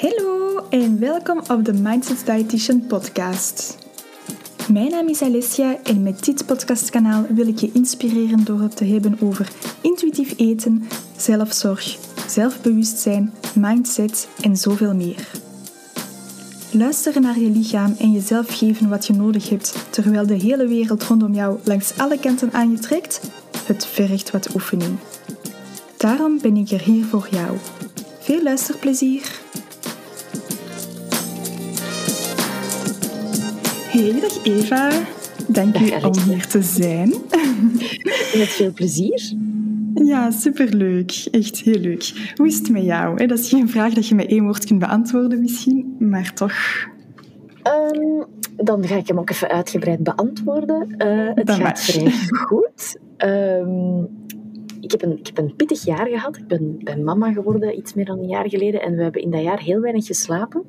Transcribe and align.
Hallo 0.00 0.66
en 0.70 0.98
welkom 0.98 1.40
op 1.48 1.64
de 1.64 1.72
Mindset 1.72 2.26
Dietitian 2.26 2.86
podcast. 2.86 3.78
Mijn 4.72 4.90
naam 4.90 5.08
is 5.08 5.22
Alessia 5.22 5.76
en 5.82 6.02
met 6.02 6.24
dit 6.24 6.46
podcastkanaal 6.46 7.26
wil 7.28 7.48
ik 7.48 7.58
je 7.58 7.70
inspireren 7.72 8.44
door 8.44 8.60
het 8.60 8.76
te 8.76 8.84
hebben 8.84 9.16
over 9.20 9.48
intuïtief 9.80 10.34
eten, 10.36 10.88
zelfzorg, 11.16 11.96
zelfbewustzijn, 12.26 13.32
mindset 13.54 14.28
en 14.40 14.56
zoveel 14.56 14.94
meer. 14.94 15.30
Luisteren 16.70 17.22
naar 17.22 17.38
je 17.38 17.50
lichaam 17.50 17.94
en 17.98 18.12
jezelf 18.12 18.58
geven 18.58 18.88
wat 18.88 19.06
je 19.06 19.12
nodig 19.12 19.48
hebt 19.48 19.74
terwijl 19.90 20.26
de 20.26 20.34
hele 20.34 20.66
wereld 20.66 21.02
rondom 21.02 21.34
jou 21.34 21.58
langs 21.64 21.98
alle 21.98 22.18
kanten 22.18 22.52
aan 22.52 22.70
je 22.70 22.78
trekt, 22.78 23.20
het 23.66 23.86
vergt 23.86 24.30
wat 24.30 24.54
oefening. 24.54 24.98
Daarom 25.96 26.40
ben 26.40 26.56
ik 26.56 26.70
er 26.70 26.82
hier 26.82 27.04
voor 27.04 27.28
jou. 27.30 27.56
Veel 28.20 28.42
luisterplezier! 28.42 29.46
Hey, 33.98 34.20
dag 34.20 34.44
Eva. 34.44 34.90
Dank 35.46 35.78
u 35.78 35.90
om 36.04 36.18
hier 36.18 36.46
te 36.46 36.62
zijn. 36.62 37.08
Met 38.36 38.48
veel 38.48 38.72
plezier. 38.72 39.32
Ja, 39.94 40.30
superleuk. 40.30 41.28
Echt 41.30 41.58
heel 41.58 41.78
leuk. 41.78 42.32
Hoe 42.34 42.46
is 42.46 42.58
het 42.58 42.70
met 42.70 42.82
jou? 42.82 43.26
Dat 43.26 43.38
is 43.38 43.48
geen 43.48 43.68
vraag 43.68 43.92
dat 43.92 44.08
je 44.08 44.14
met 44.14 44.26
één 44.26 44.44
woord 44.44 44.64
kunt 44.64 44.78
beantwoorden 44.78 45.40
misschien, 45.40 45.96
maar 45.98 46.32
toch... 46.34 46.54
Um, 47.92 48.24
dan 48.56 48.86
ga 48.86 48.96
ik 48.96 49.08
hem 49.08 49.18
ook 49.18 49.30
even 49.30 49.48
uitgebreid 49.48 50.02
beantwoorden. 50.02 50.94
Uh, 50.98 51.30
het 51.34 51.50
gaat 51.50 51.80
vrij 51.80 52.12
goed. 52.46 52.98
Um, 53.18 54.08
ik, 54.80 54.90
heb 54.90 55.02
een, 55.02 55.18
ik 55.18 55.26
heb 55.26 55.38
een 55.38 55.56
pittig 55.56 55.84
jaar 55.84 56.06
gehad. 56.06 56.36
Ik 56.36 56.46
ben, 56.46 56.78
ben 56.84 57.04
mama 57.04 57.32
geworden 57.32 57.78
iets 57.78 57.94
meer 57.94 58.04
dan 58.04 58.18
een 58.18 58.28
jaar 58.28 58.48
geleden. 58.48 58.82
En 58.82 58.96
we 58.96 59.02
hebben 59.02 59.22
in 59.22 59.30
dat 59.30 59.42
jaar 59.42 59.60
heel 59.60 59.80
weinig 59.80 60.06
geslapen. 60.06 60.64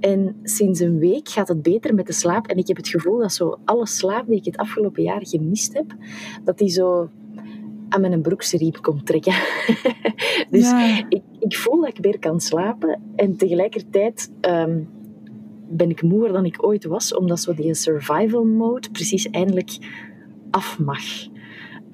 En 0.00 0.36
sinds 0.42 0.80
een 0.80 0.98
week 0.98 1.28
gaat 1.28 1.48
het 1.48 1.62
beter 1.62 1.94
met 1.94 2.06
de 2.06 2.12
slaap. 2.12 2.46
En 2.46 2.56
ik 2.56 2.66
heb 2.66 2.76
het 2.76 2.88
gevoel 2.88 3.18
dat 3.18 3.32
zo 3.32 3.58
alle 3.64 3.86
slaap 3.86 4.26
die 4.26 4.38
ik 4.38 4.44
het 4.44 4.56
afgelopen 4.56 5.02
jaar 5.02 5.26
gemist 5.26 5.72
heb, 5.72 5.94
dat 6.44 6.58
die 6.58 6.68
zo 6.68 7.08
aan 7.88 8.00
mijn 8.00 8.22
broeksriep 8.22 8.82
komt 8.82 9.06
trekken. 9.06 9.34
dus 10.50 10.72
ik, 11.08 11.22
ik 11.38 11.56
voel 11.56 11.80
dat 11.80 11.88
ik 11.88 11.98
weer 12.04 12.18
kan 12.18 12.40
slapen. 12.40 13.00
En 13.16 13.36
tegelijkertijd... 13.36 14.30
Um, 14.40 14.88
ben 15.72 15.90
ik 15.90 16.02
moeer 16.02 16.32
dan 16.32 16.44
ik 16.44 16.66
ooit 16.66 16.84
was, 16.84 17.14
omdat 17.14 17.40
zo 17.40 17.54
die 17.54 17.74
survival 17.74 18.44
mode 18.44 18.90
precies 18.90 19.30
eindelijk 19.30 19.78
af 20.50 20.78
mag. 20.78 21.02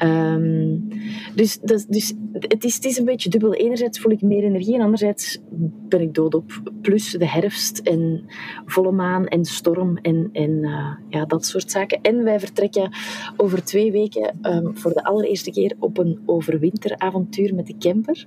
Um, 0.05 0.89
dus, 1.35 1.61
dat, 1.61 1.87
dus 1.89 2.15
het, 2.33 2.65
is, 2.65 2.75
het 2.75 2.85
is 2.85 2.99
een 2.99 3.05
beetje 3.05 3.29
dubbel. 3.31 3.55
Enerzijds 3.55 4.01
voel 4.01 4.13
ik 4.13 4.23
meer 4.23 4.45
energie 4.45 4.75
en 4.75 4.81
anderzijds 4.81 5.39
ben 5.89 6.01
ik 6.01 6.15
doodop. 6.15 6.63
Plus 6.81 7.11
de 7.11 7.29
herfst 7.29 7.79
en 7.79 8.25
volle 8.65 8.93
maan 8.93 9.27
en 9.27 9.45
storm 9.45 9.97
en, 9.97 10.29
en 10.33 10.51
uh, 10.51 10.91
ja, 11.09 11.25
dat 11.25 11.47
soort 11.47 11.71
zaken. 11.71 11.99
En 12.03 12.25
wij 12.25 12.41
vertrekken 12.41 12.91
over 13.37 13.65
twee 13.65 13.93
weken 13.93 14.39
um, 14.43 14.77
voor 14.77 14.93
de 14.93 15.05
allereerste 15.05 15.51
keer 15.51 15.77
op 15.79 15.99
een 15.99 16.21
overwinteravontuur 16.27 17.55
met 17.55 17.67
de 17.67 17.77
camper. 17.79 18.27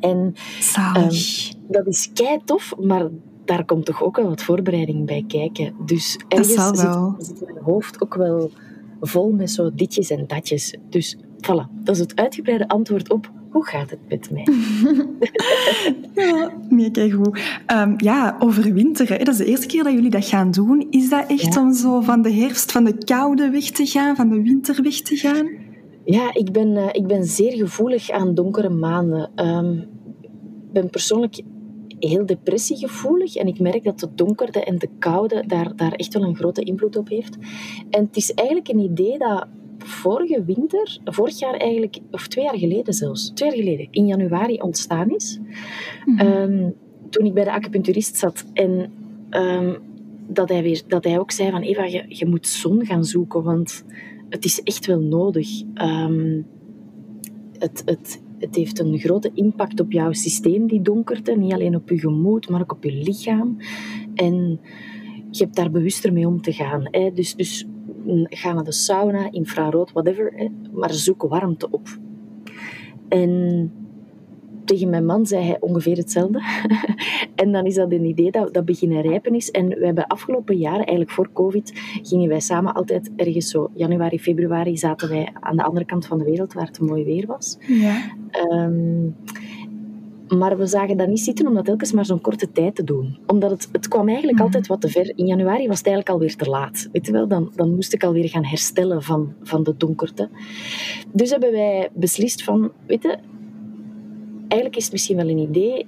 En 0.00 0.34
um, 0.96 1.10
dat 1.68 1.86
is 1.86 2.10
kei 2.14 2.38
tof, 2.44 2.74
maar 2.80 3.08
daar 3.44 3.64
komt 3.64 3.84
toch 3.84 4.02
ook 4.02 4.16
wel 4.16 4.28
wat 4.28 4.42
voorbereiding 4.42 5.06
bij 5.06 5.24
kijken. 5.28 5.74
Dus 5.86 6.18
ergens 6.28 6.78
zit, 6.78 7.26
zit 7.26 7.52
mijn 7.52 7.64
hoofd 7.64 8.02
ook 8.02 8.14
wel 8.14 8.50
vol 9.00 9.32
met 9.32 9.50
zo 9.50 9.70
ditjes 9.74 10.10
en 10.10 10.26
datjes. 10.26 10.76
Dus 10.88 11.16
voilà, 11.16 11.82
dat 11.82 11.94
is 11.94 11.98
het 11.98 12.16
uitgebreide 12.16 12.68
antwoord 12.68 13.10
op 13.10 13.30
hoe 13.56 13.66
gaat 13.66 13.90
het 13.90 13.98
met 14.08 14.30
mij? 14.30 14.46
ja, 16.24 16.52
nee, 16.68 16.90
kijk 16.90 17.12
goed. 17.12 17.40
Um, 17.72 17.94
ja, 17.96 18.36
overwinteren. 18.38 19.18
Dat 19.18 19.28
is 19.28 19.36
de 19.36 19.44
eerste 19.44 19.66
keer 19.66 19.84
dat 19.84 19.92
jullie 19.92 20.10
dat 20.10 20.24
gaan 20.24 20.50
doen. 20.50 20.86
Is 20.90 21.08
dat 21.08 21.30
echt 21.30 21.56
om 21.56 21.72
zo 21.72 22.00
van 22.00 22.22
de 22.22 22.32
herfst, 22.32 22.72
van 22.72 22.84
de 22.84 23.04
koude 23.04 23.50
weg 23.50 23.70
te 23.70 23.86
gaan, 23.86 24.16
van 24.16 24.28
de 24.28 24.42
winter 24.42 24.82
weg 24.82 25.00
te 25.00 25.16
gaan? 25.16 25.48
Ja, 26.04 26.34
ik 26.34 26.52
ben, 26.52 26.68
uh, 26.68 26.88
ik 26.92 27.06
ben 27.06 27.24
zeer 27.24 27.52
gevoelig 27.52 28.10
aan 28.10 28.34
donkere 28.34 28.68
maanden. 28.68 29.30
Um, 29.36 29.78
ik 30.66 30.72
ben 30.72 30.90
persoonlijk 30.90 31.42
heel 31.98 32.26
depressiegevoelig. 32.26 33.36
En 33.36 33.46
ik 33.46 33.60
merk 33.60 33.84
dat 33.84 34.00
de 34.00 34.08
donkerte 34.14 34.64
en 34.64 34.78
de 34.78 34.88
koude 34.98 35.44
daar, 35.46 35.76
daar 35.76 35.92
echt 35.92 36.14
wel 36.14 36.22
een 36.22 36.36
grote 36.36 36.62
invloed 36.62 36.96
op 36.96 37.08
heeft. 37.08 37.36
En 37.90 38.04
het 38.04 38.16
is 38.16 38.34
eigenlijk 38.34 38.68
een 38.68 38.78
idee 38.78 39.18
dat 39.18 39.46
vorige 39.78 40.44
winter, 40.44 40.98
vorig 41.04 41.38
jaar 41.38 41.54
eigenlijk, 41.54 41.98
of 42.10 42.28
twee 42.28 42.44
jaar 42.44 42.58
geleden 42.58 42.94
zelfs, 42.94 43.30
twee 43.34 43.48
jaar 43.48 43.58
geleden, 43.58 43.88
in 43.90 44.06
januari 44.06 44.60
ontstaan 44.60 45.10
is. 45.10 45.38
Mm 46.04 46.18
-hmm. 46.18 46.74
toen 47.10 47.26
ik 47.26 47.34
bij 47.34 47.44
de 47.44 47.52
acupuncturist 47.52 48.16
zat 48.16 48.44
en 48.52 48.92
um, 49.30 49.76
dat, 50.28 50.48
hij 50.48 50.62
weer, 50.62 50.82
dat 50.86 51.04
hij 51.04 51.18
ook 51.18 51.30
zei 51.30 51.50
van 51.50 51.62
Eva, 51.62 51.84
je, 51.84 52.04
je 52.08 52.26
moet 52.26 52.46
zon 52.46 52.86
gaan 52.86 53.04
zoeken, 53.04 53.42
want 53.42 53.84
het 54.28 54.44
is 54.44 54.62
echt 54.62 54.86
wel 54.86 55.00
nodig. 55.00 55.48
Um, 55.74 56.46
het, 57.58 57.82
het, 57.84 58.22
het 58.38 58.54
heeft 58.54 58.78
een 58.78 58.98
grote 58.98 59.30
impact 59.34 59.80
op 59.80 59.92
jouw 59.92 60.12
systeem, 60.12 60.66
die 60.66 60.82
donkerte. 60.82 61.36
Niet 61.36 61.52
alleen 61.52 61.76
op 61.76 61.88
je 61.88 61.98
gemoed, 61.98 62.48
maar 62.48 62.60
ook 62.60 62.72
op 62.72 62.84
je 62.84 62.92
lichaam. 62.92 63.56
En 64.14 64.60
je 65.30 65.44
hebt 65.44 65.56
daar 65.56 65.70
bewuster 65.70 66.12
mee 66.12 66.26
om 66.26 66.40
te 66.40 66.52
gaan. 66.52 66.88
Hè. 66.90 67.12
Dus, 67.12 67.34
dus 67.34 67.66
ga 68.22 68.52
naar 68.52 68.64
de 68.64 68.72
sauna, 68.72 69.32
infrarood, 69.32 69.92
whatever. 69.92 70.50
Maar 70.72 70.92
zoek 70.92 71.22
warmte 71.22 71.70
op. 71.70 71.98
En 73.08 73.72
tegen 74.66 74.90
mijn 74.90 75.04
man 75.04 75.26
zei 75.26 75.44
hij 75.44 75.56
ongeveer 75.60 75.96
hetzelfde. 75.96 76.42
en 77.34 77.52
dan 77.52 77.64
is 77.66 77.74
dat 77.74 77.92
een 77.92 78.04
idee 78.04 78.30
dat, 78.30 78.54
dat 78.54 78.64
beginnen 78.64 79.02
rijpen 79.02 79.34
is. 79.34 79.50
En 79.50 79.68
we 79.68 79.84
hebben 79.84 80.06
afgelopen 80.06 80.56
jaren, 80.56 80.78
eigenlijk 80.84 81.10
voor 81.10 81.28
COVID, 81.32 81.72
gingen 82.02 82.28
wij 82.28 82.40
samen 82.40 82.74
altijd 82.74 83.10
ergens 83.16 83.50
zo, 83.50 83.70
januari, 83.74 84.20
februari, 84.20 84.76
zaten 84.76 85.08
wij 85.08 85.32
aan 85.40 85.56
de 85.56 85.62
andere 85.62 85.84
kant 85.84 86.06
van 86.06 86.18
de 86.18 86.24
wereld, 86.24 86.52
waar 86.52 86.66
het 86.66 86.80
mooi 86.80 87.04
weer 87.04 87.26
was. 87.26 87.58
Ja. 87.66 87.96
Um, 88.50 89.14
maar 90.28 90.58
we 90.58 90.66
zagen 90.66 90.96
dat 90.96 91.08
niet 91.08 91.20
zitten 91.20 91.46
om 91.46 91.54
dat 91.54 91.64
telkens 91.64 91.92
maar 91.92 92.04
zo'n 92.04 92.20
korte 92.20 92.52
tijd 92.52 92.74
te 92.74 92.84
doen. 92.84 93.18
Omdat 93.26 93.50
het, 93.50 93.68
het 93.72 93.88
kwam 93.88 94.06
eigenlijk 94.06 94.36
mhm. 94.36 94.46
altijd 94.46 94.66
wat 94.66 94.80
te 94.80 94.88
ver. 94.88 95.12
In 95.16 95.26
januari 95.26 95.68
was 95.68 95.78
het 95.78 95.86
eigenlijk 95.86 96.08
alweer 96.08 96.36
te 96.36 96.50
laat. 96.50 96.88
Weet 96.92 97.06
je 97.06 97.12
wel? 97.12 97.28
Dan, 97.28 97.52
dan 97.54 97.74
moest 97.74 97.92
ik 97.92 98.04
alweer 98.04 98.28
gaan 98.28 98.44
herstellen 98.44 99.02
van, 99.02 99.34
van 99.42 99.62
de 99.62 99.76
donkerte. 99.76 100.28
Dus 101.12 101.30
hebben 101.30 101.52
wij 101.52 101.90
beslist 101.94 102.44
van, 102.44 102.72
weet 102.86 103.02
je, 103.02 103.18
eigenlijk 104.48 104.76
is 104.76 104.84
het 104.84 104.92
misschien 104.92 105.16
wel 105.16 105.28
een 105.28 105.38
idee, 105.38 105.86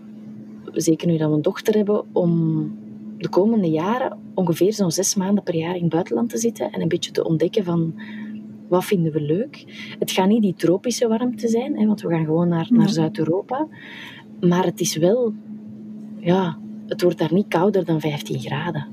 zeker 0.73 1.07
nu 1.07 1.17
dat 1.17 1.29
we 1.29 1.35
een 1.35 1.43
dochter 1.43 1.75
hebben, 1.75 2.05
om 2.13 2.73
de 3.19 3.29
komende 3.29 3.71
jaren 3.71 4.19
ongeveer 4.35 4.73
zo'n 4.73 4.91
zes 4.91 5.15
maanden 5.15 5.45
per 5.45 5.55
jaar 5.55 5.75
in 5.75 5.81
het 5.81 5.91
buitenland 5.91 6.31
te 6.31 6.39
zitten 6.39 6.73
en 6.73 6.81
een 6.81 6.89
beetje 6.89 7.11
te 7.11 7.25
ontdekken 7.25 7.65
van 7.65 7.95
wat 8.69 8.85
vinden 8.85 9.13
we 9.13 9.21
leuk. 9.21 9.65
Het 9.99 10.11
gaat 10.11 10.29
niet 10.29 10.43
die 10.43 10.55
tropische 10.55 11.09
warmte 11.09 11.49
zijn, 11.49 11.79
hè, 11.79 11.87
want 11.87 12.01
we 12.01 12.09
gaan 12.09 12.25
gewoon 12.25 12.49
naar, 12.49 12.69
naar 12.71 12.89
Zuid-Europa. 12.89 13.67
Maar 14.41 14.65
het 14.65 14.81
is 14.81 14.97
wel, 14.97 15.33
ja, 16.19 16.59
het 16.87 17.03
wordt 17.03 17.19
daar 17.19 17.35
niet 17.35 17.49
kouder 17.49 17.85
dan 17.85 18.01
15 18.01 18.41
graden. 18.41 18.87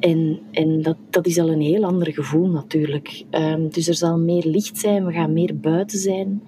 En, 0.00 0.40
en 0.50 0.82
dat, 0.82 0.96
dat 1.10 1.26
is 1.26 1.38
al 1.38 1.50
een 1.50 1.60
heel 1.60 1.84
ander 1.84 2.12
gevoel 2.12 2.48
natuurlijk. 2.48 3.24
Um, 3.30 3.68
dus 3.68 3.88
er 3.88 3.94
zal 3.94 4.18
meer 4.18 4.44
licht 4.46 4.78
zijn, 4.78 5.06
we 5.06 5.12
gaan 5.12 5.32
meer 5.32 5.58
buiten 5.58 5.98
zijn. 5.98 6.42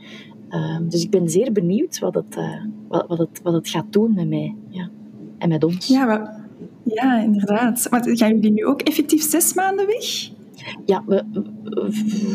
Um, 0.54 0.88
dus 0.88 1.02
ik 1.02 1.10
ben 1.10 1.28
zeer 1.28 1.52
benieuwd 1.52 1.98
wat 1.98 2.14
het, 2.14 2.36
uh, 2.38 2.64
wat, 2.88 3.04
wat, 3.08 3.18
het, 3.18 3.40
wat 3.42 3.52
het 3.52 3.68
gaat 3.68 3.92
doen 3.92 4.14
met 4.14 4.28
mij 4.28 4.54
ja. 4.68 4.90
en 5.38 5.48
met 5.48 5.64
ons. 5.64 5.86
Ja, 5.86 6.04
maar, 6.04 6.44
ja 6.82 7.20
inderdaad. 7.20 7.86
Maar 7.90 8.02
gaan 8.04 8.34
jullie 8.34 8.52
nu 8.52 8.66
ook 8.66 8.82
effectief 8.82 9.22
zes 9.22 9.54
maanden 9.54 9.86
weg? 9.86 10.30
Ja, 10.86 11.02
we, 11.06 11.24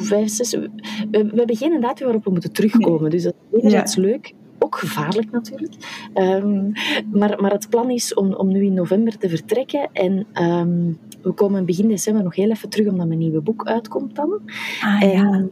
vijf, 0.02 0.30
zes, 0.30 0.52
we, 0.52 0.70
we 1.12 1.32
hebben 1.36 1.56
geen 1.56 1.82
datum 1.82 2.06
waarop 2.06 2.24
we 2.24 2.32
moeten 2.32 2.52
terugkomen. 2.52 3.02
Nee. 3.02 3.10
Dus 3.10 3.24
dat 3.24 3.34
is 3.52 3.60
enerzijds 3.60 3.96
ja. 3.96 4.02
leuk 4.02 4.34
ook 4.60 4.78
gevaarlijk 4.78 5.32
natuurlijk. 5.32 5.74
Um, 6.14 6.72
maar, 7.12 7.42
maar 7.42 7.52
het 7.52 7.70
plan 7.70 7.90
is 7.90 8.14
om, 8.14 8.34
om 8.34 8.48
nu 8.48 8.66
in 8.66 8.74
november 8.74 9.18
te 9.18 9.30
vertrekken. 9.30 9.90
En 9.94 10.26
um, 10.44 10.98
we 11.22 11.32
komen 11.32 11.66
begin 11.66 11.88
december 11.88 12.24
nog 12.24 12.36
heel 12.36 12.50
even 12.50 12.70
terug, 12.70 12.88
omdat 12.88 13.08
mijn 13.08 13.20
nieuwe 13.20 13.42
boek 13.42 13.66
uitkomt 13.68 14.16
dan. 14.16 14.40
Ah, 14.82 15.04
en, 15.04 15.10
ja 15.10 15.46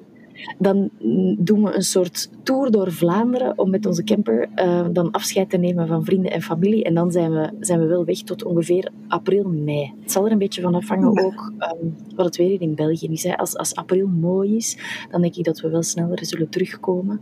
dan 0.57 0.89
doen 1.37 1.63
we 1.63 1.75
een 1.75 1.81
soort 1.81 2.29
tour 2.43 2.71
door 2.71 2.91
Vlaanderen 2.91 3.57
om 3.57 3.69
met 3.69 3.85
onze 3.85 4.03
camper 4.03 4.49
uh, 4.55 4.85
dan 4.91 5.11
afscheid 5.11 5.49
te 5.49 5.57
nemen 5.57 5.87
van 5.87 6.05
vrienden 6.05 6.31
en 6.31 6.41
familie. 6.41 6.83
En 6.83 6.93
dan 6.93 7.11
zijn 7.11 7.31
we, 7.31 7.49
zijn 7.59 7.79
we 7.79 7.85
wel 7.85 8.05
weg 8.05 8.17
tot 8.17 8.43
ongeveer 8.43 8.91
april, 9.07 9.49
mei. 9.49 9.93
Het 10.01 10.11
zal 10.11 10.25
er 10.25 10.31
een 10.31 10.37
beetje 10.37 10.61
van 10.61 10.75
afhangen 10.75 11.25
ook 11.25 11.51
um, 11.81 11.95
wat 12.15 12.25
het 12.25 12.35
weer 12.35 12.49
hier 12.49 12.61
in 12.61 12.75
België 12.75 13.07
is. 13.07 13.23
Hè. 13.23 13.37
Als, 13.37 13.57
als 13.57 13.75
april 13.75 14.07
mooi 14.07 14.55
is, 14.55 14.77
dan 15.11 15.21
denk 15.21 15.35
ik 15.35 15.43
dat 15.43 15.59
we 15.59 15.69
wel 15.69 15.83
sneller 15.83 16.25
zullen 16.25 16.49
terugkomen. 16.49 17.19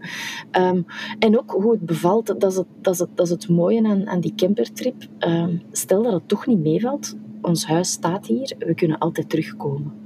Um, 0.52 0.86
en 1.20 1.40
ook 1.40 1.52
hoe 1.52 1.72
het 1.72 1.86
bevalt, 1.86 2.26
dat 2.26 2.44
is 2.44 2.56
het, 2.56 2.68
dat 2.82 2.94
is 2.94 3.00
het, 3.00 3.10
dat 3.16 3.26
is 3.26 3.32
het 3.32 3.50
mooie 3.50 3.88
aan, 3.88 4.08
aan 4.08 4.20
die 4.20 4.34
campertrip. 4.36 4.96
Um, 5.20 5.62
stel 5.72 6.04
dat 6.04 6.14
het 6.14 6.28
toch 6.28 6.48
niet 6.48 6.60
meevalt, 6.60 7.16
ons 7.42 7.66
huis 7.66 7.92
staat 7.92 8.28
hier, 8.28 8.56
we 8.58 8.76
kunnen 8.76 8.98
altijd 8.98 9.30
terugkomen. 9.30 10.03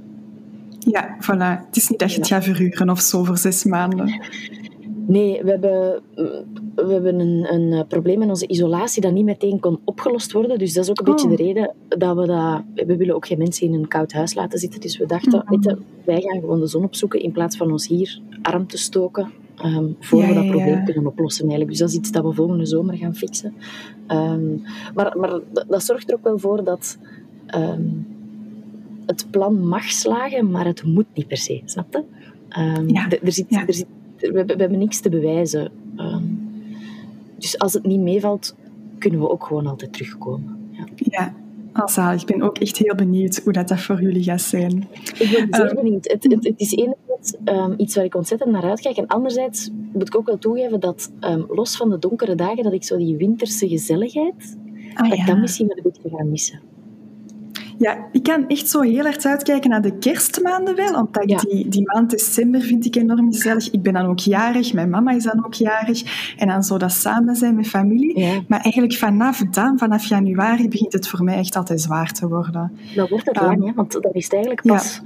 Ja, 0.92 1.16
voilà. 1.20 1.66
Het 1.66 1.76
is 1.76 1.88
niet 1.88 1.98
dat 1.98 2.12
je 2.12 2.18
het 2.18 2.26
gaat 2.28 2.44
verhuren 2.44 2.90
of 2.90 3.00
zo 3.00 3.24
voor 3.24 3.38
zes 3.38 3.64
maanden. 3.64 4.20
Nee, 5.06 5.42
we 5.42 5.50
hebben, 5.50 6.02
we 6.74 6.92
hebben 6.92 7.20
een, 7.20 7.54
een 7.54 7.86
probleem 7.86 8.18
met 8.18 8.28
onze 8.28 8.46
isolatie 8.46 9.02
dat 9.02 9.12
niet 9.12 9.24
meteen 9.24 9.60
kon 9.60 9.80
opgelost 9.84 10.32
worden. 10.32 10.58
Dus 10.58 10.72
dat 10.72 10.84
is 10.84 10.90
ook 10.90 10.98
een 10.98 11.04
beetje 11.04 11.28
Oh. 11.28 11.36
de 11.36 11.42
reden 11.42 11.74
dat 11.88 12.16
we 12.16 12.26
dat... 12.26 12.86
We 12.86 12.96
willen 12.96 13.14
ook 13.14 13.26
geen 13.26 13.38
mensen 13.38 13.66
in 13.66 13.74
een 13.74 13.88
koud 13.88 14.12
huis 14.12 14.34
laten 14.34 14.58
zitten. 14.58 14.80
Dus 14.80 14.98
we 14.98 15.06
dachten, 15.06 15.44
wij 16.04 16.20
gaan 16.20 16.40
gewoon 16.40 16.60
de 16.60 16.66
zon 16.66 16.84
opzoeken 16.84 17.20
in 17.22 17.32
plaats 17.32 17.56
van 17.56 17.70
ons 17.70 17.88
hier 17.88 18.20
arm 18.42 18.66
te 18.66 18.78
stoken. 18.78 19.30
ehm, 19.56 19.86
voor 20.00 20.20
Ja, 20.20 20.28
we 20.28 20.34
dat 20.34 20.46
probleem 20.46 20.74
ja. 20.74 20.82
kunnen 20.84 21.06
oplossen 21.06 21.40
eigenlijk. 21.48 21.70
Dus 21.70 21.80
dat 21.80 21.88
is 21.88 21.96
iets 21.96 22.10
dat 22.12 22.24
we 22.24 22.32
volgende 22.32 22.66
zomer 22.66 22.96
gaan 22.96 23.14
fixen. 23.14 23.54
Ehm, 24.06 24.54
maar 24.94 25.14
maar 25.18 25.40
dat, 25.52 25.64
dat 25.68 25.84
zorgt 25.84 26.08
er 26.10 26.14
ook 26.16 26.24
wel 26.24 26.38
voor 26.38 26.64
dat... 26.64 26.98
ehm, 27.46 27.82
het 29.08 29.26
plan 29.30 29.68
mag 29.68 29.84
slagen, 29.84 30.50
maar 30.50 30.64
het 30.66 30.84
moet 30.84 31.06
niet 31.14 31.26
per 31.26 31.36
se, 31.36 31.62
snap 31.64 31.86
je? 31.92 32.02
Ehm, 32.48 32.88
Ja, 32.88 33.10
er 33.22 33.32
zit, 33.32 33.46
ja. 33.48 33.66
er 33.66 33.74
zit, 33.74 33.86
we, 34.16 34.26
hebben, 34.26 34.46
we 34.56 34.60
hebben 34.62 34.78
niks 34.78 35.00
te 35.00 35.08
bewijzen. 35.08 35.70
Ehm, 35.96 36.22
dus 37.38 37.58
als 37.58 37.72
het 37.72 37.86
niet 37.86 38.00
meevalt, 38.00 38.54
kunnen 38.98 39.20
we 39.20 39.30
ook 39.30 39.44
gewoon 39.46 39.66
altijd 39.66 39.92
terugkomen. 39.92 40.56
Ja. 40.70 40.84
Ja, 40.96 41.34
al. 41.72 42.12
Ik 42.12 42.26
ben 42.26 42.42
ook 42.42 42.58
echt 42.58 42.76
heel 42.76 42.94
benieuwd 42.94 43.40
hoe 43.44 43.52
dat, 43.52 43.68
dat 43.68 43.80
voor 43.80 44.02
jullie 44.02 44.22
gaat 44.22 44.40
zijn. 44.40 44.88
Ik 45.18 45.18
ben 45.18 45.28
zeer 45.28 45.66
Ehm, 45.66 45.74
benieuwd. 45.74 46.10
Het, 46.10 46.22
het, 46.22 46.44
het 46.44 46.60
is 46.60 46.72
enerzijds 46.72 47.34
iets 47.76 47.94
waar 47.94 48.04
ik 48.04 48.14
ontzettend 48.14 48.50
naar 48.50 48.62
uitkijk. 48.62 48.96
En 48.96 49.06
anderzijds 49.06 49.70
moet 49.92 50.06
ik 50.06 50.16
ook 50.16 50.26
wel 50.26 50.38
toegeven 50.38 50.80
dat, 50.80 51.10
los 51.48 51.76
van 51.76 51.90
de 51.90 51.98
donkere 51.98 52.34
dagen, 52.34 52.62
dat 52.62 52.72
ik 52.72 52.84
zo 52.84 52.96
die 52.96 53.16
winterse 53.16 53.68
gezelligheid, 53.68 54.56
Ah, 54.94 55.08
dat 55.08 55.18
ik 55.18 55.26
dat 55.26 55.38
misschien 55.38 55.66
wel 55.66 55.76
een 55.76 55.82
beetje 55.82 56.16
ga 56.16 56.24
missen. 56.24 56.60
Ja, 57.78 58.06
ik 58.12 58.22
kan 58.22 58.46
echt 58.48 58.68
zo 58.68 58.80
heel 58.80 59.02
hard 59.02 59.26
uitkijken 59.26 59.70
naar 59.70 59.82
de 59.82 59.98
kerstmaanden 59.98 60.74
wel, 60.76 60.94
omdat 60.94 61.22
ik 61.22 61.28
Ja. 61.30 61.36
die, 61.38 61.68
die 61.68 61.82
maand 61.86 62.10
december 62.10 62.60
vind 62.60 62.84
ik 62.86 62.96
enorm 62.96 63.32
gezellig. 63.32 63.70
Ik 63.70 63.82
ben 63.82 63.92
dan 63.92 64.06
ook 64.06 64.18
jarig, 64.18 64.72
mijn 64.72 64.90
mama 64.90 65.10
is 65.12 65.24
dan 65.24 65.44
ook 65.44 65.54
jarig. 65.54 66.34
En 66.36 66.48
dan 66.48 66.62
zo 66.62 66.78
dat 66.78 66.92
samen 66.92 67.36
zijn 67.36 67.54
met 67.56 67.66
familie. 67.68 68.18
Ja. 68.18 68.40
Maar 68.48 68.60
eigenlijk 68.60 68.94
vanaf 68.94 69.38
dan, 69.50 69.78
vanaf 69.78 70.04
januari, 70.04 70.68
begint 70.68 70.92
het 70.92 71.08
voor 71.08 71.24
mij 71.24 71.36
echt 71.38 71.56
altijd 71.56 71.80
zwaar 71.80 72.12
te 72.12 72.28
worden. 72.28 72.72
Dan 72.94 73.06
wordt 73.08 73.26
het 73.26 73.36
Ehm, 73.36 73.44
lang, 73.46 73.64
hè? 73.66 73.72
want 73.74 73.92
dan 73.92 74.12
is 74.12 74.24
het 74.24 74.32
eigenlijk 74.32 74.64
ja. 74.64 74.72
pas 74.72 75.00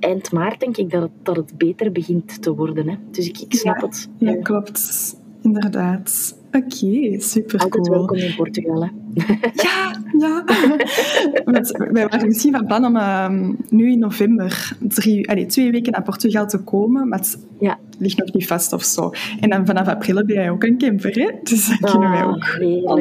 eind 0.00 0.32
maart, 0.32 0.60
denk 0.60 0.76
ik, 0.76 0.90
dat 0.90 1.02
het, 1.02 1.10
dat 1.22 1.36
het 1.36 1.58
beter 1.58 1.92
begint 1.92 2.42
te 2.42 2.54
worden. 2.54 2.88
Hè? 2.88 2.94
Dus 3.10 3.28
ik, 3.28 3.38
ik 3.38 3.54
snap 3.54 3.80
het. 3.80 4.08
Ja. 4.18 4.34
klopt. 4.42 5.16
Inderdaad. 5.42 6.36
Oké, 6.56 7.20
super 7.20 7.58
Altijd 7.60 7.86
cool. 7.86 7.96
welkom 7.98 8.16
in 8.16 8.34
Portugal. 8.36 8.82
Hè? 8.82 8.88
Ja, 9.54 10.02
ja. 10.18 10.44
Want 11.52 11.70
wij 11.90 12.08
waren 12.08 12.26
misschien 12.26 12.52
van 12.52 12.66
plan 12.66 12.84
om 12.84 12.96
ehm, 12.96 13.52
nu 13.68 13.90
in 13.92 13.98
november 13.98 14.76
drie, 14.80 15.46
twee 15.46 15.70
weken 15.70 15.92
naar 15.92 16.02
Portugal 16.02 16.46
te 16.46 16.58
komen, 16.58 17.08
maar 17.08 17.18
het 17.18 17.38
Ja. 17.60 17.78
ligt 17.98 18.18
nog 18.18 18.32
niet 18.32 18.46
vast 18.46 18.72
of 18.72 18.82
zo. 18.82 19.10
En 19.40 19.50
dan 19.50 19.66
vanaf 19.66 19.86
april 19.88 20.16
heb 20.16 20.28
jij 20.28 20.50
ook 20.50 20.64
een 20.64 20.78
camper, 20.78 21.10
hè? 21.14 21.30
Dus 21.42 21.78
dan 21.80 21.90
kunnen 21.90 22.10
wij 22.10 22.22
Ah, 22.22 22.28
ook 22.28 22.44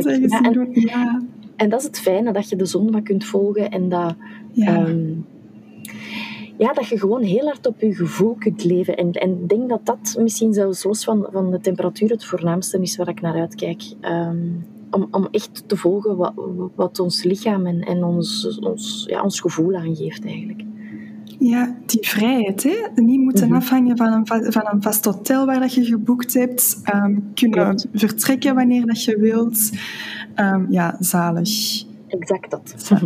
eigen 0.05 0.21
Ja, 0.21 0.27
zin 0.27 0.45
en, 0.45 0.53
doen. 0.53 0.67
Ja, 0.71 1.21
en 1.55 1.69
dat 1.69 1.79
is 1.79 1.85
het 1.85 1.99
fijne, 1.99 2.31
dat 2.33 2.49
je 2.49 2.55
de 2.55 2.65
zon 2.65 2.91
wat 2.91 3.03
kunt 3.03 3.25
volgen 3.25 3.69
en 3.71 3.89
dat, 3.89 4.15
ja. 4.51 4.75
ehm, 4.75 5.05
ja, 6.57 6.73
dat 6.73 6.87
je 6.87 6.99
gewoon 6.99 7.21
heel 7.21 7.45
hard 7.45 7.67
op 7.67 7.81
je 7.81 7.93
gevoel 7.95 8.35
kunt 8.39 8.63
leven. 8.63 8.95
En, 8.97 9.11
en 9.11 9.29
ik 9.31 9.49
denk 9.49 9.69
dat 9.69 9.85
dat 9.85 10.15
misschien 10.19 10.53
zelfs 10.53 10.83
los 10.83 11.03
van, 11.03 11.27
van 11.31 11.51
de 11.51 11.59
temperatuur 11.59 12.09
het 12.09 12.25
voornaamste 12.25 12.81
is 12.81 12.97
waar 12.97 13.07
ik 13.09 13.21
naar 13.21 13.35
uitkijk. 13.39 13.83
Ehm, 14.01 14.37
om, 14.91 15.07
om 15.11 15.27
echt 15.31 15.63
te 15.67 15.77
volgen 15.77 16.17
wat, 16.17 16.33
wat 16.75 16.99
ons 16.99 17.23
lichaam 17.23 17.65
en, 17.65 17.79
en 17.81 18.03
ons, 18.03 18.59
ons, 18.59 19.03
ja, 19.09 19.21
ons 19.23 19.39
gevoel 19.39 19.75
aangeeft 19.75 20.25
eigenlijk. 20.25 20.61
ja, 21.39 21.77
die 21.85 22.07
vrijheid, 22.07 22.63
hè? 22.63 22.75
Niet 22.95 23.19
moeten 23.19 23.47
Mhm. 23.47 23.55
afhangen 23.55 23.97
van 23.97 24.13
een, 24.13 24.25
va- 24.27 24.51
van 24.51 24.67
een 24.71 24.81
vast 24.81 25.05
hotel 25.05 25.45
waar 25.45 25.59
dat 25.59 25.73
je 25.73 25.85
geboekt 25.85 26.33
hebt. 26.33 26.79
Ehm, 26.83 27.19
kunnen 27.33 27.59
Klopt. 27.75 27.87
vertrekken 27.93 28.55
wanneer 28.55 28.85
dat 28.85 29.03
je 29.03 29.17
wilt. 29.19 29.71
Ehm, 30.35 30.65
ja, 30.71 30.95
zalig. 30.99 31.83
Exact 32.07 32.51
dat. 32.51 32.73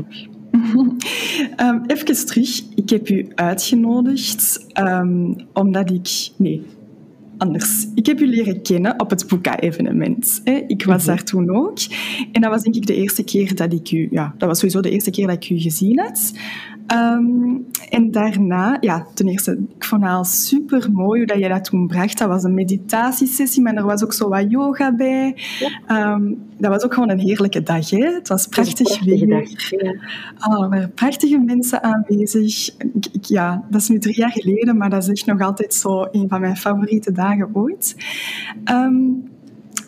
Ehm, 1.56 1.80
even 1.88 2.26
terug. 2.26 2.62
Ik 2.76 2.90
heb 2.90 3.10
u 3.10 3.28
uitgenodigd 3.36 4.66
ehm, 4.74 5.34
omdat 5.54 5.92
ik... 5.92 6.30
Nee, 6.38 6.62
anders. 7.38 7.88
Ik 7.96 8.06
heb 8.06 8.20
u 8.22 8.28
leren 8.28 8.62
kennen 8.62 9.00
op 9.00 9.10
het 9.10 9.28
Boeka-evenement. 9.28 10.42
Ik 10.68 10.86
was 10.86 10.98
Mhm. 10.98 11.08
daar 11.08 11.24
toen 11.24 11.56
ook. 11.56 11.78
En 12.32 12.42
dat 12.42 12.52
was 12.52 12.62
denk 12.64 12.76
ik 12.76 12.86
de 12.86 12.96
eerste 12.96 13.24
keer 13.24 13.56
dat 13.56 13.74
ik 13.74 13.92
u... 13.92 14.08
Ja, 14.12 14.34
dat 14.38 14.48
was 14.48 14.58
sowieso 14.60 14.82
de 14.82 14.90
eerste 14.90 15.12
keer 15.12 15.28
dat 15.28 15.44
ik 15.44 15.50
u 15.50 15.60
gezien 15.60 16.00
had. 16.00 16.34
Ehm, 16.88 17.56
en 17.90 18.12
daarna, 18.12 18.78
ja, 18.80 19.06
ten 19.14 19.28
eerste, 19.28 19.52
ik 19.78 19.86
vond 19.86 20.02
het 20.02 20.12
al 20.12 20.24
super 20.24 20.92
mooi 20.92 21.18
hoe 21.20 21.28
dat 21.28 21.38
je 21.40 21.50
dat 21.50 21.64
toen 21.64 21.88
bracht. 21.88 22.18
Dat 22.18 22.28
was 22.28 22.44
een 22.44 22.54
meditatiesessie, 22.54 23.62
maar 23.62 23.74
er 23.76 23.84
was 23.86 24.04
ook 24.04 24.14
zo 24.14 24.30
wat 24.30 24.46
yoga 24.52 24.96
bij. 24.96 25.36
Ja. 25.60 25.70
Ehm, 25.88 26.34
dat 26.58 26.72
was 26.72 26.84
ook 26.84 26.94
gewoon 26.94 27.10
een 27.10 27.20
heerlijke 27.20 27.64
dag. 27.64 27.90
Hè? 27.90 28.06
Het 28.14 28.28
was 28.28 28.48
prachtig 28.48 29.04
weer. 29.04 29.28
dag. 29.28 29.70
Ja. 29.70 29.94
Oh, 30.48 30.64
er 30.64 30.70
waren 30.70 30.92
prachtige 30.94 31.38
mensen 31.38 31.84
aanwezig. 31.84 32.76
Ik, 32.78 33.06
ik- 33.12 33.26
ja, 33.26 33.64
dat 33.70 33.82
is 33.82 33.90
nu 33.90 34.00
drie 34.00 34.16
jaar 34.16 34.32
geleden, 34.32 34.78
maar 34.78 34.90
dat 34.90 35.04
is 35.04 35.10
echt 35.10 35.26
nog 35.26 35.42
altijd 35.42 35.74
zo 35.74 36.08
een 36.12 36.26
van 36.30 36.42
mijn 36.42 36.58
favoriete 36.58 37.12
dagen 37.12 37.50
ooit. 37.54 37.96
Ehm, 38.64 38.96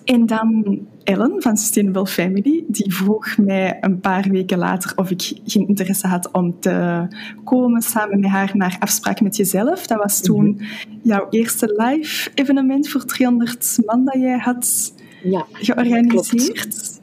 en 0.06 0.26
dan 0.26 0.80
Ellen 1.10 1.42
van 1.42 1.58
Sustainable 1.58 2.08
Family, 2.08 2.64
die 2.68 2.94
vroeg 2.94 3.38
mij 3.38 3.78
een 3.82 4.00
paar 4.00 4.30
weken 4.30 4.58
later 4.58 4.92
of 4.96 5.10
ik 5.10 5.34
geen 5.46 5.68
interesse 5.68 6.08
had 6.08 6.32
om 6.32 6.60
te 6.60 7.08
komen 7.44 7.82
samen 7.82 8.20
met 8.20 8.30
haar 8.30 8.52
naar 8.54 8.76
Afspraak 8.80 9.22
met 9.22 9.36
Jezelf. 9.36 9.88
Dat 9.88 9.98
was 9.98 10.22
toen 10.22 10.62
jouw 11.02 11.28
eerste 11.30 11.74
live 11.78 12.32
evenement 12.34 12.90
voor 12.90 13.06
300 13.06 13.78
man 13.86 14.06
dat 14.06 14.14
jij 14.14 14.38
had 14.38 14.94
ja, 15.24 15.46
georganiseerd. 15.54 17.00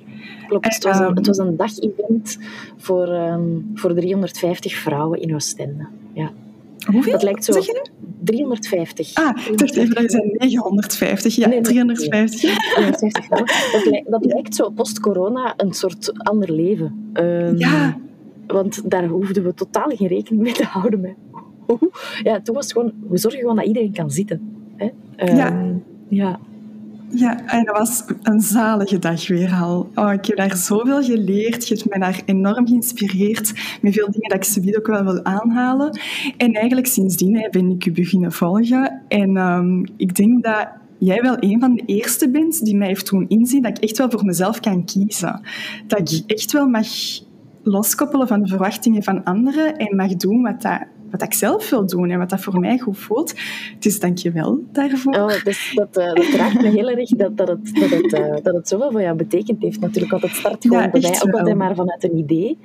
klopt. 0.48 0.64
Het 0.64 0.84
was 0.84 0.98
een, 0.98 1.04
Ehm, 1.04 1.16
het 1.16 1.26
was 1.26 1.38
een 1.38 1.56
dag-event 1.56 2.38
voor, 2.76 3.06
ehm, 3.06 3.42
voor 3.74 3.94
350 3.94 4.74
vrouwen 4.74 5.20
in 5.20 5.34
Oostende. 5.34 5.86
Ja. 6.12 6.30
Hoeveel? 6.92 7.12
Dat 7.12 7.22
lijkt 7.22 7.44
zo... 7.44 7.52
Zeg 7.52 7.66
je 7.66 7.72
nu? 7.72 8.08
350. 8.24 9.14
Ah, 9.14 9.36
ik 9.50 9.58
dacht 9.58 9.76
even 9.76 9.94
dat 9.94 10.02
je 10.02 10.10
zei 10.10 10.32
950. 10.38 11.34
Ja, 11.34 11.46
Nee, 11.48 11.54
nee, 11.60 11.64
350. 11.70 12.40
350 12.74 13.24
vrouwen. 13.24 13.52
Dat, 13.72 13.84
lijkt, 13.84 14.10
dat 14.10 14.24
lijkt 14.24 14.54
zo 14.54 14.70
post-corona 14.70 15.54
een 15.56 15.72
soort 15.72 16.12
ander 16.24 16.52
leven. 16.52 17.10
Ehm, 17.12 17.56
Ja. 17.56 17.96
Want 18.46 18.90
daar 18.90 19.06
hoefden 19.06 19.44
we 19.44 19.54
totaal 19.54 19.90
geen 19.96 20.08
rekening 20.08 20.42
mee 20.42 20.52
te 20.52 20.64
houden. 20.64 21.00
Met. 21.00 21.14
Ja, 22.22 22.40
toen 22.40 22.54
was 22.54 22.64
het 22.64 22.72
gewoon... 22.72 22.92
We 23.08 23.16
zorgen 23.18 23.40
gewoon 23.40 23.56
dat 23.56 23.66
iedereen 23.66 23.92
kan 23.92 24.10
zitten. 24.10 24.40
Hè? 24.76 24.88
Ehm, 25.16 25.36
Ja. 25.36 25.72
Ja. 26.08 26.40
Ja, 27.10 27.46
en 27.46 27.64
dat 27.64 27.78
was 27.78 28.04
een 28.22 28.40
zalige 28.40 28.98
dag 28.98 29.28
weer 29.28 29.52
al. 29.52 29.90
Oh, 29.94 30.12
ik 30.12 30.26
heb 30.26 30.36
daar 30.36 30.56
zoveel 30.56 31.02
geleerd. 31.02 31.68
Je 31.68 31.74
hebt 31.74 31.88
mij 31.88 31.98
daar 31.98 32.22
enorm 32.24 32.66
geïnspireerd 32.66 33.52
met 33.80 33.92
veel 33.92 34.10
dingen 34.10 34.28
dat 34.28 34.38
ik 34.38 34.44
ze 34.44 34.76
ook 34.78 34.86
wel 34.86 35.04
wil 35.04 35.24
aanhalen. 35.24 35.98
En 36.36 36.52
eigenlijk 36.52 36.86
sindsdien 36.86 37.48
ben 37.50 37.70
ik 37.70 37.86
u 37.86 37.92
beginnen 37.92 38.32
volgen. 38.32 39.02
En 39.08 39.36
ehm, 39.36 39.84
ik 39.96 40.14
denk 40.14 40.42
dat 40.42 40.68
jij 40.98 41.20
wel 41.22 41.36
een 41.40 41.60
van 41.60 41.74
de 41.74 41.82
eerste 41.86 42.30
bent 42.30 42.64
die 42.64 42.76
mij 42.76 42.86
heeft 42.86 43.10
doen 43.10 43.28
inzien 43.28 43.62
dat 43.62 43.76
ik 43.76 43.84
echt 43.84 43.98
wel 43.98 44.10
voor 44.10 44.24
mezelf 44.24 44.60
kan 44.60 44.84
kiezen. 44.84 45.40
Dat 45.86 46.12
ik 46.12 46.22
echt 46.26 46.52
wel 46.52 46.68
mag 46.68 46.86
loskoppelen 47.62 48.28
van 48.28 48.42
de 48.42 48.48
verwachtingen 48.48 49.02
van 49.02 49.24
anderen 49.24 49.76
en 49.76 49.96
mag 49.96 50.16
doen 50.16 50.42
wat, 50.42 50.62
dat, 50.62 50.80
wat 51.10 51.22
ik 51.22 51.32
zelf 51.32 51.70
wil 51.70 51.86
doen 51.86 52.10
en 52.10 52.18
wat 52.18 52.30
dat 52.30 52.40
voor 52.40 52.60
mij 52.60 52.78
goed 52.78 52.98
voelt. 52.98 53.34
Dus 53.78 54.00
dank 54.00 54.18
je 54.18 54.30
wel 54.30 54.60
daarvoor. 54.72 55.14
Oh, 55.14 55.44
dus 55.44 55.72
dat, 55.74 55.96
eh, 55.96 56.14
dat 56.14 56.26
raakt 56.36 56.62
me 56.62 56.68
heel 56.68 56.88
erg 56.88 57.08
dat, 57.08 57.36
dat, 57.36 57.48
het, 57.48 57.74
dat, 57.74 57.90
het, 57.90 58.12
eh, 58.12 58.34
dat 58.42 58.54
het 58.54 58.68
zoveel 58.68 58.90
voor 58.90 59.00
jou 59.00 59.16
betekend 59.16 59.62
heeft. 59.62 59.80
Natuurlijk, 59.80 60.10
want 60.10 60.22
het 60.22 60.34
start 60.34 60.62
gewoon 60.62 60.82
Ja, 60.82 60.90
bij 60.90 61.00
mij 61.00 61.20
ook 61.22 61.32
altijd 61.32 61.56
maar 61.56 61.74
vanuit 61.74 62.04
een 62.04 62.16
idee. 62.16 62.58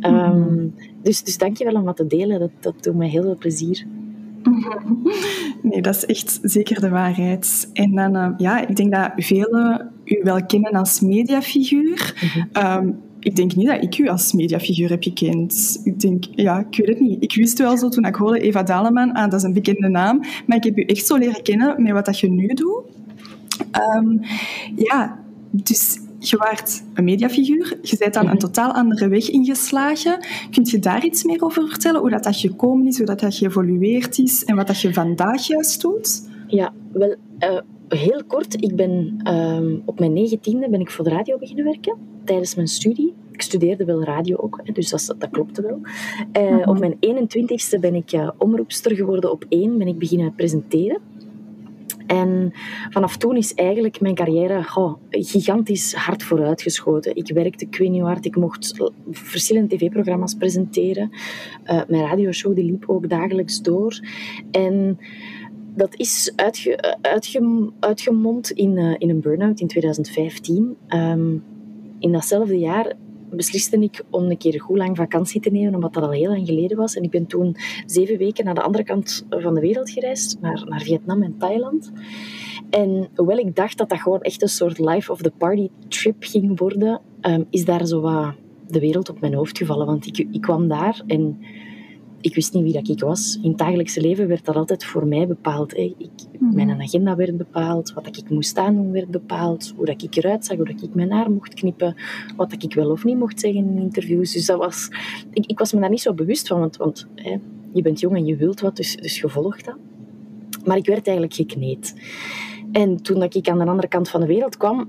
Ehm, 0.00 0.66
dus, 1.02 1.22
dus 1.22 1.38
dank 1.38 1.56
je 1.56 1.64
wel 1.64 1.74
om 1.74 1.84
wat 1.84 1.96
te 1.96 2.06
delen. 2.06 2.38
Dat, 2.38 2.50
dat 2.60 2.74
doet 2.80 2.96
mij 2.96 3.08
heel 3.08 3.22
veel 3.22 3.36
plezier. 3.36 3.86
Nee, 5.62 5.82
dat 5.82 5.94
is 5.94 6.06
echt 6.06 6.38
zeker 6.42 6.80
de 6.80 6.88
waarheid. 6.88 7.70
En 7.72 7.94
dan, 7.94 8.16
eh, 8.16 8.28
ja, 8.36 8.66
ik 8.68 8.76
denk 8.76 8.92
dat 8.92 9.12
velen 9.16 9.90
u 10.04 10.20
wel 10.22 10.46
kennen 10.46 10.72
als 10.72 11.00
mediafiguur. 11.00 12.14
Ehm, 12.52 12.90
ik 13.20 13.36
denk 13.36 13.54
niet 13.54 13.66
dat 13.66 13.82
ik 13.82 13.98
u 13.98 14.08
als 14.08 14.32
mediafiguur 14.32 14.88
heb 14.88 15.02
gekend. 15.02 15.80
Ik 15.84 16.00
denk, 16.00 16.24
ja, 16.30 16.66
ik 16.70 16.76
weet 16.76 16.88
het 16.88 17.00
niet. 17.00 17.22
Ik 17.22 17.34
wist 17.34 17.58
wel 17.58 17.76
zo 17.76 17.88
toen 17.88 18.04
ik 18.04 18.14
hoorde 18.14 18.40
Eva 18.40 18.62
Daleman, 18.62 19.12
ah, 19.12 19.30
dat 19.30 19.40
is 19.40 19.42
een 19.42 19.52
bekende 19.52 19.88
naam, 19.88 20.20
maar 20.46 20.56
ik 20.56 20.64
heb 20.64 20.78
u 20.78 20.82
echt 20.82 21.06
zo 21.06 21.16
leren 21.16 21.42
kennen 21.42 21.82
met 21.82 21.92
wat 21.92 22.04
dat 22.04 22.18
je 22.18 22.30
nu 22.30 22.46
doet. 22.46 22.82
Ehm, 23.70 24.16
ja, 24.76 25.18
dus 25.50 25.98
je 26.18 26.36
waart 26.36 26.82
een 26.94 27.04
mediafiguur, 27.04 27.78
je 27.82 27.96
bent 27.98 28.14
dan 28.14 28.28
een 28.28 28.38
totaal 28.38 28.72
andere 28.72 29.08
weg 29.08 29.30
ingeslagen. 29.30 30.26
Kunt 30.50 30.70
je 30.70 30.78
daar 30.78 31.04
iets 31.04 31.24
meer 31.24 31.42
over 31.42 31.68
vertellen? 31.68 32.00
Hoe 32.00 32.10
dat, 32.10 32.24
dat 32.24 32.36
gekomen 32.36 32.86
is, 32.86 32.96
hoe 32.96 33.06
dat, 33.06 33.20
dat 33.20 33.34
geëvolueerd 33.34 34.18
is 34.18 34.44
en 34.44 34.56
wat 34.56 34.66
dat 34.66 34.80
je 34.80 34.92
vandaag 34.92 35.46
juist 35.46 35.80
doet? 35.80 36.22
Ja, 36.50 36.72
wel, 36.92 37.14
eh, 37.38 37.58
heel 37.88 38.24
kort. 38.26 38.62
Ik 38.62 38.76
ben 38.76 39.20
ehm, 39.22 39.76
op 39.84 39.98
mijn 39.98 40.12
negentiende 40.12 40.68
ben 40.68 40.80
ik 40.80 40.90
voor 40.90 41.04
de 41.04 41.10
radio 41.10 41.38
beginnen 41.38 41.64
werken, 41.64 41.96
tijdens 42.24 42.54
mijn 42.54 42.68
studie. 42.68 43.14
Ik 43.32 43.42
studeerde 43.42 43.84
wel 43.84 44.02
radio 44.04 44.36
ook, 44.36 44.60
hè, 44.64 44.72
dus 44.72 44.90
dat, 44.90 45.14
dat 45.18 45.30
klopte 45.30 45.62
wel. 45.62 45.80
Eh, 46.32 46.50
Mhm. 46.50 46.68
Op 46.68 46.78
mijn 46.78 46.96
21ste 47.00 47.78
ben 47.80 47.94
ik 47.94 48.12
eh, 48.12 48.30
omroepster 48.38 48.94
geworden 48.96 49.30
op 49.30 49.44
één, 49.48 49.78
ben 49.78 49.86
ik 49.86 49.98
beginnen 49.98 50.34
presenteren. 50.34 51.00
En 52.06 52.52
vanaf 52.90 53.16
toen 53.16 53.36
is 53.36 53.54
eigenlijk 53.54 54.00
mijn 54.00 54.14
carrière 54.14 54.62
goh, 54.64 54.94
gigantisch 55.10 55.94
hard 55.94 56.22
vooruitgeschoten. 56.22 57.16
Ik 57.16 57.30
werkte, 57.34 57.64
ik 57.64 57.76
weet 57.76 57.90
niet 57.90 58.02
hard, 58.02 58.24
ik 58.24 58.36
mocht 58.36 58.90
verschillende 59.10 59.76
tv-programma's 59.76 60.34
presenteren. 60.34 61.10
Uh, 61.10 61.80
mijn 61.88 62.02
radioshow 62.02 62.54
die 62.54 62.64
liep 62.64 62.84
ook 62.86 63.08
dagelijks 63.08 63.62
door. 63.62 64.00
En 64.50 64.98
dat 65.80 65.96
is 65.96 66.32
uitge, 66.36 66.98
uitge, 67.00 67.70
uitgemond 67.80 68.50
in, 68.50 68.76
uh, 68.76 68.94
in 68.98 69.10
een 69.10 69.20
burn-out 69.20 69.60
in 69.60 69.66
2015. 69.66 70.56
Um, 70.56 70.76
ehm, 70.88 71.36
in 71.98 72.12
datzelfde 72.12 72.58
jaar 72.58 72.92
besliste 73.30 73.78
ik 73.78 74.04
om 74.10 74.30
een 74.30 74.36
keer 74.36 74.60
goed 74.60 74.76
lang 74.76 74.96
vakantie 74.96 75.40
te 75.40 75.50
nemen, 75.50 75.74
omdat 75.74 75.94
dat 75.94 76.02
al 76.02 76.10
heel 76.10 76.30
lang 76.30 76.46
geleden 76.46 76.76
was. 76.76 76.96
En 76.96 77.02
ik 77.02 77.10
ben 77.10 77.26
toen 77.26 77.56
zeven 77.86 78.18
weken 78.18 78.44
naar 78.44 78.54
de 78.54 78.62
andere 78.62 78.84
kant 78.84 79.26
van 79.28 79.54
de 79.54 79.60
wereld 79.60 79.90
gereisd, 79.90 80.40
naar, 80.40 80.64
naar 80.68 80.80
Vietnam 80.80 81.22
en 81.22 81.34
Thailand. 81.38 81.92
En 82.70 83.08
hoewel 83.14 83.38
ik 83.38 83.56
dacht 83.56 83.78
dat 83.78 83.88
dat 83.88 84.00
gewoon 84.00 84.20
echt 84.20 84.42
een 84.42 84.48
soort 84.48 84.78
life 84.78 85.12
of 85.12 85.22
the 85.22 85.32
party 85.38 85.68
trip 85.88 86.16
ging 86.18 86.58
worden, 86.58 87.00
um, 87.20 87.46
is 87.50 87.64
daar 87.64 87.86
zo 87.86 88.00
wat 88.00 88.34
de 88.66 88.80
wereld 88.80 89.08
op 89.08 89.20
mijn 89.20 89.34
hoofd 89.34 89.58
gevallen. 89.58 89.86
Want 89.86 90.06
ik, 90.06 90.18
ik 90.18 90.40
kwam 90.40 90.68
daar 90.68 91.02
en 91.06 91.38
ik 92.20 92.34
wist 92.34 92.52
niet 92.52 92.62
wie 92.62 92.72
dat 92.72 92.88
ik 92.88 93.00
was. 93.00 93.38
In 93.42 93.48
het 93.48 93.58
dagelijkse 93.58 94.00
leven 94.00 94.28
werd 94.28 94.44
dat 94.44 94.56
altijd 94.56 94.84
voor 94.84 95.06
mij 95.06 95.26
bepaald. 95.26 95.76
Ik, 95.76 96.10
mhm. 96.38 96.54
mijn 96.54 96.80
agenda 96.80 97.16
werd 97.16 97.36
bepaald, 97.36 97.92
wat 97.92 98.06
ik 98.06 98.30
moest 98.30 98.56
doen 98.56 98.92
werd 98.92 99.10
bepaald, 99.10 99.72
hoe 99.76 99.86
dat 99.86 100.02
ik 100.02 100.16
eruit 100.16 100.44
zag, 100.44 100.56
hoe 100.56 100.66
dat 100.66 100.82
ik 100.82 100.94
mijn 100.94 101.12
haar 101.12 101.30
mocht 101.30 101.54
knippen, 101.54 101.94
wat 102.36 102.52
ik 102.52 102.74
wel 102.74 102.90
of 102.90 103.04
niet 103.04 103.18
mocht 103.18 103.40
zeggen 103.40 103.60
in 103.60 103.78
interviews. 103.78 104.32
Dus 104.32 104.46
dat 104.46 104.58
was, 104.58 104.88
ik, 105.30 105.46
ik 105.46 105.58
was 105.58 105.72
me 105.72 105.80
daar 105.80 105.90
niet 105.90 106.00
zo 106.00 106.14
bewust 106.14 106.48
van, 106.48 106.60
want, 106.60 106.76
want 106.76 107.06
hè, 107.14 107.36
je 107.72 107.82
bent 107.82 108.00
jong 108.00 108.16
en 108.16 108.26
je 108.26 108.36
wilt 108.36 108.60
wat, 108.60 108.76
dus, 108.76 108.96
dus 108.96 109.20
je 109.20 109.28
volgt 109.28 109.64
dat. 109.64 109.76
Maar 110.64 110.76
ik 110.76 110.86
werd 110.86 111.06
eigenlijk 111.06 111.36
gekneed. 111.36 111.94
En 112.72 113.02
toen 113.02 113.22
ik 113.22 113.48
aan 113.48 113.58
de 113.58 113.64
andere 113.64 113.88
kant 113.88 114.08
van 114.08 114.20
de 114.20 114.26
wereld 114.26 114.56
kwam, 114.56 114.88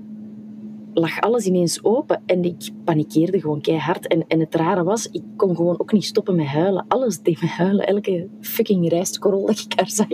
lag 0.94 1.20
alles 1.20 1.46
ineens 1.46 1.84
open 1.84 2.22
en 2.26 2.44
ik 2.44 2.70
panikeerde 2.84 3.40
gewoon 3.40 3.60
keihard. 3.60 4.06
En, 4.06 4.24
en 4.28 4.40
het 4.40 4.54
rare 4.54 4.84
was, 4.84 5.06
ik 5.10 5.22
kon 5.36 5.56
gewoon 5.56 5.80
ook 5.80 5.92
niet 5.92 6.04
stoppen 6.04 6.36
met 6.36 6.46
huilen. 6.46 6.84
Alles 6.88 7.20
deed 7.20 7.40
me 7.40 7.48
huilen. 7.48 7.86
Elke 7.86 8.28
fucking 8.40 8.88
rijstkorrel 8.88 9.46
dat 9.46 9.58
ik 9.58 9.76
daar 9.76 9.90
zag. 9.90 10.08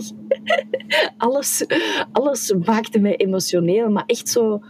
alles, 1.26 1.66
alles 2.12 2.54
maakte 2.64 2.99
me 2.99 3.16
emotioneel, 3.16 3.90
maar 3.90 4.06
echt 4.06 4.28
zo... 4.28 4.61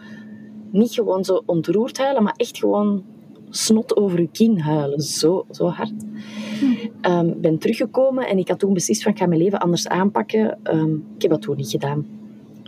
Niet 0.70 0.92
gewoon 0.92 1.24
zo 1.24 1.42
ontroerd 1.46 1.98
huilen, 1.98 2.22
maar 2.22 2.34
echt 2.36 2.58
gewoon 2.58 3.04
snot 3.50 3.96
over 3.96 4.20
je 4.20 4.28
kin 4.28 4.58
huilen. 4.58 5.00
Zo, 5.00 5.46
zo 5.50 5.66
hard. 5.66 6.04
Ehm, 7.00 7.32
ben 7.40 7.58
teruggekomen 7.58 8.26
en 8.28 8.38
ik 8.38 8.48
had 8.48 8.58
toen 8.58 8.72
beslist 8.72 9.02
van 9.02 9.12
ik 9.12 9.18
ga 9.18 9.26
mijn 9.26 9.40
leven 9.40 9.58
anders 9.58 9.88
aanpakken. 9.88 10.58
Um, 10.62 11.04
ik 11.16 11.22
heb 11.22 11.30
dat 11.30 11.42
toen 11.42 11.56
niet 11.56 11.70
gedaan 11.70 12.17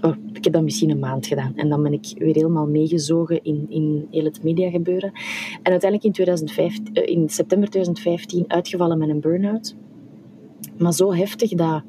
oh, 0.01 0.17
ik 0.33 0.45
heb 0.45 0.53
dat 0.53 0.63
misschien 0.63 0.91
een 0.91 0.99
maand 0.99 1.27
gedaan. 1.27 1.57
En 1.57 1.69
dan 1.69 1.83
ben 1.83 1.93
ik 1.93 2.15
weer 2.19 2.35
helemaal 2.35 2.67
meegezogen 2.67 3.45
in, 3.45 3.67
in 3.69 4.07
heel 4.11 4.25
het 4.25 4.43
mediagebeuren. 4.43 5.13
En 5.63 5.71
uiteindelijk 5.71 6.05
in, 6.05 6.13
2015, 6.13 6.95
eh, 6.95 7.17
in 7.17 7.29
september 7.29 7.69
2015 7.69 8.45
uitgevallen 8.49 8.99
met 8.99 9.09
een 9.09 9.21
burn-out. 9.21 9.75
Maar 10.79 10.93
zo 10.93 11.15
heftig 11.15 11.51
dat 11.51 11.83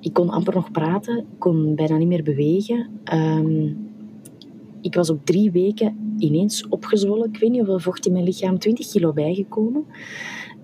ik 0.00 0.12
kon 0.12 0.30
amper 0.30 0.54
nog 0.54 0.70
praten, 0.70 1.24
kon 1.38 1.74
bijna 1.74 1.96
niet 1.96 2.08
meer 2.08 2.22
bewegen. 2.22 2.86
Um, 3.12 3.86
ik 4.80 4.94
was 4.94 5.10
op 5.10 5.26
drie 5.26 5.50
weken 5.50 6.14
ineens 6.18 6.68
opgezwollen. 6.68 7.28
Ik 7.28 7.38
weet 7.38 7.50
niet 7.50 7.58
hoeveel 7.58 7.80
vocht 7.80 8.06
in 8.06 8.12
mijn 8.12 8.24
lichaam, 8.24 8.58
20 8.58 8.90
kilo 8.90 9.12
bijgekomen. 9.12 9.84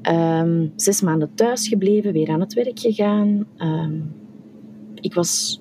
Um, 0.02 0.72
zes 0.76 1.00
maanden 1.00 1.34
thuis 1.34 1.68
gebleven, 1.68 2.12
weer 2.12 2.28
aan 2.28 2.40
het 2.40 2.54
werk 2.54 2.78
gegaan. 2.78 3.46
Um, 3.58 4.12
ik 4.94 5.14
was 5.14 5.60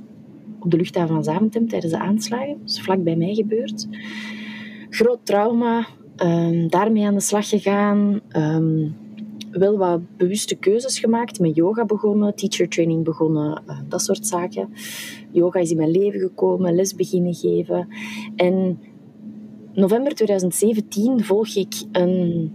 op 0.63 0.72
de 0.72 0.77
luchthaven 0.77 1.15
van 1.15 1.24
Zaventem 1.24 1.67
tijdens 1.67 1.93
de 1.93 2.00
aanslagen. 2.00 2.58
Dat 2.60 2.70
is 2.70 2.82
vlak 2.82 3.03
bij 3.03 3.15
mij 3.15 3.34
gebeurd. 3.34 3.88
Groot 4.89 5.20
trauma, 5.24 5.88
um, 6.17 6.70
daarmee 6.70 7.05
aan 7.05 7.13
de 7.13 7.20
slag 7.20 7.50
gegaan. 7.50 8.22
Um, 8.38 8.96
wel 9.51 9.77
wat 9.77 10.17
bewuste 10.17 10.55
keuzes 10.55 11.00
gemaakt. 11.00 11.39
Met 11.39 11.55
yoga 11.55 11.86
begonnen, 11.86 12.36
teacher 12.36 12.70
training 12.70 13.03
begonnen, 13.03 13.62
uh, 13.67 13.79
dat 13.88 14.01
soort 14.01 14.27
zaken. 14.27 14.70
Yoga 15.32 15.60
is 15.60 15.72
in 15.72 15.77
mijn 15.77 15.91
leven 15.91 16.20
gekomen, 16.20 16.75
les 16.75 16.96
beginnen 16.96 17.34
geven. 17.34 17.88
En 18.36 18.79
november 19.74 20.13
2017 20.13 21.24
volg 21.24 21.55
ik 21.55 21.74
een 21.91 22.51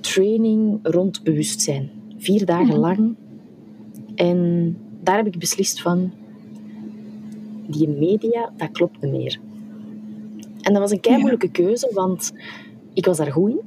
training 0.00 0.78
rond 0.82 1.22
bewustzijn. 1.22 1.90
Vier 2.16 2.44
dagen 2.46 2.66
mhm. 2.66 2.78
lang. 2.78 3.16
En 4.14 4.76
daar 5.02 5.16
heb 5.16 5.26
ik 5.26 5.38
beslist 5.38 5.80
van, 5.80 6.12
die 7.68 7.88
media, 7.88 8.52
dat 8.56 8.70
klopt 8.70 9.00
niet 9.00 9.12
meer. 9.12 9.38
En 10.60 10.72
dat 10.72 10.82
was 10.82 10.90
een 10.90 11.00
kei 11.00 11.18
moeilijke 11.18 11.50
keuze, 11.50 11.90
want 11.94 12.32
ik 12.94 13.06
was 13.06 13.16
daar 13.16 13.32
goed 13.32 13.50
in. 13.50 13.60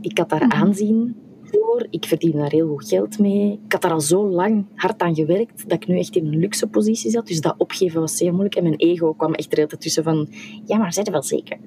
Ik 0.00 0.18
had 0.18 0.28
daar 0.28 0.46
mhm. 0.46 0.52
aanzien 0.52 1.16
voor. 1.42 1.86
Ik 1.90 2.04
verdiende 2.04 2.36
daar 2.38 2.50
heel 2.50 2.68
goed 2.68 2.88
geld 2.88 3.18
mee. 3.18 3.60
Ik 3.64 3.72
had 3.72 3.82
daar 3.82 3.92
al 3.92 4.00
zo 4.00 4.28
lang 4.28 4.64
hard 4.74 5.00
aan 5.02 5.14
gewerkt 5.14 5.68
dat 5.68 5.82
ik 5.82 5.88
nu 5.88 5.98
echt 5.98 6.16
in 6.16 6.26
een 6.26 6.38
luxe 6.38 6.66
positie 6.66 7.10
zat. 7.10 7.26
Dus 7.26 7.40
dat 7.40 7.54
opgeven 7.58 8.00
was 8.00 8.16
zeer 8.16 8.30
moeilijk. 8.30 8.54
En 8.54 8.62
mijn 8.62 8.76
ego 8.76 9.12
kwam 9.12 9.34
echt 9.34 9.52
er 9.52 9.58
heel 9.58 9.78
tussen 9.78 10.02
van... 10.02 10.28
Ja, 10.64 10.78
maar 10.78 10.92
zij 10.92 11.04
er 11.04 11.12
wel 11.12 11.22
zeker? 11.22 11.58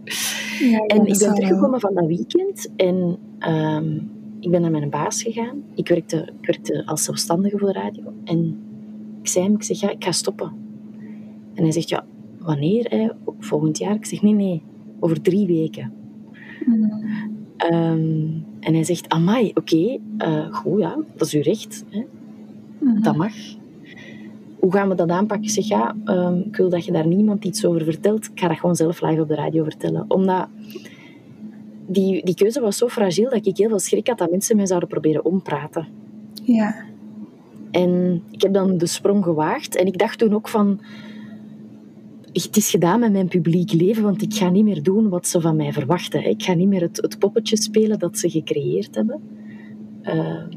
Ja, 0.60 0.80
en 0.80 1.06
ik 1.06 1.18
ben 1.18 1.34
teruggekomen 1.34 1.80
van 1.80 1.94
dat 1.94 2.06
weekend. 2.06 2.72
En 2.76 3.18
ehm, 3.40 3.96
ik 4.40 4.52
ben 4.52 4.62
naar 4.62 4.72
mijn 4.72 4.90
baas 4.90 5.24
gegaan. 5.24 5.64
Ik 5.76 5.88
werkte, 5.88 6.30
ik 6.42 6.46
werkte 6.46 6.86
als 6.86 7.04
zelfstandige 7.04 7.58
voor 7.58 7.74
de 7.74 7.80
radio. 7.80 8.14
En 8.24 8.60
ik 9.22 9.28
zei 9.28 9.46
hem, 9.46 9.54
ik 9.54 9.64
zeg, 9.64 9.80
ja, 9.80 9.90
ik 9.90 10.04
ga 10.04 10.12
stoppen. 10.12 10.65
En 11.56 11.64
hij 11.64 11.72
zegt, 11.72 11.90
ja, 11.90 12.06
wanneer? 12.40 12.86
Hè? 12.90 13.10
Volgend 13.40 13.78
jaar? 13.78 13.96
Ik 13.96 14.06
zeg, 14.06 14.22
nee, 14.22 14.34
nee, 14.34 14.62
over 15.00 15.22
drie 15.22 15.48
weken. 15.48 15.94
Ehm, 17.58 18.28
en 18.60 18.74
hij 18.74 18.84
zegt, 18.84 19.10
amai, 19.10 19.50
oké, 19.50 19.60
okay, 19.60 20.00
uh, 20.18 20.54
goed, 20.54 20.80
ja, 20.80 20.98
dat 21.16 21.28
is 21.28 21.34
uw 21.34 21.42
recht. 21.42 21.84
Hè? 21.90 22.06
Dat 23.02 23.16
mag. 23.16 23.34
Hoe 24.60 24.72
gaan 24.72 24.90
we 24.90 24.96
dat 24.96 25.10
aanpakken? 25.10 25.48
Ik 25.48 25.54
zeg, 25.54 25.68
ja, 25.68 25.96
um, 26.06 26.44
ik 26.48 26.56
wil 26.56 26.70
dat 26.70 26.86
je 26.86 26.92
daar 26.92 27.08
niemand 27.08 27.46
iets 27.46 27.66
over 27.66 27.84
vertelt. 27.84 28.26
Ik 28.26 28.40
ga 28.40 28.48
dat 28.48 28.58
gewoon 28.58 28.76
zelf 28.76 29.02
live 29.02 29.22
op 29.22 29.28
de 29.28 29.36
radio 29.36 29.64
vertellen. 29.64 30.06
Omdat 30.08 30.48
die, 31.88 32.26
die 32.26 32.36
keuze 32.36 32.62
was 32.62 32.78
zo 32.78 32.88
fragiel 32.88 33.30
dat 33.30 33.46
ik 33.46 33.58
heel 33.58 33.70
veel 33.70 33.80
schrik 33.80 34.08
had 34.08 34.18
dat 34.18 34.32
mensen 34.32 34.56
mij 34.56 34.66
zouden 34.66 34.90
proberen 34.90 35.26
ompraten. 35.26 35.88
Ja. 36.44 36.76
En 37.72 38.22
ik 38.32 38.42
heb 38.42 38.54
dan 38.54 38.78
de 38.78 38.86
sprong 38.86 39.24
gewaagd. 39.24 39.76
En 39.76 39.86
ik 39.86 39.98
dacht 39.98 40.18
toen 40.20 40.34
ook 40.34 40.48
van 40.48 40.80
het 42.44 42.58
is 42.58 42.70
gedaan 42.70 43.00
met 43.00 43.12
mijn 43.12 43.28
publiek 43.28 43.74
leven, 43.74 44.04
want 44.04 44.22
ik 44.22 44.34
ga 44.34 44.50
niet 44.50 44.64
meer 44.64 44.84
doen 44.84 45.10
wat 45.10 45.28
ze 45.28 45.42
van 45.42 45.56
mij 45.56 45.74
verwachten. 45.74 46.30
Ik 46.30 46.44
ga 46.44 46.54
niet 46.54 46.68
meer 46.68 46.82
het, 46.82 46.98
het 46.98 47.20
poppetje 47.20 47.58
spelen 47.58 48.00
dat 48.00 48.18
ze 48.18 48.30
gecreëerd 48.30 48.96
hebben. 48.96 49.22
Ehm, 50.02 50.50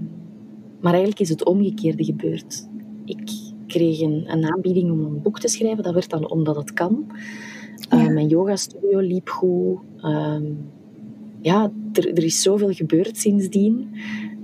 maar 0.80 0.92
eigenlijk 0.92 1.20
is 1.20 1.28
het 1.28 1.44
omgekeerde 1.44 2.04
gebeurd. 2.04 2.68
Ik 3.04 3.30
kreeg 3.66 4.00
een, 4.00 4.24
een, 4.26 4.52
aanbieding 4.52 4.90
om 4.90 5.04
een 5.04 5.22
boek 5.22 5.40
te 5.40 5.48
schrijven. 5.48 5.82
Dat 5.82 5.94
werd 5.94 6.10
dan 6.10 6.30
omdat 6.30 6.56
het 6.56 6.72
kan. 6.72 7.06
Uh, 7.92 8.04
ja. 8.04 8.10
Mijn 8.10 8.28
yogastudio 8.28 8.98
liep 8.98 9.28
goed. 9.28 9.78
Ehm, 10.00 10.44
ja, 11.40 11.72
er, 11.92 12.08
er, 12.12 12.24
is 12.24 12.42
zoveel 12.42 12.72
gebeurd 12.72 13.16
sindsdien. 13.16 13.88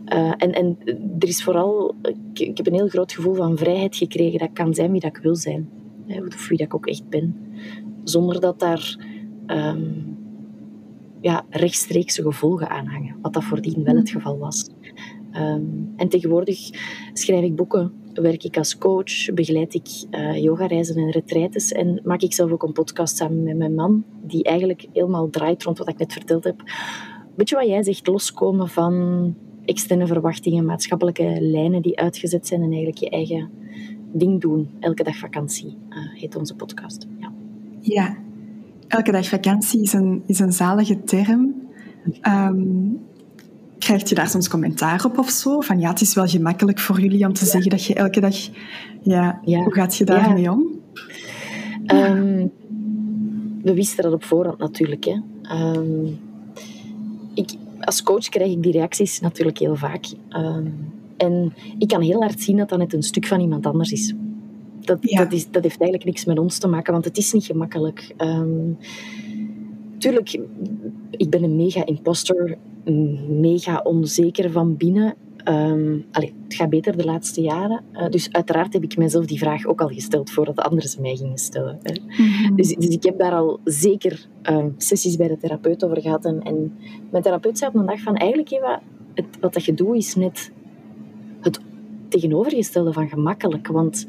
Uh, 0.09 0.33
en, 0.37 0.53
en 0.53 0.79
er 1.19 1.29
is 1.29 1.43
vooral... 1.43 1.95
Ik, 2.03 2.39
ik 2.39 2.57
heb 2.57 2.67
een 2.67 2.75
heel 2.75 2.89
groot 2.89 3.13
gevoel 3.13 3.35
van 3.35 3.59
vrijheid 3.59 3.97
gekregen. 3.97 4.39
Dat 4.39 4.49
ik 4.49 4.55
kan 4.55 4.75
zijn 4.75 4.91
wie 4.91 5.01
dat 5.01 5.17
ik 5.17 5.23
wil 5.23 5.37
zijn 5.37 5.69
of 6.09 6.49
wie 6.49 6.59
dat 6.59 6.67
ik 6.67 6.75
ook 6.75 6.87
echt 6.87 7.09
ben. 7.09 7.37
Zonder 8.05 8.41
dat 8.41 8.61
daar 8.61 9.07
um, 9.47 10.17
ja, 11.21 11.45
rechtstreekse 11.51 12.23
gevolgen 12.23 12.69
aan 12.69 12.87
hangen. 12.87 13.17
Wat 13.23 13.33
dat 13.33 13.45
voordien 13.45 13.85
wel 13.85 13.97
het 13.97 14.15
mm. 14.15 14.21
geval 14.21 14.39
was. 14.39 14.71
Um, 15.37 15.93
en 15.97 16.09
tegenwoordig 16.09 16.71
schrijf 17.13 17.45
ik 17.45 17.57
boeken, 17.57 17.93
werk 18.13 18.45
ik 18.45 18.57
als 18.57 18.79
coach, 18.79 19.35
begeleid 19.35 19.75
ik 19.75 19.89
uh, 20.11 20.43
yogareizen 20.43 20.97
en 20.97 21.11
retraites 21.11 21.73
en 21.73 22.01
maak 22.05 22.23
ik 22.23 22.33
zelf 22.33 22.51
ook 22.51 22.63
een 22.63 22.73
podcast 22.73 23.17
samen 23.17 23.43
met 23.43 23.57
mijn 23.57 23.75
man, 23.75 24.05
die 24.23 24.45
eigenlijk 24.45 24.87
helemaal 24.93 25.31
draait 25.31 25.63
rond 25.63 25.79
wat 25.79 25.89
ik 25.89 25.99
net 25.99 26.13
verteld 26.13 26.45
heb. 26.45 26.63
Weet 27.37 27.49
je 27.49 27.55
wat 27.57 27.67
jij 27.67 27.83
zegt, 27.83 28.07
loskomen 28.07 28.69
van 28.69 29.35
externe 29.65 30.07
verwachtingen, 30.07 30.65
maatschappelijke 30.65 31.37
lijnen 31.41 31.83
die 31.83 31.99
uitgezet 31.99 32.47
zijn 32.47 32.63
en 32.63 32.69
eigenlijk 32.69 32.99
je 32.99 33.11
eigen 33.11 33.51
ding 34.15 34.41
doen. 34.41 34.71
Elke 34.81 35.03
dag 35.03 35.17
vakantie 35.17 35.77
uh, 35.91 35.97
heet 36.21 36.37
onze 36.37 36.55
podcast. 36.55 37.07
Ja. 37.21 37.33
ja, 37.81 38.17
elke 38.89 39.13
dag 39.13 39.29
vakantie 39.29 39.83
is 39.83 39.93
een, 39.93 40.23
is 40.27 40.39
een 40.39 40.53
zalige 40.53 41.05
term. 41.05 41.55
Um, 42.23 43.01
krijg 43.79 44.09
je 44.09 44.15
daar 44.15 44.29
soms 44.29 44.49
commentaar 44.49 45.05
op 45.05 45.19
of 45.19 45.31
zo? 45.31 45.61
Van 45.61 45.81
ja, 45.81 45.89
het 45.89 46.01
is 46.01 46.15
wel 46.15 46.27
gemakkelijk 46.27 46.79
voor 46.79 47.01
jullie 47.01 47.27
om 47.27 47.33
te 47.33 47.45
zeggen 47.45 47.71
dat 47.71 47.85
je 47.85 47.95
elke 47.95 48.21
dag... 48.21 48.37
Ja, 49.03 49.41
ja. 49.45 49.63
hoe 49.63 49.75
gaat 49.75 49.97
je 49.97 50.05
daarmee 50.05 50.51
om? 50.51 50.67
Um, 51.87 52.53
we 53.63 53.75
wisten 53.75 54.05
dat 54.05 54.13
op 54.13 54.25
voorhand 54.25 54.59
natuurlijk. 54.59 55.05
Hè. 55.05 55.21
Um, 55.77 56.19
ik, 57.35 57.51
als 57.81 58.03
coach 58.03 58.29
krijg 58.29 58.51
ik 58.53 58.63
die 58.63 58.73
reacties 58.73 59.21
natuurlijk 59.21 59.59
heel 59.59 59.77
vaak. 59.77 60.07
En 61.17 61.53
ik 61.79 61.89
kan 61.89 62.01
heel 62.01 62.21
hard 62.21 62.41
zien 62.41 62.57
dat 62.57 62.69
dat 62.69 62.79
net 62.79 62.93
een 62.93 63.03
stuk 63.03 63.27
van 63.27 63.41
iemand 63.41 63.67
anders 63.67 63.93
is. 63.93 64.15
dat, 64.81 65.03
dat, 65.03 65.33
is, 65.33 65.51
dat 65.51 65.63
heeft 65.63 65.81
eigenlijk 65.81 66.05
niks 66.05 66.25
met 66.25 66.39
ons 66.39 66.59
te 66.59 66.69
maken, 66.69 66.93
want 66.93 67.05
het 67.05 67.17
is 67.17 67.33
niet 67.33 67.45
gemakkelijk. 67.45 68.15
Um, 68.19 68.79
tuurlijk, 69.99 70.41
ik 71.11 71.31
ben 71.31 71.43
een 71.43 71.57
mega 71.57 71.87
imposter, 71.87 72.59
mega 73.29 73.81
onzeker 73.85 74.51
van 74.51 74.77
binnen. 74.77 75.15
Um, 75.49 76.05
het 76.13 76.33
gaat 76.49 76.71
beter 76.71 76.97
de 76.97 77.05
laatste 77.05 77.41
jaren. 77.41 77.83
Uh, 77.93 78.09
dus 78.09 78.33
uiteraard 78.33 78.73
heb 78.73 78.83
ik 78.83 78.97
mezelf 78.97 79.27
die 79.27 79.39
vraag 79.39 79.67
ook 79.67 79.81
al 79.81 79.89
gesteld 79.89 80.31
voordat 80.31 80.59
anderen 80.59 80.89
ze 80.89 81.01
mij 81.01 81.17
gingen 81.17 81.39
stellen. 81.39 81.79
Hè. 81.83 81.95
Mhm. 82.07 82.55
dus, 82.55 82.75
dus, 82.75 82.89
ik 82.89 83.03
heb 83.03 83.19
daar 83.19 83.33
al 83.33 83.61
zeker 83.65 84.27
um, 84.43 84.75
sessies 84.77 85.17
bij 85.17 85.29
de 85.29 85.37
therapeut 85.37 85.85
over 85.85 86.01
gehad. 86.01 86.25
En, 86.25 86.43
en 86.43 86.73
mijn 87.11 87.23
therapeut 87.23 87.59
zei 87.59 87.71
op 87.71 87.81
een 87.81 87.87
dag 87.87 88.01
van 88.01 88.17
eigenlijk 88.17 88.51
Eva, 88.51 88.83
het, 89.15 89.27
wat 89.41 89.53
dat 89.55 89.65
je 89.65 89.75
doet 89.75 89.97
is 89.97 90.15
net 90.15 90.53
tegenovergestelde 92.15 92.93
van 92.93 93.09
gemakkelijk. 93.09 93.67
Want 93.67 94.07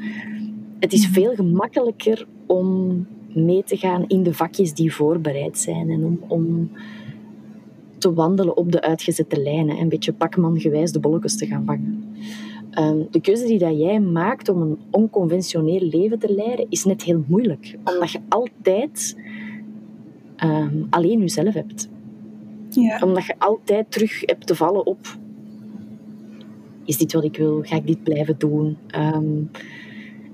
het 0.80 0.94
is 0.94 1.04
mhm. 1.06 1.14
veel 1.14 1.36
gemakkelijker 1.36 2.28
om 2.46 3.08
mee 3.34 3.64
te 3.64 3.78
gaan 3.78 4.08
in 4.08 4.24
de 4.24 4.34
vakjes 4.34 4.74
die 4.74 4.94
voorbereid 4.94 5.58
zijn 5.58 5.90
en 5.90 6.04
om, 6.04 6.20
om 6.28 6.72
te 7.98 8.14
wandelen 8.14 8.58
op 8.58 8.72
de 8.72 8.82
uitgezette 8.82 9.42
lijnen. 9.42 9.78
Een 9.78 9.90
beetje 9.90 10.14
pakmangewijs 10.14 10.92
de 10.92 11.00
bolletjes 11.00 11.38
te 11.38 11.46
gaan 11.46 11.66
vangen. 11.66 12.16
Ehm, 12.72 12.98
de 13.12 13.22
keuze 13.22 13.46
die 13.46 13.60
dat 13.60 13.78
jij 13.78 14.00
maakt 14.00 14.50
om 14.50 14.62
een 14.62 14.78
onconventioneel 14.92 15.82
leven 15.82 16.20
te 16.20 16.34
leiden, 16.34 16.66
is 16.70 16.84
net 16.84 17.04
heel 17.04 17.24
moeilijk. 17.28 17.78
Omdat 17.84 18.12
je 18.12 18.20
altijd 18.30 19.18
ehm, 20.36 20.84
alleen 20.90 21.20
jezelf 21.20 21.54
hebt. 21.54 21.90
Ja. 22.70 23.00
Omdat 23.04 23.26
je 23.26 23.36
altijd 23.38 23.92
terug 23.92 24.22
hebt 24.26 24.48
te 24.48 24.56
vallen 24.56 24.86
op... 24.86 25.18
Is 26.86 26.98
dit 26.98 27.14
wat 27.14 27.24
ik 27.24 27.38
wil? 27.38 27.62
Ga 27.64 27.76
ik 27.76 27.88
dit 27.88 28.04
blijven 28.04 28.36
doen? 28.38 28.78
Ehm, 28.88 29.42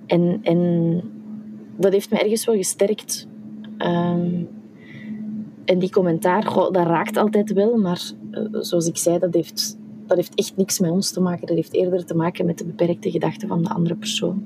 en, 0.05 0.39
en 0.41 1.01
dat 1.75 1.91
heeft 1.91 2.11
me 2.11 2.19
ergens 2.19 2.45
wel 2.45 2.55
gesterkt. 2.55 3.27
En 5.65 5.79
die 5.79 5.89
commentaar, 5.89 6.43
goh, 6.43 6.71
dat 6.71 6.87
raakt 6.87 7.17
altijd 7.17 7.53
wel, 7.53 7.77
maar 7.77 8.01
uh, 8.31 8.47
zoals 8.51 8.87
ik 8.87 8.97
zei, 8.97 9.19
dat 9.19 9.33
heeft, 9.33 9.77
dat 10.05 10.17
heeft 10.17 10.35
echt 10.35 10.57
niks 10.57 10.79
met 10.79 10.91
ons 10.91 11.11
te 11.11 11.21
maken. 11.21 11.47
Dat 11.47 11.55
heeft 11.55 11.73
eerder 11.73 12.05
te 12.05 12.15
maken 12.15 12.45
met 12.45 12.57
de 12.57 12.65
beperkte 12.65 13.11
gedachten 13.11 13.47
van 13.47 13.63
de 13.63 13.69
andere 13.69 13.95
persoon. 13.95 14.43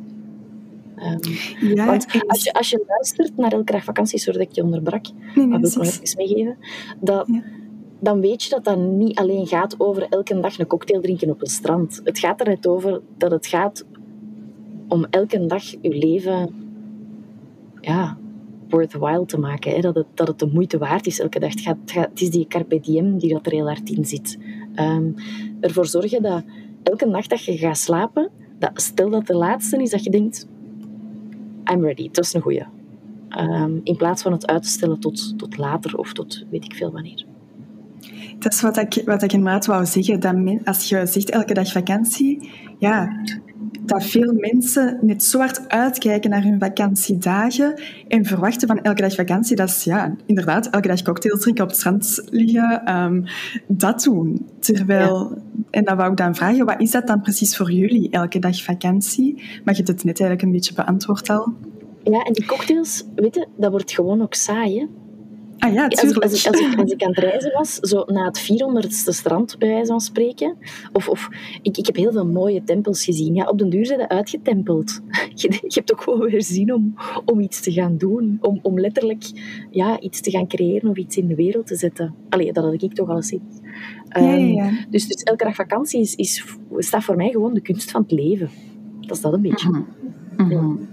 Um, 0.98 1.20
ja, 1.76 1.86
want 1.86 2.06
als 2.28 2.44
je, 2.44 2.54
als 2.54 2.70
je 2.70 2.84
luistert 2.88 3.38
naar 3.38 3.52
elke 3.52 3.72
dag 3.72 3.84
vakantie, 3.84 4.20
zodat 4.20 4.42
ik 4.42 4.52
je 4.52 4.64
onderbrak, 4.64 5.06
nee, 5.36 5.46
nee, 5.46 5.60
dat 5.60 5.74
wil 5.74 5.84
ik 5.84 5.90
nog 5.90 6.02
even 6.02 6.18
meegeven, 6.18 6.58
dat, 7.00 7.28
ja. 7.28 7.44
Dan 8.00 8.20
weet 8.22 8.44
je 8.44 8.50
dat 8.50 8.64
dat 8.64 8.78
niet 8.78 9.18
alleen 9.18 9.48
gaat 9.48 9.80
over 9.80 10.08
elke 10.10 10.40
dag 10.40 10.60
een 10.60 10.68
cocktail 10.68 11.02
drinken 11.02 11.30
op 11.30 11.42
een 11.42 11.48
strand. 11.48 12.02
Het 12.04 12.20
gaat 12.20 12.42
er 12.42 12.48
net 12.48 12.68
over 12.68 13.02
dat 13.18 13.32
het 13.32 13.48
gaat 13.48 13.86
om 14.88 15.06
elke 15.10 15.46
dag 15.46 15.64
je 15.64 15.90
leven 15.90 16.50
ja, 17.82 18.18
worthwhile 18.70 19.26
te 19.26 19.40
maken. 19.40 19.82
Dat, 19.82 19.96
het, 19.96 20.06
dat 20.14 20.28
het 20.28 20.40
de 20.40 20.50
moeite 20.54 20.78
waard 20.78 21.08
is 21.08 21.20
elke 21.20 21.40
dag. 21.40 21.50
Het, 21.50 21.62
gaat, 21.62 21.78
het, 21.86 22.22
is 22.22 22.30
die 22.30 22.48
carpe 22.48 22.80
diem 22.80 23.18
die 23.18 23.34
dat 23.34 23.46
er 23.46 23.52
heel 23.52 23.68
hard 23.68 23.90
in 23.90 24.06
zit. 24.06 24.38
Um, 24.76 25.16
ervoor 25.60 25.86
zorgen 25.86 26.22
dat 26.22 26.44
elke 26.84 27.06
nacht 27.06 27.30
dat 27.30 27.44
je 27.44 27.58
gaat 27.58 27.78
slapen, 27.78 28.30
dat, 28.60 28.82
stel 28.82 29.10
dat 29.10 29.28
de 29.28 29.36
laatste 29.36 29.82
is 29.82 29.90
dat 29.90 30.04
je 30.04 30.10
denkt, 30.10 30.48
I'm 31.72 31.84
ready, 31.84 32.10
dat 32.12 32.24
is 32.24 32.34
een 32.34 32.42
goeie. 32.42 32.66
Um, 33.40 33.82
in 33.84 33.96
plaats 33.96 34.22
van 34.22 34.32
het 34.32 34.48
uit 34.48 34.64
te 34.64 34.70
stellen 34.70 35.00
tot, 35.00 35.38
tot 35.38 35.58
later 35.58 35.98
of 35.98 36.14
tot 36.14 36.46
weet 36.50 36.66
ik 36.66 36.74
veel 36.76 36.92
wanneer. 36.92 37.26
Dat 38.40 38.54
is 38.54 38.62
wat 38.62 38.78
ik, 38.78 39.02
wat 39.06 39.24
ik 39.24 39.34
inderdaad 39.34 39.66
wou 39.66 39.86
zeggen. 39.86 40.20
Dat 40.20 40.36
als 40.64 40.90
je 40.90 41.06
zegt 41.06 41.30
elke 41.30 41.54
dag 41.54 41.72
vakantie, 41.72 42.50
ja, 42.80 43.24
dat 43.82 44.04
veel 44.04 44.34
mensen 44.34 45.00
net 45.02 45.24
zo 45.24 45.40
hard 45.40 45.70
uitkijken 45.70 46.30
naar 46.30 46.44
hun 46.44 46.60
vakantiedagen 46.60 47.82
en 48.08 48.26
verwachten 48.26 48.68
van 48.68 48.82
elke 48.82 49.02
dag 49.02 49.16
vakantie, 49.16 49.56
dat 49.56 49.70
is 49.70 49.84
ja, 49.84 50.16
inderdaad, 50.26 50.70
elke 50.70 50.88
dag 50.88 51.02
cocktails 51.02 51.42
drinken, 51.42 51.64
op 51.64 51.70
het 51.70 51.80
strand 51.80 52.22
liggen, 52.30 52.96
um, 52.96 53.24
dat 53.68 54.04
doen. 54.04 54.50
Terwijl, 54.60 55.38
en 55.70 55.84
dan 55.84 55.98
wou 55.98 56.12
ik 56.12 56.18
dan 56.18 56.36
vragen, 56.36 56.66
wat 56.66 56.82
is 56.82 56.92
dat 56.92 57.08
dan 57.08 57.22
precies 57.22 57.58
voor 57.58 57.72
jullie, 57.72 58.10
elke 58.10 58.40
dag 58.40 58.64
vakantie? 58.64 59.34
Maar 59.36 59.76
je 59.76 59.84
hebt 59.84 59.88
het 59.88 60.04
net 60.04 60.20
eigenlijk 60.20 60.42
een 60.42 60.52
beetje 60.52 60.74
beantwoord 60.74 61.30
al. 61.30 61.54
Ja, 62.04 62.24
en 62.24 62.34
die 62.34 62.46
cocktails, 62.46 63.04
weet 63.16 63.36
je, 63.36 63.48
dat 63.58 63.72
wordt 63.72 63.92
gewoon 63.92 64.22
ook 64.22 64.34
saai, 64.34 64.88
Ah 65.58 65.74
ja, 65.74 65.88
tuurlijk. 65.88 66.24
Als, 66.24 66.48
als, 66.48 66.60
ik, 66.60 66.80
als, 66.80 66.92
ik, 66.92 67.04
aan 67.04 67.10
het 67.10 67.18
reizen 67.18 67.52
was, 67.52 67.76
zo 67.76 68.04
na 68.06 68.26
het 68.26 68.42
400ste 68.42 69.10
strand, 69.10 69.58
bij 69.58 69.70
wijze 69.70 69.86
van 69.86 70.00
spreken, 70.00 70.58
of, 70.94 71.10
of 71.10 71.30
ik, 71.62 71.78
ik 71.78 71.86
heb 71.86 71.96
heel 71.96 72.12
veel 72.12 72.26
mooie 72.26 72.64
tempels 72.64 73.04
gezien. 73.04 73.34
Ja, 73.34 73.46
op 73.46 73.58
den 73.58 73.70
duur 73.70 73.86
zijn 73.86 74.00
ze 74.00 74.10
uitgetempeld. 74.10 75.00
Je, 75.34 75.52
je 75.52 75.68
hebt 75.68 75.94
ook 75.94 76.02
gewoon 76.02 76.20
weer 76.20 76.44
zin 76.44 76.74
om, 76.74 76.96
om 77.26 77.40
iets 77.40 77.62
te 77.62 77.72
gaan 77.72 77.98
doen, 77.98 78.38
om, 78.42 78.60
om 78.62 78.80
letterlijk 78.80 79.24
ja, 79.72 80.00
iets 80.00 80.22
te 80.22 80.32
gaan 80.32 80.48
creëren 80.48 80.90
of 80.90 80.98
iets 80.98 81.18
in 81.18 81.28
de 81.28 81.36
wereld 81.36 81.68
te 81.68 81.76
zetten. 81.76 82.16
Allee, 82.30 82.54
dat 82.54 82.64
had 82.64 82.82
ik 82.82 82.94
toch 82.94 83.10
al 83.10 83.16
eens 83.16 83.34
Um, 84.18 84.24
ja, 84.24 84.36
ja, 84.36 84.66
ehm, 84.66 84.76
dus, 84.90 85.08
dus 85.08 85.24
elke 85.24 85.44
dag 85.44 85.56
vakantie 85.56 86.02
is, 86.02 86.16
is, 86.16 86.46
staat 86.78 87.04
voor 87.04 87.16
mij 87.16 87.30
gewoon 87.30 87.54
de 87.54 87.62
kunst 87.62 87.92
van 87.92 88.02
het 88.02 88.12
leven. 88.12 88.50
Dat 89.00 89.16
is 89.16 89.22
dat 89.22 89.34
een 89.34 89.42
beetje. 89.42 89.70
Mm 89.70 89.86
-hmm. 90.38 90.88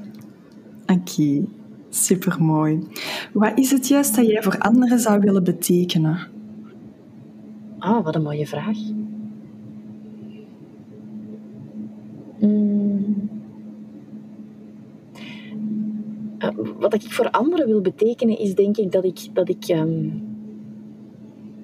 Oké. 0.87 1.45
Supermooi. 1.95 2.87
Wat 3.33 3.59
is 3.59 3.71
het 3.71 3.89
juist 3.89 4.17
dat 4.17 4.27
jij 4.27 4.43
voor 4.43 4.59
anderen 4.59 4.99
zou 4.99 5.21
willen 5.21 5.45
betekenen? 5.45 6.19
Ah, 7.79 8.05
wat 8.05 8.15
een 8.15 8.23
mooie 8.23 8.47
vraag. 8.47 8.77
Mm. 12.41 13.29
Uh, 16.39 16.49
wat 16.79 16.95
ik 16.95 17.13
voor 17.13 17.31
anderen 17.31 17.67
wil 17.67 17.81
betekenen 17.81 18.39
is 18.39 18.55
denk 18.55 18.77
ik 18.77 18.93
dat 18.93 19.05
ik, 19.05 19.29
dat 19.33 19.49
ik 19.49 19.69
um, 19.69 20.23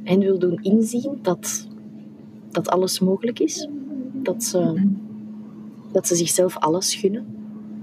hen 0.03 0.19
wil 0.19 0.39
doen 0.39 0.59
inzien 0.63 1.19
dat, 1.23 1.69
dat 2.51 2.69
alles 2.69 3.01
mogelijk 3.01 3.39
is. 3.39 3.69
Dat 4.13 4.45
ze, 4.45 4.89
dat 5.93 6.07
ze 6.07 6.15
zichzelf 6.15 6.59
alles 6.59 6.95
gunnen. 6.95 7.27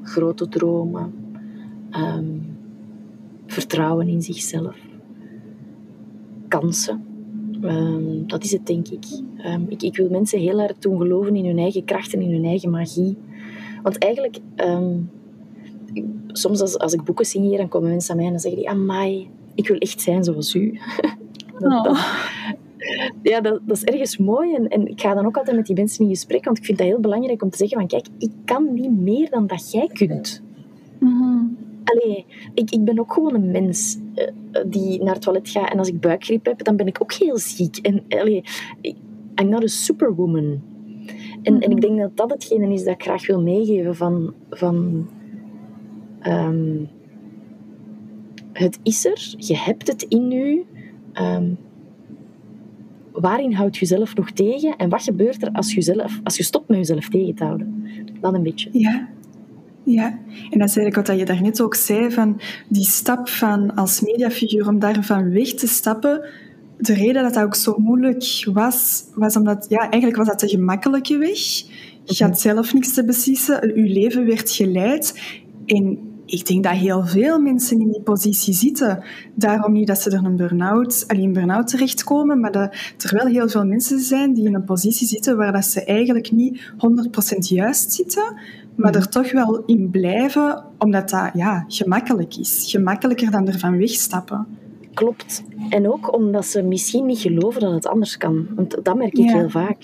Grote 0.04 0.48
dromen, 0.48 1.25
um, 1.98 2.58
vertrouwen 3.46 4.08
in 4.08 4.22
zichzelf, 4.22 4.76
kansen. 6.48 7.04
Um, 7.62 8.28
dat 8.28 8.44
is 8.44 8.52
het, 8.52 8.68
denk 8.68 8.88
ik. 8.88 9.06
Um, 9.46 9.66
ik. 9.70 9.82
Ik 9.82 9.98
wil 9.98 10.10
mensen 10.10 10.40
heel 10.40 10.60
hard 10.60 10.82
doen 10.82 10.98
geloven 10.98 11.36
in 11.36 11.46
hun 11.46 11.58
eigen 11.58 11.84
kracht 11.84 12.14
en 12.14 12.22
in 12.22 12.32
hun 12.32 12.46
eigen 12.46 12.70
magie. 12.70 13.18
Want 13.84 13.98
eigenlijk, 13.98 14.40
soms 16.28 16.62
als, 16.62 16.78
als 16.78 16.94
ik 16.94 17.04
boeken 17.04 17.26
signeer, 17.26 17.58
dan 17.58 17.68
komen 17.68 17.90
mensen 17.90 18.12
aan 18.12 18.18
mij 18.18 18.26
en 18.26 18.32
dan 18.32 18.42
zeggen 18.42 18.60
die, 18.60 18.70
amai, 18.70 19.30
ik 19.56 19.68
wil 19.68 19.78
echt 19.78 20.02
zijn 20.02 20.24
zoals 20.24 20.56
u. 20.56 20.80
dat, 21.60 21.88
oh. 21.88 22.16
ja, 23.22 23.42
dat, 23.42 23.60
dat, 23.66 23.78
is 23.78 23.84
ergens 23.84 24.18
mooi. 24.18 24.56
En, 24.56 24.68
en 24.68 24.88
ik 24.88 25.02
ga 25.02 25.14
dan 25.14 25.26
ook 25.26 25.38
altijd 25.38 25.56
met 25.56 25.66
die 25.66 25.76
mensen 25.76 26.04
in 26.04 26.10
gesprek, 26.10 26.46
want 26.46 26.58
ik 26.58 26.66
vind 26.66 26.78
dat 26.78 26.88
heel 26.88 27.00
belangrijk 27.00 27.44
om 27.44 27.50
te 27.50 27.58
zeggen 27.58 27.78
van, 27.78 27.88
kijk, 27.88 28.08
ik 28.18 28.32
kan 28.46 28.74
niet 28.74 29.00
meer 29.00 29.30
dan 29.30 29.48
dat 29.48 29.72
jij 29.72 29.88
kunt. 29.88 30.42
Mm 31.00 31.35
Allee, 31.86 32.26
ik, 32.54 32.72
ik 32.72 32.84
ben 32.84 33.00
ook 33.00 33.14
gewoon 33.14 33.34
een 33.34 33.52
mens 33.52 33.98
uh, 34.16 34.28
die 34.66 35.04
naar 35.04 35.14
het 35.14 35.24
toilet 35.24 35.50
gaat. 35.50 35.72
En 35.72 35.78
als 35.78 35.88
ik 35.88 36.00
buikgriep 36.00 36.46
heb, 36.46 36.64
dan 36.64 36.76
ben 36.76 36.88
ik 36.88 37.02
ook 37.02 37.14
heel 37.14 37.38
ziek. 37.38 37.78
En 37.78 38.04
allee, 38.10 38.44
I'm 39.36 39.50
not 39.50 39.64
a 39.64 39.68
superwoman. 39.68 40.62
En, 41.42 41.60
en 41.60 41.72
ik 41.72 41.82
denk 41.82 42.00
dat 42.00 42.18
dat 42.18 42.32
hetgene 42.32 42.74
is 42.74 42.84
dat 42.84 42.94
ik 42.94 43.04
graag 43.04 43.28
wil 43.28 43.42
meegeven 43.42 43.96
van... 43.96 44.34
van 44.50 45.08
um, 46.28 46.90
het 48.54 48.80
is 48.84 49.06
er, 49.06 49.34
je 49.38 49.58
hebt 49.58 49.88
het 49.88 50.02
in 50.04 50.32
je. 50.32 50.64
Um, 51.14 51.58
waarin 53.12 53.54
houd 53.54 53.78
je 53.78 53.86
zelf 53.86 54.16
nog 54.16 54.32
tegen? 54.32 54.76
En 54.76 54.90
wat 54.90 55.04
gebeurt 55.04 55.42
er 55.42 55.52
als 55.52 55.74
je, 55.74 55.82
zelf, 55.82 56.20
als 56.24 56.38
je 56.38 56.44
stopt 56.44 56.68
met 56.68 56.78
jezelf 56.78 57.10
tegen 57.10 57.36
te 57.36 57.44
houden? 57.44 57.84
Dat 58.22 58.34
een 58.34 58.44
beetje. 58.44 58.70
Ja, 58.72 59.10
ja, 59.86 60.06
en 60.50 60.60
dat 60.60 60.70
is 60.70 60.78
eigenlijk 60.78 61.08
wat 61.08 61.20
je 61.20 61.26
daarnet 61.26 61.62
ook 61.62 61.76
zei, 61.76 62.12
van 62.12 62.42
die 62.68 62.86
stap 62.86 63.30
van 63.30 63.76
als 63.76 64.02
mediafiguur 64.02 64.68
om 64.68 64.80
daarvan 64.80 65.32
weg 65.32 65.54
te 65.54 65.68
stappen. 65.68 66.26
De 66.78 66.94
reden 66.94 67.24
dat 67.24 67.34
dat 67.34 67.44
ook 67.44 67.56
zo 67.56 67.76
moeilijk 67.78 68.48
was, 68.54 69.04
was 69.14 69.36
omdat, 69.36 69.66
ja, 69.70 69.80
eigenlijk 69.80 70.16
was 70.16 70.28
dat 70.28 70.40
de 70.40 70.48
gemakkelijke 70.48 71.18
weg. 71.18 71.40
Je 72.04 72.24
had 72.24 72.40
zelf 72.40 72.74
niks 72.74 72.94
te 72.94 73.06
beslissen, 73.06 73.82
je 73.82 73.90
leven 73.90 74.26
werd 74.26 74.52
geleid. 74.52 75.22
En 75.66 76.00
ik 76.26 76.46
denk 76.46 76.64
dat 76.64 76.74
heel 76.74 77.06
veel 77.06 77.40
mensen 77.40 77.80
in 77.80 77.92
die 77.92 78.02
positie 78.02 78.54
zitten. 78.54 79.04
Daarom 79.36 79.74
niet 79.74 79.88
dat 79.88 80.02
ze 80.02 80.10
er 80.10 80.26
een 80.26 80.36
burn-out, 80.36 81.04
alleen 81.08 81.34
burn-out 81.34 81.68
terechtkomen, 81.68 82.40
maar 82.40 82.52
dat 82.52 82.74
er 82.98 83.16
wel 83.16 83.26
heel 83.26 83.50
veel 83.50 83.66
mensen 83.66 84.00
zijn 84.00 84.34
die 84.34 84.46
in 84.46 84.56
een 84.56 84.64
positie 84.64 85.08
zitten 85.08 85.38
waar 85.38 85.52
dat 85.52 85.66
ze 85.66 85.84
eigenlijk 85.84 86.32
niet 86.32 86.72
100% 87.36 87.38
juist 87.38 87.94
zitten, 87.94 88.40
maar 88.76 88.96
er 88.96 89.10
toch 89.10 89.32
wel 89.32 89.64
in 89.66 89.90
blijven, 89.90 90.64
omdat 90.78 91.10
dat 91.10 91.30
ja, 91.34 91.66
gemakkelijk 91.68 92.38
is. 92.38 92.66
Gemakkelijker 92.72 93.32
dan 93.32 93.48
ervan 93.48 93.78
wegstappen. 93.78 94.48
Klopt. 94.94 95.44
En 95.70 95.92
ook 95.92 96.14
omdat 96.14 96.46
ze 96.46 96.62
misschien 96.64 97.06
niet 97.06 97.20
geloven 97.20 97.62
dat 97.62 97.74
het 97.74 97.88
anders 97.88 98.18
kan. 98.18 98.48
Want 98.56 98.78
dat 98.84 98.96
merk 98.98 99.18
ik 99.18 99.30
heel 99.32 99.50
vaak. 99.50 99.78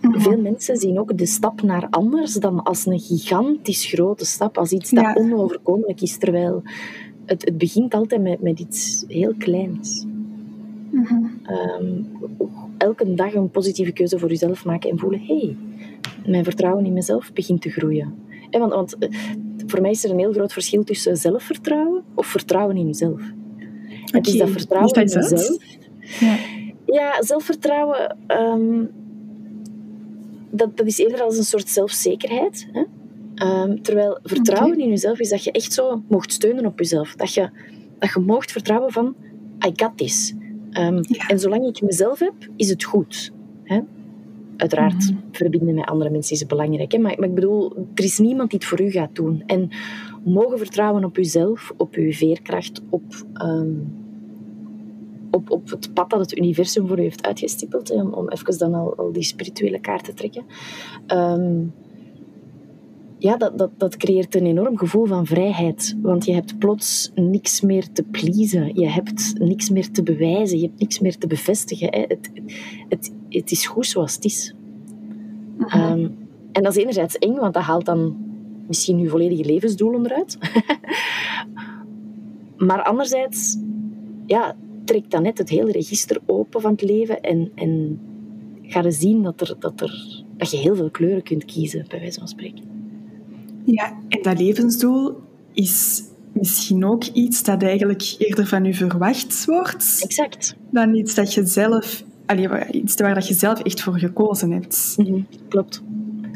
veel 0.00 0.40
mensen 0.40 0.76
zien 0.76 0.98
ook 0.98 1.18
de 1.18 1.26
stap 1.26 1.62
naar 1.62 1.86
anders 1.90 2.34
dan 2.34 2.62
als 2.62 2.86
een 2.86 3.00
gigantisch 3.00 3.84
grote 3.86 4.24
stap, 4.24 4.58
als 4.58 4.72
iets 4.72 4.90
dat 4.90 5.04
Ja. 5.04 5.14
onoverkomelijk 5.14 6.00
is, 6.00 6.18
terwijl 6.18 6.62
het, 7.24 7.44
het 7.44 7.58
begint 7.58 7.94
altijd 7.94 8.22
met, 8.22 8.42
met 8.42 8.60
iets 8.60 9.04
heel 9.08 9.34
kleins. 9.38 10.06
Mhm. 10.90 11.24
Ehm, 11.42 12.02
elke 12.78 13.14
dag 13.14 13.34
een 13.34 13.50
positieve 13.50 13.92
keuze 13.92 14.18
voor 14.18 14.28
jezelf 14.28 14.64
maken 14.64 14.90
en 14.90 14.98
voelen, 14.98 15.20
hé, 15.20 15.38
hey, 15.38 15.56
mijn 16.26 16.44
vertrouwen 16.44 16.84
in 16.84 16.92
mezelf 16.92 17.32
begint 17.32 17.62
te 17.62 17.70
groeien. 17.70 18.14
En 18.50 18.60
want, 18.60 18.72
want 18.72 18.98
eh, 18.98 19.08
voor 19.66 19.80
mij 19.80 19.90
is 19.90 20.04
er 20.04 20.10
een 20.10 20.18
heel 20.18 20.32
groot 20.32 20.52
verschil 20.52 20.84
tussen 20.84 21.16
zelfvertrouwen 21.16 22.02
of 22.14 22.26
vertrouwen 22.26 22.76
in 22.76 22.86
jezelf. 22.86 23.22
Het 24.04 24.26
is 24.26 24.36
dat 24.36 24.50
vertrouwen 24.50 24.92
leg 24.94 25.14
in 25.14 25.20
jezelf. 25.20 25.58
Ja. 26.20 26.36
Ja, 26.86 27.22
zelfvertrouwen, 27.22 28.16
ehm, 28.26 28.84
dat, 30.50 30.76
dat 30.76 30.86
is 30.86 30.98
eerder 30.98 31.22
als 31.22 31.36
een 31.38 31.44
soort 31.44 31.68
zelfzekerheid. 31.68 32.68
Hè? 32.72 32.82
Ehm, 33.34 33.76
terwijl 33.82 34.18
vertrouwen 34.22 34.78
in 34.78 34.88
jezelf 34.88 35.18
is 35.18 35.28
dat 35.28 35.44
je 35.44 35.52
echt 35.52 35.72
zo 35.72 36.02
mocht 36.08 36.32
steunen 36.32 36.66
op 36.66 36.78
jezelf. 36.78 37.14
Dat 37.14 37.34
je, 37.34 37.50
dat 37.98 38.12
je 38.12 38.20
mocht 38.20 38.52
vertrouwen 38.52 38.92
van, 38.92 39.14
I 39.66 39.72
got 39.76 39.96
this. 39.96 40.34
Ehm, 40.70 41.02
Ja. 41.08 41.26
En 41.26 41.38
zolang 41.38 41.66
ik 41.66 41.82
mezelf 41.82 42.18
heb, 42.18 42.34
is 42.56 42.68
het 42.70 42.84
goed. 42.84 43.32
Hè? 43.64 43.80
Uiteraard, 44.62 45.10
Mhm. 45.10 45.18
verbinden 45.32 45.74
met 45.74 45.84
andere 45.86 46.10
mensen 46.10 46.36
is 46.36 46.46
belangrijk. 46.46 46.92
Hè? 46.92 46.98
Maar, 46.98 47.14
maar 47.18 47.28
ik 47.28 47.34
bedoel, 47.34 47.72
er 47.94 48.04
is 48.04 48.18
niemand 48.18 48.50
die 48.50 48.58
het 48.58 48.68
voor 48.68 48.80
u 48.80 48.90
gaat 48.90 49.14
doen. 49.14 49.42
En 49.46 49.68
mogen 50.24 50.58
vertrouwen 50.58 51.04
op 51.04 51.18
uzelf, 51.18 51.72
op 51.76 51.94
uw 51.94 52.12
veerkracht, 52.12 52.82
op, 52.88 53.02
ehm, 53.34 53.74
op, 55.30 55.50
op 55.50 55.70
het 55.70 55.94
pad 55.94 56.10
dat 56.10 56.20
het 56.20 56.38
universum 56.38 56.86
voor 56.86 56.98
u 56.98 57.02
heeft 57.02 57.26
uitgestippeld. 57.26 57.88
Hè? 57.88 57.94
Om, 57.94 58.12
om 58.12 58.28
even 58.28 58.58
dan 58.58 58.74
al, 58.74 58.94
al 58.96 59.12
die 59.12 59.22
spirituele 59.22 59.80
kaart 59.80 60.04
te 60.04 60.14
trekken. 60.14 60.44
Ehm, 61.06 61.60
ja, 63.22 63.36
dat, 63.36 63.58
dat, 63.58 63.70
dat 63.76 63.96
creëert 63.96 64.34
een 64.34 64.46
enorm 64.46 64.78
gevoel 64.78 65.06
van 65.06 65.26
vrijheid. 65.26 65.96
Want 66.02 66.24
je 66.24 66.32
hebt 66.32 66.58
plots 66.58 67.10
niks 67.14 67.60
meer 67.60 67.92
te 67.92 68.02
pleasen. 68.02 68.74
Je 68.74 68.88
hebt 68.88 69.34
niks 69.38 69.70
meer 69.70 69.90
te 69.90 70.02
bewijzen. 70.02 70.58
Je 70.58 70.66
hebt 70.66 70.80
niks 70.80 71.00
meer 71.00 71.18
te 71.18 71.26
bevestigen. 71.26 71.88
Hè. 71.90 72.00
Het, 72.00 72.30
het, 72.88 73.12
het 73.28 73.50
is 73.50 73.66
goed 73.66 73.86
zoals 73.86 74.14
het 74.14 74.24
is. 74.24 74.54
Mhm. 75.56 75.78
Ehm, 75.78 76.08
en 76.52 76.62
dat 76.62 76.76
is 76.76 76.82
enerzijds 76.82 77.18
eng, 77.18 77.34
want 77.34 77.54
dat 77.54 77.62
haalt 77.62 77.84
dan 77.84 78.16
misschien 78.66 78.98
je 78.98 79.08
volledige 79.08 79.44
levensdoel 79.44 79.94
onderuit. 79.94 80.38
maar 82.68 82.82
anderzijds, 82.82 83.58
ja, 84.26 84.56
trekt 84.84 85.10
dan 85.10 85.22
net 85.22 85.38
het 85.38 85.48
hele 85.48 85.72
register 85.72 86.20
open 86.26 86.60
van 86.60 86.72
het 86.72 86.82
leven 86.82 87.20
en, 87.20 87.50
en 87.54 88.00
ga 88.62 88.82
je 88.82 88.90
zien 88.90 89.22
dat, 89.22 89.40
er, 89.40 89.56
dat, 89.58 89.80
er, 89.80 90.22
dat 90.36 90.50
je 90.50 90.56
heel 90.56 90.76
veel 90.76 90.90
kleuren 90.90 91.22
kunt 91.22 91.44
kiezen, 91.44 91.84
bij 91.88 92.00
wijze 92.00 92.18
van 92.18 92.28
spreken. 92.28 92.71
Ja, 93.64 93.98
en 94.08 94.22
dat 94.22 94.38
levensdoel 94.40 95.20
is 95.52 96.02
misschien 96.32 96.84
ook 96.84 97.04
iets 97.04 97.42
dat 97.42 97.62
eigenlijk 97.62 98.14
eerder 98.18 98.46
van 98.46 98.64
u 98.66 98.74
verwacht 98.74 99.44
wordt 99.44 100.00
Exact. 100.04 100.56
dan 100.70 100.94
iets 100.94 101.14
dat 101.14 101.34
je 101.34 101.46
zelf, 101.46 102.04
allee, 102.26 102.48
iets 102.70 102.94
waar 102.94 103.14
dat 103.14 103.28
je 103.28 103.34
zelf 103.34 103.60
echt 103.60 103.80
voor 103.82 103.98
gekozen 103.98 104.50
hebt. 104.50 104.94
Mhm, 104.98 105.20
Klopt. 105.48 105.82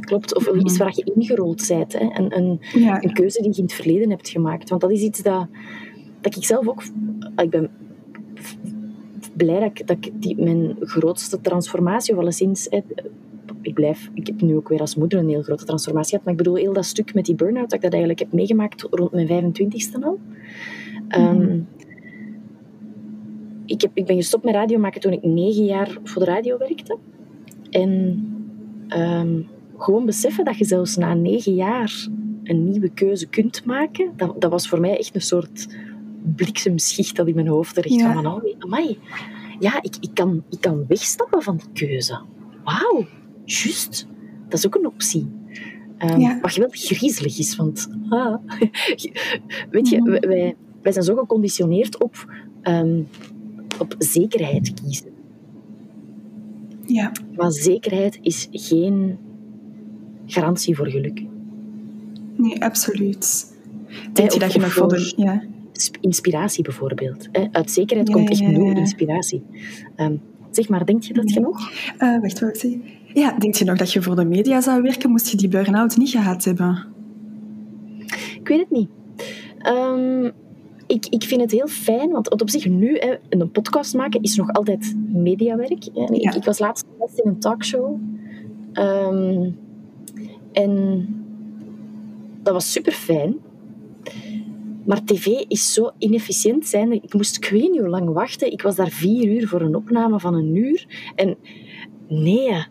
Klopt. 0.01 0.35
Of 0.37 0.51
Mhm. 0.53 0.59
iets 0.61 0.77
waar 0.77 0.93
je 0.95 1.12
ingerold 1.15 1.65
bent. 1.69 1.93
Hè. 1.93 2.01
Een, 2.01 2.37
een, 2.37 2.61
Ja, 2.75 3.03
een 3.03 3.12
keuze 3.12 3.43
die 3.43 3.51
je 3.51 3.57
in 3.57 3.62
het 3.62 3.73
verleden 3.73 4.11
hebt 4.11 4.29
gemaakt. 4.29 4.69
Want 4.69 4.81
dat 4.81 4.91
is 4.91 5.01
iets 5.01 5.23
dat, 5.23 5.47
dat 6.21 6.37
ik 6.37 6.45
zelf 6.45 6.69
ook... 6.69 6.83
Ik 7.37 7.51
ben 7.51 7.71
blij 9.37 9.61
dat 9.61 9.71
ik, 9.79 9.87
dat 9.87 9.97
ik 10.01 10.12
die, 10.23 10.43
mijn 10.43 10.77
grootste 10.81 11.41
transformatie, 11.41 12.15
of 12.15 12.21
alleszins... 12.21 12.67
hè, 12.71 12.81
Ik, 13.66 13.74
blijf, 13.74 14.11
ik 14.14 14.26
heb 14.26 14.40
nu 14.40 14.57
ook 14.57 14.68
weer 14.68 14.81
als 14.81 14.94
moeder 14.94 15.18
een 15.18 15.29
heel 15.29 15.42
grote 15.42 15.64
transformatie 15.64 16.11
gehad. 16.11 16.24
Maar 16.24 16.33
ik 16.33 16.38
bedoel, 16.38 16.55
heel 16.55 16.72
dat 16.72 16.85
stuk 16.85 17.14
met 17.14 17.24
die 17.24 17.35
burn-out, 17.35 17.64
dat 17.64 17.72
ik 17.72 17.81
dat 17.81 17.90
eigenlijk 17.90 18.20
heb 18.20 18.33
meegemaakt 18.33 18.87
rond 18.90 19.12
mijn 19.12 19.55
25ste 19.55 20.02
al. 20.02 20.18
Ehm, 21.09 21.61
ik, 23.66 23.81
heb, 23.81 23.90
ik 23.94 24.07
ben 24.07 24.16
gestopt 24.16 24.44
met 24.44 24.55
radio 24.55 24.79
maken 24.79 25.00
toen 25.00 25.12
ik 25.12 25.22
negen 25.22 25.64
jaar 25.64 25.98
voor 26.05 26.24
de 26.24 26.31
radio 26.31 26.59
werkte. 26.59 26.98
En 27.70 28.24
ehm, 28.88 29.40
gewoon 29.76 30.07
beseffen 30.07 30.44
dat 30.44 30.59
je 30.59 30.64
zelfs 30.64 30.96
na 30.96 31.14
negen 31.14 31.55
jaar 31.55 32.09
een 32.42 32.68
nieuwe 32.68 32.88
keuze 32.88 33.26
kunt 33.26 33.64
maken, 33.64 34.12
dat, 34.16 34.40
dat 34.40 34.50
was 34.50 34.68
voor 34.68 34.81
mij 34.81 34.98
echt 34.98 35.14
een 35.14 35.20
soort 35.20 35.68
bliksemschicht 36.35 37.16
dat 37.16 37.26
in 37.26 37.35
mijn 37.35 37.48
hoofd 37.48 37.74
terecht 37.74 37.94
Ja. 37.94 38.11
kwam. 38.11 38.22
Van, 38.22 38.42
oh, 38.42 38.55
amai, 38.59 38.98
ja, 39.59 39.83
ik, 39.83 39.96
ik, 40.00 40.11
kan, 40.14 40.44
ik 40.50 40.61
kan 40.61 40.85
wegstappen 40.88 41.42
van 41.42 41.57
die 41.57 41.88
keuze. 41.88 42.20
Wauw, 42.64 43.07
juist. 43.47 44.07
Dat 44.49 44.59
is 44.59 44.67
ook 44.67 44.75
een 44.75 44.87
optie. 44.87 45.27
Ja. 46.19 46.39
Wat 46.41 46.53
geweldig 46.53 46.81
griezelig 46.81 47.39
is, 47.39 47.57
want 47.57 47.89
ah, 48.09 48.35
weet 49.71 49.89
je, 49.89 50.03
wij- 50.29 50.57
wij, 50.83 50.93
zijn 50.93 51.05
zo 51.05 51.15
geconditioneerd 51.17 52.03
op, 52.03 52.33
ehm, 52.63 53.01
op 53.79 53.95
zekerheid 53.99 54.73
kiezen. 54.83 55.07
ja. 56.87 57.13
Maar 57.37 57.53
zekerheid 57.53 58.19
is 58.23 58.49
geen 58.51 59.19
garantie 60.27 60.77
voor 60.77 60.87
geluk. 60.91 61.23
Nee, 62.37 62.63
absoluut. 62.65 63.55
Denk 64.13 64.31
je 64.31 64.39
dat 64.39 64.53
je 64.53 64.59
nog 64.59 64.73
voor 64.73 65.13
Ja. 65.17 65.43
Sp- 65.73 65.97
Inspiratie 66.01 66.63
bijvoorbeeld. 66.65 67.29
hè. 67.33 67.47
Uit 67.53 67.71
zekerheid 67.71 68.09
Ja, 68.09 68.15
komt 68.15 68.31
echt 68.31 68.41
nul 68.41 68.77
inspiratie. 68.77 69.43
Zeg 70.51 70.69
maar, 70.69 70.87
denk 70.87 71.03
je 71.03 71.15
dat 71.15 71.29
je 71.33 71.41
Nee. 71.41 71.49
nog? 71.49 71.71
Eh, 71.99 72.21
wacht, 72.21 72.41
wat 72.41 72.63
ik? 72.63 72.81
Ja, 73.16 73.33
denk 73.38 73.55
je 73.55 73.64
nog 73.64 73.76
dat 73.79 73.92
je 73.92 74.02
voor 74.02 74.16
de 74.16 74.24
media 74.24 74.61
zou 74.61 74.83
werken, 74.83 75.11
moest 75.11 75.29
je 75.29 75.37
die 75.37 75.48
burn-out 75.48 75.96
niet 75.96 76.11
gehad 76.11 76.44
hebben? 76.44 76.85
Ik 78.40 78.48
weet 78.48 78.59
het 78.59 78.70
niet. 78.70 78.88
Ehm, 79.59 80.24
ik, 80.87 81.07
ik 81.07 81.24
vind 81.24 81.40
het 81.40 81.50
heel 81.50 81.66
fijn, 81.66 82.11
want 82.11 82.31
op 82.31 82.50
zich 82.50 82.66
nu, 82.68 82.96
hè, 82.98 83.14
een 83.29 83.50
podcast 83.50 83.94
maken 83.94 84.22
is 84.22 84.37
nog 84.37 84.52
altijd 84.52 84.94
mediawerk. 85.09 85.85
hè. 85.94 86.05
En 86.05 86.14
Ja. 86.14 86.31
Ik, 86.31 86.35
ik 86.37 86.44
was 86.44 86.59
laatst 86.59 86.87
in 87.14 87.31
een 87.31 87.38
talkshow. 87.38 88.00
Ehm, 88.72 89.50
en 90.52 91.07
dat 92.42 92.52
was 92.52 92.72
super 92.72 92.92
fijn. 92.92 93.35
Maar 94.85 95.05
tv 95.05 95.26
is 95.26 95.72
zo 95.72 95.90
inefficiënt 95.98 96.66
zijn. 96.66 96.92
Ik 96.92 97.14
moest 97.14 97.37
ik 97.37 97.48
weet 97.48 97.70
niet 97.70 97.81
hoe 97.81 97.88
lang 97.88 98.12
wachten. 98.12 98.52
Ik 98.52 98.62
was 98.62 98.76
daar 98.76 98.90
vier 98.90 99.29
uur 99.29 99.48
voor 99.48 99.61
een 99.61 99.74
opname 99.76 100.20
van 100.20 100.35
een 100.35 100.57
uur. 100.57 100.87
En 101.14 101.37
nee, 102.09 102.64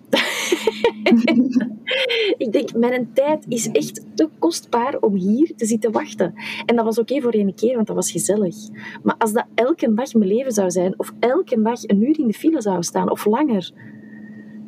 ik 2.38 2.52
denk, 2.52 2.74
mijn 2.74 3.10
tijd 3.14 3.46
is 3.48 3.72
echt 3.72 4.06
te 4.16 4.30
kostbaar 4.40 4.98
om 5.00 5.16
hier 5.16 5.52
te 5.56 5.66
zitten 5.66 5.92
wachten. 5.92 6.34
En 6.66 6.76
dat 6.76 6.86
was 6.86 7.00
oké 7.00 7.22
voor 7.22 7.32
één 7.32 7.56
keer, 7.56 7.76
want 7.76 7.88
dat 7.88 7.96
was 7.96 8.12
gezellig. 8.12 8.56
Maar 9.04 9.16
als 9.18 9.34
dat 9.34 9.46
elke 9.56 9.94
dag 9.94 10.14
mijn 10.14 10.30
leven 10.30 10.52
zou 10.52 10.72
zijn, 10.72 11.00
of 11.00 11.14
elke 11.20 11.62
dag 11.62 11.84
een 11.84 12.02
uur 12.02 12.20
in 12.20 12.28
de 12.28 12.34
file 12.34 12.62
zou 12.62 12.84
staan, 12.84 13.12
of 13.12 13.26
langer, 13.26 13.72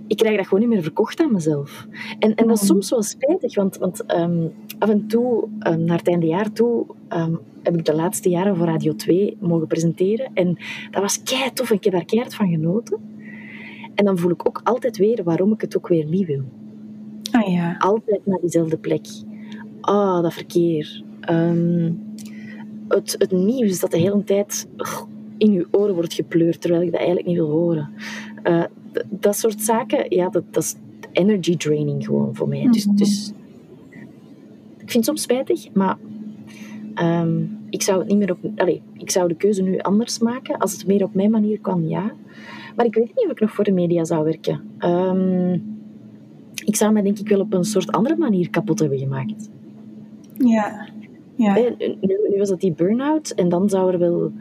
ik 0.08 0.18
krijg 0.18 0.36
dat 0.38 0.48
gewoon 0.48 0.60
niet 0.60 0.70
meer 0.70 0.82
verkocht 0.82 1.20
aan 1.20 1.32
mezelf. 1.32 1.88
En, 2.20 2.36
en 2.36 2.48
dat 2.48 2.62
is 2.62 2.68
soms 2.68 2.90
wel 2.90 3.04
spijtig, 3.04 3.56
want, 3.56 3.78
want 3.78 4.06
ehm, 4.06 4.48
af 4.80 4.90
en 4.90 5.08
toe, 5.08 5.48
ehm, 5.60 5.84
naar 5.84 5.98
het 5.98 6.08
einde 6.08 6.26
jaar 6.26 6.52
toe, 6.52 6.86
ehm, 7.08 7.36
heb 7.64 7.78
ik 7.78 7.86
de 7.86 7.96
laatste 7.96 8.30
jaren 8.30 8.56
voor 8.56 8.66
Radio 8.66 8.96
2 8.96 9.38
mogen 9.40 9.68
presenteren. 9.68 10.32
En 10.34 10.58
dat 10.92 11.02
was 11.02 11.24
kei 11.24 11.54
tof 11.54 11.70
en 11.70 11.76
ik 11.76 11.84
heb 11.84 11.94
daar 11.94 12.06
keihard 12.06 12.36
van 12.36 12.50
genoten. 12.50 13.17
En 13.98 14.06
dan 14.06 14.18
voel 14.18 14.32
ik 14.32 14.48
ook 14.48 14.62
altijd 14.64 14.98
weer 14.98 15.24
waarom 15.24 15.54
ik 15.54 15.62
het 15.62 15.78
ook 15.78 15.88
weer 15.88 16.06
niet 16.06 16.26
wil 16.28 16.42
Ah 17.32 17.52
ja. 17.52 17.76
altijd 17.80 18.26
naar 18.26 18.40
diezelfde 18.42 18.78
plek. 18.78 19.06
Ah, 19.82 20.22
dat 20.22 20.34
verkeer. 20.34 21.04
Ehm, 21.22 21.92
het, 22.88 23.16
het 23.18 23.32
nieuws 23.32 23.80
dat 23.80 23.92
de 23.92 23.98
hele 23.98 24.24
tijd 24.24 24.68
ugh, 24.78 25.02
in 25.38 25.52
je 25.52 25.68
oren 25.72 25.94
wordt 25.96 26.14
gepleurd, 26.14 26.62
terwijl 26.62 26.82
ik 26.82 26.88
dat 26.92 26.98
eigenlijk 27.00 27.28
niet 27.28 27.38
wil 27.38 27.50
horen. 27.50 27.90
Eh, 28.44 28.64
dat 29.10 29.38
soort 29.38 29.62
zaken, 29.62 30.06
ja, 30.10 30.30
dat, 30.30 30.44
dat 30.52 30.64
is 30.64 30.76
energy 31.12 31.58
draining 31.58 32.06
gewoon 32.06 32.36
voor 32.36 32.48
mij. 32.48 32.68
Dus, 32.72 32.86
Mhm. 32.86 32.96
dus 32.96 33.32
ik 34.78 34.92
vind 34.92 34.94
het 34.94 35.06
soms 35.06 35.22
spijtig, 35.22 35.74
maar 35.74 35.98
ehm, 36.94 37.42
ik 37.70 37.82
zou 37.82 38.00
het 38.00 38.08
niet 38.08 38.18
meer 38.18 38.32
op... 38.32 38.38
Allee, 38.56 38.82
ik 38.94 39.12
zou 39.12 39.28
de 39.28 39.36
keuze 39.36 39.62
nu 39.62 39.78
anders 39.80 40.20
maken. 40.20 40.58
Als 40.58 40.72
het 40.74 40.88
meer 40.88 41.04
op 41.04 41.14
mijn 41.14 41.32
manier 41.32 41.60
kwam, 41.60 41.88
ja. 41.88 42.12
Maar 42.78 42.86
ik 42.86 42.94
weet 42.94 43.16
niet 43.16 43.26
of 43.26 43.32
ik 43.32 43.40
nog 43.40 43.52
voor 43.52 43.64
de 43.64 43.72
media 43.72 44.04
zou 44.04 44.24
werken. 44.24 44.62
Ehm, 44.78 45.54
ik 46.66 46.76
zou 46.76 46.92
mij 46.92 47.02
denk 47.02 47.20
ik 47.20 47.28
wel 47.28 47.40
op 47.40 47.54
een 47.54 47.64
soort 47.64 47.92
andere 47.92 48.16
manier 48.16 48.50
kapot 48.50 48.80
hebben 48.80 48.98
gemaakt. 48.98 49.50
Ja. 50.38 50.88
Ja. 51.36 51.54
Hè, 51.54 51.76
Nu, 51.78 52.18
nu 52.30 52.38
was 52.38 52.50
dat 52.50 52.62
die 52.62 52.72
burn-out 52.74 53.30
en 53.30 53.50
dan 53.50 53.70
zou 53.70 53.92
er 53.92 54.00
wel... 54.00 54.32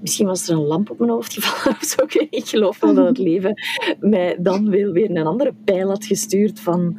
Misschien 0.00 0.26
was 0.26 0.48
er 0.48 0.56
een 0.56 0.66
lamp 0.66 0.90
op 0.90 0.98
mijn 0.98 1.10
hoofd 1.10 1.32
gevallen 1.32 1.78
of 1.82 1.84
zo. 1.84 2.04
Ik 2.30 2.46
geloof 2.46 2.80
wel 2.80 2.94
dat 2.94 3.06
het 3.08 3.18
leven 3.28 3.54
mij 4.00 4.36
dan 4.40 4.70
wel 4.70 4.92
weer 4.92 5.10
een 5.10 5.26
andere 5.26 5.54
pijl 5.64 5.88
had 5.88 6.04
gestuurd 6.04 6.60
van... 6.60 6.98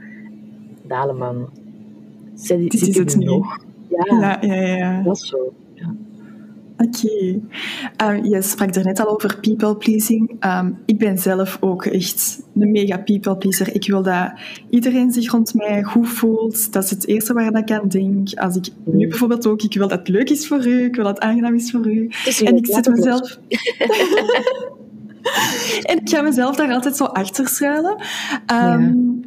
Daleman, 0.87 1.49
zit, 2.33 2.71
Dit 2.71 2.73
is 2.73 2.97
het 2.97 3.15
nu 3.15 3.25
nog? 3.25 3.57
Ja, 3.87 4.37
Ja, 4.41 4.55
ja, 4.55 4.75
ja. 4.77 5.01
dat 5.01 5.15
is 5.15 5.27
zo. 5.27 5.53
Oké. 6.77 7.39
Ehm, 7.95 8.25
je 8.25 8.41
sprak 8.41 8.75
er 8.75 8.85
net 8.85 8.99
al 8.99 9.13
over 9.13 9.39
people 9.39 9.75
pleasing. 9.75 10.35
Ehm, 10.39 10.71
ik 10.85 10.97
ben 10.97 11.17
zelf 11.17 11.57
ook 11.59 11.85
echt 11.85 12.41
een 12.55 12.71
mega 12.71 12.97
people 12.97 13.37
pleaser. 13.37 13.75
Ik 13.75 13.87
wil 13.87 14.03
dat 14.03 14.31
iedereen 14.69 15.11
zich 15.11 15.31
rond 15.31 15.53
mij 15.53 15.83
goed 15.83 16.07
voelt. 16.07 16.73
Dat 16.73 16.83
is 16.83 16.89
het 16.89 17.07
eerste 17.07 17.33
waar 17.33 17.57
ik 17.57 17.71
aan 17.71 17.87
denk. 17.87 18.33
Als 18.33 18.55
ik 18.55 18.67
nu 18.83 19.07
bijvoorbeeld 19.07 19.47
ook, 19.47 19.61
ik 19.61 19.73
wil 19.73 19.87
dat 19.87 19.99
het 19.99 20.07
leuk 20.07 20.29
is 20.29 20.47
voor 20.47 20.67
u, 20.67 20.83
ik 20.83 20.95
wil 20.95 21.03
dat 21.03 21.15
het 21.15 21.23
aangenaam 21.23 21.55
is 21.55 21.71
voor 21.71 21.91
u. 21.91 22.09
en 22.43 22.57
ik 22.57 22.65
zet 22.65 22.89
mezelf. 22.89 23.39
en 25.89 26.01
ik 26.01 26.09
ga 26.09 26.21
mezelf 26.21 26.55
daar 26.55 26.71
altijd 26.71 26.95
zo 26.95 27.03
achter 27.03 27.47
schuilen. 27.47 27.95
Um, 28.53 29.24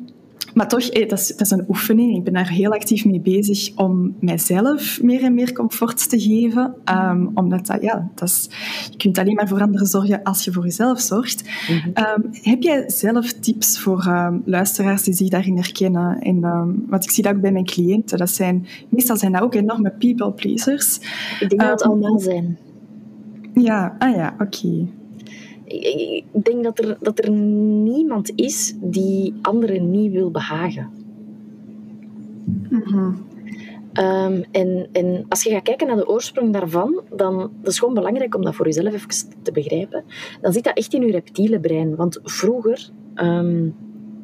maar 0.54 0.68
toch, 0.68 0.88
dat 0.88 1.18
is, 1.18 1.26
dat 1.26 1.40
is 1.40 1.50
een 1.50 1.64
oefening. 1.68 2.16
Ik 2.16 2.24
ben 2.24 2.32
daar 2.32 2.48
heel 2.48 2.72
actief 2.72 3.04
mee 3.04 3.20
bezig 3.20 3.76
om 3.76 4.16
mijzelf 4.20 5.02
meer 5.02 5.22
en 5.22 5.34
meer 5.34 5.52
comfort 5.52 6.10
te 6.10 6.20
geven. 6.20 6.74
Um, 6.84 7.30
omdat 7.34 7.66
dat, 7.66 7.82
ja, 7.82 8.10
dat 8.14 8.28
is, 8.28 8.48
je 8.90 8.96
kunt 8.96 9.18
alleen 9.18 9.34
maar 9.34 9.48
voor 9.48 9.60
anderen 9.60 9.86
zorgen 9.86 10.22
als 10.22 10.44
je 10.44 10.52
voor 10.52 10.64
jezelf 10.64 11.00
zorgt. 11.00 11.42
Mhm. 11.68 11.90
Ehm, 11.92 12.20
heb 12.32 12.62
jij 12.62 12.90
zelf 12.90 13.32
tips 13.32 13.80
voor 13.80 14.06
um, 14.06 14.42
luisteraars 14.44 15.02
die 15.02 15.14
zich 15.14 15.28
daarin 15.28 15.56
herkennen? 15.56 16.18
En, 16.18 16.40
want 16.86 17.04
ik 17.04 17.10
zie 17.10 17.22
dat 17.22 17.34
ook 17.34 17.40
bij 17.40 17.52
mijn 17.52 17.64
cliënten. 17.64 18.18
Dat 18.18 18.30
zijn, 18.30 18.66
meestal 18.88 19.16
zijn 19.16 19.32
dat 19.32 19.42
ook 19.42 19.54
enorme 19.54 19.90
people 19.90 20.32
pleasers. 20.32 21.00
Ik 21.40 21.48
denk 21.48 21.60
dat 21.60 21.70
het 21.70 21.82
allemaal 21.82 22.18
zijn. 22.18 22.58
Ja, 23.54 23.96
ah 23.98 24.14
ja, 24.14 24.34
oké 24.38 24.96
ik 25.68 26.44
denk 26.44 26.64
dat 26.64 26.78
er, 26.78 26.96
dat 27.00 27.24
er 27.24 27.30
niemand 27.30 28.32
is 28.34 28.74
die 28.80 29.34
anderen 29.42 29.90
niet 29.90 30.12
wil 30.12 30.30
behagen. 30.30 30.90
Mhm. 32.70 33.12
Ehm, 33.92 34.42
en, 34.50 34.88
en 34.92 35.24
als 35.28 35.42
je 35.42 35.50
gaat 35.50 35.62
kijken 35.62 35.86
naar 35.86 35.96
de 35.96 36.08
oorsprong 36.08 36.52
daarvan, 36.52 37.02
dan 37.16 37.36
dat 37.36 37.72
is 37.72 37.78
gewoon 37.78 37.94
belangrijk 37.94 38.34
om 38.34 38.42
dat 38.42 38.54
voor 38.54 38.66
jezelf 38.66 38.92
even 38.92 39.08
te 39.42 39.52
begrijpen. 39.52 40.04
Dan 40.40 40.52
zit 40.52 40.64
dat 40.64 40.76
echt 40.76 40.94
in 40.94 41.06
je 41.06 41.12
reptiele 41.12 41.60
brein. 41.60 41.96
Want 41.96 42.20
vroeger, 42.22 42.90
ehm, 43.14 43.68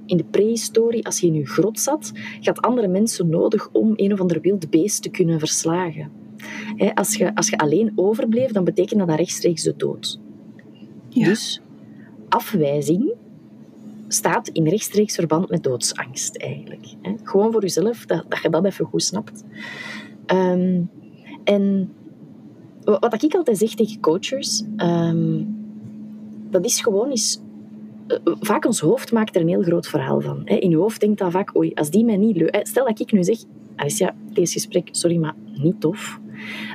in 0.07 0.17
de 0.17 0.25
prehistorie, 0.31 1.07
als 1.07 1.21
je 1.21 1.27
in 1.27 1.35
je 1.35 1.47
grot 1.47 1.81
zat, 1.81 2.13
had 2.41 2.61
andere 2.61 2.89
mensen 2.89 3.29
nodig 3.29 3.69
om 3.73 3.93
een 3.97 4.13
of 4.13 4.21
ander 4.21 4.41
wild 4.41 4.71
beest 4.71 5.03
te 5.03 5.11
kunnen 5.11 5.39
verslagen. 5.39 6.23
als, 6.95 7.17
je, 7.17 7.35
als 7.35 7.49
je 7.49 7.59
alleen 7.59 7.93
overbleef, 7.95 8.53
dan 8.53 8.65
betekende 8.65 9.05
dat 9.05 9.17
rechtstreeks 9.17 9.63
de 9.63 9.75
dood. 9.77 10.21
Dus 11.15 11.61
afwijzing 12.29 13.15
staat 14.09 14.49
in 14.49 14.69
rechtstreeks 14.69 15.15
verband 15.15 15.51
met 15.51 15.63
doodsangst 15.63 16.37
eigenlijk. 16.37 16.87
Gewoon 17.23 17.53
voor 17.53 17.61
jezelf, 17.61 18.07
dat, 18.07 18.25
dat 18.29 18.43
je 18.43 18.51
dat 18.51 18.65
even 18.65 18.85
goed 18.85 19.03
snapt. 19.03 19.45
Ehm, 20.27 20.81
en 21.45 21.93
wat 22.85 23.23
ik 23.23 23.35
altijd 23.35 23.59
zeg 23.59 23.75
tegen 23.75 24.01
coaches, 24.01 24.65
um, 24.77 25.57
dat 26.51 26.65
is 26.65 26.81
gewoon 26.81 27.11
eens... 27.11 27.41
Eh, 28.07 28.17
vaak 28.25 28.65
ons 28.65 28.81
hoofd 28.81 29.13
maakt 29.13 29.35
er 29.35 29.41
een 29.41 29.49
heel 29.49 29.63
groot 29.63 29.87
verhaal 29.87 30.21
van. 30.21 30.47
In 30.47 30.71
je 30.71 30.77
hoofd 30.77 31.01
denkt 31.01 31.19
dat 31.19 31.31
vaak, 31.31 31.57
oei, 31.57 31.73
als 31.75 31.91
die 31.91 32.05
mij 32.05 32.17
niet 32.17 32.37
leuk... 32.37 32.61
Stel 32.63 32.87
dat 32.87 33.01
ik 33.01 33.13
nu 33.13 33.25
zeg, 33.25 33.39
Alicia, 33.77 34.15
deze 34.33 34.53
gesprek, 34.53 34.89
sorry, 34.91 35.17
maar 35.17 35.35
niet 35.55 35.81
tof. 35.81 36.21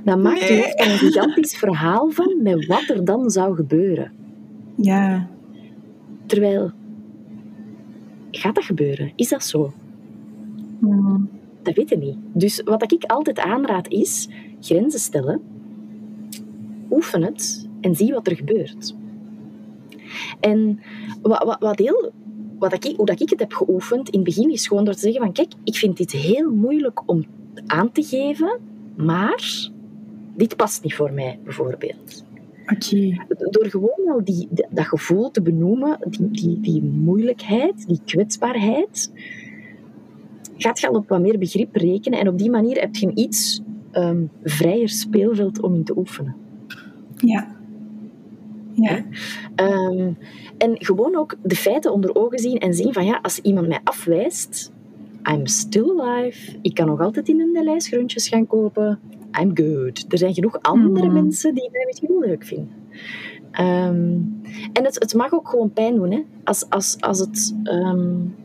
Dan 0.03 0.21
maakt 0.21 0.47
je 0.47 0.55
hoofd 0.55 0.79
er 0.79 0.91
een 0.91 0.97
gigantisch 0.97 1.57
verhaal 1.57 2.09
van 2.09 2.41
met 2.41 2.65
wat 2.65 2.89
er 2.89 3.05
dan 3.05 3.29
zou 3.29 3.55
gebeuren. 3.55 4.11
Ja. 4.81 5.29
Terwijl, 6.25 6.71
gaat 8.31 8.55
dat 8.55 8.63
gebeuren? 8.63 9.11
Is 9.15 9.29
dat 9.29 9.43
zo? 9.43 9.73
Mm. 10.79 11.29
Dat 11.61 11.75
weet 11.75 11.89
je 11.89 11.97
niet. 11.97 12.17
Dus 12.33 12.61
wat 12.65 12.91
ik 12.91 13.03
altijd 13.03 13.39
aanraad 13.39 13.87
is, 13.87 14.29
grenzen 14.59 14.99
stellen, 14.99 15.41
oefen 16.91 17.23
het 17.23 17.67
en 17.81 17.95
zie 17.95 18.13
wat 18.13 18.27
er 18.27 18.35
gebeurt. 18.35 18.95
En 20.39 20.79
wat, 21.21 21.43
wat, 21.43 21.59
wat 21.59 21.79
heel, 21.79 22.11
wat 22.59 22.73
ik, 22.73 22.95
hoe 22.95 23.05
dat 23.05 23.21
ik 23.21 23.29
het 23.29 23.39
heb 23.39 23.53
geoefend 23.53 24.09
in 24.09 24.19
het 24.19 24.35
begin 24.35 24.51
is 24.51 24.67
gewoon 24.67 24.85
door 24.85 24.93
te 24.93 24.99
zeggen 24.99 25.21
van 25.21 25.31
kijk, 25.31 25.53
ik 25.63 25.75
vind 25.75 25.97
dit 25.97 26.11
heel 26.11 26.51
moeilijk 26.51 27.09
om 27.09 27.25
aan 27.67 27.91
te 27.91 28.03
geven, 28.03 28.59
maar 28.95 29.69
dit 30.35 30.55
past 30.55 30.83
niet 30.83 30.95
voor 30.95 31.11
mij 31.11 31.39
bijvoorbeeld. 31.43 32.27
Door 33.49 33.65
gewoon 33.65 34.09
al 34.09 34.23
die, 34.23 34.47
dat 34.69 34.85
gevoel 34.85 35.31
te 35.31 35.41
benoemen, 35.41 35.97
die, 36.09 36.31
die, 36.31 36.59
die 36.59 36.83
moeilijkheid, 36.83 37.87
die 37.87 37.99
kwetsbaarheid, 38.05 39.11
gaat 40.57 40.79
je 40.79 40.87
al 40.87 40.93
op 40.95 41.09
wat 41.09 41.21
meer 41.21 41.37
begrip 41.37 41.75
rekenen 41.75 42.19
en 42.19 42.27
op 42.27 42.37
die 42.37 42.49
manier 42.49 42.79
heb 42.79 42.95
je 42.95 43.07
een 43.07 43.19
iets 43.19 43.61
um, 43.93 44.29
vrijer 44.43 44.89
speelveld 44.89 45.61
om 45.61 45.75
in 45.75 45.83
te 45.83 45.97
oefenen. 45.97 46.35
Ja. 47.15 47.55
Ja. 48.73 49.05
Um, 49.55 50.17
en 50.57 50.75
gewoon 50.85 51.15
ook 51.15 51.35
de 51.43 51.55
feiten 51.55 51.93
onder 51.93 52.15
ogen 52.15 52.39
zien 52.39 52.57
en 52.57 52.73
zien 52.73 52.93
van 52.93 53.05
ja, 53.05 53.19
als 53.21 53.39
iemand 53.39 53.67
mij 53.67 53.79
afwijst, 53.83 54.71
I'm 55.31 55.47
still 55.47 55.99
alive, 55.99 56.57
ik 56.61 56.73
kan 56.73 56.87
nog 56.87 56.99
altijd 56.99 57.27
in 57.27 57.39
een 57.39 57.63
lijst 57.63 57.87
groentjes 57.87 58.27
gaan 58.27 58.47
kopen, 58.47 58.99
I'm 59.41 59.51
good. 59.53 60.05
Er 60.07 60.17
zijn 60.17 60.33
genoeg 60.33 60.61
andere 60.61 61.05
mm. 61.05 61.13
mensen 61.13 61.53
die 61.53 61.69
mij 61.71 61.85
misschien 61.85 62.19
leuk 62.19 62.43
vinden. 62.43 62.73
Ehm, 63.51 64.17
en 64.73 64.83
het, 64.83 64.99
het, 64.99 65.13
mag 65.13 65.33
ook 65.33 65.49
gewoon 65.49 65.73
pijn 65.73 65.95
doen. 65.95 66.11
Hè? 66.11 66.21
Als, 66.43 66.69
als, 66.69 66.95
als, 66.99 67.19
het, 67.19 67.55
um, 67.63 68.35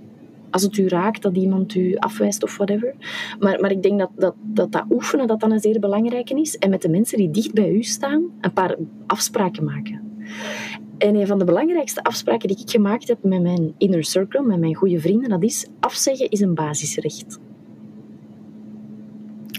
als 0.51 0.63
het 0.63 0.77
u 0.77 0.89
raakt, 0.89 1.23
dat 1.23 1.37
iemand 1.37 1.75
u 1.75 1.97
afwijst 1.97 2.43
of 2.43 2.57
whatever. 2.57 2.95
Maar, 3.39 3.61
maar 3.61 3.71
ik 3.71 3.83
denk 3.83 3.99
dat 3.99 4.11
dat, 4.17 4.35
dat 4.43 4.73
dat 4.73 4.85
oefenen 4.91 5.27
dat 5.27 5.41
dan 5.41 5.53
een 5.53 5.61
zeer 5.61 5.81
belangrijke 5.81 6.41
is. 6.41 6.59
En 6.59 6.71
met 6.71 6.83
de 6.83 6.89
mensen 6.89 7.19
die 7.19 7.31
dicht 7.31 7.53
bij 7.53 7.71
u 7.71 7.83
staan, 7.83 8.23
een 8.41 8.53
paar 8.53 8.77
afspraken 9.07 9.65
maken. 9.65 10.01
En 10.99 11.15
een 11.15 11.27
van 11.27 11.39
de 11.39 11.45
belangrijkste 11.45 12.03
afspraken 12.03 12.49
die 12.49 12.61
ik 12.61 12.71
gemaakt 12.71 13.09
heb 13.09 13.19
met 13.23 13.43
mijn 13.43 13.75
inner 13.79 14.05
circle, 14.05 14.43
met 14.43 14.59
mijn 14.59 14.75
goede 14.75 15.01
vrienden, 15.01 15.29
dat 15.29 15.43
is 15.43 15.67
afzeggen 15.81 16.31
is 16.31 16.41
een 16.41 16.55
basisrecht. 16.55 17.39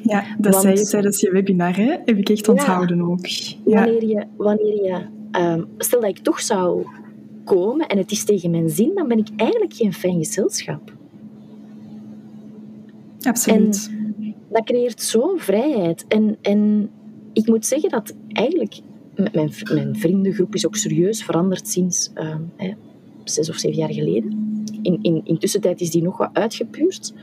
Ja, 0.08 0.24
dat 0.38 0.52
Want, 0.52 0.64
zei 0.64 0.76
je 0.76 0.86
tijdens 0.86 1.20
je 1.20 1.32
webinar, 1.32 1.76
hè? 1.76 1.98
heb 2.06 2.18
ik 2.18 2.30
echt 2.30 2.50
onthouden 2.50 3.02
ook. 3.02 3.26
Ja. 3.26 3.56
Wanneer 3.64 4.08
je, 4.08 4.26
wanneer 4.38 4.84
je 4.84 5.06
ehm, 5.32 5.64
stel 5.78 6.02
dat 6.02 6.10
ik 6.10 6.20
toch 6.20 6.42
zou 6.42 6.86
komen 7.44 7.88
en 7.88 7.98
het 7.98 8.12
is 8.12 8.24
tegen 8.24 8.52
mijn 8.52 8.70
zin, 8.70 8.92
dan 8.96 9.08
ben 9.08 9.18
ik 9.18 9.28
eigenlijk 9.36 9.74
geen 9.74 9.94
fijn 9.94 10.18
gezelschap. 10.18 10.94
Absoluut. 13.22 13.90
En 13.92 14.36
dat 14.50 14.64
creëert 14.64 15.02
zo'n 15.02 15.40
vrijheid. 15.40 16.06
En, 16.08 16.38
en 16.42 16.90
ik 17.34 17.48
moet 17.48 17.66
zeggen 17.66 17.90
dat 17.90 18.16
eigenlijk 18.28 18.80
mijn, 19.16 19.52
mijn 19.74 19.96
vriendengroep 19.96 20.56
is 20.56 20.66
ook 20.66 20.76
serieus 20.76 21.24
veranderd 21.24 21.68
sinds 21.68 22.12
uh, 22.16 22.36
hè, 22.56 22.74
zes 23.24 23.50
of 23.50 23.56
zeven 23.56 23.78
jaar 23.78 23.94
geleden. 23.94 24.64
In, 24.82 25.00
in, 25.02 25.22
intussen 25.24 25.62
tijd 25.62 25.82
is 25.82 25.92
die 25.92 26.02
nog 26.02 26.18
wat 26.18 26.30
uitgepuurd. 26.34 27.14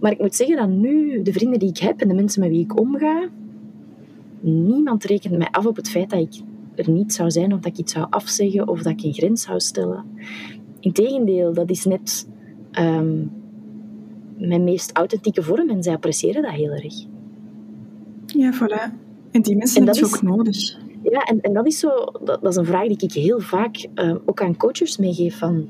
Maar 0.00 0.12
ik 0.12 0.18
moet 0.18 0.34
zeggen 0.34 0.56
dat 0.56 0.68
nu 0.68 1.22
de 1.22 1.32
vrienden 1.32 1.58
die 1.58 1.68
ik 1.68 1.78
heb 1.78 2.00
en 2.00 2.08
de 2.08 2.14
mensen 2.14 2.40
met 2.40 2.50
wie 2.50 2.64
ik 2.64 2.80
omga, 2.80 3.28
niemand 4.40 5.04
rekent 5.04 5.38
mij 5.38 5.48
af 5.50 5.66
op 5.66 5.76
het 5.76 5.90
feit 5.90 6.10
dat 6.10 6.20
ik 6.20 6.42
er 6.74 6.90
niet 6.90 7.14
zou 7.14 7.30
zijn 7.30 7.52
of 7.52 7.60
dat 7.60 7.72
ik 7.72 7.78
iets 7.78 7.92
zou 7.92 8.06
afzeggen 8.10 8.68
of 8.68 8.82
dat 8.82 8.92
ik 8.92 9.02
een 9.02 9.12
grens 9.12 9.42
zou 9.42 9.60
stellen. 9.60 10.04
Integendeel, 10.80 11.52
dat 11.52 11.70
is 11.70 11.84
net 11.84 12.28
ehm, 12.70 13.24
mijn 14.36 14.64
meest 14.64 14.92
authentieke 14.92 15.42
vorm 15.42 15.70
en 15.70 15.82
zij 15.82 15.94
appreciëren 15.94 16.42
dat 16.42 16.52
heel 16.52 16.70
erg. 16.70 16.94
Ja, 18.26 18.54
voilà. 18.54 18.92
En 19.30 19.42
die 19.42 19.56
mensen 19.56 19.84
hebben 19.84 20.02
je 20.02 20.04
ook 20.04 20.22
nodig. 20.22 20.78
Ja, 21.02 21.22
en, 21.22 21.40
en 21.40 21.52
dat 21.52 21.66
is 21.66 21.78
zo, 21.78 21.88
dat, 22.24 22.42
dat, 22.42 22.46
is 22.46 22.56
een 22.56 22.66
vraag 22.66 22.86
die 22.86 23.08
ik 23.08 23.12
heel 23.12 23.40
vaak 23.40 23.88
ehm, 23.94 24.16
ook 24.24 24.42
aan 24.42 24.56
coaches 24.56 24.96
meegeef 24.96 25.38
van 25.38 25.68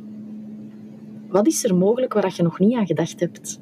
wat 1.28 1.46
is 1.46 1.64
er 1.64 1.76
mogelijk 1.76 2.12
waar 2.12 2.32
je 2.36 2.42
nog 2.42 2.58
niet 2.58 2.74
aan 2.74 2.86
gedacht 2.86 3.20
hebt? 3.20 3.60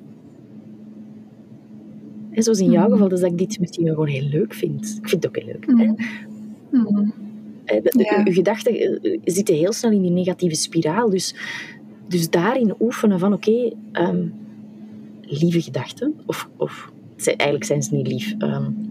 En 2.34 2.42
zoals 2.42 2.58
in 2.58 2.70
jouw 2.70 2.82
mhm. 2.82 2.92
geval, 2.92 3.08
dus 3.08 3.20
dat 3.20 3.30
ik 3.30 3.38
dit 3.38 3.60
misschien 3.60 3.86
gewoon 3.86 4.06
heel 4.06 4.28
leuk 4.28 4.54
vind. 4.54 4.98
Ik 5.02 5.08
vind 5.08 5.22
het 5.22 5.26
ook 5.26 5.42
heel 5.42 5.46
leuk. 5.46 5.66
Hè? 5.66 5.92
Mm. 6.70 7.12
Je 8.24 8.32
gedachten 8.32 9.02
eh, 9.02 9.18
zitten 9.24 9.54
heel 9.54 9.72
snel 9.72 9.90
in 9.90 10.02
die 10.02 10.10
negatieve 10.10 10.54
spiraal. 10.54 11.10
Dus, 11.10 11.34
dus 12.08 12.30
daarin 12.30 12.74
oefenen 12.80 13.18
van, 13.18 13.32
oké, 13.32 13.72
ehm, 13.92 14.26
lieve 15.20 15.62
gedachten, 15.62 16.14
of, 16.26 16.48
of 16.56 16.92
eigenlijk 17.24 17.64
zijn 17.64 17.82
ze 17.82 17.94
niet 17.94 18.06
lief, 18.06 18.34
um, 18.38 18.90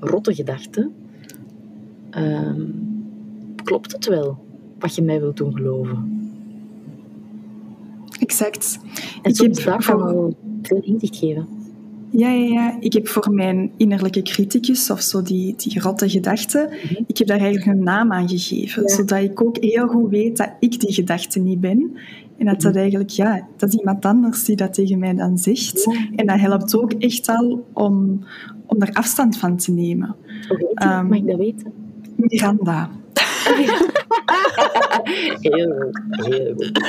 rotte 0.00 0.34
gedachten. 0.34 0.92
Ehm, 2.10 2.64
klopt 3.64 3.92
het 3.92 4.06
wel 4.06 4.38
wat 4.78 4.94
je 4.94 5.02
mij 5.02 5.20
wilt 5.20 5.36
doen 5.36 5.56
geloven? 5.56 6.30
Exact. 8.20 8.78
En 9.22 9.30
ik 9.30 9.36
soms 9.36 9.64
heb 9.64 9.80
kan 9.80 9.98
wel 9.98 10.36
veel 10.62 10.80
inzicht 10.82 11.16
geven. 11.16 11.46
Ja, 12.14 12.30
ja, 12.30 12.52
ja, 12.52 12.76
ik 12.80 12.92
heb 12.92 13.08
voor 13.08 13.32
mijn 13.32 13.72
innerlijke 13.76 14.22
criticus, 14.22 14.90
of 14.90 15.00
zo 15.00 15.22
die, 15.22 15.54
die 15.56 15.80
rotte 15.80 16.08
gedachten, 16.10 16.68
mhm. 16.68 17.02
ik 17.06 17.18
heb 17.18 17.26
daar 17.26 17.38
eigenlijk 17.38 17.66
een 17.66 17.82
naam 17.82 18.12
aan 18.12 18.28
gegeven. 18.28 18.88
Zodat 18.88 19.22
ik 19.22 19.42
ook 19.42 19.56
heel 19.56 19.86
goed 19.86 20.10
weet 20.10 20.36
dat 20.36 20.50
ik 20.60 20.80
die 20.80 20.92
gedachte 20.92 21.40
niet 21.40 21.60
ben. 21.60 21.96
En 22.38 22.46
dat 22.46 22.60
dat 22.60 22.76
eigenlijk, 22.76 23.10
ja, 23.10 23.46
dat 23.56 23.68
is 23.68 23.78
iemand 23.78 24.04
anders 24.04 24.44
die 24.44 24.56
dat 24.56 24.74
tegen 24.74 24.98
mij 24.98 25.14
dan 25.14 25.38
zegt. 25.38 25.86
En 26.16 26.26
dat 26.26 26.40
helpt 26.40 26.76
ook 26.76 26.92
echt 26.92 27.28
al 27.28 27.66
om, 27.72 28.24
om 28.66 28.82
er 28.82 28.92
afstand 28.92 29.38
van 29.38 29.56
te 29.56 29.72
nemen. 29.72 30.14
Hoe 30.48 30.58
heet? 30.58 30.72
Ehm, 30.74 31.06
Mag 31.06 31.18
ik 31.18 31.26
dat 31.26 31.36
weten? 31.36 31.72
Miranda. 32.16 32.90
Heel 35.40 35.72
goed, 35.80 36.26
heel 36.26 36.54
goed. 36.56 36.80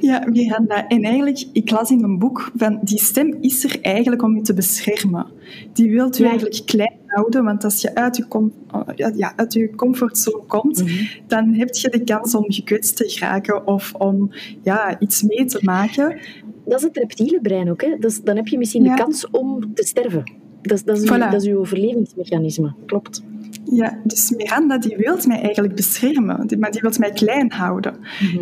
Ja, 0.00 0.26
Miranda. 0.30 0.86
En 0.88 1.02
eigenlijk, 1.02 1.44
ik 1.52 1.70
las 1.70 1.90
in 1.90 2.02
een 2.04 2.18
boek 2.18 2.50
van 2.56 2.78
die 2.82 2.98
stem 2.98 3.36
is 3.40 3.64
er 3.64 3.78
eigenlijk 3.82 4.22
om 4.22 4.36
je 4.36 4.42
te 4.42 4.54
beschermen. 4.54 5.26
Die 5.72 5.90
wil 5.90 6.08
je 6.10 6.22
Ja. 6.22 6.28
eigenlijk 6.28 6.62
klein 6.66 6.92
houden, 7.06 7.44
want 7.44 7.64
als 7.64 7.80
je 7.80 7.94
uit 7.94 8.16
je, 8.16 8.28
com 8.28 8.52
ja, 8.96 9.12
ja, 9.16 9.32
uit 9.36 9.52
je 9.52 9.74
comfortzone 9.74 10.44
komt, 10.46 10.84
dan 11.26 11.54
heb 11.54 11.74
je 11.74 11.88
de 11.90 12.04
kans 12.04 12.34
om 12.34 12.44
gekwetst 12.52 12.96
te 12.96 13.08
geraken 13.08 13.66
of 13.66 13.94
om 13.94 14.30
ja, 14.62 15.00
iets 15.00 15.22
mee 15.22 15.44
te 15.44 15.58
maken. 15.62 16.18
Dat 16.66 16.78
is 16.78 16.82
het 16.84 16.96
reptiele 16.96 17.40
brein 17.40 17.70
ook. 17.70 17.82
Hè? 17.82 17.96
Dus 17.98 18.22
dan 18.22 18.36
heb 18.36 18.46
je 18.46 18.58
misschien 18.58 18.84
Ja. 18.84 18.96
de 18.96 19.02
kans 19.02 19.30
om 19.30 19.74
te 19.74 19.86
sterven. 19.86 20.32
Dat, 20.62 20.76
is- 20.78 20.84
dat, 20.84 20.96
is, 20.98 21.08
uw, 21.10 21.16
Voilà. 21.16 21.30
dat 21.30 21.42
is 21.42 21.48
uw 21.48 21.58
overlevingsmechanisme. 21.58 22.74
Klopt. 22.86 23.22
Ja, 23.64 23.98
dus 24.04 24.30
Miranda 24.30 24.78
die 24.78 24.96
wil 24.96 25.16
mij 25.26 25.40
eigenlijk 25.40 25.74
beschermen, 25.74 26.46
maar 26.58 26.70
die 26.70 26.80
wil 26.80 26.92
mij 26.98 27.10
klein 27.12 27.52
houden. 27.52 27.94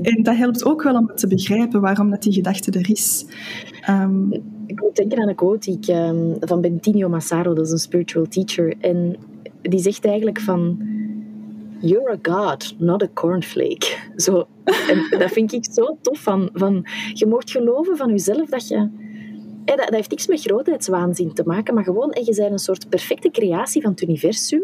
En 0.02 0.22
dat 0.22 0.36
helpt 0.36 0.64
ook 0.64 0.82
wel 0.82 0.94
om 0.94 1.10
te 1.14 1.26
begrijpen 1.26 1.80
waarom 1.80 2.10
dat 2.10 2.22
die 2.22 2.32
gedachte 2.32 2.70
er 2.70 2.90
is. 2.90 3.26
Ehm, 3.80 4.32
Ik 4.66 4.80
moet 4.80 4.96
denken 4.96 5.20
aan 5.20 5.28
een 5.28 5.34
quote 5.34 5.70
die 5.70 5.78
ik, 5.78 5.86
ehm, 5.86 6.34
van 6.40 6.60
Bentinho 6.60 7.08
Massaro, 7.08 7.54
dat 7.54 7.66
is 7.66 7.72
een 7.72 7.78
spiritual 7.78 8.26
teacher. 8.28 8.74
En 8.80 9.16
die 9.62 9.80
zegt 9.80 10.04
eigenlijk 10.04 10.40
van... 10.40 10.78
You're 11.80 12.10
a 12.10 12.18
god, 12.22 12.74
not 12.78 13.02
a 13.02 13.08
cornflake. 13.14 13.96
Zo. 14.16 14.46
En 14.64 15.18
dat 15.18 15.30
vind 15.30 15.52
ik 15.52 15.64
zo 15.72 15.98
tof. 16.00 16.18
Van, 16.18 16.50
van, 16.52 16.86
je 17.12 17.26
mocht 17.26 17.50
geloven 17.50 17.96
van 17.96 18.10
jezelf 18.10 18.48
dat 18.48 18.68
je... 18.68 18.88
Dat, 19.64 19.76
dat 19.76 19.94
heeft 19.94 20.10
niks 20.10 20.26
met 20.26 20.40
grootheidswaanzin 20.40 21.32
te 21.32 21.42
maken, 21.46 21.74
maar 21.74 21.84
gewoon, 21.84 22.08
hè, 22.10 22.20
je 22.20 22.34
bent 22.36 22.52
een 22.52 22.58
soort 22.58 22.88
perfecte 22.88 23.30
creatie 23.30 23.82
van 23.82 23.90
het 23.90 24.02
universum. 24.02 24.62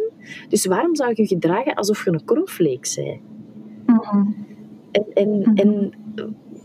Dus 0.49 0.67
waarom 0.67 0.97
zou 0.97 1.11
je 1.15 1.23
je 1.23 1.29
gedragen 1.29 1.75
alsof 1.75 2.05
je 2.05 2.11
een 2.11 2.25
cornflake 2.25 2.89
bent? 2.95 3.21
En, 4.91 5.05
en, 5.13 5.53
en 5.55 5.93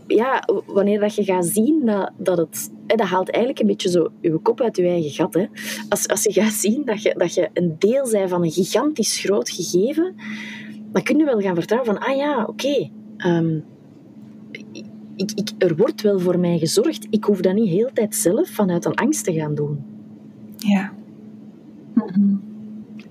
ja, 0.06 0.48
wanneer 0.66 1.00
dat 1.00 1.14
je 1.14 1.24
gaat 1.24 1.46
zien 1.46 1.82
dat, 1.84 2.10
dat 2.16 2.38
het... 2.38 2.72
Hè, 2.86 2.96
dat 2.96 3.06
haalt 3.06 3.30
eigenlijk 3.30 3.60
een 3.60 3.66
beetje 3.66 3.90
zo 3.90 4.08
je 4.20 4.38
kop 4.38 4.60
uit 4.60 4.76
je 4.76 4.86
eigen 4.86 5.10
gat. 5.10 5.34
Hè. 5.34 5.46
Als, 5.88 6.08
als 6.08 6.22
je 6.22 6.32
gaat 6.32 6.52
zien 6.52 6.84
dat 6.84 7.02
je, 7.02 7.14
dat 7.18 7.34
je 7.34 7.48
een 7.52 7.76
deel 7.78 8.10
bent 8.10 8.30
van 8.30 8.42
een 8.42 8.50
gigantisch 8.50 9.18
groot 9.18 9.50
gegeven, 9.50 10.14
dan 10.92 11.02
kun 11.02 11.18
je 11.18 11.24
wel 11.24 11.40
gaan 11.40 11.54
vertrouwen 11.54 11.94
van, 11.94 12.02
ah 12.08 12.16
ja, 12.16 12.44
oké, 12.44 12.90
ehm, 13.16 13.60
ik, 15.16 15.32
ik, 15.34 15.50
er 15.58 15.76
wordt 15.76 16.02
wel 16.02 16.20
voor 16.20 16.38
mij 16.38 16.58
gezorgd. 16.58 17.06
Ik 17.10 17.24
hoef 17.24 17.40
dat 17.40 17.54
niet 17.54 17.68
heel 17.68 17.90
tijd 17.92 18.14
zelf 18.14 18.48
vanuit 18.48 18.84
een 18.84 18.94
angst 18.94 19.24
te 19.24 19.32
gaan 19.32 19.54
doen. 19.54 19.84
Ja. 20.56 20.92
Mhm. 21.94 22.36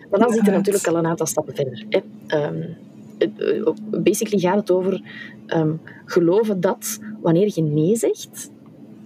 Maar 0.10 0.20
dan 0.20 0.30
zit 0.30 0.38
Inderdaad. 0.38 0.66
natuurlijk 0.66 0.88
al 0.88 0.98
een 0.98 1.06
aantal 1.06 1.26
stappen 1.26 1.56
verder. 1.56 1.86
Hè. 1.90 2.00
Ehm, 2.28 2.62
eh, 3.18 4.02
basically 4.04 4.40
gaat 4.40 4.56
het 4.56 4.72
over 4.72 5.02
ehm, 5.46 5.74
geloven 6.06 6.62
dat 6.62 7.00
wanneer 7.22 7.52
je 7.56 7.62
nee 7.62 7.96
zegt, 7.96 8.52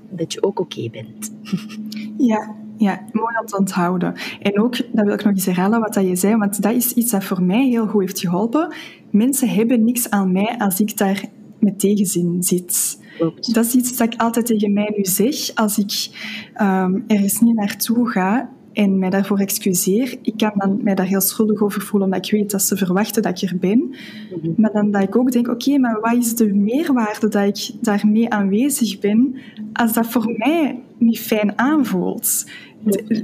dat 0.10 0.34
je 0.34 0.44
ook 0.44 0.60
oké 0.60 0.90
bent. 0.90 1.32
Ja, 2.18 2.56
ja, 2.78 3.04
mooi 3.12 3.38
om 3.40 3.46
te 3.46 3.58
onthouden. 3.58 4.14
En 4.42 4.62
ook, 4.62 4.78
dat 4.92 5.06
wil 5.06 5.14
ik 5.14 5.24
nog 5.24 5.34
eens 5.34 5.46
herhalen 5.46 5.80
wat 5.80 5.94
dat 5.94 6.08
je 6.08 6.16
zei, 6.16 6.38
want 6.38 6.62
dat 6.62 6.74
is 6.74 6.94
iets 6.94 7.12
dat 7.12 7.24
voor 7.24 7.42
mij 7.42 7.68
heel 7.68 7.88
goed 7.88 8.02
heeft 8.02 8.20
geholpen. 8.20 8.74
Mensen 9.10 9.50
hebben 9.50 9.84
niks 9.84 10.10
aan 10.10 10.32
mij 10.32 10.56
als 10.58 10.80
ik 10.80 10.98
daar 10.98 11.24
met 11.60 11.80
tegenzin 11.80 12.44
zit. 12.44 13.00
Klopt. 13.18 13.54
Dat 13.54 13.66
is 13.66 13.74
iets 13.74 13.98
dat 13.98 14.14
ik 14.14 14.22
altijd 14.22 14.46
tegen 14.46 14.74
mij 14.74 14.94
nu 14.96 15.06
zeg 15.06 15.56
als 15.56 15.78
ik 15.78 16.10
ehm, 16.54 17.00
ergens 17.08 17.40
niet 17.40 17.56
naartoe 17.56 18.10
ga 18.10 18.50
en 18.78 19.00
mij 19.00 19.10
daarvoor 19.10 19.40
excuseer. 19.40 20.18
Ik 20.22 20.34
kan 20.38 20.52
dan 20.56 20.84
mij 20.84 20.96
daar 20.96 21.06
heel 21.06 21.22
schuldig 21.22 21.62
over 21.62 21.82
voelen, 21.82 22.10
omdat 22.10 22.26
ik 22.26 22.32
weet 22.32 22.52
dat 22.52 22.62
ze 22.62 22.78
verwachten 22.78 23.22
dat 23.22 23.42
ik 23.42 23.50
er 23.50 23.58
ben. 23.58 23.80
Mhm. 23.80 24.52
Maar 24.56 24.72
dan 24.72 24.92
dat 24.92 25.02
ik 25.02 25.16
ook 25.16 25.32
denk, 25.32 25.48
oké, 25.48 25.78
maar 25.78 26.00
wat 26.02 26.14
is 26.14 26.36
de 26.36 26.54
meerwaarde 26.54 27.28
dat 27.28 27.58
ik 27.58 27.72
daarmee 27.82 28.30
aanwezig 28.30 29.00
ben 29.00 29.36
als 29.74 29.94
dat 29.94 30.08
voor 30.08 30.34
mij 30.38 30.80
niet 30.98 31.20
fijn 31.20 31.58
aanvoelt? 31.60 32.46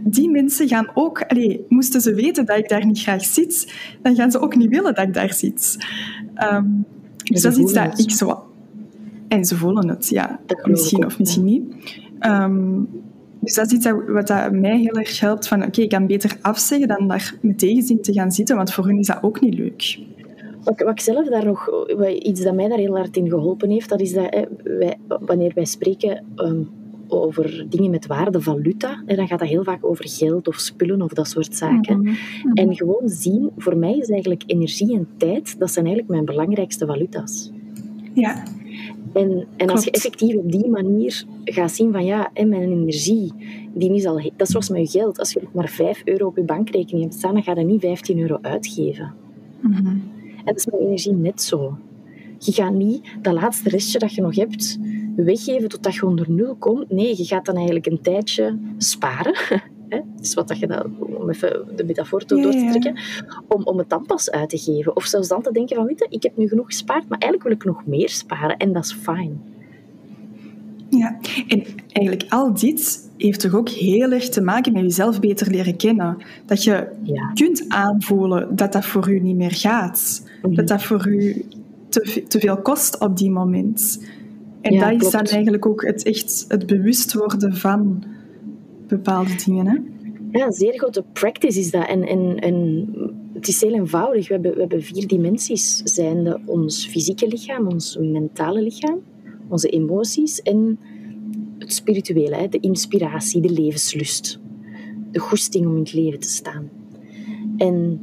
Die 0.03 0.29
mensen 0.29 0.67
gaan 0.67 0.91
ook, 0.93 1.21
allee, 1.21 1.65
moesten 1.69 2.01
ze 2.01 2.13
weten 2.13 2.45
dat 2.45 2.57
ik 2.57 2.69
daar 2.69 2.85
niet 2.85 3.01
graag 3.01 3.25
zit, 3.25 3.73
dan 4.01 4.15
gaan 4.15 4.31
ze 4.31 4.39
ook 4.39 4.55
niet 4.55 4.69
willen 4.69 4.95
dat 4.95 5.07
ik 5.07 5.13
daar 5.13 5.33
zit. 5.33 5.77
Ehm, 6.33 6.65
dus 7.23 7.41
dat 7.41 7.51
is 7.51 7.57
iets 7.57 7.73
dat 7.73 7.99
ik 7.99 8.11
zo... 8.11 8.43
En 9.27 9.45
ze 9.45 9.55
voelen 9.55 9.87
het, 9.89 10.09
ja. 10.09 10.39
Misschien 10.63 11.05
of 11.05 11.19
misschien 11.19 11.43
niet. 11.43 11.63
Ehm, 12.19 12.79
dus 13.39 13.53
dat 13.53 13.65
is 13.65 13.71
iets 13.71 13.85
dat, 13.85 13.97
wat 14.07 14.27
dat 14.27 14.51
mij 14.51 14.79
heel 14.79 14.93
erg 14.93 15.19
helpt. 15.19 15.47
Van 15.47 15.63
oké, 15.63 15.81
ik 15.81 15.89
kan 15.89 16.07
beter 16.07 16.37
afzeggen 16.41 16.87
dan 16.87 17.07
daar 17.07 17.35
met 17.41 17.59
tegenzin 17.59 18.01
te 18.01 18.13
gaan 18.13 18.31
zitten, 18.31 18.55
want 18.55 18.73
voor 18.73 18.85
hun 18.85 18.99
is 18.99 19.07
dat 19.07 19.19
ook 19.21 19.41
niet 19.41 19.53
leuk. 19.53 19.99
Wat, 20.63 20.79
wat 20.79 20.91
ik 20.91 20.99
zelf 20.99 21.27
daar 21.29 21.45
nog, 21.45 21.65
wat- 21.97 22.07
iets 22.09 22.41
dat 22.43 22.53
mij 22.55 22.67
daar 22.67 22.77
heel 22.77 22.95
hard 22.97 23.17
in 23.17 23.29
geholpen 23.29 23.69
heeft, 23.69 23.89
dat 23.89 24.01
is 24.01 24.13
dat 24.13 24.27
hè, 24.29 24.43
wij, 24.77 24.97
wanneer 25.07 25.51
wij 25.55 25.65
spreken 25.65 26.23
ehm, 26.35 26.61
over 27.07 27.65
dingen 27.69 27.91
met 27.91 28.07
waarde, 28.07 28.41
valuta, 28.41 29.03
hè, 29.05 29.15
dan 29.15 29.27
gaat 29.27 29.39
dat 29.39 29.47
heel 29.47 29.63
vaak 29.63 29.85
over 29.85 30.09
geld 30.09 30.47
of 30.47 30.55
spullen 30.55 31.01
of 31.01 31.13
dat 31.13 31.27
soort 31.27 31.55
zaken. 31.55 32.01
Mhm. 32.01 32.13
En 32.53 32.75
gewoon 32.75 33.09
zien, 33.09 33.49
voor 33.57 33.77
mij 33.77 33.97
is 33.97 34.09
eigenlijk 34.09 34.43
energie 34.45 34.95
en 34.95 35.07
tijd, 35.17 35.59
dat 35.59 35.71
zijn 35.71 35.85
eigenlijk 35.85 36.15
mijn 36.15 36.25
belangrijkste 36.25 36.85
valuta's. 36.85 37.51
Ja, 38.13 38.43
En, 39.13 39.47
en 39.57 39.69
als 39.69 39.83
je 39.83 39.91
effectief 39.91 40.35
op 40.35 40.51
die 40.51 40.69
manier 40.69 41.25
gaat 41.43 41.71
zien 41.71 41.91
van 41.91 42.05
ja, 42.05 42.29
hè, 42.33 42.45
mijn 42.45 42.71
energie, 42.71 43.31
die 43.73 43.93
is 43.93 44.05
al, 44.05 44.15
dat 44.15 44.31
is 44.37 44.49
zoals 44.49 44.69
met 44.69 44.91
je 44.91 44.99
geld. 44.99 45.19
Als 45.19 45.33
je 45.33 45.41
maar 45.51 45.69
5 45.69 46.01
euro 46.05 46.27
op 46.27 46.35
je 46.35 46.43
bankrekening 46.43 47.03
hebt 47.03 47.15
staan, 47.15 47.33
dan 47.33 47.43
ga 47.43 47.55
je 47.55 47.65
niet 47.65 47.81
15 47.81 48.19
euro 48.19 48.37
uitgeven. 48.41 49.13
Mhm. 49.59 49.87
En 49.87 50.45
dat 50.45 50.57
is 50.57 50.65
met 50.65 50.79
energie 50.79 51.13
net 51.13 51.41
zo. 51.41 51.77
Je 52.39 52.51
gaat 52.51 52.73
niet 52.73 53.01
dat 53.21 53.33
laatste 53.33 53.69
restje 53.69 53.99
dat 53.99 54.13
je 54.13 54.21
nog 54.21 54.35
hebt 54.35 54.79
weggeven 55.15 55.69
totdat 55.69 55.95
je 55.95 56.05
onder 56.05 56.31
nul 56.31 56.55
komt. 56.55 56.89
Nee, 56.91 57.17
je 57.17 57.25
gaat 57.25 57.45
dan 57.45 57.55
eigenlijk 57.55 57.85
een 57.85 58.01
tijdje 58.01 58.57
sparen. 58.77 59.35
Dus 60.17 60.33
wat 60.33 60.47
dat 60.47 60.59
je 60.59 60.67
dat, 60.67 60.85
om 60.99 61.29
even 61.29 61.65
de 61.75 61.83
metafoor 61.83 62.23
Ja, 62.27 62.41
door 62.41 62.51
te 62.51 62.57
ja. 62.57 62.69
trekken, 62.69 62.99
om, 63.47 63.63
om 63.63 63.77
het 63.77 63.89
dan 63.89 64.05
pas 64.05 64.31
uit 64.31 64.49
te 64.49 64.57
geven. 64.57 64.95
Of 64.95 65.05
zelfs 65.05 65.27
dan 65.27 65.41
te 65.41 65.51
denken 65.51 65.75
van, 65.75 65.85
weet 65.85 65.99
je, 65.99 66.05
ik 66.09 66.23
heb 66.23 66.37
nu 66.37 66.47
genoeg 66.47 66.65
gespaard, 66.65 67.09
maar 67.09 67.17
eigenlijk 67.19 67.43
wil 67.43 67.51
ik 67.51 67.63
nog 67.75 67.85
meer 67.85 68.09
sparen. 68.09 68.57
En 68.57 68.73
dat 68.73 68.83
is 68.85 68.93
fijn. 68.93 69.41
Ja, 70.89 71.17
en 71.47 71.63
eigenlijk 71.91 72.25
al 72.29 72.53
dit 72.53 73.09
heeft 73.17 73.39
toch 73.39 73.55
ook 73.55 73.69
heel 73.69 74.11
erg 74.11 74.29
te 74.29 74.41
maken 74.41 74.73
met 74.73 74.81
jezelf 74.81 75.19
beter 75.19 75.51
leren 75.51 75.75
kennen. 75.75 76.17
Dat 76.45 76.63
je 76.63 76.87
Ja. 77.03 77.31
kunt 77.33 77.65
aanvoelen 77.67 78.55
dat 78.55 78.73
dat 78.73 78.85
voor 78.85 79.09
u 79.11 79.19
niet 79.19 79.35
meer 79.35 79.53
gaat. 79.53 80.23
Mhm. 80.41 80.53
Dat 80.55 80.67
dat 80.67 80.83
voor 80.83 81.07
u 81.07 81.45
te, 81.89 82.23
te 82.27 82.39
veel 82.39 82.57
kost 82.61 82.99
op 82.99 83.17
die 83.17 83.31
moment. 83.31 83.99
En 84.63 84.73
Ja, 84.73 84.79
dat 84.79 84.91
is 84.91 84.97
klopt. 84.97 85.13
dan 85.13 85.25
eigenlijk 85.25 85.65
ook 85.65 85.85
het, 85.85 86.03
echt 86.03 86.45
het 86.47 86.65
bewust 86.65 87.13
worden 87.13 87.55
van 87.55 88.03
bepaalde 88.87 89.35
dingen. 89.45 89.67
Hè? 89.67 89.77
Ja, 90.39 90.45
een 90.45 90.51
zeer 90.51 90.73
grote 90.77 91.03
practice 91.13 91.59
is 91.59 91.71
dat. 91.71 91.87
En, 91.87 92.07
en, 92.07 92.39
en 92.39 92.87
het 93.33 93.47
is 93.47 93.61
heel 93.61 93.73
eenvoudig. 93.73 94.27
We 94.27 94.33
hebben, 94.33 94.53
we 94.53 94.59
hebben 94.59 94.81
vier 94.83 95.07
dimensies. 95.07 95.81
Zijnde 95.83 96.41
ons 96.45 96.87
fysieke 96.87 97.27
lichaam, 97.27 97.67
ons 97.67 97.97
mentale 98.01 98.61
lichaam, 98.61 98.99
onze 99.47 99.69
emoties 99.69 100.41
en 100.41 100.79
het 101.59 101.73
spirituele. 101.73 102.35
Hè? 102.35 102.47
De 102.47 102.59
inspiratie, 102.59 103.41
de 103.41 103.49
levenslust. 103.49 104.39
De 105.11 105.19
goesting 105.19 105.65
om 105.65 105.73
in 105.75 105.79
het 105.83 105.93
leven 105.93 106.19
te 106.19 106.29
staan. 106.29 106.69
En 107.57 107.99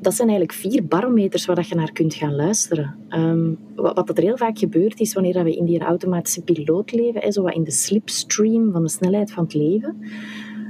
dat 0.00 0.14
zijn 0.14 0.28
eigenlijk 0.28 0.58
vier 0.58 0.86
barometers 0.86 1.46
waar 1.46 1.56
dat 1.56 1.68
je 1.68 1.74
naar 1.74 1.92
kunt 1.92 2.14
gaan 2.14 2.34
luisteren. 2.34 2.96
Ehm, 3.08 3.54
wat, 3.74 4.06
wat 4.06 4.18
er 4.18 4.24
heel 4.24 4.36
vaak 4.36 4.58
gebeurt 4.58 5.00
is 5.00 5.12
wanneer 5.12 5.44
we 5.44 5.56
in 5.56 5.64
die 5.64 5.80
automatische 5.80 6.42
piloot 6.42 6.92
leven, 6.92 7.20
hè, 7.20 7.32
zo 7.32 7.42
wat 7.42 7.54
in 7.54 7.64
de 7.64 7.70
slipstream 7.70 8.72
van 8.72 8.82
de 8.82 8.88
snelheid 8.88 9.32
van 9.32 9.44
het 9.44 9.54
leven, 9.54 9.96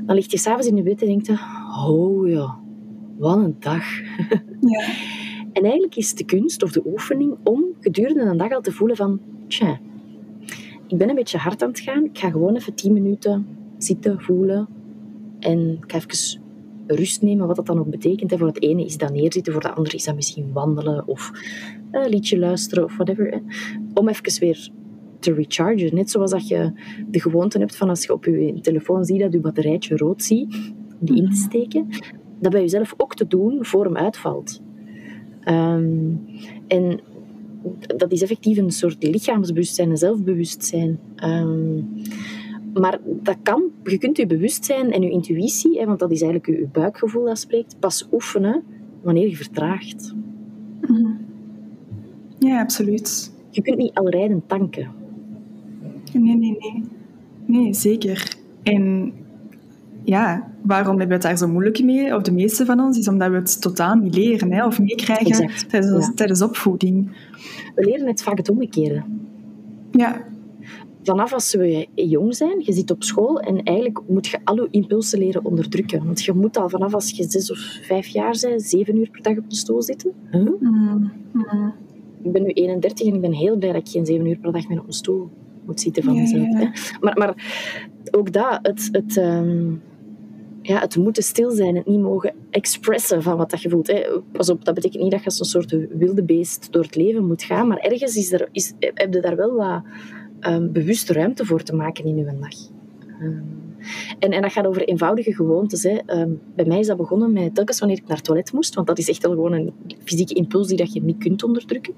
dan 0.07 0.15
ligt 0.15 0.31
je 0.31 0.39
s'avonds 0.39 0.67
in 0.67 0.75
de 0.75 0.83
bed 0.83 1.01
en 1.01 1.07
denkt 1.07 1.27
je, 1.27 1.39
oh 1.87 2.29
ja, 2.29 2.59
wat 3.19 3.37
een 3.37 3.57
dag. 3.59 3.85
Ja. 4.61 4.87
En 5.53 5.63
eigenlijk 5.63 5.97
is 5.97 6.15
de 6.15 6.25
kunst 6.25 6.63
of 6.63 6.73
de 6.73 6.83
oefening 6.87 7.37
om 7.43 7.65
gedurende 7.81 8.23
een 8.23 8.37
dag 8.37 8.53
al 8.53 8.61
te 8.61 8.73
voelen 8.73 8.97
van, 8.97 9.21
tja, 9.47 9.81
ik 10.87 10.99
ben 10.99 11.09
een 11.09 11.15
beetje 11.15 11.39
hard 11.39 11.63
aan 11.63 11.69
het 11.69 11.81
gaan, 11.81 12.05
ik 12.05 12.19
ga 12.19 12.31
gewoon 12.31 12.57
even 12.57 12.75
tien 12.75 12.93
minuten 12.93 13.47
zitten, 13.79 14.21
voelen 14.21 14.69
en 15.39 15.79
ik 15.83 15.91
ga 15.93 15.97
even 15.97 16.40
rust 16.95 17.23
nemen, 17.23 17.47
wat 17.47 17.57
dat 17.57 17.67
dan 17.67 17.79
ook 17.79 17.91
betekent. 17.91 18.31
hè. 18.31 18.39
Voor 18.39 18.47
het 18.47 18.63
ene 18.63 18.85
is 18.85 18.97
dat 18.97 19.13
neerzitten, 19.13 19.53
voor 19.53 19.63
het 19.63 19.75
andere 19.77 19.97
is 19.97 20.05
dat 20.05 20.15
misschien 20.15 20.53
wandelen 20.53 21.07
of 21.07 21.31
een 21.91 22.09
liedje 22.09 22.39
luisteren 22.39 22.85
of 22.85 22.95
whatever. 22.95 23.27
hè. 23.27 23.39
Om 23.95 24.09
even 24.09 24.41
weer 24.41 24.71
te 25.19 25.35
rechargen. 25.35 25.95
Net 25.95 26.11
zoals 26.11 26.31
dat 26.31 26.49
je 26.49 26.73
de 27.11 27.21
gewoonte 27.21 27.59
hebt 27.59 27.77
van 27.77 27.89
als 27.89 28.05
je 28.05 28.13
op 28.13 28.25
je 28.25 28.61
telefoon 28.61 29.05
ziet 29.05 29.21
dat 29.21 29.33
je 29.33 29.41
batterijtje 29.41 29.97
rood 29.97 30.23
ziet, 30.23 30.73
die 30.99 31.17
in 31.17 31.31
te 31.31 31.37
steken, 31.37 31.87
dat 32.41 32.53
bij 32.53 32.61
jezelf 32.61 32.95
ook 32.97 33.15
te 33.15 33.27
doen 33.27 33.65
voor 33.65 33.85
hem 33.85 33.97
uitvalt. 33.97 34.61
Ehm, 35.41 36.15
en 36.67 37.01
dat 37.97 38.13
is 38.13 38.23
effectief 38.23 38.59
een 38.59 38.71
soort 38.71 39.03
lichaamsbewustzijn, 39.03 39.91
een 39.91 39.97
zelfbewustzijn. 39.97 40.99
Ehm, 41.17 41.79
maar 42.75 42.99
dat 43.05 43.37
kan, 43.43 43.63
je 43.85 43.99
kunt 43.99 44.17
je 44.17 44.27
bewustzijn 44.27 44.93
en 44.93 45.03
je 45.03 45.11
intuïtie, 45.11 45.79
hè, 45.79 45.87
want 45.87 45.99
dat 45.99 46.11
is 46.11 46.23
eigenlijk 46.23 46.53
je, 46.53 46.63
je 46.63 46.69
buikgevoel 46.73 47.25
dat 47.25 47.39
spreekt, 47.39 47.77
pas 47.79 48.09
oefenen 48.13 48.63
wanneer 49.03 49.29
je 49.29 49.37
vertraagt. 49.37 50.15
Mhm. 50.81 51.11
Ja, 52.39 52.61
absoluut. 52.61 53.33
Je 53.51 53.63
kunt 53.63 53.77
niet 53.77 53.95
al 53.95 54.09
rijden 54.09 54.43
tanken. 54.47 54.89
Nee, 56.13 56.37
nee, 56.37 56.57
nee. 56.59 56.85
Nee, 57.47 57.75
zeker. 57.75 58.37
En 58.63 59.13
ja, 60.05 60.53
waarom 60.63 60.99
hebben 60.99 61.09
we 61.09 61.13
het 61.13 61.23
daar 61.23 61.37
zo 61.37 61.49
moeilijk 61.49 61.83
mee, 61.83 62.15
of 62.15 62.23
de 62.23 62.33
meeste 62.33 62.65
van 62.65 62.81
ons, 62.81 62.99
is 62.99 63.09
omdat 63.09 63.31
we 63.31 63.37
het 63.37 63.61
totaal 63.61 63.95
niet 63.95 64.15
leren 64.15 64.53
hè, 64.53 64.67
of 64.67 64.81
meekrijgen 64.81 65.51
tijdens, 65.69 66.11
tijdens 66.15 66.43
opvoeding. 66.43 67.11
We 67.75 67.85
leren 67.85 68.07
het 68.07 68.23
vaak 68.23 68.37
het 68.37 68.49
omgekeerde. 68.49 69.03
Ja. 69.91 70.29
Vanaf 71.03 71.33
als 71.33 71.55
we 71.55 71.87
jong 71.95 72.35
zijn, 72.35 72.63
je 72.65 72.73
zit 72.73 72.91
op 72.91 73.03
school 73.03 73.41
en 73.41 73.63
eigenlijk 73.63 74.01
moet 74.07 74.27
je 74.27 74.39
al 74.45 74.57
je 74.57 74.69
impulsen 74.71 75.19
leren 75.19 75.45
onderdrukken. 75.45 76.05
Want 76.05 76.23
je 76.23 76.33
moet 76.33 76.57
al 76.57 76.69
vanaf 76.69 76.95
als 76.95 77.11
je 77.11 77.25
zes 77.31 77.51
of 77.51 77.59
vijf 77.83 78.07
jaar 78.07 78.39
bent, 78.41 78.63
zeven 78.63 78.97
uur 78.97 79.11
per 79.11 79.23
dag 79.23 79.37
op 79.37 79.51
de 79.51 79.57
stoel 79.57 79.83
zitten. 79.83 80.13
Huh? 80.31 80.41
Mm, 80.61 81.13
mm. 81.33 81.73
Ik 82.23 82.33
ben 82.33 82.43
nu 82.43 82.49
31 82.49 83.07
en 83.07 83.15
ik 83.15 83.21
ben 83.21 83.33
heel 83.33 83.57
blij 83.57 83.73
dat 83.73 83.81
ik 83.81 83.89
geen 83.89 84.07
zeven 84.07 84.27
uur 84.27 84.39
per 84.39 84.53
dag 84.53 84.69
meer 84.69 84.81
op 84.81 84.87
een 84.87 84.93
stoel 84.93 85.31
moet 85.65 85.81
zitten 85.81 86.03
van 86.03 86.15
mezelf. 86.15 86.49
Hè. 86.49 86.67
Maar, 87.01 87.19
maar 87.19 87.35
ook 88.11 88.33
dat, 88.33 88.59
het, 88.63 88.89
het, 88.93 89.17
um, 89.17 89.83
ja, 90.63 90.81
het 90.81 90.97
moeten 90.97 91.23
stil 91.23 91.51
zijn, 91.51 91.77
het 91.77 91.87
niet 91.87 92.01
mogen 92.01 92.35
expressen 92.51 93.23
van 93.23 93.37
wat 93.37 93.51
dat 93.51 93.63
je 93.63 93.69
voelt. 93.69 93.87
Hè. 93.87 94.01
Pas 94.33 94.51
op, 94.51 94.65
dat 94.65 94.75
betekent 94.75 95.03
niet 95.03 95.11
dat 95.11 95.21
je 95.21 95.27
als 95.27 95.39
een 95.39 95.45
soort 95.45 95.77
wilde 95.91 96.23
beest 96.23 96.73
door 96.73 96.83
het 96.83 96.97
leven 96.97 97.27
moet 97.27 97.43
gaan, 97.43 97.69
maar 97.69 97.79
ergens 97.79 98.17
is 98.17 98.33
er, 98.33 98.49
is, 98.53 98.73
heb 98.79 99.15
je 99.15 99.21
daar 99.21 99.37
wel 99.37 99.55
wat 99.55 99.83
um, 100.49 100.73
bewuste 100.73 101.13
ruimte 101.13 101.45
voor 101.45 101.63
te 101.63 101.75
maken 101.75 102.05
in 102.05 102.17
je 102.17 102.25
dag. 102.25 102.59
Um, 103.23 103.59
en, 104.19 104.31
en 104.31 104.43
dat 104.43 104.53
gaat 104.53 104.67
over 104.67 104.83
eenvoudige 104.83 105.35
gewoontes. 105.35 105.83
Hè. 105.83 105.99
Um, 106.07 106.41
bij 106.55 106.65
mij 106.65 106.79
is 106.79 106.87
dat 106.87 106.97
begonnen 106.97 107.33
met 107.33 107.55
telkens 107.55 107.79
wanneer 107.79 107.99
ik 107.99 108.07
naar 108.07 108.17
het 108.17 108.27
toilet 108.27 108.53
moest, 108.53 108.75
want 108.75 108.87
dat 108.87 108.99
is 108.99 109.09
echt 109.09 109.23
wel 109.23 109.33
gewoon 109.33 109.53
een 109.53 109.73
fysieke 110.05 110.35
impuls 110.35 110.69
die 110.69 110.77
dat 110.77 110.93
je 110.93 111.03
niet 111.03 111.19
kunt 111.19 111.43
onderdrukken. 111.43 111.95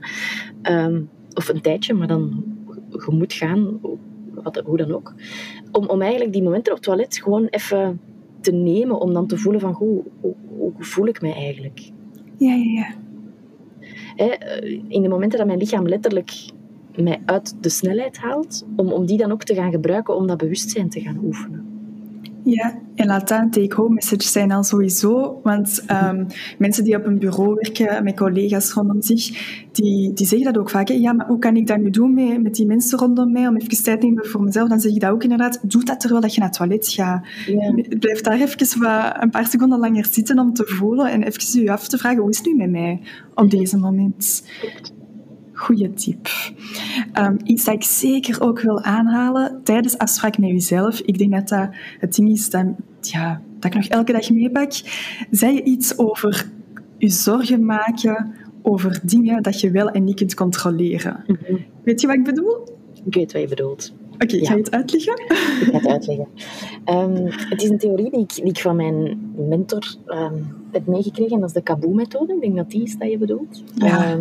Of 1.35 1.49
een 1.49 1.61
tijdje, 1.61 1.95
maar 1.95 2.07
dan 2.07 2.45
je 2.91 3.07
moet 3.11 3.33
gaan, 3.33 3.81
wat, 4.35 4.63
hoe 4.65 4.77
dan 4.77 4.93
ook. 4.93 5.15
Om, 5.73 5.87
om 5.87 6.01
eigenlijk 6.01 6.33
die 6.33 6.43
momenten 6.43 6.73
op 6.73 6.79
het 6.79 6.87
toilet 6.87 7.17
gewoon 7.17 7.47
even 7.47 8.01
te 8.41 8.53
nemen, 8.53 9.01
om 9.01 9.13
dan 9.13 9.27
te 9.27 9.37
voelen 9.37 9.61
van, 9.61 9.73
hoe, 9.73 10.03
hoe, 10.21 10.35
hoe 10.57 10.73
voel 10.79 11.07
ik 11.07 11.21
mij 11.21 11.33
eigenlijk? 11.33 11.91
Ja, 12.39 12.55
ja, 12.55 12.71
ja. 12.71 12.95
Eh, 14.17 14.81
in 14.89 15.03
de 15.03 15.09
momenten 15.09 15.39
dat 15.39 15.47
mijn 15.47 15.59
lichaam 15.59 15.89
letterlijk 15.89 16.31
mij 16.97 17.21
uit 17.25 17.55
de 17.61 17.69
snelheid 17.69 18.19
haalt, 18.19 18.67
om, 18.77 18.93
om 18.93 19.07
die 19.07 19.19
dan 19.19 19.33
ook 19.33 19.45
te 19.45 19.55
gaan 19.55 19.71
gebruiken 19.71 20.17
om 20.17 20.27
dat 20.27 20.37
bewustzijn 20.39 20.89
te 20.89 21.01
gaan 21.01 21.19
oefenen. 21.25 21.73
Ja, 22.45 22.79
en 22.95 23.07
laat 23.07 23.29
dat 23.29 23.41
een 23.41 23.51
take-home 23.51 23.95
message 23.95 24.29
zijn 24.29 24.53
al 24.53 24.63
sowieso. 24.63 25.41
Want 25.43 25.85
um, 25.91 26.27
mensen 26.59 26.85
die 26.85 26.97
op 26.97 27.07
een 27.07 27.19
bureau 27.19 27.55
werken, 27.55 28.05
met 28.05 28.17
collega's 28.17 28.73
rondom 28.73 29.03
zich, 29.03 29.27
die, 29.73 30.13
die 30.13 30.27
zeggen 30.27 30.53
dat 30.53 30.63
ook 30.63 30.71
vaak. 30.71 30.89
Hè? 30.89 30.95
Ja, 30.95 31.13
maar 31.13 31.27
hoe 31.27 31.39
kan 31.39 31.57
ik 31.57 31.67
dat 31.67 31.79
nu 31.79 31.91
doen 31.91 32.15
met, 32.15 32.43
met 32.43 32.55
die 32.55 32.67
mensen 32.67 32.99
rondom 32.99 33.33
mij, 33.33 33.49
om 33.49 33.57
even 33.57 33.83
tijd 33.83 34.01
te 34.01 34.07
nemen 34.07 34.27
voor 34.27 34.43
mezelf? 34.43 34.69
Dan 34.69 34.81
zeg 34.81 34.93
ik 34.93 35.01
dat 35.01 35.11
ook 35.11 35.23
inderdaad. 35.23 35.59
Doe 35.63 35.85
dat 35.85 36.01
terwijl 36.01 36.21
dat 36.21 36.35
je 36.35 36.41
naar 36.41 36.49
het 36.49 36.59
toilet 36.59 36.89
gaat. 36.89 37.27
Ja. 37.47 37.75
Blijf 37.99 38.21
daar 38.21 38.41
even 38.41 38.81
wat, 38.81 39.23
een 39.23 39.31
paar 39.31 39.47
seconden 39.47 39.79
langer 39.79 40.07
zitten 40.11 40.39
om 40.39 40.55
te 40.55 40.65
voelen 40.67 41.11
en 41.11 41.23
even 41.23 41.63
je 41.63 41.73
af 41.73 41.89
te 41.89 41.99
vragen, 41.99 42.21
hoe 42.21 42.31
is 42.31 42.37
het 42.37 42.47
nu 42.47 42.55
met 42.55 42.71
mij 42.71 43.01
op 43.35 43.51
deze 43.51 43.79
moment? 43.79 44.43
Goede 45.63 45.93
tip. 45.93 46.29
Um, 47.19 47.37
iets 47.45 47.65
dat 47.65 47.75
ik 47.75 47.83
zeker 47.83 48.41
ook 48.41 48.61
wil 48.61 48.81
aanhalen 48.81 49.61
tijdens 49.65 49.99
afspraak 49.99 50.39
met 50.39 50.51
jezelf. 50.51 51.01
Ik 51.01 51.19
denk 51.19 51.33
dat 51.33 51.49
dat 51.49 51.69
het 51.99 52.15
ding 52.15 52.31
is 52.31 52.51
dat, 52.51 52.67
ja, 53.01 53.41
dat 53.59 53.75
ik 53.75 53.75
nog 53.75 53.87
elke 53.87 54.13
dag 54.13 54.31
meepak. 54.31 54.73
Zei 55.31 55.55
je 55.55 55.63
iets 55.63 55.99
over 55.99 56.51
je 56.99 57.09
zorgen 57.09 57.65
maken 57.65 58.35
over 58.63 59.01
dingen 59.03 59.43
dat 59.43 59.61
je 59.61 59.71
wel 59.71 59.91
en 59.91 60.05
niet 60.05 60.17
kunt 60.17 60.35
controleren. 60.35 61.25
Mhm. 61.27 61.57
Weet 61.83 62.01
je 62.01 62.07
wat 62.07 62.17
ik 62.17 62.25
bedoel? 62.25 62.57
Ik 63.05 63.15
weet 63.15 63.33
wat 63.33 63.43
je 63.43 63.49
bedoelt. 63.49 63.93
Oké, 64.13 64.25
okay, 64.25 64.47
ga 64.47 64.53
je 64.53 64.59
het 64.59 64.71
uitleggen? 64.71 65.23
Ik 65.23 65.69
ga 65.71 65.79
het 65.79 65.87
uitleggen. 65.87 66.27
Um, 66.87 67.27
het 67.27 67.63
is 67.63 67.69
een 67.69 67.79
theorie 67.79 68.11
die 68.11 68.21
ik, 68.21 68.35
die 68.35 68.45
ik 68.45 68.59
van 68.59 68.77
mijn 68.77 69.33
mentor 69.49 69.97
um, 70.07 70.47
heb 70.73 70.87
meegekregen. 70.87 71.41
Dat 71.41 71.49
is 71.49 71.55
de 71.55 71.63
Kaboe-methode. 71.63 72.35
Ik 72.35 72.41
denk 72.41 72.57
dat 72.57 72.71
die 72.71 72.83
is 72.83 72.99
dat 72.99 73.11
je 73.11 73.19
bedoelt. 73.19 73.63
Ja. 73.75 74.19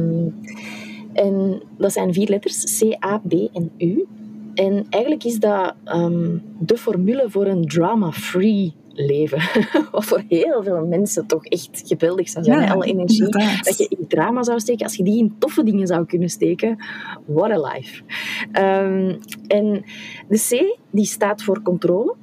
En 1.13 1.61
dat 1.77 1.93
zijn 1.93 2.13
vier 2.13 2.27
letters, 2.27 2.79
C, 2.79 3.05
A, 3.05 3.21
B 3.27 3.33
en 3.33 3.71
U. 3.77 4.05
En 4.53 4.85
eigenlijk 4.89 5.23
is 5.23 5.39
dat 5.39 5.75
um, 5.85 6.43
de 6.59 6.77
formule 6.77 7.29
voor 7.29 7.45
een 7.45 7.65
drama-free 7.67 8.73
leven. 8.93 9.39
Wat 9.91 10.05
voor 10.05 10.23
heel 10.27 10.63
veel 10.63 10.85
mensen 10.85 11.27
toch 11.27 11.45
echt 11.45 11.83
geweldig 11.85 12.29
zou 12.29 12.45
zijn. 12.45 12.61
Ja, 12.61 12.71
Alle 12.73 12.85
energie 12.85 13.29
dat 13.61 13.77
je 13.77 13.95
in 13.99 14.07
drama 14.07 14.43
zou 14.43 14.59
steken. 14.59 14.85
Als 14.85 14.95
je 14.95 15.03
die 15.03 15.17
in 15.17 15.35
toffe 15.37 15.63
dingen 15.63 15.87
zou 15.87 16.05
kunnen 16.05 16.29
steken. 16.29 16.77
What 17.25 17.51
a 17.51 17.73
life. 17.73 18.03
Um, 18.47 19.17
en 19.47 19.83
de 20.27 20.37
C 20.49 20.77
die 20.91 21.05
staat 21.05 21.43
voor 21.43 21.61
controle. 21.61 22.15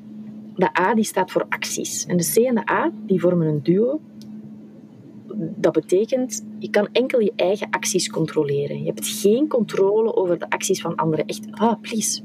De 0.56 0.80
A 0.80 0.94
die 0.94 1.04
staat 1.04 1.30
voor 1.30 1.46
acties. 1.48 2.06
En 2.06 2.16
de 2.16 2.30
C 2.34 2.36
en 2.36 2.54
de 2.54 2.70
A 2.70 2.90
die 3.06 3.20
vormen 3.20 3.46
een 3.46 3.62
duo 3.62 4.00
dat 5.38 5.72
betekent, 5.72 6.46
je 6.58 6.70
kan 6.70 6.88
enkel 6.92 7.20
je 7.20 7.32
eigen 7.36 7.66
acties 7.70 8.08
controleren. 8.08 8.78
Je 8.78 8.86
hebt 8.86 9.06
geen 9.06 9.48
controle 9.48 10.16
over 10.16 10.38
de 10.38 10.50
acties 10.50 10.80
van 10.80 10.94
anderen. 10.94 11.26
Echt, 11.26 11.46
ah, 11.50 11.80
please. 11.80 12.22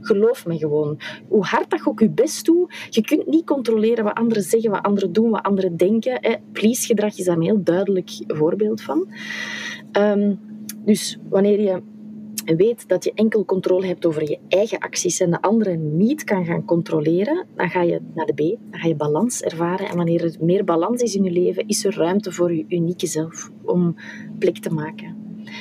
Geloof 0.00 0.46
me 0.46 0.58
gewoon. 0.58 0.98
Hoe 1.28 1.44
hard 1.44 1.70
dat 1.70 1.86
ook 1.86 2.00
je 2.00 2.10
best 2.10 2.44
doet, 2.44 2.74
je 2.90 3.00
kunt 3.00 3.26
niet 3.26 3.46
controleren 3.46 4.04
wat 4.04 4.14
anderen 4.14 4.42
zeggen, 4.42 4.70
wat 4.70 4.82
anderen 4.82 5.12
doen, 5.12 5.30
wat 5.30 5.42
anderen 5.42 5.76
denken. 5.76 6.40
Please-gedrag 6.52 7.18
is 7.18 7.24
daar 7.24 7.36
een 7.36 7.42
heel 7.42 7.62
duidelijk 7.62 8.10
voorbeeld 8.26 8.82
van. 8.82 9.08
Um, 9.92 10.40
dus 10.84 11.18
wanneer 11.28 11.60
je 11.60 11.82
weet 12.44 12.88
dat 12.88 13.04
je 13.04 13.12
enkel 13.14 13.44
controle 13.44 13.86
hebt 13.86 14.06
over 14.06 14.30
je 14.30 14.38
eigen 14.48 14.78
acties 14.78 15.20
en 15.20 15.30
de 15.30 15.42
anderen 15.42 15.96
niet 15.96 16.24
kan 16.24 16.44
gaan 16.44 16.64
controleren, 16.64 17.46
dan 17.56 17.70
ga 17.70 17.82
je 17.82 18.00
naar 18.14 18.26
de 18.26 18.32
B, 18.32 18.38
dan 18.70 18.80
ga 18.80 18.88
je 18.88 18.94
balans 18.94 19.42
ervaren. 19.42 19.88
En 19.88 19.96
wanneer 19.96 20.24
er 20.24 20.36
meer 20.40 20.64
balans 20.64 21.02
is 21.02 21.14
in 21.14 21.24
je 21.24 21.30
leven, 21.30 21.68
is 21.68 21.84
er 21.84 21.96
ruimte 21.96 22.32
voor 22.32 22.54
je 22.54 22.64
unieke 22.68 23.06
zelf 23.06 23.50
om 23.64 23.96
plek 24.38 24.58
te 24.58 24.70
maken. 24.70 25.16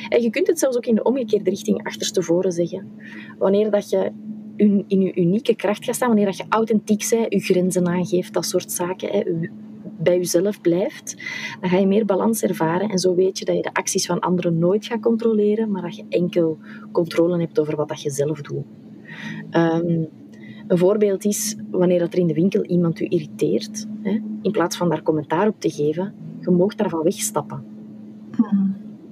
En 0.09 0.21
je 0.21 0.29
kunt 0.29 0.47
het 0.47 0.59
zelfs 0.59 0.77
ook 0.77 0.85
in 0.85 0.95
de 0.95 1.03
omgekeerde 1.03 1.49
richting 1.49 1.83
achterstevoren 1.83 2.51
zeggen. 2.51 2.91
Wanneer 3.37 3.71
dat 3.71 3.89
je 3.89 4.11
in 4.87 5.01
je 5.01 5.15
unieke 5.15 5.55
kracht 5.55 5.85
gaat 5.85 5.95
staan, 5.95 6.07
wanneer 6.07 6.25
dat 6.25 6.37
je 6.37 6.45
authentiek 6.49 7.07
bent, 7.09 7.33
je 7.33 7.39
grenzen 7.39 7.87
aangeeft, 7.87 8.33
dat 8.33 8.45
soort 8.45 8.71
zaken, 8.71 9.49
bij 10.03 10.17
jezelf 10.17 10.61
blijft, 10.61 11.15
dan 11.61 11.69
ga 11.69 11.77
je 11.77 11.87
meer 11.87 12.05
balans 12.05 12.43
ervaren. 12.43 12.89
En 12.89 12.99
zo 12.99 13.15
weet 13.15 13.39
je 13.39 13.45
dat 13.45 13.55
je 13.55 13.61
de 13.61 13.73
acties 13.73 14.05
van 14.05 14.19
anderen 14.19 14.59
nooit 14.59 14.85
gaat 14.85 15.01
controleren, 15.01 15.71
maar 15.71 15.81
dat 15.81 15.95
je 15.95 16.05
enkel 16.09 16.57
controle 16.91 17.39
hebt 17.39 17.59
over 17.59 17.75
wat 17.75 17.87
dat 17.87 18.01
je 18.01 18.09
zelf 18.09 18.41
doet. 18.41 18.63
Um, 19.51 20.07
een 20.67 20.77
voorbeeld 20.77 21.25
is 21.25 21.55
wanneer 21.71 21.99
dat 21.99 22.13
er 22.13 22.19
in 22.19 22.27
de 22.27 22.33
winkel 22.33 22.63
iemand 22.63 22.99
u 22.99 23.05
irriteert, 23.09 23.87
hè, 24.01 24.19
in 24.41 24.51
plaats 24.51 24.77
van 24.77 24.89
daar 24.89 25.03
commentaar 25.03 25.47
op 25.47 25.59
te 25.59 25.69
geven, 25.69 26.13
je 26.39 26.51
mag 26.51 26.75
daarvan 26.75 27.03
wegstappen. 27.03 27.63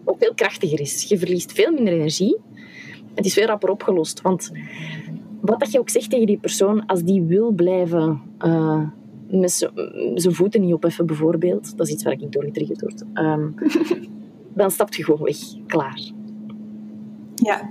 Wat 0.03 0.15
veel 0.19 0.33
krachtiger 0.33 0.79
is. 0.79 1.03
Je 1.03 1.17
verliest 1.17 1.51
veel 1.51 1.71
minder 1.71 1.93
energie. 1.93 2.37
Het 3.15 3.25
is 3.25 3.33
veel 3.33 3.45
rapper 3.45 3.69
opgelost. 3.69 4.21
Want 4.21 4.51
wat 5.41 5.59
dat 5.59 5.71
je 5.71 5.79
ook 5.79 5.89
zegt 5.89 6.09
tegen 6.09 6.25
die 6.25 6.39
persoon, 6.39 6.85
als 6.85 7.03
die 7.03 7.21
wil 7.21 7.51
blijven 7.51 8.21
uh, 8.45 8.87
met 9.31 9.51
zijn 10.15 10.33
voeten 10.33 10.61
niet 10.61 10.73
opheffen, 10.73 11.05
bijvoorbeeld. 11.05 11.77
Dat 11.77 11.87
is 11.87 11.93
iets 11.93 12.03
waar 12.03 12.13
ik 12.13 12.31
door 12.31 12.43
getriggerd 12.43 12.81
word. 12.81 13.03
Um, 13.13 13.55
dan 14.53 14.71
stapt 14.71 14.95
je 14.95 15.03
gewoon 15.03 15.21
weg. 15.23 15.37
Klaar. 15.67 16.01
Ja, 17.35 17.69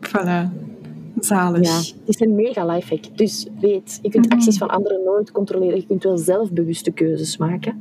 voilà. 0.00 0.70
Zalig. 1.18 1.66
Ja, 1.66 1.76
het 1.76 2.08
is 2.08 2.20
een 2.20 2.34
mega 2.34 2.66
lifehack. 2.66 3.16
Dus 3.16 3.46
weet, 3.60 3.98
je 4.02 4.08
kunt 4.08 4.24
mhm. 4.28 4.34
acties 4.34 4.58
van 4.58 4.68
anderen 4.68 5.04
nooit 5.04 5.32
controleren. 5.32 5.76
Je 5.76 5.86
kunt 5.86 6.02
wel 6.02 6.18
zelf 6.18 6.52
bewuste 6.52 6.90
keuzes 6.90 7.36
maken. 7.36 7.80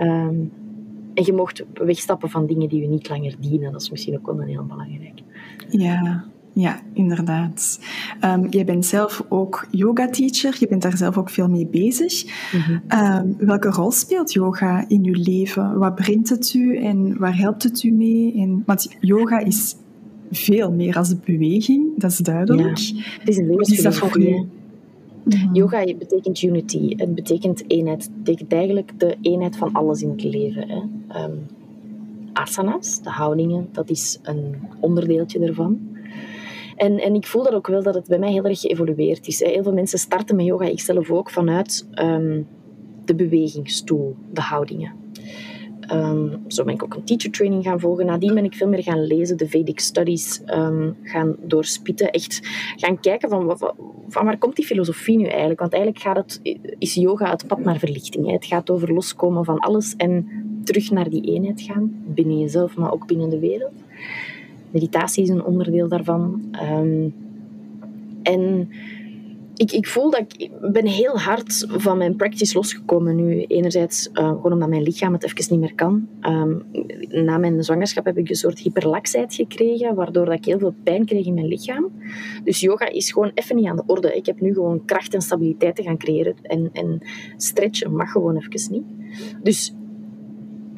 Um, 0.00 0.52
en 1.14 1.24
je 1.24 1.32
mocht 1.32 1.64
wegstappen 1.74 2.30
van 2.30 2.46
dingen 2.46 2.68
die 2.68 2.80
je 2.80 2.88
niet 2.88 3.08
langer 3.08 3.34
dienen. 3.40 3.72
Dat 3.72 3.80
is 3.80 3.90
misschien 3.90 4.18
ook 4.18 4.26
wel 4.26 4.40
een 4.40 4.48
heel 4.48 4.64
belangrijk. 4.64 5.22
Ja, 5.68 6.24
ja, 6.52 6.80
inderdaad. 6.92 7.80
Um, 8.24 8.46
jij 8.48 8.64
bent 8.64 8.86
zelf 8.86 9.24
ook 9.28 9.66
yoga-teacher. 9.70 10.56
Je 10.58 10.68
bent 10.68 10.82
daar 10.82 10.96
zelf 10.96 11.18
ook 11.18 11.30
veel 11.30 11.48
mee 11.48 11.66
bezig. 11.66 12.24
Mhm. 12.52 12.78
Ehm, 12.88 13.26
welke 13.38 13.68
rol 13.68 13.90
speelt 13.90 14.32
yoga 14.32 14.84
in 14.88 15.04
uw 15.04 15.22
leven? 15.22 15.78
Wat 15.78 15.94
brengt 15.94 16.28
het 16.28 16.54
u 16.54 16.76
en 16.76 17.18
waar 17.18 17.36
helpt 17.36 17.62
het 17.62 17.82
u 17.82 17.90
mee? 17.90 18.34
En, 18.36 18.62
want 18.66 18.96
yoga 19.00 19.38
is 19.38 19.76
veel 20.30 20.72
meer 20.72 20.96
als 20.96 21.20
beweging, 21.24 21.86
dat 21.96 22.10
is 22.10 22.18
duidelijk. 22.18 22.78
Ja, 22.78 23.02
het 23.18 23.28
is 23.28 23.36
een 23.36 23.46
levensfilosofie. 23.46 24.46
Mhm. 25.24 25.54
Yoga 25.54 25.84
betekent 25.84 26.42
unity. 26.42 26.94
Het 26.96 27.14
betekent 27.14 27.64
eenheid. 27.66 28.02
Het 28.02 28.22
betekent 28.24 28.52
eigenlijk 28.52 28.92
de 28.96 29.16
eenheid 29.20 29.56
van 29.56 29.72
alles 29.72 30.02
in 30.02 30.10
het 30.10 30.24
leven. 30.24 30.68
Hè. 30.68 30.80
Um, 31.24 31.38
asanas, 32.32 33.02
de 33.02 33.10
houdingen, 33.10 33.68
dat 33.72 33.90
is 33.90 34.18
een 34.22 34.54
onderdeeltje 34.80 35.38
ervan. 35.38 35.78
En, 36.78 36.98
en 36.98 37.14
ik 37.14 37.26
voel 37.26 37.42
dat 37.42 37.52
ook 37.52 37.66
wel 37.66 37.82
dat 37.82 37.94
het 37.94 38.06
bij 38.06 38.18
mij 38.18 38.32
heel 38.32 38.44
erg 38.44 38.60
geëvolueerd 38.60 39.26
is. 39.26 39.40
Heel 39.40 39.62
veel 39.62 39.72
mensen 39.72 39.98
starten 39.98 40.36
met 40.36 40.46
yoga, 40.46 40.64
ik 40.64 40.80
zelf 40.80 41.10
ook, 41.10 41.30
vanuit 41.30 41.88
um, 41.94 42.46
de 43.04 43.14
bewegingsstoel, 43.14 44.16
de 44.32 44.40
houdingen. 44.40 44.92
Um, 45.92 46.44
zo 46.46 46.64
ben 46.64 46.74
ik 46.74 46.82
ook 46.82 46.94
een 46.94 47.04
teacher 47.04 47.30
training 47.30 47.64
gaan 47.64 47.80
volgen. 47.80 48.06
Nadien 48.06 48.34
ben 48.34 48.44
ik 48.44 48.54
veel 48.54 48.68
meer 48.68 48.82
gaan 48.82 49.06
lezen, 49.06 49.36
de 49.36 49.48
Vedic 49.48 49.80
Studies 49.80 50.42
um, 50.46 50.96
gaan 51.02 51.36
doorspitten. 51.40 52.10
Echt 52.10 52.40
gaan 52.76 53.00
kijken 53.00 53.28
van, 53.28 53.58
van 54.08 54.24
waar 54.24 54.38
komt 54.38 54.56
die 54.56 54.64
filosofie 54.64 55.16
nu 55.16 55.24
eigenlijk? 55.24 55.60
Want 55.60 55.72
eigenlijk 55.72 56.02
gaat 56.02 56.16
het, 56.16 56.40
is 56.78 56.94
yoga 56.94 57.30
het 57.30 57.46
pad 57.46 57.58
naar 57.58 57.78
verlichting. 57.78 58.26
Hè? 58.26 58.32
Het 58.32 58.46
gaat 58.46 58.70
over 58.70 58.92
loskomen 58.92 59.44
van 59.44 59.58
alles 59.58 59.96
en 59.96 60.28
terug 60.64 60.90
naar 60.90 61.10
die 61.10 61.22
eenheid 61.22 61.60
gaan. 61.60 62.02
Binnen 62.06 62.38
jezelf, 62.38 62.76
maar 62.76 62.92
ook 62.92 63.06
binnen 63.06 63.30
de 63.30 63.38
wereld. 63.38 63.72
Meditatie 64.70 65.22
is 65.22 65.28
een 65.28 65.44
onderdeel 65.44 65.88
daarvan. 65.88 66.42
Um, 66.62 67.14
en 68.22 68.68
ik, 69.56 69.72
ik 69.72 69.86
voel 69.86 70.10
dat 70.10 70.20
ik, 70.36 70.50
ben 70.72 70.86
heel 70.86 71.18
hard 71.18 71.66
van 71.68 71.98
mijn 71.98 72.16
practice 72.16 72.56
losgekomen 72.56 73.16
nu. 73.16 73.42
Enerzijds 73.42 74.08
uh, 74.12 74.28
gewoon 74.28 74.52
omdat 74.52 74.68
mijn 74.68 74.82
lichaam 74.82 75.12
het 75.12 75.24
even 75.24 75.46
niet 75.50 75.60
meer 75.60 75.74
kan. 75.74 76.08
Um, 76.20 76.64
na 77.08 77.38
mijn 77.38 77.64
zwangerschap 77.64 78.04
heb 78.04 78.18
ik 78.18 78.28
een 78.28 78.34
soort 78.34 78.58
hyperlaxheid 78.58 79.34
gekregen, 79.34 79.94
waardoor 79.94 80.24
dat 80.24 80.34
ik 80.34 80.44
heel 80.44 80.58
veel 80.58 80.74
pijn 80.82 81.04
kreeg 81.04 81.26
in 81.26 81.34
mijn 81.34 81.46
lichaam. 81.46 81.90
Dus 82.44 82.60
yoga 82.60 82.88
is 82.88 83.12
gewoon 83.12 83.30
even 83.34 83.56
niet 83.56 83.66
aan 83.66 83.76
de 83.76 83.82
orde. 83.86 84.16
Ik 84.16 84.26
heb 84.26 84.40
nu 84.40 84.52
gewoon 84.52 84.84
kracht 84.84 85.14
en 85.14 85.20
stabiliteit 85.20 85.76
te 85.76 85.82
gaan 85.82 85.98
creëren. 85.98 86.34
En, 86.42 86.70
en 86.72 86.98
stretchen 87.36 87.94
mag 87.94 88.12
gewoon 88.12 88.36
even 88.36 88.72
niet. 88.72 88.84
Dus 89.42 89.74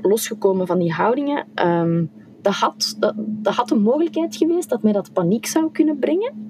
losgekomen 0.00 0.66
van 0.66 0.78
die 0.78 0.92
houdingen... 0.92 1.46
Um, 1.64 2.10
dat 2.42 2.54
had, 2.54 2.96
dat, 2.98 3.14
dat 3.16 3.54
had 3.54 3.70
een 3.70 3.82
mogelijkheid 3.82 4.36
geweest 4.36 4.68
dat 4.68 4.82
mij 4.82 4.92
dat 4.92 5.12
paniek 5.12 5.46
zou 5.46 5.70
kunnen 5.72 5.98
brengen. 5.98 6.48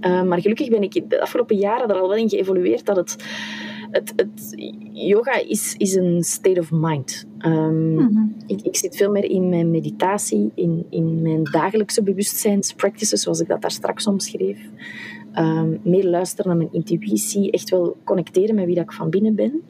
Uh, 0.00 0.22
maar 0.22 0.40
gelukkig 0.40 0.68
ben 0.68 0.82
ik 0.82 1.10
de 1.10 1.20
afgelopen 1.20 1.56
jaren 1.56 1.88
er 1.88 2.00
al 2.00 2.08
wel 2.08 2.16
in 2.16 2.28
geëvolueerd 2.28 2.86
dat 2.86 2.96
het, 2.96 3.16
het, 3.90 4.12
het 4.16 4.54
yoga 4.92 5.38
is, 5.38 5.74
is 5.76 5.94
een 5.94 6.22
state 6.22 6.60
of 6.60 6.70
mind. 6.70 7.26
Um, 7.38 7.92
mm-hmm. 7.92 8.34
ik, 8.46 8.60
ik, 8.62 8.76
zit 8.76 8.96
veel 8.96 9.10
meer 9.10 9.24
in 9.24 9.48
mijn 9.48 9.70
meditatie, 9.70 10.50
in, 10.54 10.86
in 10.90 11.22
mijn 11.22 11.44
dagelijkse 11.44 12.02
bewustzijnspractices, 12.02 13.22
zoals 13.22 13.40
ik 13.40 13.48
dat 13.48 13.62
daar 13.62 13.70
straks 13.70 14.06
omschreef. 14.06 14.58
Um, 15.38 15.80
meer 15.82 16.04
luisteren 16.04 16.46
naar 16.46 16.56
mijn 16.56 16.72
intuïtie, 16.72 17.50
echt 17.50 17.70
wel 17.70 17.96
connecteren 18.04 18.54
met 18.54 18.64
wie 18.64 18.74
dat 18.74 18.84
ik 18.84 18.92
van 18.92 19.10
binnen 19.10 19.34
ben. 19.34 19.62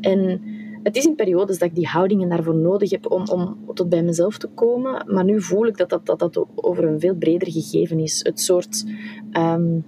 En 0.00 0.40
het 0.84 0.96
is 0.96 1.04
in 1.04 1.14
periodes 1.14 1.58
dat 1.58 1.68
ik 1.68 1.74
die 1.74 1.86
houdingen 1.86 2.28
daarvoor 2.28 2.54
nodig 2.54 2.90
heb 2.90 3.10
om, 3.10 3.28
om 3.28 3.58
tot 3.74 3.88
bij 3.88 4.02
mezelf 4.02 4.38
te 4.38 4.46
komen. 4.46 5.04
Maar 5.14 5.24
nu 5.24 5.42
voel 5.42 5.66
ik 5.66 5.76
dat 5.76 5.88
dat, 5.90 6.06
dat, 6.06 6.18
dat 6.18 6.46
over 6.54 6.84
een 6.84 7.00
veel 7.00 7.14
breder 7.14 7.50
gegeven 7.50 7.98
is. 7.98 8.20
Het 8.22 8.40
soort 8.40 8.84
um, 9.32 9.84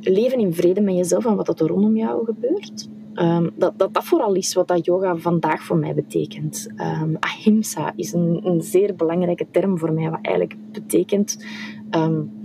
leven 0.00 0.38
in 0.38 0.54
vrede 0.54 0.80
met 0.80 0.94
jezelf 0.94 1.26
en 1.26 1.36
wat 1.36 1.60
er 1.60 1.66
rondom 1.66 1.96
jou 1.96 2.24
gebeurt. 2.24 2.88
Um, 3.14 3.50
dat, 3.56 3.72
dat 3.76 3.94
dat 3.94 4.04
vooral 4.04 4.34
is 4.34 4.54
wat 4.54 4.68
dat 4.68 4.84
yoga 4.84 5.16
vandaag 5.16 5.62
voor 5.62 5.76
mij 5.76 5.94
betekent. 5.94 6.68
Um, 6.76 7.16
ahimsa 7.20 7.92
is 7.96 8.12
een, 8.12 8.40
een, 8.44 8.62
zeer 8.62 8.94
belangrijke 8.94 9.46
term 9.50 9.78
voor 9.78 9.92
mij, 9.92 10.10
wat 10.10 10.18
eigenlijk 10.22 10.56
betekent 10.72 11.44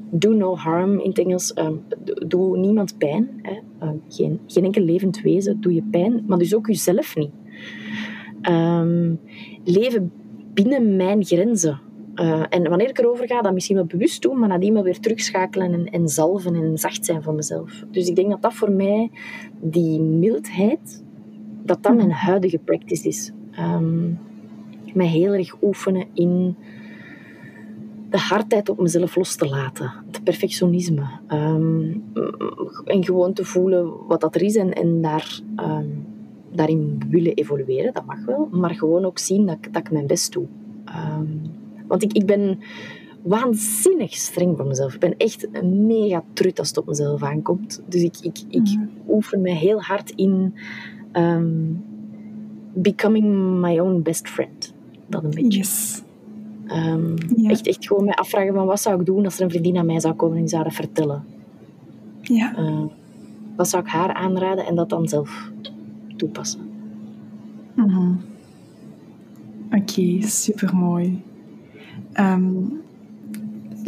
do 0.09 0.33
no 0.33 0.55
harm 0.55 0.99
in 0.99 1.09
het 1.09 1.19
Engels. 1.19 1.57
Um, 1.57 1.83
doe 2.27 2.57
niemand 2.57 2.97
pijn. 2.97 3.29
Hè. 3.41 3.59
Uh, 3.83 3.89
geen, 4.09 4.39
geen 4.47 4.63
enkel 4.63 4.83
levend 4.83 5.21
wezen 5.21 5.61
doe 5.61 5.73
je 5.73 5.83
pijn, 5.91 6.23
maar 6.27 6.37
dus 6.37 6.55
ook 6.55 6.67
jezelf 6.67 7.15
niet. 7.15 7.31
Um, 8.49 9.19
leven 9.63 10.11
binnen 10.53 10.95
mijn 10.95 11.25
grenzen. 11.25 11.79
Uh, 12.15 12.43
en 12.49 12.69
wanneer 12.69 12.89
ik 12.89 12.97
erover 12.97 13.27
ga, 13.27 13.41
dan 13.41 13.53
misschien 13.53 13.75
wel 13.75 13.85
bewust 13.85 14.21
doen, 14.21 14.39
maar 14.39 14.49
nadien 14.49 14.73
wel 14.73 14.83
weer 14.83 14.99
terugschakelen 14.99 15.73
en, 15.73 15.85
en 15.85 16.07
zalven 16.07 16.55
en 16.55 16.77
zacht 16.77 17.05
zijn 17.05 17.23
voor 17.23 17.33
mezelf. 17.33 17.83
Dus 17.91 18.07
ik 18.07 18.15
denk 18.15 18.29
dat 18.29 18.41
dat 18.41 18.53
voor 18.53 18.71
mij, 18.71 19.11
die 19.61 19.99
mildheid, 19.99 21.03
dat 21.63 21.83
dat 21.83 21.95
mijn 21.95 22.11
huidige 22.11 22.57
practice 22.57 23.07
is. 23.07 23.31
Mij 24.93 25.07
heel 25.07 25.33
erg 25.33 25.61
oefenen 25.61 26.05
in 26.13 26.55
de 28.09 28.17
hardheid 28.17 28.69
op 28.69 28.79
mezelf 28.79 29.15
los 29.15 29.35
te 29.35 29.47
laten. 29.47 29.93
Het 30.11 30.23
perfectionisme. 30.23 31.07
Um, 31.29 32.03
en 32.85 33.05
gewoon 33.05 33.33
te 33.33 33.45
voelen 33.45 34.07
wat 34.07 34.21
dat 34.21 34.35
er 34.35 34.41
is 34.41 34.55
en, 34.55 34.73
en 34.73 35.01
daar, 35.01 35.39
um, 35.55 36.05
daarin 36.51 37.01
willen 37.09 37.33
evolueren. 37.33 37.93
Dat 37.93 38.05
mag 38.05 38.25
wel. 38.25 38.47
Maar 38.51 38.75
gewoon 38.75 39.05
ook 39.05 39.17
zien 39.19 39.45
dat, 39.45 39.57
dat 39.71 39.81
ik 39.81 39.91
mijn 39.91 40.07
best 40.07 40.33
doe. 40.33 40.45
Um, 41.19 41.41
want 41.87 42.03
ik, 42.03 42.13
ik 42.13 42.25
ben 42.25 42.59
waanzinnig 43.21 44.13
streng 44.13 44.57
voor 44.57 44.67
mezelf. 44.67 44.93
Ik 44.93 44.99
ben 44.99 45.17
echt 45.17 45.47
een 45.51 45.85
mega 45.85 46.23
trut 46.33 46.59
als 46.59 46.67
het 46.67 46.77
op 46.77 46.87
mezelf 46.87 47.23
aankomt. 47.23 47.81
Dus 47.87 48.03
ik, 48.03 48.17
ik, 48.21 48.37
ik 48.49 48.77
mm. 48.77 48.89
oefen 49.07 49.41
me 49.41 49.49
heel 49.49 49.81
hard 49.81 50.11
in 50.15 50.53
becoming 52.73 53.59
my 53.61 53.79
own 53.79 54.01
best 54.01 54.29
friend. 54.29 54.73
Dat 55.07 55.23
een 55.23 55.29
beetje. 55.29 55.57
Yes. 55.57 56.05
Um, 56.71 57.15
echt, 57.49 57.67
echt 57.67 57.87
gewoon 57.87 58.05
mij 58.05 58.13
afvragen 58.13 58.53
van 58.53 58.65
wat 58.65 58.81
zou 58.81 58.99
ik 58.99 59.05
doen 59.05 59.25
als 59.25 59.37
er 59.37 59.43
een 59.43 59.49
vriendin 59.49 59.77
aan 59.77 59.85
mij 59.85 59.99
zou 59.99 60.13
komen 60.13 60.35
en 60.35 60.41
die 60.41 60.49
zou 60.49 60.63
dat 60.63 60.73
vertellen. 60.73 61.23
Ja. 62.21 62.59
Uh, 62.59 62.83
wat 63.55 63.69
zou 63.69 63.83
ik 63.83 63.89
haar 63.89 64.13
aanraden 64.13 64.65
en 64.65 64.75
dat 64.75 64.89
dan 64.89 65.07
zelf 65.07 65.51
toepassen. 66.15 66.59
Mm 67.73 67.89
-hmm. 67.89 68.19
Oké, 69.65 69.77
okay, 69.77 70.21
super 70.21 70.75
mooi. 70.75 71.21
Um, 72.13 72.81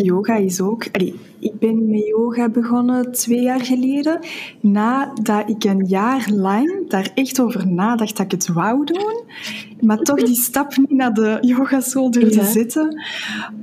yoga 0.04 0.36
is 0.36 0.62
ook. 0.62 0.88
Allee, 0.92 1.16
ik 1.40 1.60
ben 1.60 1.90
met 1.90 2.08
yoga 2.08 2.50
begonnen 2.50 3.12
twee 3.12 3.42
jaar 3.42 3.66
geleden, 3.66 4.20
nadat 4.60 5.50
ik 5.50 5.64
een 5.64 5.86
jaar 5.86 6.30
lang 6.34 6.90
daar 6.90 7.12
echt 7.16 7.42
over 7.42 7.68
nadacht 7.68 8.18
dat 8.18 8.26
ik 8.26 8.32
het 8.32 8.48
wou 8.48 8.86
doen, 8.86 9.24
maar 9.82 9.98
toch 9.98 10.24
die 10.24 10.36
stap 10.36 10.78
niet 10.78 10.92
naar 10.92 11.14
de 11.14 11.38
yogaschool 11.42 12.12
durfde 12.12 12.40
ja. 12.40 12.52
zetten. 12.52 13.04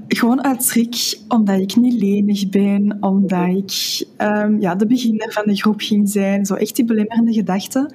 Gewoon 0.08 0.44
uit 0.44 0.64
schrik, 0.64 1.18
omdat 1.28 1.60
ik 1.60 1.76
niet 1.76 2.00
lenig 2.00 2.48
ben, 2.48 2.96
omdat 3.00 3.48
ik 3.48 4.06
um, 4.18 4.60
ja, 4.60 4.74
de 4.74 4.86
beginner 4.86 5.32
van 5.32 5.44
de 5.46 5.56
groep 5.56 5.80
ging 5.80 6.08
zijn, 6.08 6.46
zo 6.46 6.54
echt 6.54 6.76
die 6.76 6.84
belemmerende 6.84 7.32
gedachten. 7.32 7.94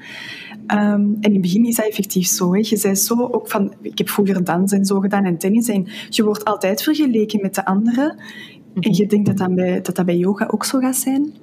Um, 0.73 0.77
en 0.79 1.17
in 1.19 1.31
het 1.31 1.41
begin 1.41 1.65
is 1.65 1.75
dat 1.75 1.85
effectief 1.85 2.27
zo. 2.27 2.53
Hè. 2.53 2.57
Je 2.57 2.77
zei 2.77 2.95
zo 2.95 3.27
ook 3.31 3.49
van, 3.49 3.73
ik 3.81 3.97
heb 3.97 4.09
vroeger 4.09 4.43
dans 4.43 4.71
en 4.71 4.85
zo 4.85 4.99
gedaan 4.99 5.25
en 5.25 5.37
tennis. 5.37 5.67
En 5.67 5.87
je 6.09 6.23
wordt 6.23 6.45
altijd 6.45 6.83
vergeleken 6.83 7.41
met 7.41 7.55
de 7.55 7.65
anderen. 7.65 8.17
En 8.79 8.93
je 8.93 9.05
denkt 9.05 9.25
dat 9.25 9.37
dat 9.37 9.55
bij, 9.55 9.81
dat, 9.81 9.95
dat 9.95 10.05
bij 10.05 10.17
yoga 10.17 10.47
ook 10.51 10.65
zo 10.65 10.79
gaat 10.79 10.95
zijn. 10.95 11.33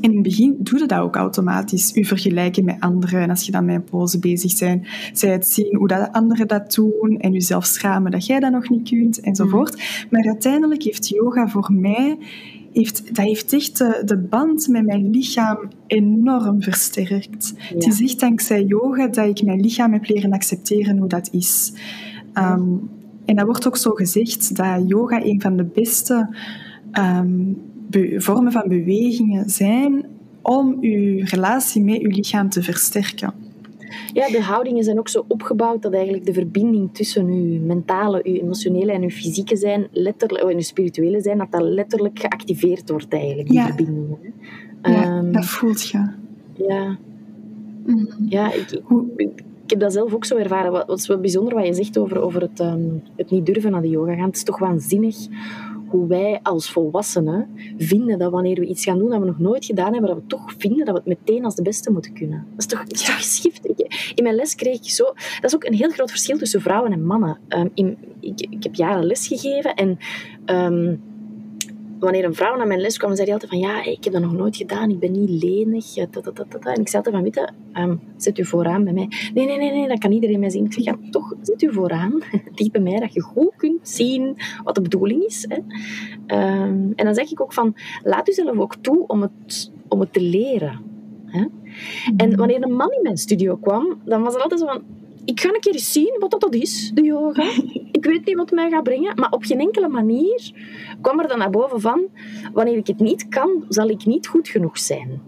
En 0.00 0.10
in 0.10 0.12
het 0.12 0.22
begin 0.22 0.56
doe 0.58 0.78
je 0.78 0.86
dat 0.86 1.00
ook 1.00 1.16
automatisch, 1.16 1.96
u 1.96 2.04
vergelijken 2.04 2.64
met 2.64 2.76
anderen. 2.80 3.20
En 3.20 3.30
als 3.30 3.46
je 3.46 3.52
dan 3.52 3.64
met 3.64 3.74
een 3.74 3.84
pose 3.84 4.18
bezig 4.18 4.58
bent, 4.58 4.86
zij 5.12 5.32
het 5.32 5.46
zien 5.46 5.76
hoe 5.76 5.88
dat 5.88 6.12
anderen 6.12 6.48
dat 6.48 6.74
doen 6.74 7.18
en 7.18 7.32
jezelf 7.32 7.64
schamen 7.64 8.10
dat 8.10 8.26
jij 8.26 8.40
dat 8.40 8.52
nog 8.52 8.68
niet 8.68 8.88
kunt, 8.88 9.20
enzovoort. 9.20 9.76
Mm. 9.76 10.08
Maar 10.10 10.26
uiteindelijk 10.26 10.82
heeft 10.82 11.08
yoga 11.08 11.48
voor 11.48 11.72
mij, 11.72 12.18
heeft, 12.76 13.06
dat 13.06 13.24
heeft 13.24 13.52
echt 13.52 13.78
de, 13.78 14.02
de 14.04 14.16
band 14.16 14.68
met 14.68 14.86
mijn 14.86 15.10
lichaam 15.10 15.58
enorm 15.86 16.62
versterkt. 16.62 17.54
Ja. 17.56 17.74
Het 17.74 17.86
is 17.86 18.00
echt 18.00 18.20
dankzij 18.20 18.64
yoga 18.64 19.06
dat 19.06 19.28
ik 19.28 19.42
mijn 19.42 19.60
lichaam 19.60 19.92
heb 19.92 20.08
leren 20.08 20.32
accepteren 20.32 20.98
hoe 20.98 21.08
dat 21.08 21.28
is. 21.32 21.72
Um, 22.34 22.90
en 23.24 23.36
dat 23.36 23.44
wordt 23.44 23.66
ook 23.66 23.76
zo 23.76 23.90
gezegd 23.90 24.56
dat 24.56 24.82
yoga 24.86 25.24
een 25.24 25.40
van 25.40 25.56
de 25.56 25.64
beste 25.64 26.36
um, 26.98 27.56
vormen 28.16 28.52
van 28.52 28.68
bewegingen 28.68 29.50
zijn 29.50 30.04
om 30.42 30.76
uw 30.80 31.24
relatie 31.24 31.82
met 31.82 32.00
uw 32.00 32.10
lichaam 32.10 32.48
te 32.48 32.62
versterken. 32.62 33.45
Ja, 34.12 34.28
de 34.28 34.42
houdingen 34.42 34.84
zijn 34.84 34.98
ook 34.98 35.08
zo 35.08 35.24
opgebouwd 35.28 35.82
dat 35.82 35.92
eigenlijk 35.92 36.26
de 36.26 36.32
verbinding 36.32 36.94
tussen 36.94 37.26
uw 37.26 37.60
mentale, 37.60 38.20
uw 38.24 38.34
emotionele 38.34 38.92
en 38.92 39.02
uw 39.02 39.10
fysieke 39.10 39.56
zijn, 39.56 39.88
letterlijk, 39.90 40.44
en 40.44 40.54
uw 40.54 40.60
spirituele 40.60 41.20
zijn, 41.20 41.38
dat 41.38 41.50
dat 41.50 41.62
letterlijk 41.62 42.18
geactiveerd 42.18 42.90
wordt 42.90 43.12
eigenlijk, 43.12 43.48
die 43.48 43.58
ja. 43.58 43.66
verbindingen. 43.66 44.18
Ja, 44.82 45.18
um, 45.18 45.32
dat 45.32 45.46
voelt 45.46 45.88
je. 45.88 46.10
Ja. 46.52 46.98
Mm. 47.86 48.08
Ja, 48.28 48.52
ik, 48.52 48.80
ik, 49.16 49.44
ik 49.64 49.70
heb 49.70 49.80
dat 49.80 49.92
zelf 49.92 50.14
ook 50.14 50.24
zo 50.24 50.36
ervaren. 50.36 50.72
Wat, 50.72 50.98
is 50.98 51.06
wel 51.06 51.20
bijzonder 51.20 51.54
wat 51.54 51.66
je 51.66 51.74
zegt 51.74 51.98
over, 51.98 52.20
over 52.20 52.40
het, 52.40 52.60
um, 52.60 53.02
het 53.16 53.30
niet 53.30 53.46
durven 53.46 53.70
naar 53.70 53.82
de 53.82 53.88
yoga 53.88 54.14
gaan. 54.14 54.26
Het 54.26 54.36
is 54.36 54.42
toch 54.42 54.58
waanzinnig 54.58 55.16
hoe 55.88 56.06
wij 56.06 56.40
als 56.42 56.70
volwassenen 56.70 57.48
vinden 57.78 58.18
dat 58.18 58.30
wanneer 58.30 58.60
we 58.60 58.66
iets 58.66 58.84
gaan 58.84 58.98
doen 58.98 59.10
dat 59.10 59.20
we 59.20 59.26
nog 59.26 59.38
nooit 59.38 59.64
gedaan 59.64 59.92
hebben, 59.92 60.10
dat 60.10 60.18
we 60.18 60.26
toch 60.26 60.54
vinden 60.58 60.84
dat 60.84 60.94
we 60.94 61.00
het 61.04 61.18
meteen 61.18 61.44
als 61.44 61.54
de 61.54 61.62
beste 61.62 61.90
moeten 61.90 62.12
kunnen. 62.12 62.46
Dat 62.50 62.58
is 62.58 62.66
toch, 62.66 62.80
dat 62.80 62.92
is 62.92 63.04
toch 63.04 63.16
geschift? 63.16 63.64
in 64.14 64.22
mijn 64.22 64.34
les 64.34 64.54
kreeg 64.54 64.76
ik 64.76 64.90
zo... 64.90 65.04
Dat 65.04 65.44
is 65.44 65.54
ook 65.54 65.64
een 65.64 65.74
heel 65.74 65.90
groot 65.90 66.10
verschil 66.10 66.38
tussen 66.38 66.60
vrouwen 66.60 66.92
en 66.92 67.06
mannen. 67.06 67.38
Um, 67.48 67.70
in, 67.74 67.98
ik, 68.20 68.40
ik, 68.40 68.62
heb 68.62 68.74
jaren 68.74 69.04
les 69.04 69.26
gegeven 69.26 69.74
en... 69.74 69.98
Um, 70.46 71.14
wanneer 71.98 72.24
een 72.24 72.34
vrouw 72.34 72.56
naar 72.56 72.66
mijn 72.66 72.80
les 72.80 72.96
kwam, 72.96 73.14
zei 73.14 73.24
hij 73.24 73.32
altijd 73.32 73.50
van 73.50 73.60
ja, 73.60 73.84
ik 73.84 74.04
heb 74.04 74.12
dat 74.12 74.22
nog 74.22 74.32
nooit 74.32 74.56
gedaan, 74.56 74.90
ik 74.90 74.98
ben 74.98 75.12
niet 75.12 75.42
lenig. 75.42 75.96
En 75.96 76.06
ik 76.80 76.88
zei 76.88 77.04
altijd 77.04 77.10
van, 77.10 77.22
weet 77.22 77.34
je, 77.34 77.98
zet 78.16 78.38
u 78.38 78.44
vooraan 78.44 78.84
bij 78.84 78.92
mij. 78.92 79.08
Nee, 79.34 79.46
nee, 79.46 79.58
nee, 79.58 79.70
nee, 79.70 79.88
dat 79.88 79.98
kan 79.98 80.12
iedereen 80.12 80.40
mij 80.40 80.50
zien. 80.50 80.64
Ik 80.64 80.72
zeg, 80.72 80.84
ja, 80.84 80.96
toch, 81.10 81.34
zet 81.42 81.62
u 81.62 81.72
vooraan. 81.72 82.22
Dicht 82.54 82.72
bij 82.72 82.80
mij, 82.80 83.00
dat 83.00 83.12
je 83.12 83.20
goed 83.20 83.52
kunt 83.56 83.88
zien 83.88 84.36
wat 84.64 84.74
de 84.74 84.80
bedoeling 84.80 85.22
is. 85.22 85.46
Hè. 85.48 85.58
Ehm, 86.26 86.92
en 86.94 87.04
dan 87.04 87.14
zeg 87.14 87.30
ik 87.30 87.40
ook 87.40 87.52
van, 87.52 87.74
laat 88.02 88.28
u 88.28 88.32
zelf 88.32 88.58
ook 88.58 88.76
toe 88.76 89.06
om 89.06 89.22
het, 89.22 89.72
om 89.88 90.00
het 90.00 90.12
te 90.12 90.20
leren. 90.20 90.80
Hè. 91.26 91.44
En 92.16 92.28
mhm. 92.28 92.36
wanneer 92.36 92.62
een 92.62 92.76
man 92.76 92.92
in 92.92 93.02
mijn 93.02 93.16
studio 93.16 93.56
kwam, 93.56 94.00
dan 94.04 94.22
was 94.22 94.32
het 94.32 94.42
altijd 94.42 94.60
zo 94.60 94.66
van, 94.66 94.82
ik 95.26 95.40
ga 95.40 95.48
een 95.48 95.60
keer 95.60 95.72
eens 95.72 95.92
zien 95.92 96.16
wat 96.18 96.30
dat 96.30 96.54
is, 96.54 96.90
de 96.94 97.02
yoga. 97.02 97.44
Ik 97.92 98.04
weet 98.04 98.26
niet 98.26 98.36
wat 98.36 98.50
mij 98.50 98.70
gaat 98.70 98.82
brengen, 98.82 99.12
maar 99.14 99.30
op 99.30 99.42
geen 99.44 99.60
enkele 99.60 99.88
manier 99.88 100.52
kwam 101.00 101.20
er 101.20 101.28
dan 101.28 101.38
naar 101.38 101.50
boven 101.50 101.80
van, 101.80 102.06
wanneer 102.52 102.76
ik 102.76 102.86
het 102.86 102.98
niet 102.98 103.28
kan, 103.28 103.64
zal 103.68 103.88
ik 103.88 104.04
niet 104.04 104.26
goed 104.26 104.48
genoeg 104.48 104.78
zijn. 104.78 105.20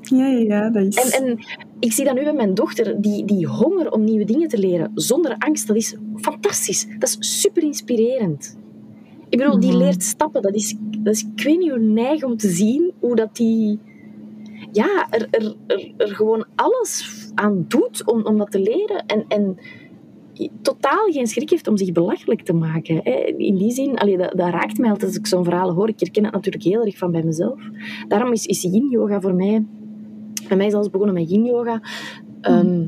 Ja, 0.00 0.26
ja, 0.26 0.70
dat 0.70 0.86
is... 0.86 0.96
En, 0.96 1.26
en 1.26 1.38
ik 1.78 1.92
zie 1.92 2.04
dat 2.04 2.14
nu 2.14 2.22
bij 2.22 2.32
mijn 2.32 2.54
dochter, 2.54 3.00
die, 3.00 3.24
die 3.24 3.46
honger 3.46 3.92
om 3.92 4.04
nieuwe 4.04 4.24
dingen 4.24 4.48
te 4.48 4.58
leren, 4.58 4.90
zonder 4.94 5.34
angst, 5.38 5.66
dat 5.66 5.76
is 5.76 5.96
fantastisch. 6.16 6.86
Dat 6.98 7.08
is 7.08 7.40
super 7.40 7.62
inspirerend. 7.62 8.58
Ik 9.28 9.38
bedoel, 9.38 9.60
die 9.60 9.70
mhm. 9.70 9.78
leert 9.78 10.02
stappen. 10.02 10.42
Dat 10.42 10.54
is, 10.54 10.74
dat 10.98 11.14
is, 11.14 11.26
ik 11.36 11.42
weet 11.44 11.58
niet 11.58 11.70
hoe 11.70 11.78
neig 11.78 12.22
om 12.22 12.36
te 12.36 12.48
zien 12.48 12.92
hoe 13.00 13.16
dat 13.16 13.36
die 13.36 13.78
ja, 14.72 15.06
er, 15.10 15.28
er, 15.30 15.54
er, 15.66 15.92
er, 15.96 16.14
gewoon 16.14 16.46
alles 16.54 17.02
aan 17.40 17.64
doet 17.68 18.02
om, 18.06 18.24
om 18.24 18.38
dat 18.38 18.50
te 18.50 18.60
leren. 18.60 19.06
En, 19.06 19.24
en 19.28 19.58
totaal 20.62 21.10
geen 21.10 21.26
schrik 21.26 21.50
heeft 21.50 21.68
om 21.68 21.76
zich 21.76 21.92
belachelijk 21.92 22.42
te 22.42 22.52
maken. 22.52 23.04
In 23.38 23.56
die 23.56 23.70
zin, 23.70 23.98
allee, 23.98 24.16
dat, 24.16 24.32
dat, 24.36 24.50
raakt 24.50 24.78
mij 24.78 24.90
altijd 24.90 25.08
als 25.08 25.18
ik 25.18 25.26
zo'n 25.26 25.44
verhaal 25.44 25.72
hoor. 25.72 25.88
Ik 25.88 26.00
herken 26.00 26.24
het 26.24 26.32
natuurlijk 26.32 26.64
heel 26.64 26.84
erg 26.84 26.98
van 26.98 27.10
bij 27.10 27.22
mezelf. 27.22 27.60
Daarom 28.08 28.32
is, 28.32 28.46
is 28.46 28.62
yin-yoga 28.62 29.20
voor 29.20 29.34
mij... 29.34 29.64
Bij 30.48 30.56
mij 30.56 30.66
is 30.66 30.74
alles 30.74 30.90
begonnen 30.90 31.14
met 31.14 31.30
yin-yoga. 31.30 31.82
Ehm, 32.40 32.86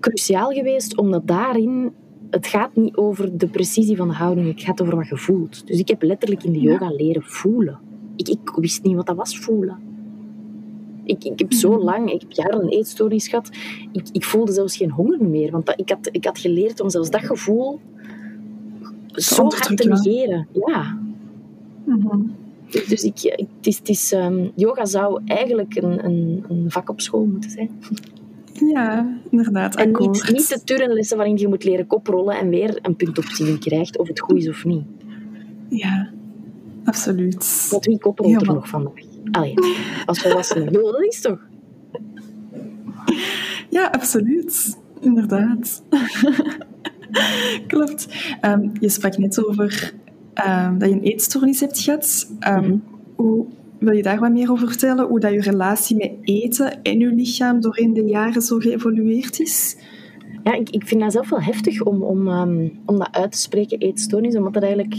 cruciaal 0.00 0.50
geweest, 0.50 0.96
omdat 0.96 1.26
daarin... 1.26 1.92
Het 2.30 2.46
gaat 2.46 2.76
niet 2.76 2.96
over 2.96 3.38
de 3.38 3.48
precisie 3.48 3.96
van 3.96 4.08
de 4.08 4.14
houding, 4.14 4.48
het 4.48 4.62
gaat 4.62 4.82
over 4.82 4.96
wat 4.96 5.08
je 5.08 5.16
voelt. 5.16 5.66
Dus 5.66 5.78
ik 5.78 5.88
heb 5.88 6.02
letterlijk 6.02 6.44
in 6.44 6.52
de 6.52 6.60
yoga 6.60 6.90
leren 6.90 7.22
voelen. 7.22 7.78
Ik, 8.16 8.28
ik 8.28 8.50
wist 8.54 8.82
niet 8.82 8.94
wat 8.94 9.06
dat 9.06 9.16
was, 9.16 9.38
voelen. 9.38 9.89
Ik, 11.04 11.24
ik 11.24 11.38
heb 11.38 11.52
zo 11.52 11.70
mhm. 11.70 11.84
lang, 11.84 12.12
ik 12.12 12.20
heb 12.20 12.32
jaren 12.32 12.62
een 12.62 12.68
eetstoornis 12.68 13.28
gehad, 13.28 13.50
ik, 13.92 14.08
ik 14.12 14.24
voelde 14.24 14.52
zelfs 14.52 14.76
geen 14.76 14.90
honger 14.90 15.24
meer. 15.24 15.50
Want 15.50 15.66
dat, 15.66 15.80
ik, 15.80 15.88
had, 15.88 16.08
ik 16.12 16.24
had 16.24 16.38
geleerd 16.38 16.80
om 16.80 16.90
zelfs 16.90 17.10
dat 17.10 17.24
gevoel 17.24 17.80
zo 19.12 19.42
hard 19.42 19.76
te 19.76 19.88
negeren. 19.88 20.46
Ja. 20.66 20.98
Mhm. 21.84 22.18
Dus, 22.70 22.86
dus 22.86 23.02
ik, 23.02 23.46
het 23.56 23.66
is, 23.66 23.78
het 23.78 23.88
is, 23.88 24.12
um, 24.12 24.50
yoga 24.54 24.84
zou 24.84 25.20
eigenlijk 25.24 25.76
een, 25.76 26.04
een, 26.04 26.44
een 26.48 26.70
vak 26.70 26.90
op 26.90 27.00
school 27.00 27.24
moeten 27.24 27.50
zijn. 27.50 27.70
Ja, 28.52 29.18
inderdaad. 29.30 29.76
En 29.76 29.90
niet, 29.98 30.30
niet 30.32 30.48
de 30.48 30.60
turnlessen 30.64 31.16
waarin 31.16 31.36
je 31.36 31.48
moet 31.48 31.64
leren 31.64 31.86
koprollen 31.86 32.38
en 32.38 32.48
weer 32.48 32.78
een 32.82 32.96
punt 32.96 33.18
op 33.18 33.24
zien 33.24 33.58
krijgt, 33.58 33.98
of 33.98 34.08
het 34.08 34.20
goed 34.20 34.36
is 34.36 34.48
of 34.48 34.64
niet. 34.64 34.84
Ja, 35.68 36.10
absoluut. 36.84 37.68
Want 37.70 37.84
wie 37.84 37.98
koprolt 37.98 38.40
er 38.40 38.54
nog 38.54 38.68
vandaag? 38.68 39.09
Allee, 39.30 39.54
als 40.06 40.20
volwassene. 40.20 40.70
Dat 40.70 41.02
is 41.02 41.20
toch? 41.20 41.38
Ja, 43.70 43.86
absoluut. 43.86 44.78
Inderdaad. 45.00 45.82
Klopt. 47.66 48.08
Ehm, 48.40 48.68
je 48.80 48.88
sprak 48.88 49.18
net 49.18 49.46
over 49.46 49.92
um, 50.46 50.78
dat 50.78 50.88
je 50.88 50.94
een 50.94 51.02
eetstoornis 51.02 51.60
hebt 51.60 51.78
gehad. 51.78 52.30
Um, 52.48 52.82
hoe, 53.16 53.46
wil 53.78 53.92
je 53.92 54.02
daar 54.02 54.20
wat 54.20 54.32
meer 54.32 54.50
over 54.50 54.68
vertellen? 54.68 55.06
Hoe 55.06 55.20
dat 55.20 55.32
je 55.32 55.40
relatie 55.40 55.96
met 55.96 56.12
eten 56.22 56.82
en 56.82 56.98
je 56.98 57.06
lichaam 57.06 57.60
doorheen 57.60 57.92
de 57.92 58.04
jaren 58.04 58.42
zo 58.42 58.58
geëvolueerd 58.58 59.40
is? 59.40 59.76
Ja, 60.44 60.54
ik, 60.54 60.70
ik 60.70 60.86
vind 60.86 61.00
dat 61.00 61.12
zelf 61.12 61.28
wel 61.28 61.42
heftig 61.42 61.82
om, 61.82 62.02
om, 62.02 62.28
om 62.86 62.98
dat 62.98 63.08
uit 63.12 63.32
te 63.32 63.38
spreken, 63.38 63.78
eetstoornis. 63.78 64.36
Omdat 64.36 64.54
dat 64.54 64.62
eigenlijk 64.62 64.94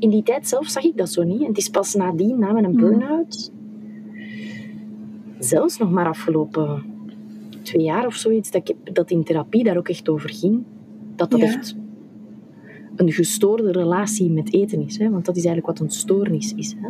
in 0.00 0.10
die 0.10 0.22
tijd 0.22 0.48
zelf 0.48 0.66
zag 0.66 0.84
ik 0.84 0.96
dat 0.96 1.10
zo 1.10 1.22
niet. 1.22 1.40
En 1.40 1.46
het 1.46 1.58
is 1.58 1.68
pas 1.68 1.94
nadien, 1.94 2.38
na 2.38 2.52
mijn 2.52 2.64
hmm. 2.64 2.76
burn-out, 2.76 3.52
zelfs 5.38 5.78
nog 5.78 5.90
maar 5.90 6.06
afgelopen 6.06 6.84
twee 7.62 7.82
jaar 7.82 8.06
of 8.06 8.14
zoiets, 8.14 8.50
dat, 8.50 8.68
ik, 8.68 8.94
dat 8.94 9.10
in 9.10 9.24
therapie 9.24 9.64
daar 9.64 9.76
ook 9.76 9.88
echt 9.88 10.08
over 10.08 10.30
ging. 10.30 10.62
Dat 11.16 11.30
dat 11.30 11.40
echt 11.40 11.76
een 12.96 13.12
gestoorde 13.12 13.72
relatie 13.72 14.30
met 14.30 14.52
eten 14.52 14.86
is. 14.86 14.98
Hè? 14.98 15.10
Want 15.10 15.24
dat 15.24 15.36
is 15.36 15.44
eigenlijk 15.44 15.78
wat 15.78 15.86
een 15.86 15.94
stoornis 15.94 16.54
is. 16.54 16.76
Hè? 16.80 16.88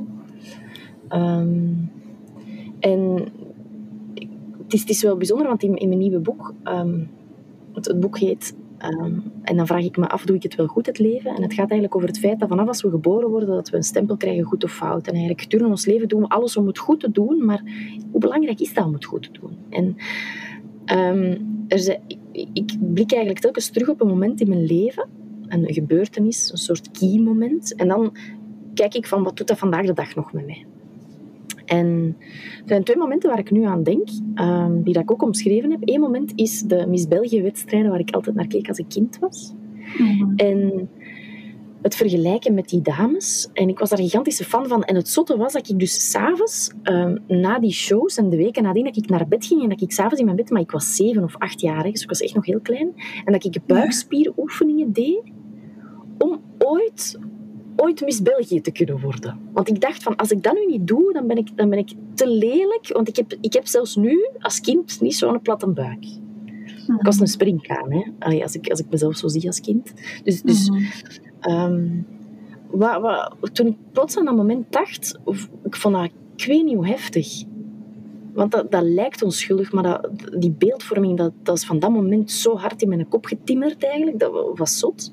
Ehm, 1.08 1.72
en 2.78 3.28
het 4.62 4.72
is, 4.72 4.80
het 4.80 4.90
is 4.90 5.02
wel 5.02 5.16
bijzonder, 5.16 5.46
want 5.46 5.62
in, 5.62 5.76
in 5.76 5.88
mijn 5.88 6.00
nieuwe 6.00 6.18
boek, 6.18 6.54
um, 6.64 7.10
het, 7.72 7.86
het, 7.86 8.00
boek 8.00 8.18
heet 8.18 8.54
Ehm, 8.80 9.18
en 9.42 9.56
dan 9.56 9.66
vraag 9.66 9.84
ik 9.84 9.96
me 9.96 10.08
af, 10.08 10.24
doe 10.24 10.36
ik 10.36 10.42
het 10.42 10.54
wel 10.54 10.66
goed, 10.66 10.86
het 10.86 10.98
leven? 10.98 11.34
En 11.34 11.42
het 11.42 11.52
gaat 11.52 11.70
eigenlijk 11.70 11.94
over 11.94 12.08
het 12.08 12.18
feit 12.18 12.40
dat 12.40 12.48
vanaf 12.48 12.66
als 12.66 12.82
we 12.82 12.90
geboren 12.90 13.28
worden, 13.28 13.48
dat 13.48 13.70
we 13.70 13.76
een 13.76 13.82
stempel 13.82 14.16
krijgen, 14.16 14.44
goed 14.44 14.64
of 14.64 14.72
fout. 14.72 15.06
En 15.06 15.12
eigenlijk 15.12 15.40
gedurende 15.40 15.72
ons 15.72 15.86
leven 15.86 16.08
doen 16.08 16.20
we 16.20 16.28
alles 16.28 16.56
om 16.56 16.66
het 16.66 16.78
goed 16.78 17.00
te 17.00 17.10
doen, 17.10 17.44
maar 17.44 17.62
hoe 18.10 18.20
belangrijk 18.20 18.60
is 18.60 18.74
dat 18.74 18.84
om 18.84 18.92
het 18.92 19.04
goed 19.04 19.22
te 19.22 19.40
doen? 19.40 19.56
En 19.70 19.96
um, 20.98 21.64
er 21.68 21.98
ik, 22.06 22.48
ik 22.52 22.76
blik 22.92 23.12
eigenlijk 23.12 23.40
telkens 23.40 23.70
terug 23.70 23.88
op 23.88 24.00
een 24.00 24.08
moment 24.08 24.40
in 24.40 24.48
mijn 24.48 24.64
leven, 24.64 25.08
een 25.48 25.72
gebeurtenis, 25.72 26.50
een 26.50 26.58
soort 26.58 26.90
key 26.90 27.18
moment. 27.18 27.74
En 27.74 27.88
dan 27.88 28.16
kijk 28.74 28.94
ik 28.94 29.06
van, 29.06 29.22
wat 29.22 29.36
doet 29.36 29.48
dat 29.48 29.58
vandaag 29.58 29.86
de 29.86 29.92
dag 29.92 30.14
nog 30.14 30.32
met 30.32 30.46
mij? 30.46 30.66
En 31.70 32.16
er 32.18 32.68
zijn 32.68 32.84
twee 32.84 32.96
momenten 32.96 33.28
waar 33.30 33.38
ik 33.38 33.50
nu 33.50 33.64
aan 33.64 33.82
denk, 33.82 34.08
um, 34.34 34.82
die 34.82 34.94
dat 34.94 35.02
ik 35.02 35.10
ook 35.10 35.22
omschreven 35.22 35.70
heb. 35.70 35.80
Eén 35.84 36.00
moment 36.00 36.32
is 36.34 36.62
de 36.62 36.86
Miss 36.86 37.08
België-wedstrijden, 37.08 37.90
waar 37.90 38.00
ik 38.00 38.10
altijd 38.10 38.36
naar 38.36 38.46
keek 38.46 38.68
als 38.68 38.78
ik 38.78 38.88
kind 38.88 39.18
was. 39.18 39.54
Mhm. 39.98 40.32
En 40.36 40.88
het 41.82 41.96
vergelijken 41.96 42.54
met 42.54 42.68
die 42.68 42.80
dames. 42.80 43.48
En 43.52 43.68
ik 43.68 43.78
was 43.78 43.88
daar 43.90 43.98
een 43.98 44.04
gigantische 44.04 44.44
fan 44.44 44.66
van. 44.66 44.82
En 44.84 44.94
het 44.94 45.08
zotte 45.08 45.36
was 45.36 45.52
dat 45.52 45.68
ik 45.68 45.78
dus 45.78 46.10
s'avonds, 46.10 46.70
um, 46.82 47.18
na 47.26 47.58
die 47.58 47.72
shows 47.72 48.16
en 48.16 48.30
de 48.30 48.36
weken 48.36 48.62
nadien, 48.62 48.84
dat 48.84 48.96
ik 48.96 49.08
naar 49.08 49.28
bed 49.28 49.46
ging 49.46 49.62
en 49.62 49.68
dat 49.68 49.80
ik 49.80 49.92
s'avonds 49.92 50.18
in 50.18 50.24
mijn 50.24 50.36
bed, 50.36 50.50
maar 50.50 50.60
ik 50.60 50.70
was 50.70 50.96
zeven 50.96 51.24
of 51.24 51.36
acht 51.38 51.60
jaar, 51.60 51.82
dus 51.82 52.02
ik 52.02 52.08
was 52.08 52.20
echt 52.20 52.34
nog 52.34 52.46
heel 52.46 52.60
klein, 52.60 52.92
en 53.24 53.32
dat 53.32 53.44
ik 53.44 53.58
buikspieroefeningen 53.66 54.92
deed 54.92 55.22
om 56.18 56.40
ooit 56.58 57.18
ooit 57.80 58.00
Miss 58.00 58.22
België 58.22 58.60
te 58.60 58.72
kunnen 58.72 59.00
worden. 59.00 59.38
Want 59.52 59.68
ik 59.68 59.80
dacht 59.80 60.02
van, 60.02 60.16
als 60.16 60.30
ik 60.30 60.42
dat 60.42 60.54
nu 60.54 60.66
niet 60.66 60.86
doe, 60.86 61.12
dan 61.12 61.26
ben 61.26 61.36
ik, 61.36 61.56
dan 61.56 61.70
ben 61.70 61.78
ik 61.78 61.92
te 62.14 62.28
lelijk. 62.28 62.90
Want 62.92 63.08
ik 63.08 63.16
heb, 63.16 63.36
ik 63.40 63.52
heb 63.52 63.66
zelfs 63.66 63.96
nu, 63.96 64.28
als 64.38 64.60
kind, 64.60 65.00
niet 65.00 65.16
zo'n 65.16 65.40
platte 65.40 65.66
buik. 65.66 66.04
Ik 66.98 67.06
was 67.06 67.20
een 67.20 67.26
springkaan, 67.26 67.92
hè. 67.92 68.02
Allee, 68.18 68.42
als, 68.42 68.54
ik, 68.54 68.68
als 68.68 68.80
ik 68.80 68.86
mezelf 68.90 69.16
zo 69.16 69.28
zie 69.28 69.46
als 69.46 69.60
kind. 69.60 69.92
Dus, 70.24 70.42
dus 70.42 70.70
um, 71.48 72.06
wat, 72.70 73.00
wat, 73.00 73.54
toen 73.54 73.66
ik 73.66 73.76
plots 73.92 74.16
aan 74.16 74.24
dat 74.24 74.36
moment 74.36 74.72
dacht, 74.72 75.18
ik 75.64 75.76
vond 75.76 75.94
dat, 75.94 76.10
ik 76.36 76.46
weet 76.46 76.64
niet 76.64 76.74
hoe 76.74 76.86
heftig. 76.86 77.44
Want 78.34 78.52
dat, 78.52 78.70
dat 78.70 78.82
lijkt 78.82 79.22
onschuldig, 79.22 79.72
maar 79.72 79.82
dat, 79.82 80.10
die 80.38 80.50
beeldvorming, 80.50 81.18
dat, 81.18 81.32
dat 81.42 81.56
is 81.56 81.64
van 81.64 81.78
dat 81.78 81.90
moment 81.90 82.30
zo 82.30 82.56
hard 82.56 82.82
in 82.82 82.88
mijn 82.88 83.08
kop 83.08 83.26
getimmerd 83.26 83.84
eigenlijk. 83.84 84.18
Dat 84.18 84.50
was 84.54 84.78
zot. 84.78 85.12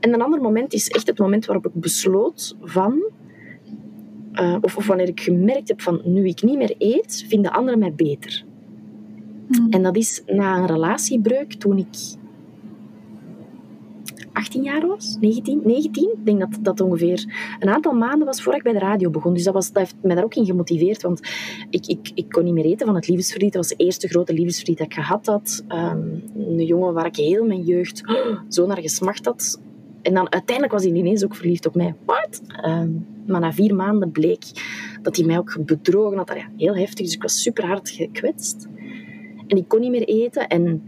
En 0.00 0.14
een 0.14 0.22
ander 0.22 0.40
moment 0.40 0.72
is 0.72 0.88
echt 0.88 1.06
het 1.06 1.18
moment 1.18 1.46
waarop 1.46 1.66
ik 1.66 1.74
besloot 1.74 2.56
van... 2.60 3.10
Uh, 4.32 4.56
of, 4.60 4.76
of, 4.76 4.86
wanneer 4.86 5.08
ik 5.08 5.20
gemerkt 5.20 5.68
heb 5.68 5.80
van, 5.80 6.00
nu 6.04 6.26
ik 6.26 6.42
niet 6.42 6.56
meer 6.56 6.74
eet, 6.78 7.24
vinden 7.28 7.52
anderen 7.52 7.78
mij 7.78 7.94
beter. 7.94 8.44
Hmm. 9.48 9.70
En 9.70 9.82
dat 9.82 9.96
is 9.96 10.22
na 10.26 10.56
een 10.56 10.66
relatiebreuk 10.66 11.52
toen 11.52 11.78
ik 11.78 12.16
18 14.38 14.62
jaar 14.62 14.86
was, 14.86 15.16
19, 15.20 15.60
19. 15.64 16.10
Ik 16.18 16.26
denk 16.26 16.40
dat 16.40 16.58
dat 16.60 16.80
ongeveer 16.80 17.24
een 17.58 17.68
aantal 17.68 17.92
maanden 17.92 18.26
was 18.26 18.42
voordat 18.42 18.66
ik 18.66 18.72
bij 18.72 18.80
de 18.80 18.86
radio 18.86 19.10
begon. 19.10 19.34
Dus 19.34 19.44
dat, 19.44 19.54
was, 19.54 19.72
dat 19.72 19.82
heeft 19.82 19.96
mij 20.02 20.14
daar 20.14 20.24
ook 20.24 20.34
in 20.34 20.46
gemotiveerd, 20.46 21.02
want 21.02 21.20
ik, 21.70 21.86
ik, 21.86 22.10
ik 22.14 22.28
kon 22.28 22.44
niet 22.44 22.54
meer 22.54 22.64
eten 22.64 22.86
van 22.86 22.94
het 22.94 23.08
liefdesverdriet. 23.08 23.52
Dat 23.52 23.68
was 23.68 23.76
de 23.76 23.84
eerste 23.84 24.08
grote 24.08 24.32
liefdesverdriet 24.32 24.78
dat 24.78 24.86
ik 24.86 24.94
gehad 24.94 25.26
had. 25.26 25.64
Um, 25.68 26.22
een 26.36 26.64
jongen 26.64 26.94
waar 26.94 27.06
ik 27.06 27.16
heel 27.16 27.44
mijn 27.44 27.62
jeugd 27.62 28.02
zo 28.48 28.66
naar 28.66 28.80
gesmacht 28.80 29.24
had. 29.24 29.60
En 30.02 30.14
dan 30.14 30.32
uiteindelijk 30.32 30.72
was 30.72 30.84
hij 30.84 30.92
ineens 30.92 31.24
ook 31.24 31.34
verliefd 31.34 31.66
op 31.66 31.74
mij. 31.74 31.94
Wat? 32.04 32.42
Ehm, 32.46 32.90
maar 33.26 33.40
na 33.40 33.52
vier 33.52 33.74
maanden 33.74 34.10
bleek 34.10 34.44
dat 35.02 35.16
hij 35.16 35.26
mij 35.26 35.38
ook 35.38 35.56
bedrogen 35.64 36.18
had. 36.18 36.32
Ja, 36.34 36.48
heel 36.56 36.76
heftig, 36.76 37.04
dus 37.04 37.14
ik 37.14 37.22
was 37.22 37.42
super 37.42 37.66
hard 37.66 37.90
gekwetst. 37.90 38.68
En 39.46 39.56
ik 39.56 39.68
kon 39.68 39.80
niet 39.80 39.90
meer 39.90 40.08
eten 40.08 40.48
en 40.48 40.82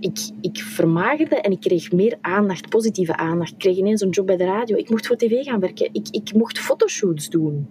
ik, 0.00 0.18
ik 0.40 0.58
vermagerde 0.58 1.36
en 1.40 1.50
ik 1.50 1.60
kreeg 1.60 1.92
meer 1.92 2.18
aandacht, 2.20 2.68
positieve 2.68 3.16
aandacht. 3.16 3.52
Ik 3.52 3.58
kreeg 3.58 3.76
ineens 3.76 4.00
een 4.00 4.10
job 4.10 4.26
bij 4.26 4.36
de 4.36 4.44
radio. 4.44 4.76
Ik 4.76 4.90
mocht 4.90 5.06
voor 5.06 5.16
tv 5.16 5.44
gaan 5.44 5.60
werken. 5.60 5.88
Ik, 5.92 6.08
ik 6.10 6.34
mocht 6.34 6.58
fotoshoots 6.58 7.28
doen. 7.28 7.66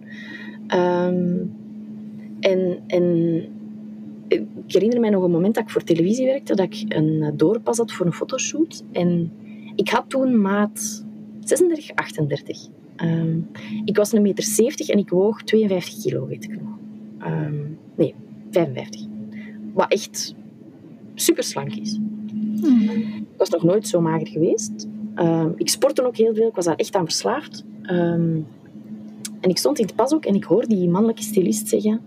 Ehm, 0.66 1.36
en, 2.40 2.82
en 2.86 3.44
ik 4.28 4.44
herinner 4.66 5.00
mij 5.00 5.10
nog 5.10 5.22
een 5.22 5.30
moment 5.30 5.54
dat 5.54 5.64
ik 5.64 5.70
voor 5.70 5.84
televisie 5.84 6.26
werkte, 6.26 6.54
dat 6.54 6.74
ik 6.74 6.84
een 6.88 7.32
doorpas 7.36 7.76
had 7.76 7.92
voor 7.92 8.06
een 8.06 8.12
fotoshoot. 8.12 8.84
En 8.92 9.32
ik 9.74 9.88
had 9.88 10.04
toen 10.10 10.40
maat 10.40 11.04
36, 11.44 11.94
38. 11.94 12.66
Ehm, 12.96 13.38
ik 13.84 13.96
was 13.96 14.12
een 14.12 14.22
meter 14.22 14.44
70 14.44 14.88
en 14.88 14.98
ik 14.98 15.10
woog 15.10 15.42
52 15.42 16.02
kilo, 16.02 16.26
weet 16.26 16.44
ik 16.44 16.60
nog. 16.60 16.78
Ehm, 17.18 17.62
nee, 17.96 18.14
55. 18.50 19.06
Wat 19.72 19.92
echt 19.92 20.34
super 21.14 21.42
slank 21.42 21.74
is. 21.74 21.98
Ik 22.62 23.36
was 23.36 23.50
nog 23.50 23.62
nooit 23.62 23.88
zo 23.88 24.00
mager 24.00 24.26
geweest. 24.26 24.86
Ehm, 25.14 25.50
ik 25.56 25.68
sportte 25.68 26.06
ook 26.06 26.16
heel 26.16 26.34
veel. 26.34 26.48
Ik 26.48 26.54
was 26.54 26.64
daar 26.64 26.76
echt 26.76 26.94
aan 26.94 27.04
verslaafd. 27.04 27.64
Ehm, 27.82 28.38
en 29.40 29.50
ik 29.50 29.58
stond 29.58 29.78
in 29.78 29.86
het 29.86 29.94
pas 29.94 30.12
ook 30.12 30.24
en 30.24 30.34
ik 30.34 30.44
hoorde 30.44 30.66
die 30.66 30.88
mannelijke 30.88 31.22
stylist 31.22 31.68
zeggen... 31.68 32.00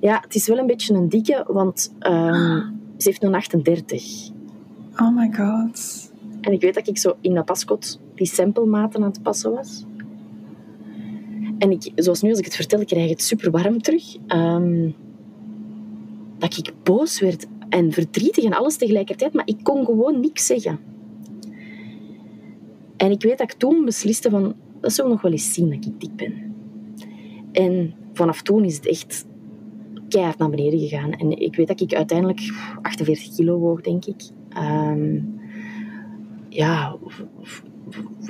Ja, 0.00 0.20
het 0.20 0.34
is 0.34 0.46
wel 0.46 0.58
een 0.58 0.66
beetje 0.66 0.94
een 0.94 1.08
dikke, 1.08 1.44
want 1.48 1.94
ehm, 1.98 2.60
ze 2.96 3.08
heeft 3.08 3.22
een 3.22 3.34
38. 3.34 4.30
Oh 4.96 5.16
my 5.16 5.32
god. 5.32 6.12
En 6.40 6.52
ik 6.52 6.60
weet 6.60 6.74
dat 6.74 6.88
ik 6.88 6.98
zo 6.98 7.16
in 7.20 7.34
dat 7.34 7.44
paskot 7.44 8.00
die 8.14 8.26
samplematen 8.26 9.02
aan 9.02 9.08
het 9.08 9.22
passen 9.22 9.52
was. 9.52 9.84
En 11.58 11.70
ik, 11.70 11.92
zoals 11.94 12.22
nu, 12.22 12.30
als 12.30 12.38
ik 12.38 12.44
het 12.44 12.56
vertel, 12.56 12.80
ik 12.80 12.86
krijg 12.86 13.10
het 13.10 13.22
super 13.22 13.50
warm 13.50 13.82
terug. 13.82 14.16
Dat 16.38 16.56
ik 16.56 16.72
boos 16.82 17.20
werd 17.20 17.46
en 17.68 17.92
verdrietig 17.92 18.44
en 18.44 18.52
alles 18.52 18.76
tegelijkertijd, 18.76 19.32
maar 19.32 19.46
ik 19.46 19.58
kon 19.62 19.84
gewoon 19.84 20.20
niks 20.20 20.46
zeggen. 20.46 20.78
En 22.96 23.10
ik 23.10 23.22
weet 23.22 23.38
dat 23.38 23.52
ik 23.52 23.58
toen 23.58 23.84
besliste 23.84 24.30
van, 24.30 24.54
dat 24.80 24.92
zou 24.92 25.08
nog 25.08 25.22
wel 25.22 25.32
eens 25.32 25.52
zien 25.52 25.70
dat 25.70 25.84
ik 25.84 26.00
dik 26.00 26.16
ben. 26.16 26.54
En 27.52 27.94
vanaf 28.12 28.42
toen 28.42 28.64
is 28.64 28.76
het 28.76 28.86
echt 28.86 29.26
keihard 30.08 30.38
naar 30.38 30.50
beneden 30.50 30.78
gegaan. 30.78 31.12
En 31.12 31.38
ik 31.38 31.56
weet 31.56 31.68
dat 31.68 31.80
ik 31.80 31.94
uiteindelijk 31.94 32.40
48 32.82 33.34
kilo 33.34 33.58
woog, 33.58 33.80
denk 33.80 34.04
ik. 34.04 34.22
Ehm, 34.48 35.20
ja, 36.48 36.96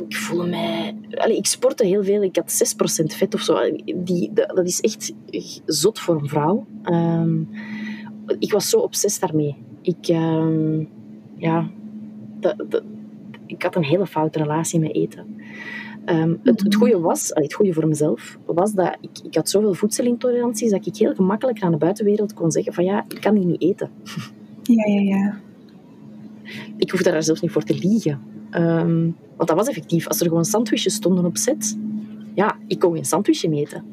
ik 0.08 0.16
voelde 0.16 0.46
mij... 0.46 0.96
Allee, 1.10 1.36
ik 1.36 1.46
sportte 1.46 1.86
heel 1.86 2.04
veel. 2.04 2.22
Ik 2.22 2.36
had 2.36 2.74
6% 3.02 3.04
vet 3.04 3.34
of 3.34 3.40
zo. 3.40 3.56
Die, 3.96 4.32
dat 4.32 4.66
is 4.66 4.80
echt 4.80 5.14
zot 5.66 5.98
voor 5.98 6.20
een 6.20 6.28
vrouw. 6.28 6.66
Ehm, 6.82 7.42
ik 8.38 8.52
was 8.52 8.68
zo 8.68 8.78
obsessief 8.78 9.20
daarmee. 9.20 9.56
Ik... 9.82 10.08
ehm, 10.08 10.84
ja... 11.36 11.70
Ik 13.46 13.62
had 13.62 13.76
een 13.76 13.84
hele 13.84 14.06
foute 14.06 14.38
relatie 14.38 14.80
met 14.80 14.94
eten. 14.94 15.26
Ehm, 16.04 16.34
het, 16.42 16.62
het 16.62 16.74
goede 16.74 16.98
was, 16.98 17.30
het 17.34 17.54
goede 17.54 17.72
voor 17.72 17.88
mezelf, 17.88 18.38
was 18.46 18.72
dat 18.72 18.96
ik, 19.00 19.10
ik 19.24 19.34
had 19.34 19.50
zoveel 19.50 19.74
voedselintoleranties 19.74 20.70
dat 20.70 20.86
ik 20.86 20.96
heel 20.96 21.14
gemakkelijk 21.14 21.62
aan 21.62 21.72
de 21.72 21.78
buitenwereld 21.78 22.34
kon 22.34 22.50
zeggen 22.50 22.72
van 22.72 22.84
ja, 22.84 23.04
ik 23.08 23.20
kan 23.20 23.34
die 23.34 23.44
niet 23.44 23.62
eten. 23.62 23.90
Ja, 24.62 24.86
ja, 24.86 25.00
ja. 25.00 25.40
Ik 26.76 26.90
hoefde 26.90 27.10
daar 27.10 27.22
zelfs 27.22 27.40
niet 27.40 27.50
voor 27.50 27.62
te 27.62 27.78
liegen. 27.78 28.20
Ehm, 28.50 29.10
want 29.36 29.48
dat 29.48 29.56
was 29.56 29.68
effectief. 29.68 30.08
Als 30.08 30.20
er 30.20 30.26
gewoon 30.26 30.44
sandwiches 30.44 30.94
stonden 30.94 31.24
op 31.24 31.36
set, 31.36 31.78
ja, 32.34 32.56
ik 32.66 32.78
kon 32.78 32.94
geen 32.94 33.04
sandwichje 33.04 33.50
eten. 33.50 33.84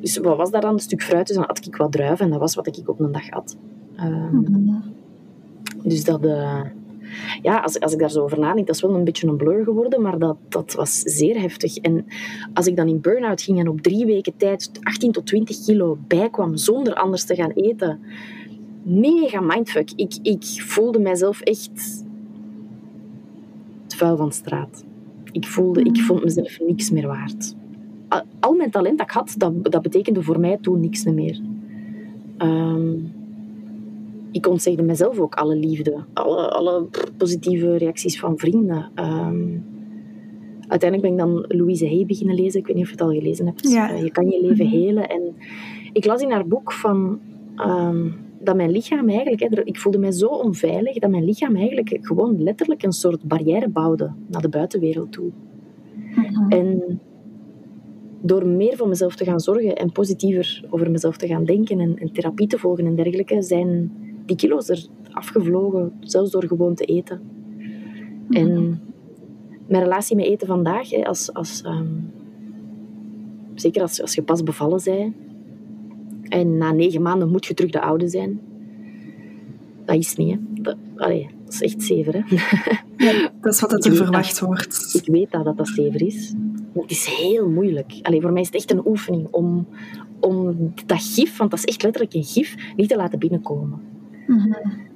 Dus 0.00 0.16
wat 0.18 0.36
was 0.36 0.50
daar 0.50 0.60
dan? 0.60 0.72
Een 0.72 0.78
stuk 0.78 1.02
fruit, 1.02 1.26
dus 1.26 1.36
dan 1.36 1.46
at 1.46 1.66
ik 1.66 1.76
wat 1.76 1.92
druiven 1.92 2.24
en 2.24 2.30
dat 2.30 2.40
was 2.40 2.54
wat 2.54 2.66
ik 2.66 2.88
op 2.88 3.00
een 3.00 3.12
dag 3.12 3.28
had. 3.28 3.56
Ehm, 3.96 4.36
Mhm. 4.36 4.74
Dus 5.82 6.04
dat... 6.04 6.24
eh, 6.24 6.60
ja, 7.42 7.58
als, 7.58 7.80
als 7.80 7.92
ik 7.92 7.98
daar 7.98 8.10
zo 8.10 8.22
over 8.22 8.38
nadenk, 8.38 8.66
dat 8.66 8.76
is 8.76 8.82
wel 8.82 8.94
een 8.94 9.04
beetje 9.04 9.26
een 9.28 9.36
blur 9.36 9.64
geworden, 9.64 10.02
maar 10.02 10.18
dat, 10.18 10.36
dat 10.48 10.74
was 10.74 10.98
zeer 11.00 11.40
heftig. 11.40 11.76
En 11.76 12.06
als 12.54 12.66
ik 12.66 12.76
dan 12.76 12.88
in 12.88 13.00
burn-out 13.00 13.42
ging 13.42 13.58
en 13.58 13.68
op 13.68 13.80
drie 13.80 14.06
weken 14.06 14.36
tijd 14.36 14.70
18 14.82 15.12
tot 15.12 15.26
20 15.26 15.64
kilo 15.64 15.98
bijkwam 16.08 16.56
zonder 16.56 16.94
anders 16.94 17.24
te 17.24 17.34
gaan 17.34 17.50
eten, 17.50 18.00
mega 18.82 19.40
mindfuck. 19.40 19.90
Ik, 19.96 20.14
ik 20.22 20.44
voelde 20.44 20.98
mijzelf 20.98 21.40
echt 21.40 22.04
het 23.82 23.94
vuil 23.94 24.16
van 24.16 24.28
de 24.28 24.34
straat. 24.34 24.84
Ik, 25.32 25.46
voelde, 25.46 25.82
ik 25.82 26.00
vond 26.00 26.24
mezelf 26.24 26.58
niks 26.66 26.90
meer 26.90 27.06
waard. 27.06 27.54
Al, 28.40 28.54
mijn 28.54 28.70
talent 28.70 28.98
dat 28.98 29.06
ik 29.06 29.12
had, 29.12 29.34
dat, 29.38 29.52
dat 29.72 29.82
betekende 29.82 30.22
voor 30.22 30.40
mij 30.40 30.58
toen 30.60 30.80
niks 30.80 31.04
meer. 31.04 31.40
Ehm, 32.36 32.94
ik 34.30 34.46
ontzegde 34.46 34.82
mezelf 34.82 35.18
ook 35.18 35.34
alle 35.34 35.56
liefde, 35.56 36.04
alle, 36.12 36.50
alle 36.50 36.86
positieve 37.16 37.76
reacties 37.76 38.20
van 38.20 38.38
vrienden. 38.38 38.90
Ehm, 38.94 39.46
uiteindelijk 40.68 41.02
ben 41.02 41.10
ik 41.12 41.32
dan 41.32 41.44
Louise 41.58 41.86
Hay 41.86 42.06
beginnen 42.06 42.34
lezen. 42.34 42.60
Ik 42.60 42.66
weet 42.66 42.76
niet 42.76 42.84
of 42.84 42.90
je 42.90 42.96
het 42.96 43.06
al 43.06 43.12
gelezen 43.18 43.46
hebt. 43.46 43.68
Ja. 43.70 43.90
Eh, 43.90 44.02
je 44.02 44.10
kan 44.10 44.28
je 44.28 44.40
leven 44.42 44.66
Mhm. 44.66 44.74
helen. 44.76 45.08
En 45.08 45.22
ik 45.92 46.04
las 46.04 46.22
in 46.22 46.30
haar 46.30 46.46
boek 46.46 46.72
van, 46.72 47.18
ehm, 47.56 48.06
dat 48.40 48.56
mijn 48.56 48.70
lichaam 48.70 49.08
eigenlijk... 49.08 49.40
Hè, 49.40 49.64
ik 49.64 49.78
voelde 49.78 49.98
mij 49.98 50.12
zo 50.12 50.26
onveilig 50.26 50.98
dat 50.98 51.10
mijn 51.10 51.24
lichaam 51.24 51.56
eigenlijk 51.56 51.98
gewoon 52.00 52.42
letterlijk 52.42 52.82
een 52.82 52.92
soort 52.92 53.22
barrière 53.22 53.68
bouwde 53.68 54.10
naar 54.26 54.42
de 54.42 54.48
buitenwereld 54.48 55.12
toe. 55.12 55.30
Mhm. 56.14 56.50
En 56.52 57.00
door 58.20 58.46
meer 58.46 58.76
voor 58.76 58.88
mezelf 58.88 59.16
te 59.16 59.24
gaan 59.24 59.40
zorgen 59.40 59.76
en 59.76 59.92
positiever 59.92 60.64
over 60.70 60.90
mezelf 60.90 61.16
te 61.16 61.26
gaan 61.26 61.44
denken 61.44 61.80
en, 61.80 61.98
en 61.98 62.12
therapie 62.12 62.46
te 62.46 62.58
volgen 62.58 62.86
en 62.86 62.94
dergelijke, 62.94 63.42
zijn 63.42 63.92
die 64.26 64.36
kilo's 64.36 64.68
er 64.68 64.86
afgevlogen, 65.10 65.92
zelfs 66.00 66.30
door 66.30 66.44
gewoon 66.44 66.74
te 66.74 66.84
eten. 66.84 67.20
En 68.30 68.80
mijn 69.66 69.82
relatie 69.82 70.16
met 70.16 70.24
eten 70.24 70.46
vandaag, 70.46 70.90
hè, 70.90 71.04
als, 71.04 71.32
als, 71.32 71.62
ehm, 71.62 71.86
zeker 73.54 73.82
als, 73.82 74.00
als 74.00 74.14
je 74.14 74.22
pas 74.22 74.42
bevallen 74.42 74.80
bent, 74.84 75.14
en 76.22 76.56
na 76.56 76.72
negen 76.72 77.02
maanden 77.02 77.30
moet 77.30 77.46
je 77.46 77.54
terug 77.54 77.70
de 77.70 77.80
oude 77.80 78.08
zijn. 78.08 78.40
Dat 79.84 79.96
is 79.96 80.16
niet, 80.16 80.34
hè. 80.34 80.62
Dat, 80.62 80.76
allee, 80.96 81.28
dat 81.44 81.52
is 81.52 81.62
echt 81.62 81.82
zever, 81.82 82.14
hè. 82.14 82.36
Ja, 82.96 83.30
dat 83.40 83.52
is 83.54 83.60
wat 83.60 83.84
er 83.84 83.94
verwacht 83.94 84.40
wordt. 84.40 85.00
Ik 85.02 85.12
weet 85.12 85.30
dat 85.30 85.44
dat, 85.44 85.56
dat 85.56 85.68
zever 85.68 86.02
is. 86.02 86.34
Het 86.82 86.90
is 86.90 87.06
heel 87.06 87.48
moeilijk. 87.48 87.98
Allee, 88.02 88.20
voor 88.20 88.32
mij 88.32 88.40
is 88.40 88.46
het 88.46 88.56
echt 88.56 88.70
een 88.70 88.86
oefening 88.86 89.26
om, 89.30 89.66
om 90.20 90.56
dat 90.86 91.02
gif, 91.02 91.36
want 91.36 91.50
dat 91.50 91.58
is 91.58 91.64
echt 91.64 91.82
letterlijk 91.82 92.14
een 92.14 92.24
gif, 92.24 92.56
niet 92.76 92.88
te 92.88 92.96
laten 92.96 93.18
binnenkomen. 93.18 93.80
Mhm. 94.26 94.52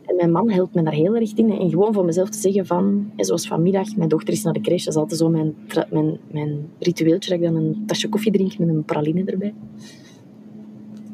En 0.07 0.16
mijn 0.16 0.33
man 0.33 0.51
helpt 0.51 0.74
me 0.74 0.83
daar 0.83 0.93
heel 0.93 1.16
erg 1.16 1.35
in. 1.35 1.51
En 1.51 1.70
gewoon 1.70 1.93
voor 1.93 2.05
mezelf 2.05 2.28
te 2.28 2.39
zeggen 2.39 2.66
van, 2.66 3.11
en 3.16 3.24
zoals 3.24 3.47
vanmiddag, 3.47 3.97
mijn 3.97 4.09
dochter 4.09 4.33
is 4.33 4.43
naar 4.43 4.53
de 4.53 4.61
crash, 4.61 4.85
dat 4.85 4.95
is 4.95 5.01
altijd 5.01 5.20
zo 5.20 5.28
mijn, 5.28 5.55
mijn, 5.91 6.18
mijn 6.30 6.68
ritueeltje, 6.78 7.30
dat 7.30 7.39
ik 7.39 7.45
dan 7.45 7.55
een 7.57 7.83
tasje 7.87 8.09
koffie 8.09 8.33
drink 8.33 8.59
met 8.59 8.68
een 8.68 8.85
praline 8.85 9.24
erbij. 9.24 9.55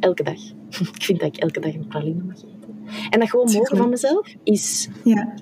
Elke 0.01 0.23
dag. 0.23 0.39
ik 0.97 1.03
vind 1.03 1.21
dat 1.21 1.29
ik 1.29 1.37
elke 1.37 1.61
dag 1.61 1.75
een 1.75 1.87
praline 1.87 2.23
mag 2.23 2.37
eten. 2.37 2.59
En 3.11 3.21
dat 3.21 3.31
gewoon 3.31 3.53
mogen 3.53 3.77
van 3.77 3.89
mezelf 3.89 4.35
is 4.43 4.89
Ja. 5.05 5.35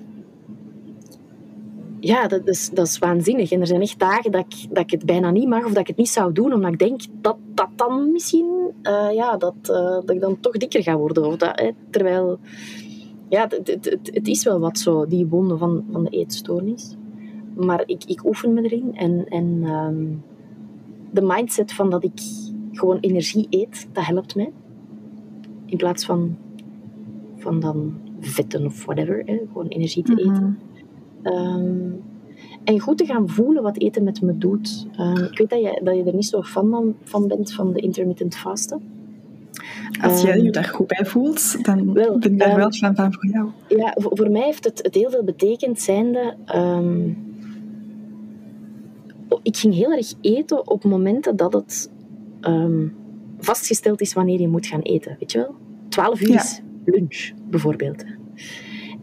Ja, 1.99 2.27
dat 2.27 2.47
is, 2.47 2.69
dat 2.69 2.87
is 2.87 2.97
waanzinnig. 2.97 3.51
En 3.51 3.61
er 3.61 3.67
zijn 3.67 3.81
echt 3.81 3.99
dagen 3.99 4.31
dat 4.31 4.45
ik, 4.49 4.67
dat 4.69 4.83
ik 4.83 4.91
het 4.91 5.05
bijna 5.05 5.31
niet 5.31 5.47
mag 5.47 5.65
of 5.65 5.71
dat 5.71 5.77
ik 5.77 5.87
het 5.87 5.97
niet 5.97 6.09
zou 6.09 6.33
doen, 6.33 6.53
omdat 6.53 6.71
ik 6.71 6.79
denk 6.79 7.01
dat 7.21 7.37
dat 7.53 7.69
dan 7.75 8.11
misschien, 8.11 8.71
eh, 8.81 9.09
ja, 9.13 9.37
dat, 9.37 9.55
eh, 9.61 9.75
dat 9.75 10.09
ik 10.09 10.21
dan 10.21 10.39
toch 10.39 10.57
dikker 10.57 10.83
ga 10.83 10.97
worden. 10.97 11.25
Of 11.25 11.35
dat, 11.35 11.59
hè, 11.59 11.69
terwijl, 11.89 12.39
ja, 13.29 13.47
het, 13.49 13.67
het, 13.67 14.09
het, 14.13 14.27
is 14.27 14.43
wel 14.43 14.59
wat 14.59 14.77
zo, 14.77 15.07
die 15.07 15.25
wonden 15.25 15.57
van, 15.57 15.85
van 15.91 16.03
de 16.03 16.09
eetstoornis. 16.09 16.95
Maar 17.55 17.83
ik, 17.85 18.03
ik 18.03 18.25
oefen 18.25 18.53
me 18.53 18.61
erin 18.61 18.95
en, 18.95 19.25
en 19.27 19.59
ehm, 19.63 20.05
de 21.11 21.21
mindset 21.21 21.73
van 21.73 21.89
dat 21.89 22.03
ik 22.03 22.19
gewoon 22.71 22.97
energie 22.99 23.47
eet, 23.49 23.87
dat 23.93 24.05
helpt 24.05 24.35
mij. 24.35 24.51
In 25.65 25.77
plaats 25.77 26.05
van, 26.05 26.37
van 27.37 27.59
dan 27.59 27.93
vetten 28.19 28.65
of 28.65 28.85
whatever, 28.85 29.23
hè, 29.25 29.39
gewoon 29.47 29.67
energie 29.67 30.03
te 30.03 30.11
eten. 30.11 30.31
Mhm. 30.31 30.66
Ehm, 31.31 31.89
en 32.63 32.79
goed 32.79 32.97
te 32.97 33.05
gaan 33.05 33.29
voelen 33.29 33.63
wat 33.63 33.79
eten 33.79 34.03
met 34.03 34.21
me 34.21 34.37
doet. 34.37 34.87
Ehm, 34.97 35.23
ik 35.23 35.37
weet 35.37 35.49
dat 35.49 35.61
je, 35.61 35.81
dat 35.83 35.95
je 35.95 36.03
er 36.03 36.13
niet 36.15 36.25
zo 36.25 36.41
fan 36.41 36.69
van, 36.69 36.95
van 37.03 37.27
bent, 37.27 37.53
van 37.53 37.73
de 37.73 37.79
intermittent 37.79 38.35
fasten. 38.35 38.81
Als 40.01 40.21
jij 40.21 40.35
Ehm, 40.35 40.43
je 40.43 40.51
daar 40.51 40.63
goed 40.63 40.87
bij 40.87 41.05
voelt, 41.05 41.65
dan 41.65 41.93
wel, 41.93 42.19
ben 42.19 42.31
ik 42.31 42.39
daar 42.39 42.55
wel 42.55 42.71
fan 42.71 42.95
van 42.95 43.13
voor 43.13 43.27
jou. 43.27 43.49
Ja, 43.67 43.95
voor, 43.99 44.17
voor 44.17 44.31
mij 44.31 44.43
heeft 44.43 44.63
het, 44.63 44.79
het 44.83 44.95
heel 44.95 45.09
veel 45.09 45.23
betekend 45.23 45.79
zijnde... 45.81 46.35
ehm, 46.45 47.09
ik 49.41 49.57
ging 49.57 49.73
heel 49.73 49.91
erg 49.91 50.13
eten 50.21 50.67
op 50.67 50.83
momenten 50.83 51.35
dat 51.35 51.53
het 51.53 51.89
vastgesteld 53.39 54.01
is 54.01 54.13
wanneer 54.13 54.39
je 54.41 54.47
moet 54.47 54.65
gaan 54.67 54.81
eten. 54.81 55.15
Weet 55.19 55.31
je 55.31 55.37
wel? 55.37 55.55
12 55.89 56.21
uur 56.21 56.29
Ja. 56.29 56.35
is 56.35 56.61
lunch, 56.85 57.31
bijvoorbeeld. 57.49 58.03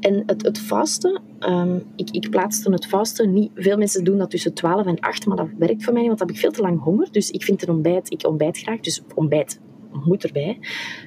En 0.04 0.22
het, 0.26 0.42
het 0.42 0.58
vasten, 0.58 1.22
ehm, 1.38 1.78
ik, 1.96 2.10
ik 2.10 2.30
plaatste 2.30 2.70
het 2.70 2.86
vasten 2.86 3.32
niet... 3.32 3.50
Veel 3.54 3.76
mensen 3.76 4.04
doen 4.04 4.18
dat 4.18 4.30
tussen 4.30 4.54
12 4.54 4.86
en 4.86 5.00
8, 5.00 5.26
maar 5.26 5.36
dat 5.36 5.48
werkt 5.58 5.84
voor 5.84 5.92
mij 5.92 6.02
niet, 6.02 6.08
want 6.08 6.18
dan 6.18 6.28
heb 6.28 6.36
ik 6.36 6.42
veel 6.42 6.52
te 6.52 6.62
lang 6.62 6.82
honger. 6.82 7.08
Dus 7.10 7.30
ik 7.30 7.42
vind 7.42 7.62
een 7.62 7.74
ontbijt... 7.74 8.12
Ik 8.12 8.26
ontbijt 8.26 8.58
graag, 8.58 8.80
dus 8.80 9.02
ontbijt 9.14 9.60
moet 10.04 10.24
erbij. 10.24 10.58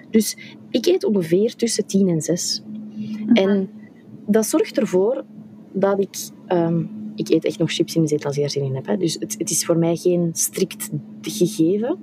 Dus 0.09 0.37
ik 0.69 0.85
eet 0.85 1.03
ongeveer 1.03 1.55
tussen 1.55 1.85
10 1.85 2.09
en 2.09 2.21
6. 2.21 2.63
En 3.33 3.69
dat 4.27 4.45
zorgt 4.45 4.77
ervoor 4.77 5.25
dat 5.73 5.99
ik... 5.99 6.15
ehm, 6.47 6.83
ik 7.15 7.29
eet 7.29 7.45
echt 7.45 7.59
nog 7.59 7.71
chips 7.71 7.95
in 7.95 8.01
de 8.01 8.07
zetel 8.07 8.27
als 8.27 8.37
ik 8.37 8.43
er 8.43 8.49
zin 8.49 8.63
in 8.63 8.75
heb. 8.75 8.85
Hè. 8.85 8.97
Dus 8.97 9.13
het, 9.19 9.35
het 9.37 9.49
is 9.49 9.65
voor 9.65 9.77
mij 9.77 9.95
geen 9.95 10.29
strikt 10.33 10.89
gegeven. 11.21 11.99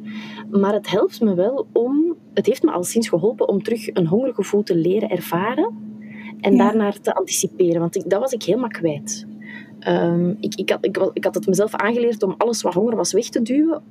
Maar 0.50 0.72
het 0.72 0.90
helpt 0.90 1.20
me 1.20 1.34
wel 1.34 1.66
om... 1.72 2.16
Het 2.34 2.46
heeft 2.46 2.62
me 2.62 2.70
al 2.70 2.82
sinds 2.82 3.08
geholpen 3.08 3.48
om 3.48 3.62
terug 3.62 3.94
een 3.94 4.06
hongergevoel 4.06 4.62
te 4.62 4.76
leren 4.76 5.10
ervaren. 5.10 5.93
En 6.44 6.52
Ja. 6.54 6.58
daarnaar 6.58 7.00
te 7.00 7.14
anticiperen. 7.14 7.80
Want 7.80 7.96
ik, 7.96 8.10
dat 8.10 8.20
was 8.20 8.32
ik 8.32 8.42
helemaal 8.42 8.68
kwijt. 8.68 9.26
Ehm, 9.78 10.34
ik, 10.40 10.54
ik, 10.54 10.70
had, 10.70 10.84
ik, 10.84 11.10
ik 11.12 11.24
had 11.24 11.34
het 11.34 11.46
mezelf 11.46 11.74
aangeleerd 11.74 12.22
om 12.22 12.34
alles 12.38 12.62
wat 12.62 12.74
honger 12.74 12.96
was 12.96 13.12
weg 13.12 13.24
te 13.28 13.42
duwen. 13.42 13.82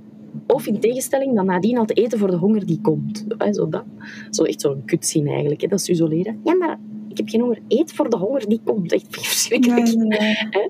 Of 0.47 0.67
in 0.67 0.79
tegenstelling 0.79 1.35
dan 1.35 1.45
nadien 1.45 1.77
al 1.77 1.85
te 1.85 1.93
eten 1.93 2.19
voor 2.19 2.31
de 2.31 2.37
honger 2.37 2.65
die 2.65 2.79
komt. 2.81 3.25
Zo, 3.51 3.69
dat. 3.69 3.83
zo 4.29 4.43
echt 4.43 4.61
zo'n 4.61 4.85
kutzin 4.85 5.27
eigenlijk, 5.27 5.61
hè, 5.61 5.67
dat 5.67 5.79
is 5.79 5.89
isoleren. 5.89 6.39
Ja, 6.43 6.55
maar 6.55 6.79
ik 7.09 7.17
heb 7.17 7.29
geen 7.29 7.41
honger. 7.41 7.59
Eet 7.67 7.91
voor 7.93 8.09
de 8.09 8.17
honger 8.17 8.47
die 8.49 8.61
komt. 8.63 8.91
Echt 8.91 9.05
verschrikkelijk. 9.09 9.87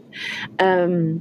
Ehm, 0.56 1.16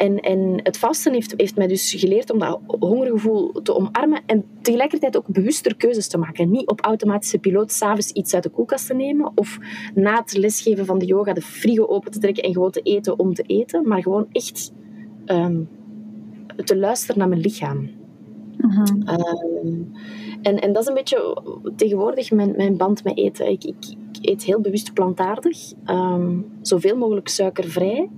en, 0.00 0.20
en 0.20 0.60
het 0.62 0.78
vasten 0.78 1.12
heeft, 1.12 1.34
heeft 1.36 1.56
mij 1.56 1.66
dus 1.66 1.94
geleerd 1.94 2.30
om 2.30 2.38
dat 2.38 2.60
hongergevoel 2.66 3.52
te 3.62 3.74
omarmen 3.74 4.22
en 4.26 4.44
tegelijkertijd 4.62 5.16
ook 5.16 5.26
bewuster 5.26 5.76
keuzes 5.76 6.08
te 6.08 6.18
maken. 6.18 6.50
Niet 6.50 6.68
op 6.68 6.80
automatische 6.80 7.38
piloot 7.38 7.72
s'avonds 7.72 8.10
iets 8.10 8.34
uit 8.34 8.42
de 8.42 8.48
koelkast 8.48 8.86
te 8.86 8.94
nemen 8.94 9.32
of 9.34 9.58
na 9.94 10.16
het 10.16 10.36
lesgeven 10.36 10.86
van 10.86 10.98
de 10.98 11.06
yoga 11.06 11.32
de 11.32 11.40
frigo 11.40 11.86
open 11.86 12.10
te 12.10 12.18
trekken 12.18 12.42
en 12.42 12.52
gewoon 12.52 12.70
te 12.70 12.80
eten 12.80 13.18
om 13.18 13.34
te 13.34 13.42
eten, 13.42 13.88
maar 13.88 14.02
gewoon 14.02 14.26
echt 14.32 14.72
um, 15.26 15.68
te 16.64 16.76
luisteren 16.76 17.18
naar 17.18 17.28
mijn 17.28 17.40
lichaam. 17.40 17.90
Mhm. 18.56 19.02
Ehm, 19.04 19.82
en, 20.42 20.58
en 20.58 20.72
dat 20.72 20.82
is 20.82 20.88
een 20.88 20.94
beetje 20.94 21.42
tegenwoordig 21.76 22.30
mijn, 22.30 22.54
mijn 22.56 22.76
band 22.76 23.04
met 23.04 23.16
eten. 23.16 23.50
Ik, 23.50 23.64
ik, 23.64 23.84
ik 24.12 24.28
eet 24.30 24.44
heel 24.44 24.60
bewust 24.60 24.92
plantaardig, 24.92 25.72
um, 25.86 26.46
zoveel 26.62 26.96
mogelijk 26.96 27.28
suikervrij. 27.28 28.08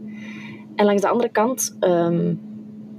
En 0.74 0.84
langs 0.84 1.02
de 1.02 1.08
andere 1.08 1.28
kant 1.28 1.76
um, 1.80 2.40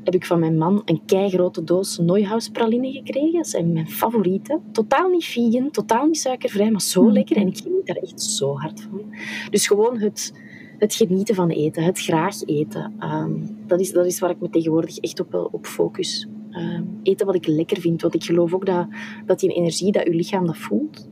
heb 0.03 0.13
ik 0.13 0.25
van 0.25 0.39
mijn 0.39 0.57
man 0.57 0.81
een 0.85 1.01
keigrote 1.05 1.63
doos 1.63 1.97
Neuhaus 1.97 2.49
praline 2.49 2.91
gekregen. 2.91 3.33
Dat 3.33 3.47
zijn 3.47 3.73
mijn 3.73 3.89
favorieten. 3.89 4.61
Totaal 4.71 5.09
niet 5.09 5.25
vegan, 5.25 5.71
totaal 5.71 6.05
niet 6.05 6.17
suikervrij, 6.17 6.71
maar 6.71 6.81
zo 6.81 7.03
mhm. 7.03 7.13
lekker. 7.13 7.35
En 7.35 7.47
ik 7.47 7.57
geniet 7.57 7.85
daar 7.85 7.95
echt 7.95 8.21
zo 8.21 8.57
hard 8.57 8.81
van. 8.81 9.01
Dus 9.49 9.67
gewoon 9.67 9.99
het, 9.99 10.33
het 10.77 10.95
genieten 10.95 11.35
van 11.35 11.49
eten, 11.49 11.83
het 11.83 11.99
graag 11.99 12.41
eten. 12.45 12.93
Um, 12.99 13.57
dat, 13.67 13.79
is, 13.79 13.91
dat 13.91 14.05
is 14.05 14.19
waar 14.19 14.29
ik 14.29 14.41
me 14.41 14.49
tegenwoordig 14.49 14.97
echt 14.97 15.19
op, 15.19 15.49
op 15.51 15.65
focus. 15.65 16.27
Um, 16.51 16.99
eten 17.03 17.25
wat 17.25 17.35
ik 17.35 17.47
lekker 17.47 17.79
vind. 17.79 18.01
Want 18.01 18.13
ik 18.13 18.23
geloof 18.23 18.53
ook 18.53 18.65
dat, 18.65 18.87
dat 19.25 19.39
die 19.39 19.53
energie, 19.53 19.91
dat 19.91 20.03
je 20.03 20.15
lichaam 20.15 20.45
dat 20.45 20.57
voelt. 20.57 21.07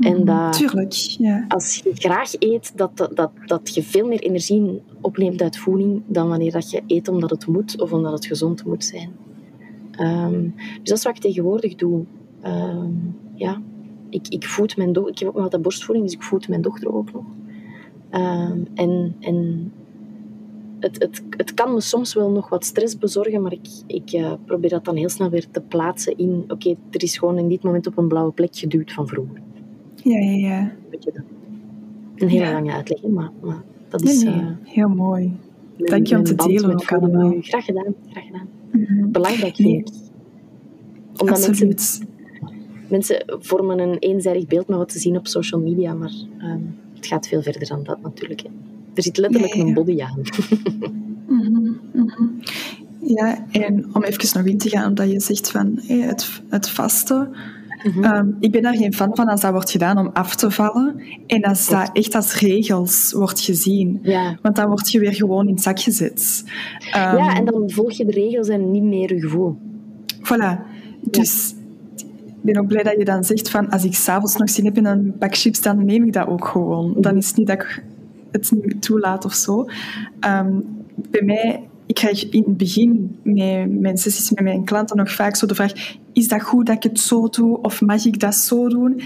En 0.00 0.16
mhm, 0.16 0.24
dat 0.24 0.52
Tuurlijk, 0.52 0.92
ja. 0.92 1.44
als 1.48 1.76
je 1.76 1.90
graag 1.94 2.32
eet, 2.38 2.72
dat, 2.76 2.96
dat, 2.96 3.16
dat, 3.16 3.30
dat 3.46 3.74
je 3.74 3.82
veel 3.82 4.06
meer 4.06 4.20
energie 4.20 4.82
opneemt 5.00 5.42
uit 5.42 5.56
voeding 5.56 6.02
dan 6.06 6.28
wanneer 6.28 6.52
dat 6.52 6.70
je 6.70 6.82
eet 6.86 7.08
omdat 7.08 7.30
het 7.30 7.46
moet 7.46 7.80
of 7.80 7.92
omdat 7.92 8.12
het 8.12 8.26
gezond 8.26 8.64
moet 8.64 8.84
zijn. 8.84 9.10
Um, 10.00 10.54
dus 10.56 10.88
dat 10.88 10.98
is 10.98 11.04
wat 11.04 11.16
ik 11.16 11.22
tegenwoordig 11.22 11.74
doe. 11.74 12.04
Um, 12.46 13.16
ja, 13.34 13.62
ik, 14.08 14.28
ik 14.28 14.44
voed 14.44 14.76
mijn 14.76 14.92
dochter. 14.92 15.12
Ik 15.12 15.18
heb 15.18 15.28
ook 15.28 15.34
nog 15.34 15.44
altijd 15.44 15.62
borstvoeding, 15.62 16.06
dus 16.06 16.14
ik 16.14 16.22
voed 16.22 16.48
mijn 16.48 16.62
dochter 16.62 16.94
ook 16.94 17.12
nog. 17.12 17.24
Um, 18.10 18.66
en 18.74 19.14
en 19.20 19.72
het, 20.80 21.02
het, 21.02 21.22
het 21.30 21.54
kan 21.54 21.74
me 21.74 21.80
soms 21.80 22.14
wel 22.14 22.30
nog 22.30 22.48
wat 22.48 22.64
stress 22.64 22.98
bezorgen, 22.98 23.42
maar 23.42 23.52
ik, 23.52 23.68
ik 23.86 24.12
uh, 24.12 24.32
probeer 24.44 24.70
dat 24.70 24.84
dan 24.84 24.96
heel 24.96 25.08
snel 25.08 25.30
weer 25.30 25.50
te 25.50 25.60
plaatsen 25.60 26.18
in... 26.18 26.44
Oké, 26.48 26.76
er 26.90 27.02
is 27.02 27.18
gewoon 27.18 27.38
in 27.38 27.48
dit 27.48 27.62
moment 27.62 27.86
op 27.86 27.98
een 27.98 28.08
blauwe 28.08 28.32
plek 28.32 28.56
geduwd 28.56 28.92
van 28.92 29.08
vroeger. 29.08 29.42
Ja, 30.04 30.18
ja, 30.18 30.32
ja. 30.32 30.72
Een 32.16 32.28
hele 32.28 32.52
lange 32.52 32.72
uitleg, 32.72 33.02
maar, 33.02 33.30
maar 33.40 33.62
dat 33.88 34.02
is... 34.02 34.22
Nee, 34.22 34.34
Uh, 34.34 34.46
heel 34.62 34.88
mooi. 34.88 35.32
Dank 35.76 36.06
je 36.06 36.16
om 36.16 36.24
te 36.24 36.34
delen 36.34 36.72
ook 36.72 36.92
allemaal. 36.92 37.34
Graag 37.40 37.64
gedaan, 37.64 37.94
graag 38.10 38.24
gedaan. 38.24 38.48
Mm-hmm. 38.70 39.12
Belangrijk 39.12 39.58
ik. 39.58 39.88
Omdat 41.16 41.36
Absoluut. 41.36 41.66
Mensen, 41.66 42.08
mensen 42.88 43.38
vormen 43.38 43.78
een 43.78 43.98
eenzijdig 43.98 44.46
beeld 44.46 44.68
met 44.68 44.78
wat 44.78 44.92
ze 44.92 44.98
zien 44.98 45.16
op 45.16 45.26
social 45.26 45.60
media, 45.60 45.94
maar 45.94 46.12
um, 46.42 46.76
het 46.94 47.06
gaat 47.06 47.28
veel 47.28 47.42
verder 47.42 47.68
dan 47.68 47.82
dat 47.82 48.02
natuurlijk. 48.02 48.40
Hè. 48.40 48.48
Er 48.94 49.02
zit 49.02 49.16
letterlijk 49.16 49.54
een 49.54 49.74
body 49.74 50.02
aan. 50.02 50.20
mm-hmm, 51.28 51.80
mm-hmm. 51.92 52.40
Ja, 53.00 53.46
en 53.50 53.94
om 53.94 54.02
even 54.02 54.38
nog 54.38 54.46
in 54.46 54.58
te 54.58 54.68
gaan, 54.68 54.88
omdat 54.88 55.10
je 55.10 55.20
zegt 55.20 55.50
van 55.50 55.78
hey, 55.82 55.98
het, 55.98 56.42
het 56.48 56.68
vasten 56.70 57.34
Mhm. 57.84 58.04
Ehm, 58.04 58.28
ik 58.40 58.52
ben 58.52 58.62
daar 58.62 58.76
geen 58.76 58.94
fan 58.94 59.16
van 59.16 59.26
als 59.26 59.40
dat 59.40 59.52
wordt 59.52 59.70
gedaan 59.70 59.98
om 59.98 60.10
af 60.12 60.36
te 60.36 60.50
vallen 60.50 61.02
en 61.26 61.42
als 61.42 61.68
dat 61.68 61.90
echt 61.92 62.14
als 62.14 62.38
regels 62.40 63.12
wordt 63.12 63.40
gezien. 63.40 63.98
Ja. 64.02 64.38
Want 64.42 64.56
dan 64.56 64.68
word 64.68 64.90
je 64.90 64.98
weer 64.98 65.14
gewoon 65.14 65.48
in 65.48 65.54
het 65.54 65.62
zak 65.62 65.80
gezet. 65.80 66.44
Um, 66.96 67.00
ja, 67.00 67.36
en 67.36 67.44
dan 67.44 67.70
volg 67.70 67.92
je 67.92 68.04
de 68.04 68.12
regels 68.12 68.48
en 68.48 68.70
niet 68.70 68.82
meer 68.82 69.14
je 69.14 69.20
gevoel. 69.20 69.56
Voilà. 70.06 70.60
Dus 71.00 71.54
ik 71.96 72.40
ben 72.40 72.58
ook 72.58 72.66
blij 72.66 72.82
dat 72.82 72.96
je 72.98 73.04
dan 73.04 73.24
zegt 73.24 73.50
van 73.50 73.70
als 73.70 73.84
ik 73.84 73.94
s'avonds 73.94 74.36
nog 74.36 74.50
zin 74.50 74.64
heb 74.64 74.76
in 74.76 74.86
een 74.86 75.14
pak 75.18 75.36
chips, 75.36 75.60
dan 75.60 75.84
neem 75.84 76.04
ik 76.04 76.12
dat 76.12 76.26
ook 76.26 76.46
gewoon. 76.46 76.94
Dan 76.96 77.12
mhm. 77.12 77.20
is 77.20 77.26
het 77.26 77.36
niet 77.36 77.46
dat 77.46 77.60
ik 77.60 77.84
het 78.30 78.50
niet 78.52 78.82
toelaat 78.82 79.24
of 79.24 79.32
zo. 79.32 79.66
Um, 80.20 80.64
bij 81.10 81.22
mij 81.22 81.62
ik 81.86 81.94
krijg 81.94 82.28
in 82.28 82.42
het 82.46 82.56
begin 82.56 83.18
met 83.22 83.80
mijn 83.80 83.98
sessies 83.98 84.30
met 84.30 84.44
mijn 84.44 84.64
klanten 84.64 84.96
nog 84.96 85.10
vaak 85.12 85.36
zo 85.36 85.46
de 85.46 85.54
vraag: 85.54 85.72
is 86.14 86.28
dat 86.28 86.42
goed 86.42 86.66
dat 86.66 86.76
ik 86.76 86.82
het 86.82 87.00
zo 87.00 87.28
doe 87.28 87.60
of 87.62 87.80
mag 87.80 88.04
ik 88.04 88.20
dat 88.20 88.34
zo 88.34 88.68
doen? 88.68 89.00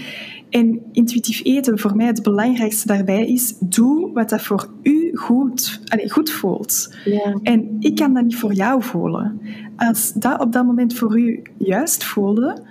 En 0.49 0.81
intuïtief 0.91 1.41
eten, 1.43 1.79
voor 1.79 1.95
mij 1.95 2.05
het 2.05 2.23
belangrijkste 2.23 2.87
daarbij 2.87 3.27
is: 3.27 3.55
doe 3.59 4.11
wat 4.13 4.29
dat 4.29 4.41
voor 4.41 4.69
u 4.83 5.11
goed, 5.15 5.81
allez, 5.87 6.11
goed 6.11 6.29
voelt. 6.29 6.95
Ja. 7.05 7.39
En 7.43 7.75
ik 7.79 7.95
kan 7.95 8.13
dat 8.13 8.23
niet 8.23 8.35
voor 8.35 8.53
jou 8.53 8.83
voelen. 8.83 9.41
Als 9.75 10.13
dat 10.13 10.41
op 10.41 10.51
dat 10.51 10.65
moment 10.65 10.93
voor 10.93 11.19
u 11.19 11.41
juist 11.57 12.03
voelde, 12.03 12.63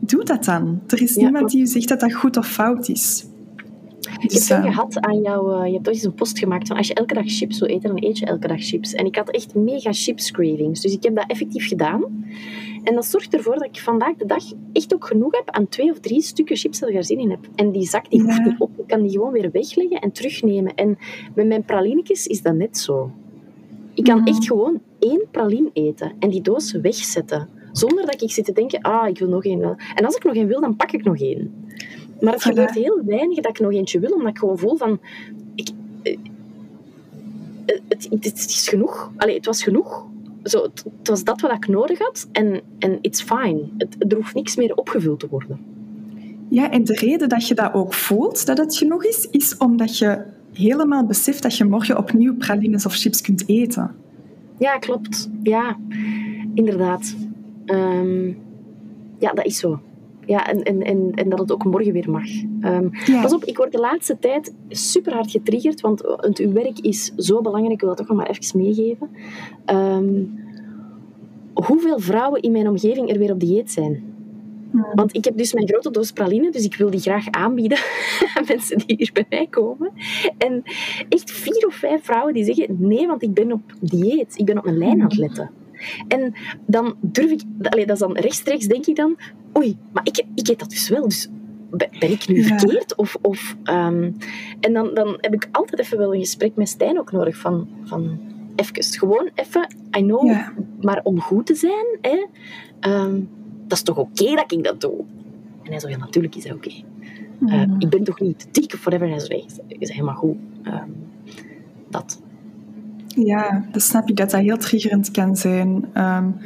doe 0.00 0.24
dat 0.24 0.44
dan. 0.44 0.80
Er 0.86 1.02
is 1.02 1.16
niemand 1.16 1.50
die 1.50 1.60
u 1.60 1.66
zegt 1.66 1.88
dat 1.88 2.00
dat 2.00 2.14
goed 2.14 2.36
of 2.36 2.48
fout 2.48 2.88
is. 2.88 3.24
Ik 4.18 4.32
heb 4.32 4.42
zo 4.42 4.60
gehad 4.60 5.00
aan 5.00 5.20
jou, 5.20 5.60
uh, 5.60 5.66
je 5.66 5.72
hebt 5.72 5.86
ooit 5.86 5.96
eens 5.96 6.04
een 6.04 6.14
post 6.14 6.38
gemaakt 6.38 6.68
van 6.68 6.76
als 6.76 6.86
je 6.86 6.94
elke 6.94 7.14
dag 7.14 7.24
chips 7.26 7.58
wil 7.58 7.68
eten, 7.68 7.88
dan 7.88 8.04
eet 8.04 8.18
je 8.18 8.26
elke 8.26 8.48
dag 8.48 8.62
chips. 8.62 8.94
En 8.94 9.06
ik 9.06 9.16
had 9.16 9.30
echt 9.30 9.54
mega 9.54 9.92
chips 9.92 10.30
cravings. 10.30 10.80
Dus 10.80 10.92
ik 10.92 11.02
heb 11.02 11.16
dat 11.16 11.24
effectief 11.26 11.68
gedaan. 11.68 12.04
En 12.82 12.94
dat 12.94 13.06
zorgt 13.06 13.34
ervoor 13.34 13.54
dat 13.54 13.64
ik 13.64 13.80
vandaag 13.80 14.16
de 14.16 14.26
dag 14.26 14.44
echt 14.72 14.94
ook 14.94 15.06
genoeg 15.06 15.36
heb 15.36 15.50
aan 15.50 15.68
twee 15.68 15.90
of 15.90 16.00
drie 16.00 16.22
stukken 16.22 16.56
chips 16.56 16.78
dat 16.78 16.88
ik 16.88 16.94
er 16.94 17.04
zin 17.04 17.18
in 17.18 17.30
heb. 17.30 17.48
En 17.54 17.70
die 17.70 17.88
zak 17.88 18.10
die 18.10 18.22
hoeft 18.22 18.44
niet 18.44 18.58
op. 18.58 18.70
Ik 18.76 18.86
kan 18.86 19.02
die 19.02 19.10
gewoon 19.10 19.32
weer 19.32 19.50
wegleggen 19.50 20.00
en 20.00 20.12
terugnemen. 20.12 20.74
En 20.74 20.98
met 21.34 21.46
mijn 21.46 21.64
pralinekjes 21.64 22.26
is 22.26 22.42
dat 22.42 22.54
net 22.54 22.78
zo. 22.78 23.10
Ik 23.94 24.04
kan 24.04 24.26
echt 24.26 24.46
gewoon 24.46 24.80
één 24.98 25.22
praline 25.30 25.70
eten 25.72 26.12
en 26.18 26.30
die 26.30 26.40
doos 26.40 26.72
wegzetten. 26.72 27.48
Zonder 27.72 28.06
dat 28.06 28.22
ik 28.22 28.30
zit 28.30 28.44
te 28.44 28.52
denken, 28.52 28.80
ah, 28.80 29.08
ik 29.08 29.18
wil 29.18 29.28
nog 29.28 29.44
één. 29.44 29.62
En 29.94 30.04
als 30.04 30.16
ik 30.16 30.24
nog 30.24 30.34
één 30.34 30.46
wil, 30.46 30.60
dan 30.60 30.76
pak 30.76 30.92
ik 30.92 31.04
nog 31.04 31.20
één. 31.20 31.68
Maar 32.20 32.32
het 32.32 32.42
gebeurt 32.42 32.74
heel 32.74 33.02
weinig 33.04 33.40
dat 33.40 33.50
ik 33.50 33.60
nog 33.60 33.72
eentje 33.72 33.98
wil, 33.98 34.12
omdat 34.12 34.30
ik 34.30 34.38
gewoon 34.38 34.58
voel 34.58 34.76
van... 34.76 35.00
Ik, 35.54 35.68
eh, 36.02 36.16
het, 37.88 38.08
het, 38.10 38.24
het, 38.24 38.38
is 38.38 38.68
genoeg. 38.68 39.12
Allee, 39.16 39.34
het 39.34 39.46
was 39.46 39.62
genoeg. 39.62 40.06
Zo, 40.44 40.62
het, 40.62 40.84
het, 40.98 41.08
was 41.08 41.24
dat 41.24 41.40
wat 41.40 41.52
ik 41.52 41.68
nodig 41.68 41.98
had 41.98 42.28
en, 42.32 42.60
en 42.78 42.98
it's 43.00 43.22
fine. 43.22 43.68
Het, 43.78 43.96
er 43.98 44.16
hoeft 44.16 44.34
niks 44.34 44.56
meer 44.56 44.74
opgevuld 44.74 45.20
te 45.20 45.28
worden. 45.28 45.58
Ja, 46.48 46.70
en 46.70 46.84
de 46.84 46.94
reden 46.94 47.28
dat 47.28 47.48
je 47.48 47.54
dat 47.54 47.74
ook 47.74 47.94
voelt, 47.94 48.46
dat 48.46 48.58
het 48.58 48.76
genoeg 48.76 49.04
is, 49.04 49.28
is 49.30 49.56
omdat 49.56 49.98
je 49.98 50.22
helemaal 50.52 51.06
beseft 51.06 51.42
dat 51.42 51.56
je 51.56 51.64
morgen 51.64 51.98
opnieuw 51.98 52.36
pralines 52.36 52.86
of 52.86 52.94
chips 52.94 53.20
kunt 53.20 53.48
eten. 53.48 53.94
Ja, 54.58 54.78
klopt. 54.78 55.30
Ja, 55.42 55.78
inderdaad. 56.54 57.16
Um, 57.66 58.38
ja, 59.18 59.32
dat 59.32 59.44
is 59.44 59.58
zo. 59.58 59.80
Ja, 60.30 60.46
en, 60.46 60.62
en, 60.62 60.82
en, 60.82 61.12
en 61.14 61.28
dat 61.28 61.38
het 61.38 61.52
ook 61.52 61.64
morgen 61.64 61.92
weer 61.92 62.10
mag. 62.10 62.28
Um, 62.62 62.90
Pas 63.22 63.34
op, 63.34 63.44
ik 63.44 63.56
word 63.56 63.72
de 63.72 63.78
laatste 63.78 64.18
tijd 64.18 64.54
super 64.68 65.12
hard 65.12 65.30
getriggerd, 65.30 65.80
want 65.80 66.02
het, 66.16 66.38
uw 66.38 66.52
werk 66.52 66.78
is 66.78 67.12
zo 67.16 67.40
belangrijk. 67.40 67.74
Ik 67.74 67.80
wil 67.80 67.88
dat 67.88 67.98
toch 67.98 68.08
nog 68.08 68.16
maar 68.16 68.30
even 68.30 68.58
meegeven. 68.58 69.10
Um, 69.66 70.38
hoeveel 71.52 71.98
vrouwen 71.98 72.42
in 72.42 72.52
mijn 72.52 72.68
omgeving 72.68 73.10
er 73.10 73.18
weer 73.18 73.32
op 73.32 73.40
dieet 73.40 73.70
zijn. 73.70 74.02
Want 74.94 75.16
ik 75.16 75.24
heb 75.24 75.36
dus 75.36 75.52
mijn 75.52 75.68
grote 75.68 75.90
doos 75.90 76.12
praline, 76.12 76.50
dus 76.50 76.64
ik 76.64 76.74
wil 76.74 76.90
die 76.90 77.00
graag 77.00 77.30
aanbieden 77.30 77.78
aan 78.34 78.44
mensen 78.46 78.78
die 78.78 78.96
hier 78.96 79.10
bij 79.12 79.26
mij 79.28 79.46
komen. 79.50 79.90
En 80.38 80.62
echt 81.08 81.30
vier 81.30 81.66
of 81.66 81.74
vijf 81.74 82.04
vrouwen 82.04 82.34
die 82.34 82.44
zeggen, 82.44 82.76
nee, 82.78 83.06
want 83.06 83.22
ik 83.22 83.34
ben 83.34 83.52
op 83.52 83.62
dieet. 83.80 84.38
Ik 84.38 84.44
ben 84.44 84.58
op 84.58 84.64
mijn 84.64 84.78
lijn 84.78 85.00
aan 85.00 85.08
het 85.08 85.16
letten. 85.16 85.50
En 86.08 86.34
dan 86.66 86.94
durf 87.00 87.30
ik, 87.30 87.42
allee, 87.62 87.86
dat 87.86 87.94
is 87.94 88.02
dan 88.02 88.16
rechtstreeks 88.16 88.66
denk 88.66 88.86
ik 88.86 88.96
dan, 88.96 89.16
oei, 89.58 89.76
maar 89.92 90.06
ik, 90.06 90.24
ik 90.34 90.48
eet 90.48 90.58
dat 90.58 90.70
dus 90.70 90.88
wel, 90.88 91.02
dus 91.02 91.28
ben 91.70 92.10
ik 92.10 92.28
nu 92.28 92.42
verkeerd? 92.42 92.94
Of, 92.94 93.16
of, 93.20 93.56
um, 93.64 94.16
en 94.60 94.72
dan, 94.72 94.94
dan 94.94 95.16
heb 95.20 95.34
ik 95.34 95.48
altijd 95.52 95.80
even 95.80 95.98
wel 95.98 96.14
een 96.14 96.20
gesprek 96.20 96.56
met 96.56 96.68
Stijn 96.68 96.98
ook 96.98 97.12
nodig 97.12 97.36
van, 97.36 97.68
van 97.84 98.18
even, 98.56 98.84
gewoon 98.84 99.30
even, 99.34 99.74
I 99.96 100.00
know, 100.00 100.32
maar 100.80 101.00
om 101.02 101.20
goed 101.20 101.46
te 101.46 101.54
zijn, 101.54 101.86
hè, 102.00 102.26
um, 102.90 103.28
dat 103.66 103.78
is 103.78 103.84
toch 103.84 103.98
oké 103.98 104.34
dat 104.34 104.52
ik 104.52 104.64
dat 104.64 104.80
doe? 104.80 105.04
En 105.62 105.70
hij 105.70 105.80
zo, 105.80 105.88
ja, 105.88 105.96
natuurlijk 105.96 106.34
is 106.34 106.42
dat 106.42 106.52
oké. 106.52 106.66
Okay. 106.66 106.84
Uh, 107.40 107.66
mhm. 107.66 107.80
ik 107.80 107.88
ben 107.88 108.04
toch 108.04 108.20
niet 108.20 108.48
dik 108.52 108.74
of 108.74 108.80
whatever. 108.84 109.06
En 109.06 109.12
hij 109.12 109.44
zo, 109.46 109.62
is 109.68 109.90
helemaal 109.90 110.14
goed. 110.14 110.36
Um, 110.64 110.94
dat. 111.88 112.20
Ja, 113.16 113.64
dat 113.72 113.82
snap 113.82 114.08
ik 114.08 114.16
dat 114.16 114.30
dat 114.30 114.40
heel 114.40 114.56
triggerend 114.56 115.10
kan 115.10 115.36
zijn. 115.36 115.68
Um, 115.94 116.36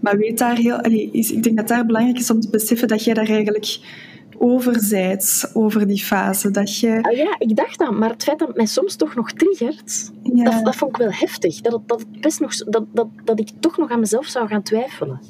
maar 0.00 0.16
weet 0.16 0.38
daar 0.38 0.56
heel, 0.56 0.76
allee, 0.80 1.10
is, 1.12 1.32
ik 1.32 1.42
denk 1.42 1.56
dat 1.56 1.68
daar 1.68 1.86
belangrijk 1.86 2.18
is 2.18 2.30
om 2.30 2.40
te 2.40 2.50
beseffen 2.50 2.88
dat 2.88 3.04
jij 3.04 3.14
daar 3.14 3.28
eigenlijk 3.28 3.78
overzijds 4.38 5.54
over 5.54 5.86
die 5.86 6.02
fase. 6.04 6.50
Dat 6.50 6.78
je... 6.78 6.98
Ah, 7.02 7.16
ja, 7.16 7.34
ik 7.38 7.56
dacht 7.56 7.78
dat, 7.78 7.90
maar 7.98 8.10
het 8.10 8.22
feit 8.22 8.38
dat 8.38 8.48
het 8.48 8.56
mij 8.56 8.66
soms 8.66 8.96
toch 8.96 9.14
nog 9.14 9.32
triggert, 9.32 10.12
Ja. 10.22 10.44
dat, 10.44 10.64
dat 10.64 10.76
vond 10.76 10.90
ik 10.90 10.96
wel 10.96 11.12
heftig. 11.12 11.60
Dat, 11.60 11.72
het- 11.72 11.88
dat, 11.88 12.00
het 12.00 12.20
best 12.20 12.40
nog, 12.40 12.54
dat, 12.56 12.84
dat, 12.92 13.06
dat 13.24 13.40
ik 13.40 13.48
toch 13.60 13.78
nog 13.78 13.90
aan 13.90 14.00
mezelf 14.00 14.26
zou 14.26 14.48
gaan 14.48 14.62
twijfelen. 14.62 15.20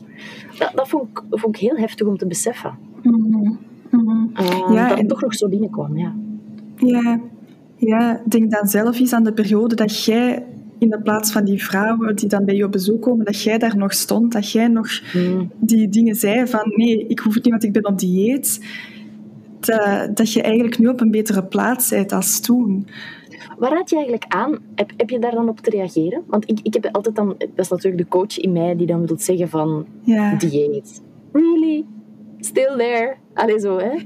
Dat, 0.59 0.73
dat 0.75 0.89
vond, 0.89 1.09
ik, 1.11 1.23
vond 1.31 1.55
ik 1.57 1.61
heel 1.63 1.77
heftig 1.77 2.07
om 2.07 2.17
te 2.17 2.27
beseffen. 2.27 2.79
Mhm. 3.03 3.53
Mhm. 3.91 4.27
Eh, 4.35 4.75
Ja, 4.75 4.89
dat 4.89 4.99
en- 4.99 5.07
toch 5.07 5.21
nog 5.23 5.35
zo 5.35 5.49
binnenkwam, 5.49 5.99
ja. 5.99 6.15
Ja. 6.77 7.21
ja, 7.77 8.21
denk 8.29 8.51
dan 8.51 8.67
zelf 8.69 8.99
eens 8.99 9.13
aan 9.13 9.25
de 9.25 9.33
periode 9.33 9.75
dat 9.75 10.05
jij 10.05 10.45
in 10.79 10.91
de 10.91 11.01
plaats 11.01 11.33
van 11.33 11.45
die 11.45 11.65
vrouwen 11.65 12.17
die 12.17 12.29
dan 12.29 12.45
bij 12.45 12.55
je 12.55 12.65
op 12.65 12.73
bezoek 12.73 13.03
komen, 13.03 13.25
dat 13.25 13.43
jij 13.43 13.59
daar 13.59 13.77
nog 13.77 13.93
stond, 13.93 14.33
dat 14.33 14.53
jij 14.53 14.69
nog 14.69 14.89
Mm. 15.15 15.51
die 15.59 15.89
dingen 15.89 16.15
zei 16.15 16.47
van 16.47 16.73
nee, 16.77 17.07
ik 17.07 17.19
hoef 17.19 17.35
het 17.35 17.45
niet, 17.45 17.53
want 17.53 17.65
ik 17.65 17.73
ben 17.73 17.87
op 17.87 17.99
dieet. 17.99 18.61
Dat, 19.61 20.17
dat 20.17 20.33
je 20.33 20.43
eigenlijk 20.43 20.79
nu 20.79 20.89
op 20.89 21.01
een 21.01 21.11
betere 21.11 21.45
plaats 21.45 21.89
bent 21.89 22.13
als 22.13 22.41
toen. 22.41 22.87
Waar 23.59 23.71
raad 23.71 23.91
je 23.91 23.97
eigenlijk 23.97 24.33
aan? 24.33 24.59
Heb, 24.75 24.93
heb 24.97 25.11
je 25.11 25.19
daar 25.19 25.31
dan 25.31 25.49
op 25.49 25.61
te 25.61 25.71
reageren? 25.71 26.23
Want 26.27 26.51
ik, 26.51 26.59
ik 26.63 26.75
heb 26.75 26.89
altijd 26.93 27.17
dan... 27.17 27.35
Dat 27.39 27.49
is 27.57 27.69
natuurlijk 27.69 28.03
de 28.03 28.09
coach 28.09 28.39
in 28.39 28.53
mij 28.53 28.77
die 28.77 28.87
dan 28.87 29.07
wil 29.07 29.19
zeggen 29.19 29.49
van... 29.49 29.87
Dieet. 30.39 31.03
Really? 31.33 31.85
Still 32.39 32.77
there? 32.77 33.15
Allee, 33.35 33.59
zo, 33.59 33.79
hè? 33.79 33.97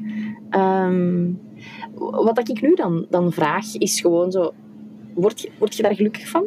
Ehm, 0.51 1.33
wat 2.25 2.49
ik 2.49 2.61
nu 2.61 2.75
dan, 2.75 3.07
dan 3.11 3.33
vraag, 3.33 3.75
is 3.77 4.01
gewoon 4.01 4.31
zo... 4.31 4.53
Word 5.15 5.41
je, 5.41 5.51
word 5.59 5.77
je 5.77 5.83
daar 5.83 5.95
gelukkig 5.95 6.29
van? 6.29 6.45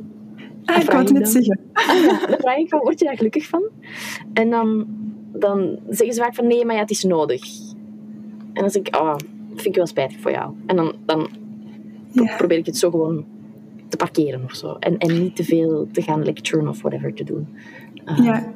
ah, 0.65 0.81
ik 0.81 0.91
wou 0.91 1.03
het 1.03 1.13
net 1.13 1.29
zeggen. 1.29 1.59
Ah 1.73 1.95
ja, 2.03 2.25
dan 2.27 2.37
vraag 2.39 2.57
ik 2.57 2.69
van, 2.69 2.79
word 2.79 2.99
je 2.99 3.05
daar 3.05 3.17
gelukkig 3.17 3.47
van? 3.47 3.63
En 4.33 4.49
dan, 4.49 4.85
dan 5.33 5.79
zeggen 5.89 6.15
ze 6.15 6.21
vaak 6.21 6.35
van, 6.35 6.47
nee, 6.47 6.65
maar 6.65 6.75
ja, 6.75 6.81
het 6.81 6.89
is 6.91 7.03
nodig. 7.03 7.43
En 8.53 8.61
dan 8.61 8.69
zeg 8.69 8.81
ik, 8.81 8.95
oh, 8.95 9.15
vind 9.49 9.65
ik 9.65 9.75
wel 9.75 9.87
spijtig 9.87 10.19
voor 10.19 10.31
jou. 10.31 10.53
En 10.65 10.75
dan, 10.75 10.93
dan 11.05 11.29
Ja. 12.11 12.35
probeer 12.37 12.57
ik 12.57 12.65
het 12.65 12.77
zo 12.77 12.89
gewoon 12.89 13.25
te 13.87 13.97
parkeren 13.97 14.43
of 14.43 14.53
zo. 14.55 14.75
En, 14.79 14.97
en 14.97 15.19
niet 15.21 15.35
te 15.35 15.43
veel 15.43 15.87
te 15.91 16.01
gaan 16.01 16.23
lecturen 16.23 16.67
of 16.67 16.81
whatever 16.81 17.13
te 17.13 17.23
doen. 17.23 17.47
Eh, 18.05 18.17
Ja, 18.17 18.53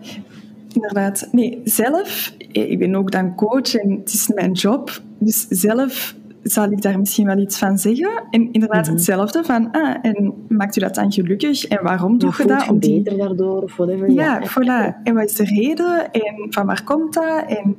inderdaad. 0.73 1.29
Nee, 1.31 1.61
zelf, 1.63 2.33
eh, 2.51 2.71
ik 2.71 2.79
ben 2.79 2.95
ook 2.95 3.11
dan 3.11 3.35
coach 3.35 3.75
en 3.75 3.91
het 3.91 4.13
is 4.13 4.27
mijn 4.27 4.51
job. 4.51 5.01
Dus 5.19 5.47
zelf 5.49 6.15
zal 6.51 6.71
ik 6.71 6.81
daar 6.81 6.99
misschien 6.99 7.25
wel 7.25 7.37
iets 7.37 7.57
van 7.57 7.77
zeggen. 7.77 8.23
En 8.29 8.51
inderdaad 8.51 8.85
Mhm. 8.85 8.93
hetzelfde 8.95 9.43
van, 9.43 9.71
ah, 9.71 9.95
en 10.01 10.33
maakt 10.47 10.77
u 10.77 10.79
dat 10.79 10.95
dan 10.95 11.11
gelukkig? 11.11 11.65
En 11.65 11.83
waarom 11.83 12.17
doe 12.17 12.33
je 12.37 12.45
dat? 12.47 12.67
Om 12.69 12.79
die- 12.79 13.01
beter 13.01 13.17
daardoor 13.17 13.61
of 13.61 13.75
whatever. 13.75 14.11
Ja, 14.11 14.41
voilà. 14.49 15.03
En 15.03 15.13
wat 15.13 15.23
is 15.29 15.35
de 15.35 15.43
reden? 15.43 16.11
En 16.11 16.47
van 16.49 16.65
waar 16.65 16.83
komt 16.83 17.13
dat? 17.13 17.43
En 17.47 17.77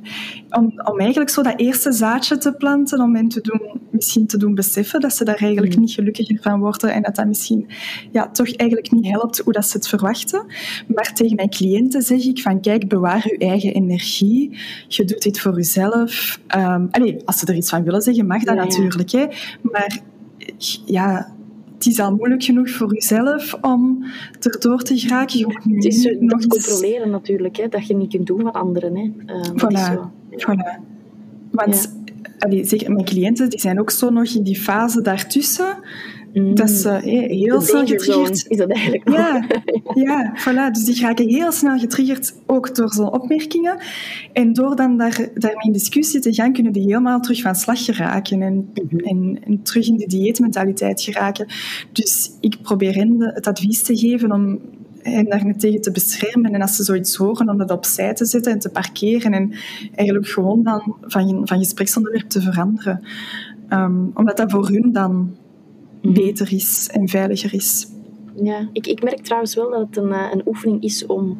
om, 0.49 0.81
om 0.91 0.99
eigenlijk 0.99 1.29
zo 1.29 1.41
dat 1.41 1.59
eerste 1.59 1.91
zaadje 1.91 2.37
te 2.37 2.51
planten, 2.53 2.99
om 3.01 3.15
hen 3.15 3.27
te 3.27 3.41
doen, 3.41 3.61
misschien 3.91 4.27
te 4.27 4.37
doen 4.37 4.55
beseffen 4.55 5.01
dat 5.01 5.13
ze 5.13 5.23
daar 5.23 5.35
eigenlijk 5.41 5.73
Mm. 5.75 5.81
niet 5.81 5.91
gelukkiger 5.91 6.37
van 6.41 6.59
worden 6.59 6.93
en 6.93 7.01
dat 7.01 7.15
dat 7.15 7.27
misschien 7.27 7.67
ja, 8.11 8.29
toch 8.31 8.55
eigenlijk 8.55 8.91
niet 8.91 9.07
helpt 9.07 9.37
hoe 9.39 9.53
dat 9.53 9.65
ze 9.67 9.77
het 9.77 9.87
verwachten. 9.87 10.45
Maar 10.95 11.13
tegen 11.13 11.35
mijn 11.35 11.49
cliënten 11.49 12.01
zeg 12.01 12.25
ik 12.25 12.39
van 12.41 12.61
kijk, 12.61 12.87
bewaar 12.87 13.27
je 13.27 13.37
eigen 13.37 13.73
energie. 13.73 14.57
Je 14.87 15.05
doet 15.05 15.21
dit 15.21 15.39
voor 15.39 15.55
jezelf. 15.55 16.39
Ehm 16.47 16.85
allee, 16.91 17.17
als 17.25 17.39
ze 17.39 17.45
er 17.45 17.55
iets 17.55 17.69
van 17.69 17.83
willen 17.83 18.01
zeggen, 18.01 18.27
mag 18.27 18.43
dat 18.43 18.55
Ja, 18.55 18.58
ja. 18.58 18.58
Natuurlijk. 18.63 19.11
Hè. 19.11 19.25
Maar 19.61 19.99
ja, 20.85 21.33
het 21.73 21.85
is 21.85 21.99
al 21.99 22.15
moeilijk 22.15 22.43
genoeg 22.43 22.69
voor 22.69 22.93
jezelf 22.93 23.57
om 23.61 24.05
erdoor 24.39 24.81
te 24.81 24.97
geraken. 24.97 25.39
Je 25.39 25.45
moet 25.45 25.65
nu 25.65 25.75
Het 25.75 25.85
is 25.85 26.01
zo, 26.01 26.09
nog 26.19 26.47
controleren 26.47 27.09
natuurlijk, 27.09 27.57
hè, 27.57 27.67
dat 27.67 27.87
je 27.87 27.95
niet 27.95 28.09
kunt 28.09 28.27
doen 28.27 28.43
wat 28.43 28.53
anderen. 28.53 28.95
Hè. 28.95 29.03
Is 29.03 29.63
Voilà. 29.63 29.99
Voilà. 30.31 30.79
Want 31.51 31.97
allee, 32.39 32.65
zeker 32.65 32.91
mijn 32.91 33.05
cliënten 33.05 33.49
die 33.49 33.59
zijn 33.59 33.79
ook 33.79 33.91
zo 33.91 34.09
nog 34.09 34.27
in 34.27 34.43
die 34.43 34.59
fase 34.59 35.01
daartussen, 35.01 35.77
Mm. 36.33 36.55
dat 36.55 36.69
ze 36.69 36.89
hé, 36.89 37.35
heel 37.35 37.59
De 37.59 37.65
snel 37.65 37.85
getriggerd... 37.85 38.45
is 38.47 38.57
dat 38.57 38.69
eigenlijk. 38.71 39.09
Ja, 39.09 39.45
ja, 40.05 40.33
voilà. 40.37 40.71
Dus 40.71 40.83
die 40.83 41.01
raken 41.01 41.27
heel 41.29 41.51
snel 41.51 41.77
getriggerd, 41.79 42.35
ook 42.45 42.75
door 42.75 42.93
zo'n 42.93 43.13
opmerkingen. 43.13 43.77
En 44.33 44.53
door 44.53 44.75
dan 44.75 44.97
daar, 44.97 45.29
daarmee 45.33 45.65
in 45.65 45.71
discussie 45.71 46.19
te 46.19 46.33
gaan, 46.33 46.53
kunnen 46.53 46.71
die 46.73 46.83
helemaal 46.83 47.19
terug 47.19 47.41
van 47.41 47.55
slag 47.55 47.85
geraken 47.85 48.41
en, 48.41 48.69
Mhm. 48.89 48.97
en, 48.99 49.39
en 49.45 49.61
terug 49.63 49.87
in 49.87 49.97
die 49.97 50.07
dieetmentaliteit 50.07 51.01
geraken. 51.01 51.47
Dus 51.91 52.31
ik 52.39 52.57
probeer 52.61 52.95
hen 52.95 53.17
de- 53.17 53.31
het 53.33 53.47
advies 53.47 53.81
te 53.81 53.97
geven 53.97 54.31
om 54.31 54.59
hen 55.01 55.25
daar 55.29 55.53
tegen 55.57 55.81
te 55.81 55.91
beschermen. 55.91 56.53
En 56.53 56.61
als 56.61 56.75
ze 56.75 56.83
zoiets 56.83 57.15
horen, 57.15 57.49
om 57.49 57.57
dat 57.57 57.71
opzij 57.71 58.13
te 58.13 58.25
zetten 58.25 58.51
en 58.51 58.59
te 58.59 58.69
parkeren. 58.69 59.31
En 59.33 59.51
eigenlijk 59.95 60.27
gewoon 60.27 60.63
dan 60.63 60.95
van, 61.01 61.41
van 61.47 61.57
gespreksonderwerp 61.59 62.29
te 62.29 62.41
veranderen. 62.41 63.03
Ehm, 63.69 64.01
omdat 64.13 64.37
dat 64.37 64.51
voor 64.51 64.67
hun 64.67 64.91
dan. 64.91 65.35
Beter 66.01 66.53
is 66.53 66.89
en 66.93 67.07
veiliger 67.07 67.53
is. 67.53 67.87
Ja, 68.43 68.69
ik, 68.71 68.87
ik 68.87 69.03
merk 69.03 69.19
trouwens 69.21 69.55
wel 69.55 69.69
dat 69.69 69.79
het 69.79 69.97
een, 69.97 70.11
eh, 70.11 70.27
een 70.31 70.41
oefening 70.45 70.83
is 70.83 71.05
om. 71.05 71.37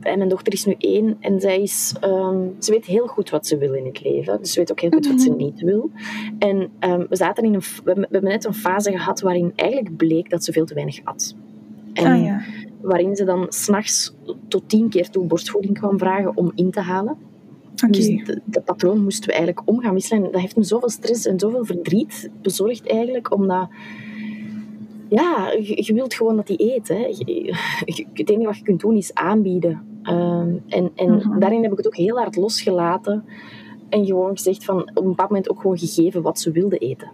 En 0.00 0.18
mijn 0.18 0.28
dochter 0.30 0.52
is 0.52 0.64
nu 0.64 0.74
één 0.78 1.16
en 1.20 1.40
zij 1.40 1.62
is, 1.62 1.94
ehm, 2.00 2.46
ze 2.58 2.70
weet 2.72 2.84
heel 2.84 3.06
goed 3.06 3.30
wat 3.30 3.46
ze 3.46 3.58
wil 3.58 3.72
in 3.72 3.84
het 3.86 4.02
leven. 4.04 4.38
Dus 4.38 4.52
ze 4.52 4.58
weet 4.58 4.70
ook 4.70 4.80
heel 4.80 4.90
goed 4.90 5.06
wat 5.06 5.20
ze 5.20 5.28
Mhm. 5.28 5.36
niet 5.38 5.60
wil. 5.60 5.90
En 6.38 6.68
ehm, 6.78 7.04
we, 7.08 7.16
zaten 7.16 7.44
in 7.44 7.54
een, 7.54 7.62
f- 7.62 7.76
we, 7.84 7.90
hebben- 7.90 8.04
we 8.08 8.12
hebben 8.12 8.30
net 8.30 8.44
een 8.44 8.54
fase 8.54 8.90
gehad 8.90 9.20
waarin 9.20 9.52
eigenlijk 9.56 9.96
bleek 9.96 10.30
dat 10.30 10.44
ze 10.44 10.52
veel 10.52 10.64
te 10.64 10.74
weinig 10.74 11.00
at. 11.04 11.34
En 11.92 12.06
ah 12.06 12.22
ja. 12.24 12.40
waarin 12.80 13.16
ze 13.16 13.24
dan 13.24 13.46
s'nachts 13.48 14.14
tot 14.48 14.68
tien 14.68 14.88
keer 14.88 15.10
toe 15.10 15.24
borstvoeding 15.26 15.78
kwam 15.78 15.98
vragen 15.98 16.36
om 16.36 16.52
in 16.54 16.70
te 16.70 16.80
halen. 16.80 17.16
Dus 17.90 18.06
de 18.44 18.60
patroon 18.64 19.02
moesten 19.02 19.26
we 19.28 19.34
eigenlijk 19.34 19.68
om 19.68 19.80
gaan 19.80 19.94
wisselen. 19.94 20.24
En 20.24 20.32
dat 20.32 20.40
heeft 20.40 20.56
me 20.56 20.62
zoveel 20.62 20.88
stress 20.90 21.26
en 21.26 21.38
zoveel 21.38 21.64
verdriet 21.64 22.30
bezorgd 22.42 22.86
eigenlijk, 22.90 23.34
omdat... 23.34 23.68
Ja, 25.08 25.52
je, 25.62 25.82
je 25.84 25.94
wilt 25.94 26.14
gewoon 26.14 26.36
dat 26.36 26.48
hij 26.48 26.56
eet. 26.60 26.88
Hè. 26.88 26.94
Je- 26.96 27.54
je- 27.84 28.06
het 28.12 28.30
enige 28.30 28.46
wat 28.46 28.56
je 28.58 28.62
kunt 28.64 28.80
doen 28.80 28.96
is 28.96 29.14
aanbieden. 29.14 29.82
Ehm, 30.02 30.48
en 30.68 30.90
en 30.94 31.14
Mhm. 31.14 31.38
daarin 31.38 31.62
heb 31.62 31.70
ik 31.72 31.76
het 31.76 31.86
ook 31.86 31.96
heel 31.96 32.16
hard 32.16 32.36
losgelaten. 32.36 33.24
En 33.88 34.06
gewoon 34.06 34.36
gezegd 34.36 34.64
van, 34.64 34.80
op 34.94 35.02
een 35.02 35.08
bepaald 35.08 35.28
moment 35.28 35.50
ook 35.50 35.60
gewoon 35.60 35.78
gegeven 35.78 36.22
wat 36.22 36.40
ze 36.40 36.50
wilde 36.50 36.78
eten. 36.78 37.08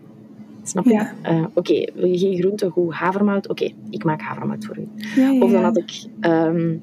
Snap 0.62 0.84
je? 0.84 0.90
Ja. 0.92 1.12
Eh, 1.22 1.44
Oké, 1.54 1.84
wil 1.94 2.06
je 2.11 2.18
geen 2.18 2.36
groente, 2.38 2.70
goed 2.70 2.92
havermout? 2.94 3.48
Oké, 3.48 3.70
ik 3.90 4.04
maak 4.04 4.20
havermout 4.20 4.64
voor 4.64 4.78
u. 4.78 4.88
Ja, 5.16 5.30
ja, 5.30 5.40
Of 5.42 5.52
dan 5.52 5.62
had 5.62 5.76
ik 5.76 6.04
ehm 6.20 6.76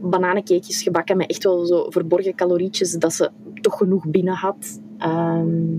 bananencakejes 0.00 0.82
gebakken 0.82 1.16
met 1.16 1.30
echt 1.30 1.44
wel 1.44 1.66
zo 1.66 1.86
verborgen 1.90 2.34
calorietjes, 2.34 2.92
dat 2.92 3.12
ze 3.12 3.30
toch 3.60 3.76
genoeg 3.76 4.06
binnen 4.06 4.34
had. 4.34 4.80
Ehm, 4.98 5.78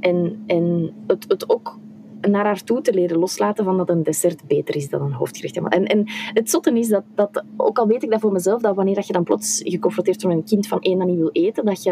en 0.00 0.42
en 0.46 0.92
het, 1.06 1.24
het 1.28 1.50
ook 1.50 1.78
naar 2.20 2.44
haar 2.44 2.64
toe 2.64 2.80
te 2.80 2.92
leren 2.94 3.18
loslaten 3.18 3.64
van 3.64 3.76
dat 3.76 3.90
een 3.90 4.02
dessert 4.02 4.46
beter 4.46 4.76
is 4.76 4.88
dan 4.88 5.02
een 5.02 5.12
hoofdgerecht. 5.12 5.56
En, 5.56 5.86
en 5.86 6.04
het 6.32 6.50
zotte 6.50 6.78
is 6.78 6.88
dat, 6.88 7.04
dat, 7.14 7.44
ook 7.56 7.78
al 7.78 7.86
weet 7.86 8.02
ik 8.02 8.10
dat 8.10 8.20
voor 8.20 8.32
mezelf, 8.32 8.62
dat 8.62 8.76
wanneer 8.76 9.02
je 9.06 9.12
dan 9.12 9.24
plots 9.24 9.60
geconfronteerd 9.64 10.22
wordt 10.22 10.36
met 10.36 10.50
een 10.50 10.56
kind 10.56 10.66
van 10.66 10.80
één 10.80 10.98
dat 10.98 11.06
niet 11.06 11.18
wil 11.18 11.30
eten, 11.32 11.64
dat 11.64 11.82
je 11.82 11.90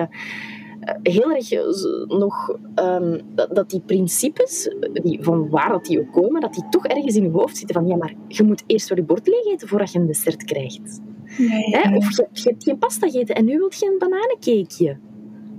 eh, 0.81 0.95
heel 1.03 1.33
erg 1.33 1.53
eh, 1.53 2.19
nog 2.19 2.57
ehm, 2.75 3.21
dat, 3.35 3.55
dat 3.55 3.71
die 3.71 3.81
principes, 3.81 4.69
eh, 4.69 5.03
die, 5.03 5.19
van 5.23 5.49
waar 5.49 5.69
dat 5.69 5.85
die 5.85 6.01
ook 6.01 6.13
komen, 6.13 6.41
dat 6.41 6.55
die 6.55 6.69
toch 6.71 6.87
ergens 6.87 7.17
in 7.17 7.23
je 7.23 7.31
hoofd 7.31 7.57
zitten 7.57 7.75
van 7.75 7.87
ja, 7.87 7.97
maar 7.97 8.15
je 8.29 8.43
moet 8.43 8.65
eerst 8.67 8.89
wel 8.89 8.99
je 8.99 9.05
bord 9.05 9.27
leeg 9.27 9.47
eten 9.47 9.69
voordat 9.69 9.93
je 9.93 9.99
een 9.99 10.07
dessert 10.07 10.45
krijgt. 10.45 11.01
Of 11.97 12.17
je, 12.17 12.49
hebt 12.49 12.65
geen 12.65 12.79
pasta 12.79 13.07
gegeten 13.07 13.35
en 13.35 13.45
nu 13.45 13.59
wil 13.59 13.71
je 13.79 13.87
een 13.87 13.99
bananencakeje. 13.99 14.97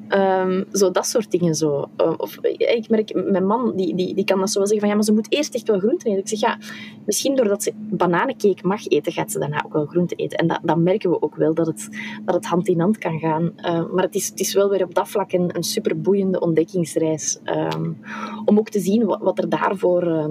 Ehm, 0.10 0.64
zo, 0.72 0.92
dat 0.92 1.06
soort 1.06 1.32
dingen 1.32 1.56
zo. 1.56 1.90
Ehm, 1.96 2.14
of, 2.18 2.38
eh, 2.38 2.76
ik 2.76 2.90
merk, 2.90 3.14
mijn 3.32 3.46
man 3.46 3.76
die, 3.76 3.96
die, 3.96 4.16
die 4.16 4.24
kan 4.24 4.40
dat 4.40 4.50
zo 4.50 4.58
wel 4.60 4.68
zeggen 4.68 4.80
van 4.80 4.90
ja, 4.90 4.96
maar 4.96 5.04
ze 5.04 5.14
moet 5.14 5.32
eerst 5.32 5.56
echt 5.56 5.68
wel 5.68 5.80
groente 5.80 6.10
eten. 6.10 6.20
Ik 6.20 6.28
zeg 6.28 6.40
ja, 6.40 6.58
misschien 7.06 7.36
doordat 7.36 7.64
ze 7.64 7.74
bananencake 7.76 8.68
mag 8.68 8.88
eten, 8.88 9.12
gaat 9.12 9.32
ze 9.32 9.40
daarna 9.40 9.64
ook 9.66 9.74
wel 9.74 9.86
groente 9.86 10.16
eten. 10.16 10.38
En 10.38 10.60
dat, 10.64 10.78
merken 10.78 11.10
we 11.10 11.22
ook 11.22 11.36
wel, 11.36 11.54
dat 11.54 11.68
het, 11.68 11.90
dat 12.26 12.36
het 12.36 12.46
hand 12.46 12.68
in 12.68 12.80
hand 12.80 12.98
kan 12.98 13.20
gaan. 13.20 13.52
Ehm, 13.56 13.94
maar 13.94 14.04
het 14.04 14.16
is, 14.16 14.28
het 14.28 14.40
is 14.40 14.54
wel 14.54 14.70
weer 14.70 14.84
op 14.84 14.96
dat 14.96 15.10
vlak 15.10 15.32
een, 15.32 15.56
een 15.56 15.64
super 15.64 16.02
boeiende 16.02 16.40
ontdekkingsreis. 16.40 17.40
Om 18.46 18.58
ook 18.58 18.70
te 18.70 18.80
zien 18.80 19.06
wat, 19.06 19.20
wat 19.22 19.38
er 19.38 19.50
daarvoor 19.50 20.30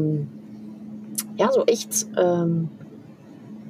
ja, 1.34 1.52
zo 1.52 1.60
echt 1.60 2.08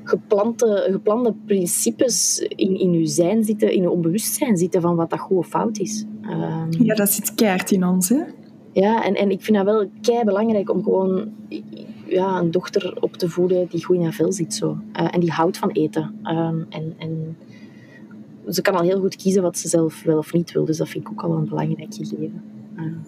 geplante, 0.08 0.88
geplande 0.90 1.34
principes 1.46 2.38
in, 2.48 2.78
in 2.78 2.92
uw 2.92 3.06
zijn 3.06 3.44
zitten, 3.44 3.72
in 3.72 3.82
uw 3.82 3.90
onbewustzijn 3.90 4.56
zitten 4.56 4.80
van 4.80 4.96
wat 4.96 5.10
dat 5.10 5.18
goed 5.18 5.38
of 5.38 5.46
fout 5.46 5.78
is. 5.78 6.04
Ehm, 6.22 6.82
Ja, 6.82 6.94
dat 6.94 7.10
zit 7.10 7.34
keihard 7.34 7.70
in 7.70 7.84
ons, 7.84 8.08
hè? 8.08 8.20
ja, 8.72 9.04
en, 9.04 9.14
en 9.14 9.30
ik 9.30 9.42
vind 9.42 9.56
dat 9.56 9.66
wel 9.66 9.90
kei 10.00 10.24
belangrijk 10.24 10.70
om 10.70 10.82
gewoon 10.82 11.28
ja, 12.06 12.38
een 12.38 12.50
dochter 12.50 12.96
op 13.00 13.16
te 13.16 13.28
voeden 13.28 13.66
die 13.68 13.84
goed 13.84 13.96
in 13.96 14.02
haar 14.02 14.12
vel 14.12 14.32
zit. 14.32 14.54
Zo. 14.54 14.78
Eh, 14.92 15.14
en 15.14 15.20
die 15.20 15.30
houdt 15.30 15.58
van 15.58 15.70
eten. 15.70 16.14
Ehm, 16.22 16.60
en, 16.68 16.94
en 16.98 17.36
ze 18.48 18.62
kan 18.62 18.74
al 18.74 18.82
heel 18.82 19.00
goed 19.00 19.16
kiezen 19.16 19.42
wat 19.42 19.58
ze 19.58 19.68
zelf 19.68 20.02
wel 20.02 20.18
of 20.18 20.32
niet 20.32 20.52
wil. 20.52 20.64
Dus 20.64 20.76
dat 20.76 20.88
vind 20.88 21.04
ik 21.04 21.10
ook 21.10 21.22
al 21.22 21.32
een 21.32 21.48
belangrijk 21.48 21.94
gegeven. 21.94 22.42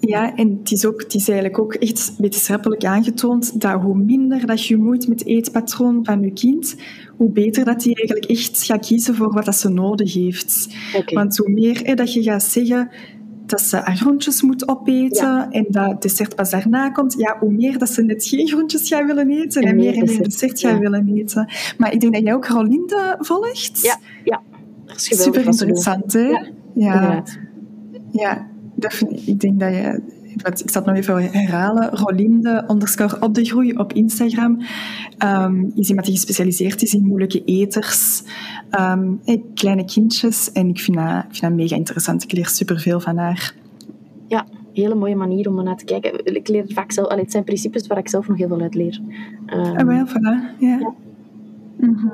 Ja, 0.00 0.36
en 0.36 0.58
het 0.58 0.72
is, 0.72 0.86
ook, 0.86 1.02
het 1.02 1.14
is 1.14 1.28
eigenlijk 1.28 1.58
ook 1.58 1.74
echt 1.74 2.14
wetenschappelijk 2.18 2.84
aangetoond 2.84 3.60
dat 3.60 3.80
hoe 3.80 3.96
minder 3.96 4.46
dat 4.46 4.66
je 4.66 4.76
moeit 4.76 5.08
met 5.08 5.18
het 5.18 5.28
eetpatroon 5.28 6.04
van 6.04 6.20
je 6.20 6.32
kind, 6.32 6.76
hoe 7.16 7.30
beter 7.30 7.64
dat 7.64 7.80
die 7.80 7.94
eigenlijk 7.94 8.30
echt 8.30 8.64
gaat 8.64 8.86
kiezen 8.86 9.14
voor 9.14 9.32
wat 9.32 9.44
dat 9.44 9.56
ze 9.56 9.68
nodig 9.68 10.14
heeft. 10.14 10.68
Want 11.14 11.36
hoe 11.36 11.50
meer 11.50 11.80
hè, 11.82 11.94
dat 11.94 12.12
je 12.12 12.22
gaat 12.22 12.42
zeggen 12.42 12.90
dat 13.46 13.60
ze 13.60 13.76
haar 13.76 13.96
groentjes 13.96 14.42
moet 14.42 14.68
opeten 14.68 15.50
en 15.50 15.66
dat 15.68 16.02
dessert 16.02 16.34
pas 16.34 16.50
daarna 16.50 16.90
komt, 16.90 17.14
ja, 17.18 17.36
hoe 17.38 17.52
meer 17.52 17.78
dat 17.78 17.88
ze 17.88 18.02
net 18.02 18.24
geen 18.24 18.48
groentjes 18.48 18.88
gaan 18.88 19.06
willen 19.06 19.30
eten 19.30 19.62
en, 19.62 19.76
meer 19.76 19.96
en 19.96 20.04
meer 20.04 20.22
dessert 20.22 20.60
gaan 20.60 20.78
willen 20.78 21.08
eten. 21.14 21.52
Maar 21.78 21.92
ik 21.92 22.00
denk 22.00 22.12
dat 22.14 22.22
jij 22.22 22.34
ook 22.34 22.46
Rolinde 22.46 23.16
volgt. 23.18 23.80
Ja, 23.82 23.98
ja. 24.24 24.42
Super 24.94 25.44
interessant, 25.44 26.12
hè? 26.12 26.28
Ja, 26.74 27.24
ja. 28.12 28.49
Ik 29.24 29.40
denk 29.40 29.60
dat 29.60 29.74
je 29.74 30.18
ik 30.34 30.70
zal 30.70 30.82
het 30.82 30.84
nog 30.84 30.96
even 30.96 31.30
herhalen, 31.32 31.90
Rolinde 31.90 32.64
underscore 32.70 33.20
op 33.20 33.34
de 33.34 33.44
groei 33.44 33.72
op 33.72 33.92
Instagram 33.92 34.62
um, 35.24 35.72
is 35.74 35.88
iemand 35.88 36.06
die 36.06 36.14
gespecialiseerd 36.14 36.82
is 36.82 36.94
in 36.94 37.04
moeilijke 37.04 37.44
eters, 37.44 38.22
um, 38.80 39.20
kleine 39.54 39.84
kindjes. 39.84 40.52
En 40.52 40.68
ik 40.68 40.80
vind, 40.80 40.96
dat, 40.96 41.06
ik 41.06 41.36
vind 41.36 41.40
dat 41.40 41.52
mega 41.52 41.76
interessant. 41.76 42.22
Ik 42.22 42.32
leer 42.32 42.46
superveel 42.46 43.00
van 43.00 43.16
haar. 43.16 43.54
Ja, 44.28 44.46
hele 44.72 44.94
mooie 44.94 45.16
manier 45.16 45.48
om 45.48 45.64
naar 45.64 45.76
te 45.76 45.84
kijken. 45.84 46.24
Ik 46.24 46.48
leer 46.48 46.64
vaak 46.68 46.92
zelf, 46.92 47.08
allee, 47.08 47.22
het 47.22 47.32
zijn 47.32 47.44
principes 47.44 47.86
waar 47.86 47.98
ik 47.98 48.08
zelf 48.08 48.28
nog 48.28 48.38
heel 48.38 48.48
veel 48.48 48.60
uit 48.60 48.74
leer. 48.74 49.00
Um, 49.46 49.76
ah, 49.76 49.86
wel, 49.86 50.06
voilà. 50.06 50.58
ja. 50.58 50.94
Mhm. 51.80 52.08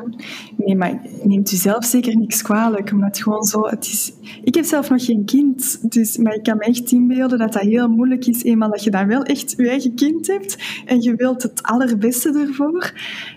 Nee, 0.57 0.77
maar 0.77 1.01
neemt 1.23 1.53
u 1.53 1.57
zelf 1.57 1.85
zeker 1.85 2.17
niks 2.17 2.43
kwalijk, 2.43 2.93
omdat 2.93 3.23
gewoon 3.23 3.43
zo... 3.43 3.67
Het 3.67 3.85
is, 3.85 4.13
ik 4.43 4.55
heb 4.55 4.65
zelf 4.65 4.91
nog 4.91 5.05
geen 5.05 5.25
kind, 5.25 5.93
dus, 5.93 6.17
maar 6.17 6.35
ik 6.35 6.43
kan 6.43 6.57
me 6.57 6.65
echt 6.65 6.93
inbeelden 6.93 7.39
dat 7.39 7.53
dat 7.53 7.63
heel 7.63 7.89
moeilijk 7.89 8.27
is, 8.27 8.43
eenmaal 8.43 8.71
dat 8.71 8.85
je 8.85 8.91
dan 8.91 9.07
wel 9.07 9.23
echt 9.23 9.55
je 9.57 9.69
eigen 9.69 9.95
kind 9.95 10.27
hebt 10.27 10.83
en 10.85 11.03
je 11.03 11.15
wilt 11.15 11.43
het 11.43 11.63
allerbeste 11.63 12.47
ervoor, 12.49 12.93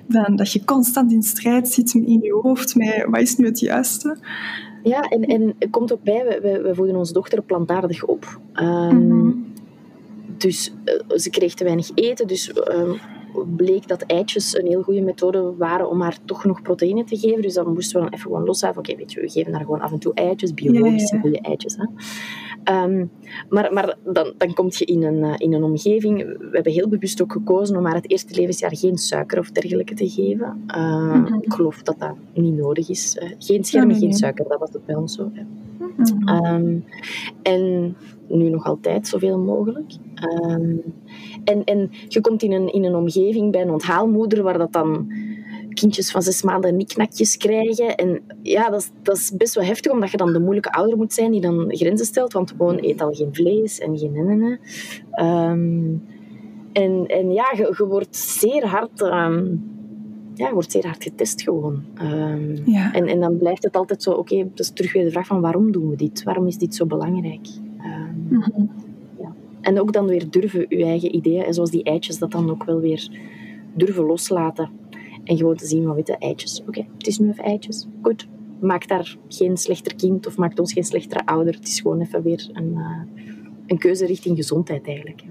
dan 0.08 0.36
dat 0.36 0.52
je 0.52 0.64
constant 0.64 1.12
in 1.12 1.24
strijd 1.24 1.68
zit 1.68 1.94
in 1.94 2.20
je 2.22 2.40
hoofd 2.42 2.76
met 2.76 3.06
wat 3.10 3.22
is 3.22 3.36
nu 3.36 3.46
het 3.46 3.60
juiste. 3.60 4.18
Ja, 4.84 5.02
en, 5.02 5.22
en 5.22 5.56
het 5.60 5.70
komt 5.70 5.94
ook 5.94 6.04
bij, 6.04 6.40
we, 6.42 6.62
we 6.62 6.76
voeden 6.76 6.96
onze 6.96 7.14
dochter 7.14 7.42
plantaardig 7.42 8.06
op. 8.06 8.40
Um, 8.54 9.48
Dus 10.38 10.74
uh, 10.86 11.18
ze 11.18 11.30
kreeg 11.30 11.54
te 11.54 11.64
weinig 11.64 11.92
eten, 11.96 12.28
dus... 12.28 12.50
Uh, 12.50 12.92
bleek 13.56 13.88
dat 13.88 14.02
eitjes 14.02 14.58
een 14.58 14.66
heel 14.66 14.82
goede 14.82 15.02
methode 15.02 15.54
waren 15.58 15.90
om 15.90 16.02
haar 16.02 16.18
toch 16.26 16.46
nog 16.46 16.62
proteïne 16.62 17.04
te 17.04 17.18
geven. 17.18 17.42
Dus 17.42 17.54
dan 17.54 17.74
moesten 17.74 17.96
we 17.96 18.04
dan 18.04 18.14
even 18.14 18.26
gewoon 18.26 18.46
loslaten. 18.46 18.80
Oké, 18.80 18.96
weet 18.96 19.12
je, 19.12 19.22
we 19.22 19.30
geven 19.30 19.54
haar 19.54 19.64
gewoon 19.64 19.82
af 19.82 19.92
en 19.92 20.00
toe 20.00 20.14
eitjes, 20.14 20.54
biologische 20.54 21.20
goede 21.20 21.40
eitjes. 21.40 21.76
Hè. 21.76 21.86
Ehm, 22.64 23.06
maar 23.50 23.74
maar 23.74 23.98
dan, 24.04 24.34
dan 24.38 24.54
kom 24.54 24.68
je 24.70 24.86
in 24.86 25.04
een, 25.04 25.24
eh, 25.24 25.34
in 25.38 25.54
een 25.54 25.64
omgeving. 25.64 26.18
We 26.18 26.50
hebben 26.52 26.72
heel 26.72 26.88
bewust 26.88 27.22
ook 27.22 27.32
gekozen 27.32 27.78
om 27.78 27.86
haar 27.86 27.96
het 27.96 28.12
eerste 28.12 28.36
levensjaar 28.36 28.78
geen 28.78 28.98
suiker 28.98 29.40
of 29.40 29.52
dergelijke 29.52 29.94
te 29.94 30.10
geven. 30.10 30.64
Uh, 30.76 31.26
Ik 31.42 31.54
geloof 31.54 31.82
dat 31.82 32.00
dat 32.00 32.16
niet 32.34 32.58
nodig 32.58 32.90
is. 32.90 33.18
Uh, 33.22 33.30
geen 33.38 33.64
schermen, 33.64 33.96
geen 33.96 34.14
suiker, 34.14 34.48
dat 34.48 34.60
was 34.60 34.74
het 34.74 34.86
bij 34.86 34.96
ons 34.96 35.14
zo. 35.16 35.32
Um, 36.26 36.84
en 37.42 37.96
nu 38.28 38.50
nog 38.50 38.66
altijd 38.66 39.08
zoveel 39.08 39.40
mogelijk. 39.40 39.92
Um, 40.44 40.82
en, 41.50 41.64
en 41.64 41.92
je 42.08 42.22
komt 42.22 42.44
in 42.44 42.52
een, 42.52 42.74
in 42.74 42.84
een 42.84 42.96
omgeving 42.96 43.52
bij 43.52 43.62
een 43.62 43.72
onthaalmoeder 43.72 44.44
waar 44.44 44.58
dat 44.58 44.74
dan 44.74 45.12
kindjes 45.74 46.12
van 46.12 46.22
zes 46.22 46.44
maanden 46.44 46.76
niknakjes 46.78 47.38
krijgen. 47.38 47.96
En 47.96 48.22
ja, 48.42 48.70
dat 48.70 48.82
is, 48.82 48.92
dat 49.02 49.18
is 49.18 49.32
best 49.38 49.56
wel 49.56 49.64
heftig, 49.64 49.92
omdat 49.92 50.12
je 50.12 50.18
dan 50.18 50.34
de 50.34 50.40
moeilijke 50.40 50.72
ouder 50.72 50.98
moet 50.98 51.14
zijn 51.14 51.32
die 51.32 51.42
dan 51.42 51.66
grenzen 51.68 52.06
stelt, 52.06 52.34
want 52.34 52.52
gewoon 52.52 52.78
eet 52.82 53.02
al 53.02 53.14
geen 53.14 53.36
vlees 53.36 53.80
en 53.80 53.98
geen 53.98 54.12
nennenen. 54.12 54.60
Um, 55.22 56.04
en, 56.72 57.06
en 57.08 57.32
ja, 57.32 57.54
je, 57.56 57.74
je 57.78 57.86
wordt 57.86 58.16
zeer 58.16 58.66
hard... 58.66 59.02
Um, 59.02 59.78
ja, 60.34 60.48
je 60.48 60.54
wordt 60.54 60.72
zeer 60.72 60.86
hard 60.86 61.04
getest 61.04 61.42
gewoon. 61.42 61.84
Um, 62.02 62.56
ja. 62.66 62.94
en, 62.94 63.08
en 63.08 63.20
dan 63.20 63.38
blijft 63.38 63.64
het 63.64 63.76
altijd 63.76 64.04
zo, 64.04 64.12
oké, 64.12 64.20
okay, 64.20 64.50
dat 64.50 64.60
is 64.60 64.72
terug 64.72 64.94
weer 64.94 65.04
de 65.04 65.12
vraag 65.12 65.28
van 65.28 65.42
waarom 65.42 65.72
doen 65.72 65.90
we 65.90 65.96
dit? 65.96 66.24
Waarom 66.24 66.48
is 66.48 66.58
dit 66.58 66.76
zo 66.76 66.86
belangrijk? 66.86 67.48
Um, 67.82 68.28
mm 68.30 68.42
-hmm. 68.42 68.70
En 69.70 69.80
ook 69.80 69.94
dan 69.94 70.08
weer 70.08 70.30
durven 70.30 70.66
je 70.70 70.84
eigen 70.84 71.16
ideeën, 71.16 71.44
en 71.44 71.54
zoals 71.54 71.72
die 71.72 71.84
eitjes, 71.84 72.18
dat 72.18 72.32
dan 72.32 72.50
ook 72.50 72.64
wel 72.64 72.80
weer 72.80 73.10
durven 73.74 74.04
loslaten. 74.04 74.70
En 75.24 75.38
gewoon 75.38 75.56
te 75.56 75.66
zien, 75.66 75.84
van 75.84 75.96
witte 75.96 76.18
eitjes. 76.18 76.62
Oké, 76.68 76.86
het 76.98 77.08
is 77.08 77.20
nu 77.20 77.30
even 77.30 77.44
eitjes. 77.44 77.88
Goed. 78.02 78.28
Maak 78.60 78.88
daar 78.88 79.18
geen 79.28 79.58
slechter 79.58 79.96
kind 79.96 80.28
of 80.28 80.38
maakt 80.38 80.60
ons 80.60 80.74
geen 80.74 80.84
slechtere 80.84 81.26
ouder. 81.26 81.54
Het 81.54 81.68
is 81.68 81.80
gewoon 81.80 82.02
even 82.02 82.24
weer 82.24 82.50
een, 82.54 82.72
uh, 82.76 83.24
een 83.66 83.78
keuze 83.78 84.06
richting 84.06 84.38
gezondheid 84.38 84.88
eigenlijk. 84.88 85.24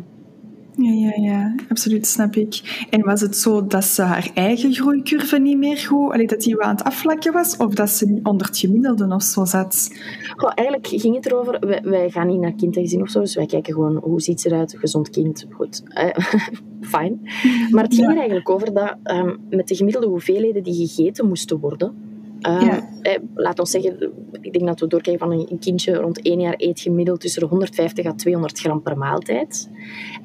Ja, 0.80 0.92
ja, 0.92 1.12
ja, 1.22 1.54
absoluut, 1.68 2.06
snap 2.06 2.34
ik. 2.34 2.86
En 2.90 3.04
was 3.04 3.20
het 3.20 3.36
zo 3.36 3.66
dat 3.66 3.84
ze 3.84 4.02
haar 4.02 4.30
eigen 4.34 4.72
groeicurve 4.72 5.38
niet 5.38 5.58
meer 5.58 5.76
goed, 5.76 6.12
allee, 6.12 6.26
dat 6.26 6.40
die 6.40 6.56
wel 6.56 6.66
aan 6.66 6.76
het 6.76 6.84
afvlakken 6.84 7.32
was, 7.32 7.56
of 7.56 7.74
dat 7.74 7.90
ze 7.90 8.06
niet 8.06 8.24
onder 8.24 8.46
het 8.46 8.58
gemiddelde 8.58 9.14
of 9.14 9.22
zo 9.22 9.44
zat? 9.44 9.90
Goh, 10.36 10.50
eigenlijk 10.54 10.88
ging 11.00 11.14
het 11.14 11.26
erover, 11.26 11.58
wij, 11.60 11.80
wij 11.84 12.10
gaan 12.10 12.26
niet 12.26 12.40
naar 12.40 12.52
kindgezin 12.52 13.02
of 13.02 13.10
zo, 13.10 13.20
dus 13.20 13.34
wij 13.34 13.46
kijken 13.46 13.74
gewoon 13.74 13.96
hoe 13.96 14.20
ziet 14.20 14.40
ze 14.40 14.48
eruit, 14.48 14.76
gezond 14.78 15.10
kind, 15.10 15.46
goed, 15.50 15.82
fijn. 16.80 17.20
Maar 17.70 17.84
het 17.84 17.94
ging 17.94 18.08
er 18.08 18.16
eigenlijk 18.16 18.50
over 18.50 18.74
dat 18.74 18.96
um, 19.04 19.38
met 19.50 19.68
de 19.68 19.74
gemiddelde 19.74 20.08
hoeveelheden 20.08 20.62
die 20.62 20.86
gegeten 20.86 21.28
moesten 21.28 21.58
worden, 21.58 22.07
uh, 22.40 22.76
eh, 23.02 23.22
laat 23.34 23.58
ons 23.58 23.70
zeggen, 23.70 24.12
ik 24.40 24.52
denk 24.52 24.66
dat 24.66 24.80
we 24.80 24.86
doorkijken 24.86 25.28
van 25.28 25.46
een 25.48 25.58
kindje 25.58 25.94
rond 25.94 26.22
één 26.22 26.40
jaar 26.40 26.54
eet 26.56 26.80
gemiddeld 26.80 27.20
tussen 27.20 27.40
de 27.40 27.48
150 27.48 28.06
à 28.06 28.12
200 28.12 28.58
gram 28.58 28.82
per 28.82 28.98
maaltijd. 28.98 29.70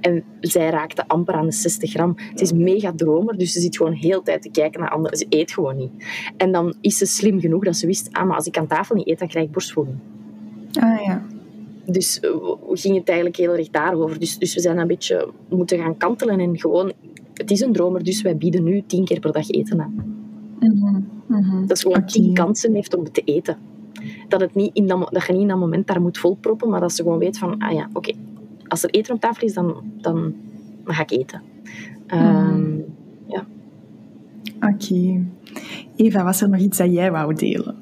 En 0.01 0.23
zij 0.39 0.69
raakte 0.69 1.07
amper 1.07 1.33
aan 1.33 1.45
de 1.45 1.51
60 1.51 1.91
gram. 1.91 2.15
Ze 2.35 2.43
is 2.43 2.53
mega 2.53 2.93
dromer, 2.95 3.37
dus 3.37 3.51
ze 3.51 3.59
zit 3.59 3.77
gewoon 3.77 3.93
heel 3.93 4.21
tijd 4.21 4.41
te 4.41 4.49
kijken 4.49 4.79
naar 4.79 4.89
anderen. 4.89 5.17
Ze 5.17 5.25
eet 5.29 5.51
gewoon 5.51 5.77
niet. 5.77 5.91
En 6.37 6.51
dan 6.51 6.73
is 6.81 6.97
ze 6.97 7.05
slim 7.05 7.39
genoeg 7.39 7.63
dat 7.63 7.75
ze 7.75 7.85
wist, 7.85 8.09
ah, 8.11 8.27
maar 8.27 8.35
als 8.35 8.45
ik 8.45 8.57
aan 8.57 8.67
tafel 8.67 8.95
niet 8.95 9.07
eet, 9.07 9.19
dan 9.19 9.27
krijg 9.27 9.45
ik 9.45 9.51
borstvoeding. 9.51 9.97
Ah 10.79 11.01
ja. 11.01 11.25
Dus 11.85 12.19
uh, 12.21 12.31
ging 12.73 12.97
het 12.97 13.07
eigenlijk 13.07 13.37
heel 13.37 13.57
erg 13.57 13.69
daarover. 13.69 14.19
Dus, 14.19 14.37
dus 14.37 14.53
we 14.53 14.61
zijn 14.61 14.77
een 14.77 14.87
beetje 14.87 15.29
moeten 15.49 15.77
gaan 15.77 15.97
kantelen 15.97 16.39
en 16.39 16.59
gewoon, 16.59 16.91
het 17.33 17.51
is 17.51 17.61
een 17.61 17.73
dromer, 17.73 18.03
dus 18.03 18.21
wij 18.21 18.37
bieden 18.37 18.63
nu 18.63 18.83
tien 18.87 19.05
keer 19.05 19.19
per 19.19 19.31
dag 19.31 19.49
eten 19.49 19.81
aan. 19.81 19.93
Mm 20.59 20.81
-hmm. 20.81 21.07
Dat 21.41 21.77
is 21.77 21.81
gewoon 21.81 22.05
tien 22.05 22.33
kansen 22.33 22.73
heeft 22.73 22.95
om 22.95 23.03
het 23.03 23.13
te 23.13 23.21
eten. 23.21 23.57
Dat, 24.27 24.41
het 24.41 24.55
niet 24.55 24.75
in 24.75 24.87
dat, 24.87 25.09
dat 25.11 25.25
je 25.25 25.31
niet 25.31 25.41
in 25.41 25.47
dat 25.47 25.59
moment 25.59 25.87
daar 25.87 26.01
moet 26.01 26.17
volproppen, 26.17 26.69
maar 26.69 26.79
dat 26.79 26.93
ze 26.93 27.03
gewoon 27.03 27.17
weet 27.17 27.37
van, 27.37 27.59
ah 27.59 27.71
ja, 27.71 27.89
oké, 27.93 28.13
als 28.67 28.83
er 28.83 28.89
eten 28.89 29.13
op 29.13 29.21
tafel 29.21 29.47
is, 29.47 29.53
dan, 29.53 29.75
dan, 30.01 30.35
ga 30.85 31.01
ik 31.01 31.11
eten. 31.11 31.41
Um, 32.07 32.85
ja. 33.27 33.45
Oké. 34.55 35.25
Eva, 35.95 36.23
was 36.23 36.41
er 36.41 36.49
nog 36.49 36.59
iets 36.59 36.77
dat 36.77 36.93
jij 36.93 37.11
wou 37.11 37.33
delen? 37.33 37.75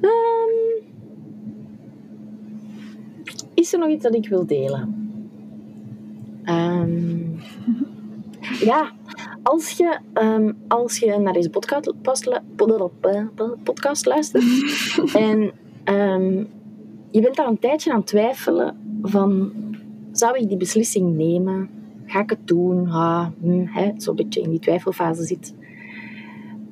Um, 0.00 0.84
is 3.54 3.72
er 3.72 3.78
nog 3.78 3.88
iets 3.88 4.02
dat 4.02 4.14
ik 4.14 4.28
wil 4.28 4.46
delen? 4.46 5.18
Um, 6.44 7.38
ja, 8.70 8.92
als 9.44 9.70
je, 9.70 9.98
um, 10.14 10.56
als 10.68 10.98
je 10.98 11.18
naar 11.18 11.32
deze 11.32 11.50
podcast, 13.64 14.06
luistert 14.06 14.44
en 15.14 15.52
um, 15.84 16.48
je 17.10 17.20
bent 17.20 17.36
daar 17.36 17.46
een 17.46 17.58
tijdje 17.58 17.90
aan 17.90 17.98
het 17.98 18.06
twijfelen 18.06 18.76
van 19.02 19.52
zou 20.12 20.38
ik 20.38 20.48
die 20.48 20.56
beslissing 20.56 21.16
nemen? 21.16 21.70
Ga 22.06 22.20
ik 22.20 22.30
het 22.30 22.46
doen? 22.46 22.86
Ha, 22.86 23.32
hm, 23.40 23.90
Zo'n 23.96 24.16
beetje 24.16 24.40
in 24.40 24.50
die 24.50 24.58
twijfelfase 24.58 25.22
zit. 25.22 25.54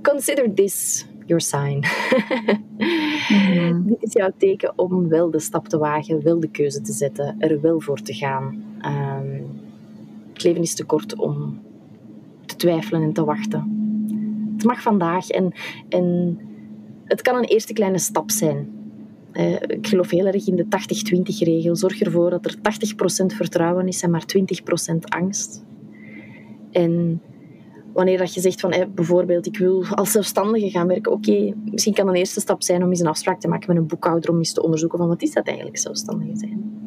Consider 0.03 0.55
this 0.55 1.07
your 1.27 1.41
sign. 1.41 1.85
mm-hmm. 2.79 3.87
Dit 3.91 4.03
is 4.03 4.13
jouw 4.13 4.31
teken 4.37 4.73
om 4.77 5.09
wel 5.09 5.31
de 5.31 5.41
stap 5.41 5.69
te 5.69 5.79
wagen, 5.79 6.23
wel 6.23 6.41
de 6.41 6.51
keuze 6.51 6.81
te 6.81 6.93
zetten, 6.93 7.37
er 7.39 7.61
wel 7.61 7.81
voor 7.81 8.01
te 8.01 8.15
gaan. 8.15 8.65
Um, 8.85 9.61
het 10.33 10.43
leven 10.43 10.63
is 10.63 10.75
te 10.75 10.85
kort 10.85 11.17
om 11.17 11.61
twijfelen 12.63 13.03
en 13.03 13.13
te 13.13 13.25
wachten. 13.25 13.81
Het 14.55 14.65
mag 14.65 14.83
vandaag 14.83 15.29
en, 15.29 15.53
en 15.89 16.39
het 17.05 17.23
kan 17.23 17.37
een 17.37 17.45
eerste 17.45 17.73
kleine 17.73 17.99
stap 17.99 18.31
zijn. 18.31 18.81
Uh, 19.33 19.53
ik 19.53 19.87
geloof 19.87 20.11
heel 20.11 20.27
erg 20.27 20.47
in 20.47 20.57
de 20.57 20.65
80-20 20.65 20.69
regel. 21.39 21.77
Zorg 21.77 22.01
ervoor 22.01 22.31
dat 22.31 22.47
er 22.47 22.57
80% 22.57 22.61
vertrouwen 23.37 23.89
is 23.89 24.03
en 24.03 24.11
maar 24.11 24.25
20% 24.93 24.95
angst. 24.99 25.65
En 26.71 27.23
wanneer 27.93 28.19
dat 28.19 28.35
je 28.35 28.41
zegt 28.41 28.61
van 28.61 28.71
eh, 28.71 28.87
bijvoorbeeld 28.95 29.47
ik 29.47 29.59
wil 29.59 29.85
als 29.87 30.11
zelfstandige 30.11 30.71
gaan 30.71 30.87
werken, 30.87 31.13
oké, 31.13 31.55
misschien 31.65 31.95
kan 31.95 32.09
een 32.09 32.15
eerste 32.15 32.41
stap 32.41 32.63
zijn 32.63 32.83
om 32.83 32.89
eens 32.89 33.01
een 33.01 33.07
afspraak 33.07 33.41
te 33.41 33.49
maken 33.49 33.69
met 33.69 33.77
een 33.77 33.87
boekhouder 33.87 34.31
om 34.31 34.39
eens 34.39 34.53
te 34.53 34.63
onderzoeken 34.63 34.99
van 34.99 35.09
wat 35.09 35.23
is 35.23 35.33
dat 35.33 35.47
eigenlijk 35.47 35.79
zelfstandige 35.79 36.37
zijn. 36.37 36.81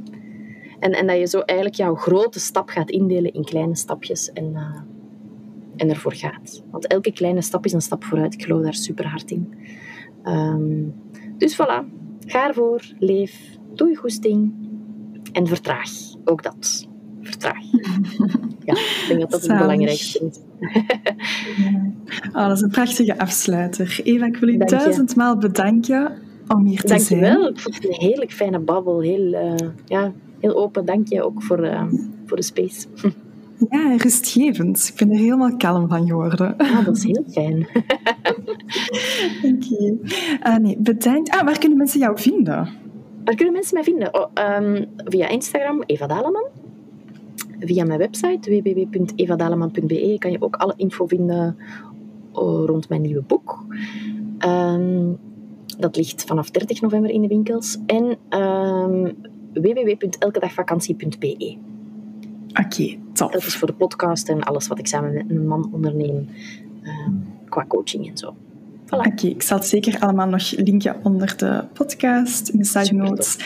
En, 0.79 0.91
en 0.91 1.07
dat 1.07 1.17
je 1.17 1.27
zo 1.27 1.39
eigenlijk 1.39 1.79
jouw 1.79 1.95
grote 1.95 2.39
stap 2.39 2.69
gaat 2.69 2.89
indelen 2.89 3.33
in 3.33 3.43
kleine 3.43 3.75
stapjes 3.75 4.31
en 4.31 4.51
uh, 4.51 4.81
en 5.75 5.89
ervoor 5.89 6.13
gaat. 6.13 6.63
Want 6.71 6.87
elke 6.87 7.11
kleine 7.11 7.41
stap 7.41 7.65
is 7.65 7.73
een 7.73 7.81
stap 7.81 8.03
vooruit. 8.03 8.33
Ik 8.33 8.43
geloof 8.43 8.63
daar 8.63 8.73
super 8.73 9.07
hard 9.07 9.31
in. 9.31 9.53
Um, 10.23 10.93
dus 11.37 11.55
voilà, 11.55 11.83
ga 12.25 12.47
ervoor, 12.47 12.81
leef, 12.99 13.57
doe 13.73 13.89
je 13.89 13.95
goesting 13.95 14.53
en 15.31 15.47
vertraag. 15.47 15.89
Ook 16.25 16.43
dat. 16.43 16.87
Vertraag. 17.21 17.71
ja, 18.65 18.73
ik 18.73 19.05
denk 19.07 19.19
dat 19.19 19.31
dat 19.31 19.41
het 19.41 19.57
belangrijkste 19.57 20.25
is. 20.25 20.39
oh, 22.33 22.47
dat 22.47 22.57
is 22.57 22.61
een 22.61 22.69
prachtige 22.69 23.19
afsluiter. 23.19 23.99
Eva, 24.03 24.25
ik 24.25 24.37
wil 24.37 24.49
je 24.49 24.57
duizendmaal 24.57 25.37
bedanken 25.37 26.17
om 26.47 26.65
hier 26.65 26.81
te 26.81 26.87
Dankjewel. 26.87 27.41
zijn. 27.41 27.53
Ik 27.53 27.59
vond 27.59 27.75
het 27.75 27.85
een 27.85 28.07
heerlijk 28.07 28.31
fijne 28.31 28.59
babbel. 28.59 29.01
Heel, 29.01 29.33
eh, 29.33 29.67
ja, 29.85 30.13
heel 30.39 30.55
open. 30.55 30.85
Dank 30.85 31.07
je 31.07 31.23
ook 31.23 31.43
voor, 31.43 31.63
eh, 31.63 31.87
voor 32.25 32.37
de 32.37 32.43
space. 32.43 32.87
Ja, 33.69 33.95
rustgevend. 33.97 34.89
Ik 34.93 34.99
ben 34.99 35.11
er 35.11 35.17
helemaal 35.17 35.57
kalm 35.57 35.87
van 35.87 36.07
geworden. 36.07 36.57
Ah, 36.57 36.85
dat 36.85 36.97
is 36.97 37.03
heel 37.03 37.23
fijn. 37.27 37.57
Oké. 39.53 39.97
Ah, 40.39 40.57
nee, 40.57 40.77
bedankt. 40.77 41.29
Ah, 41.29 41.43
waar 41.43 41.59
kunnen 41.59 41.77
mensen 41.77 41.99
jou 41.99 42.19
vinden? 42.19 42.69
Waar 43.23 43.35
kunnen 43.35 43.53
mensen 43.53 43.73
mij 43.73 43.83
vinden? 43.83 44.13
Oh, 44.13 44.31
ehm, 44.33 44.85
via 44.95 45.27
Instagram, 45.27 45.83
Eva 45.85 46.07
Daleman. 46.07 46.45
Via 47.59 47.85
mijn 47.85 47.99
website, 47.99 48.61
www.evadaleman.be, 48.61 50.15
kan 50.19 50.31
je 50.31 50.41
ook 50.41 50.55
alle 50.55 50.73
info 50.77 51.05
vinden 51.05 51.57
oh, 52.31 52.65
rond 52.65 52.89
mijn 52.89 53.01
nieuwe 53.01 53.21
boek. 53.21 53.65
Ehm, 54.37 55.13
dat 55.77 55.95
ligt 55.95 56.23
vanaf 56.23 56.51
30 56.51 56.81
november 56.81 57.09
in 57.09 57.21
de 57.21 57.27
winkels. 57.27 57.77
En 57.85 58.17
um, 58.39 59.15
www.elkedagvakantie.be. 59.53 61.57
Oké, 62.65 62.97
top. 63.15 63.31
Dat 63.31 63.45
is 63.45 63.55
voor 63.55 63.67
de 63.67 63.73
podcast 63.73 64.29
en 64.29 64.43
alles 64.43 64.67
wat 64.67 64.79
ik 64.79 64.87
samen 64.87 65.13
met 65.13 65.29
een 65.29 65.47
man 65.47 65.69
onderneem 65.73 66.29
um, 66.83 67.33
qua 67.49 67.65
coaching 67.67 68.09
en 68.09 68.17
zo. 68.17 68.35
Voilà. 68.85 68.89
Oké, 68.89 69.07
okay, 69.07 69.29
ik 69.29 69.41
zal 69.41 69.57
het 69.57 69.67
zeker 69.67 69.99
allemaal 69.99 70.27
nog 70.27 70.51
linken 70.51 70.95
onder 71.03 71.37
de 71.37 71.63
podcast, 71.73 72.49
in 72.49 72.57
de 72.57 72.65
side 72.65 72.93
notes. 72.93 73.37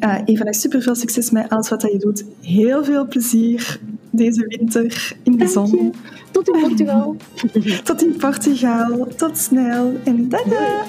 Uh, 0.00 0.18
Eva, 0.24 0.52
super 0.52 0.82
veel 0.82 0.94
succes 0.94 1.30
met 1.30 1.48
alles 1.48 1.68
wat 1.68 1.82
je 1.82 1.98
doet. 1.98 2.24
Heel 2.40 2.84
veel 2.84 3.06
plezier 3.06 3.80
deze 4.10 4.44
winter 4.46 5.16
in 5.22 5.32
de 5.32 5.38
Dank 5.38 5.50
zon. 5.50 5.70
Je. 5.70 5.90
Tot 6.30 6.48
in 6.48 6.60
Portugal. 6.60 7.16
Tot 7.84 8.02
in 8.02 8.16
Portugal. 8.16 9.06
Tot 9.16 9.38
snel 9.38 9.96
en 10.04 10.28
tada! 10.28 10.84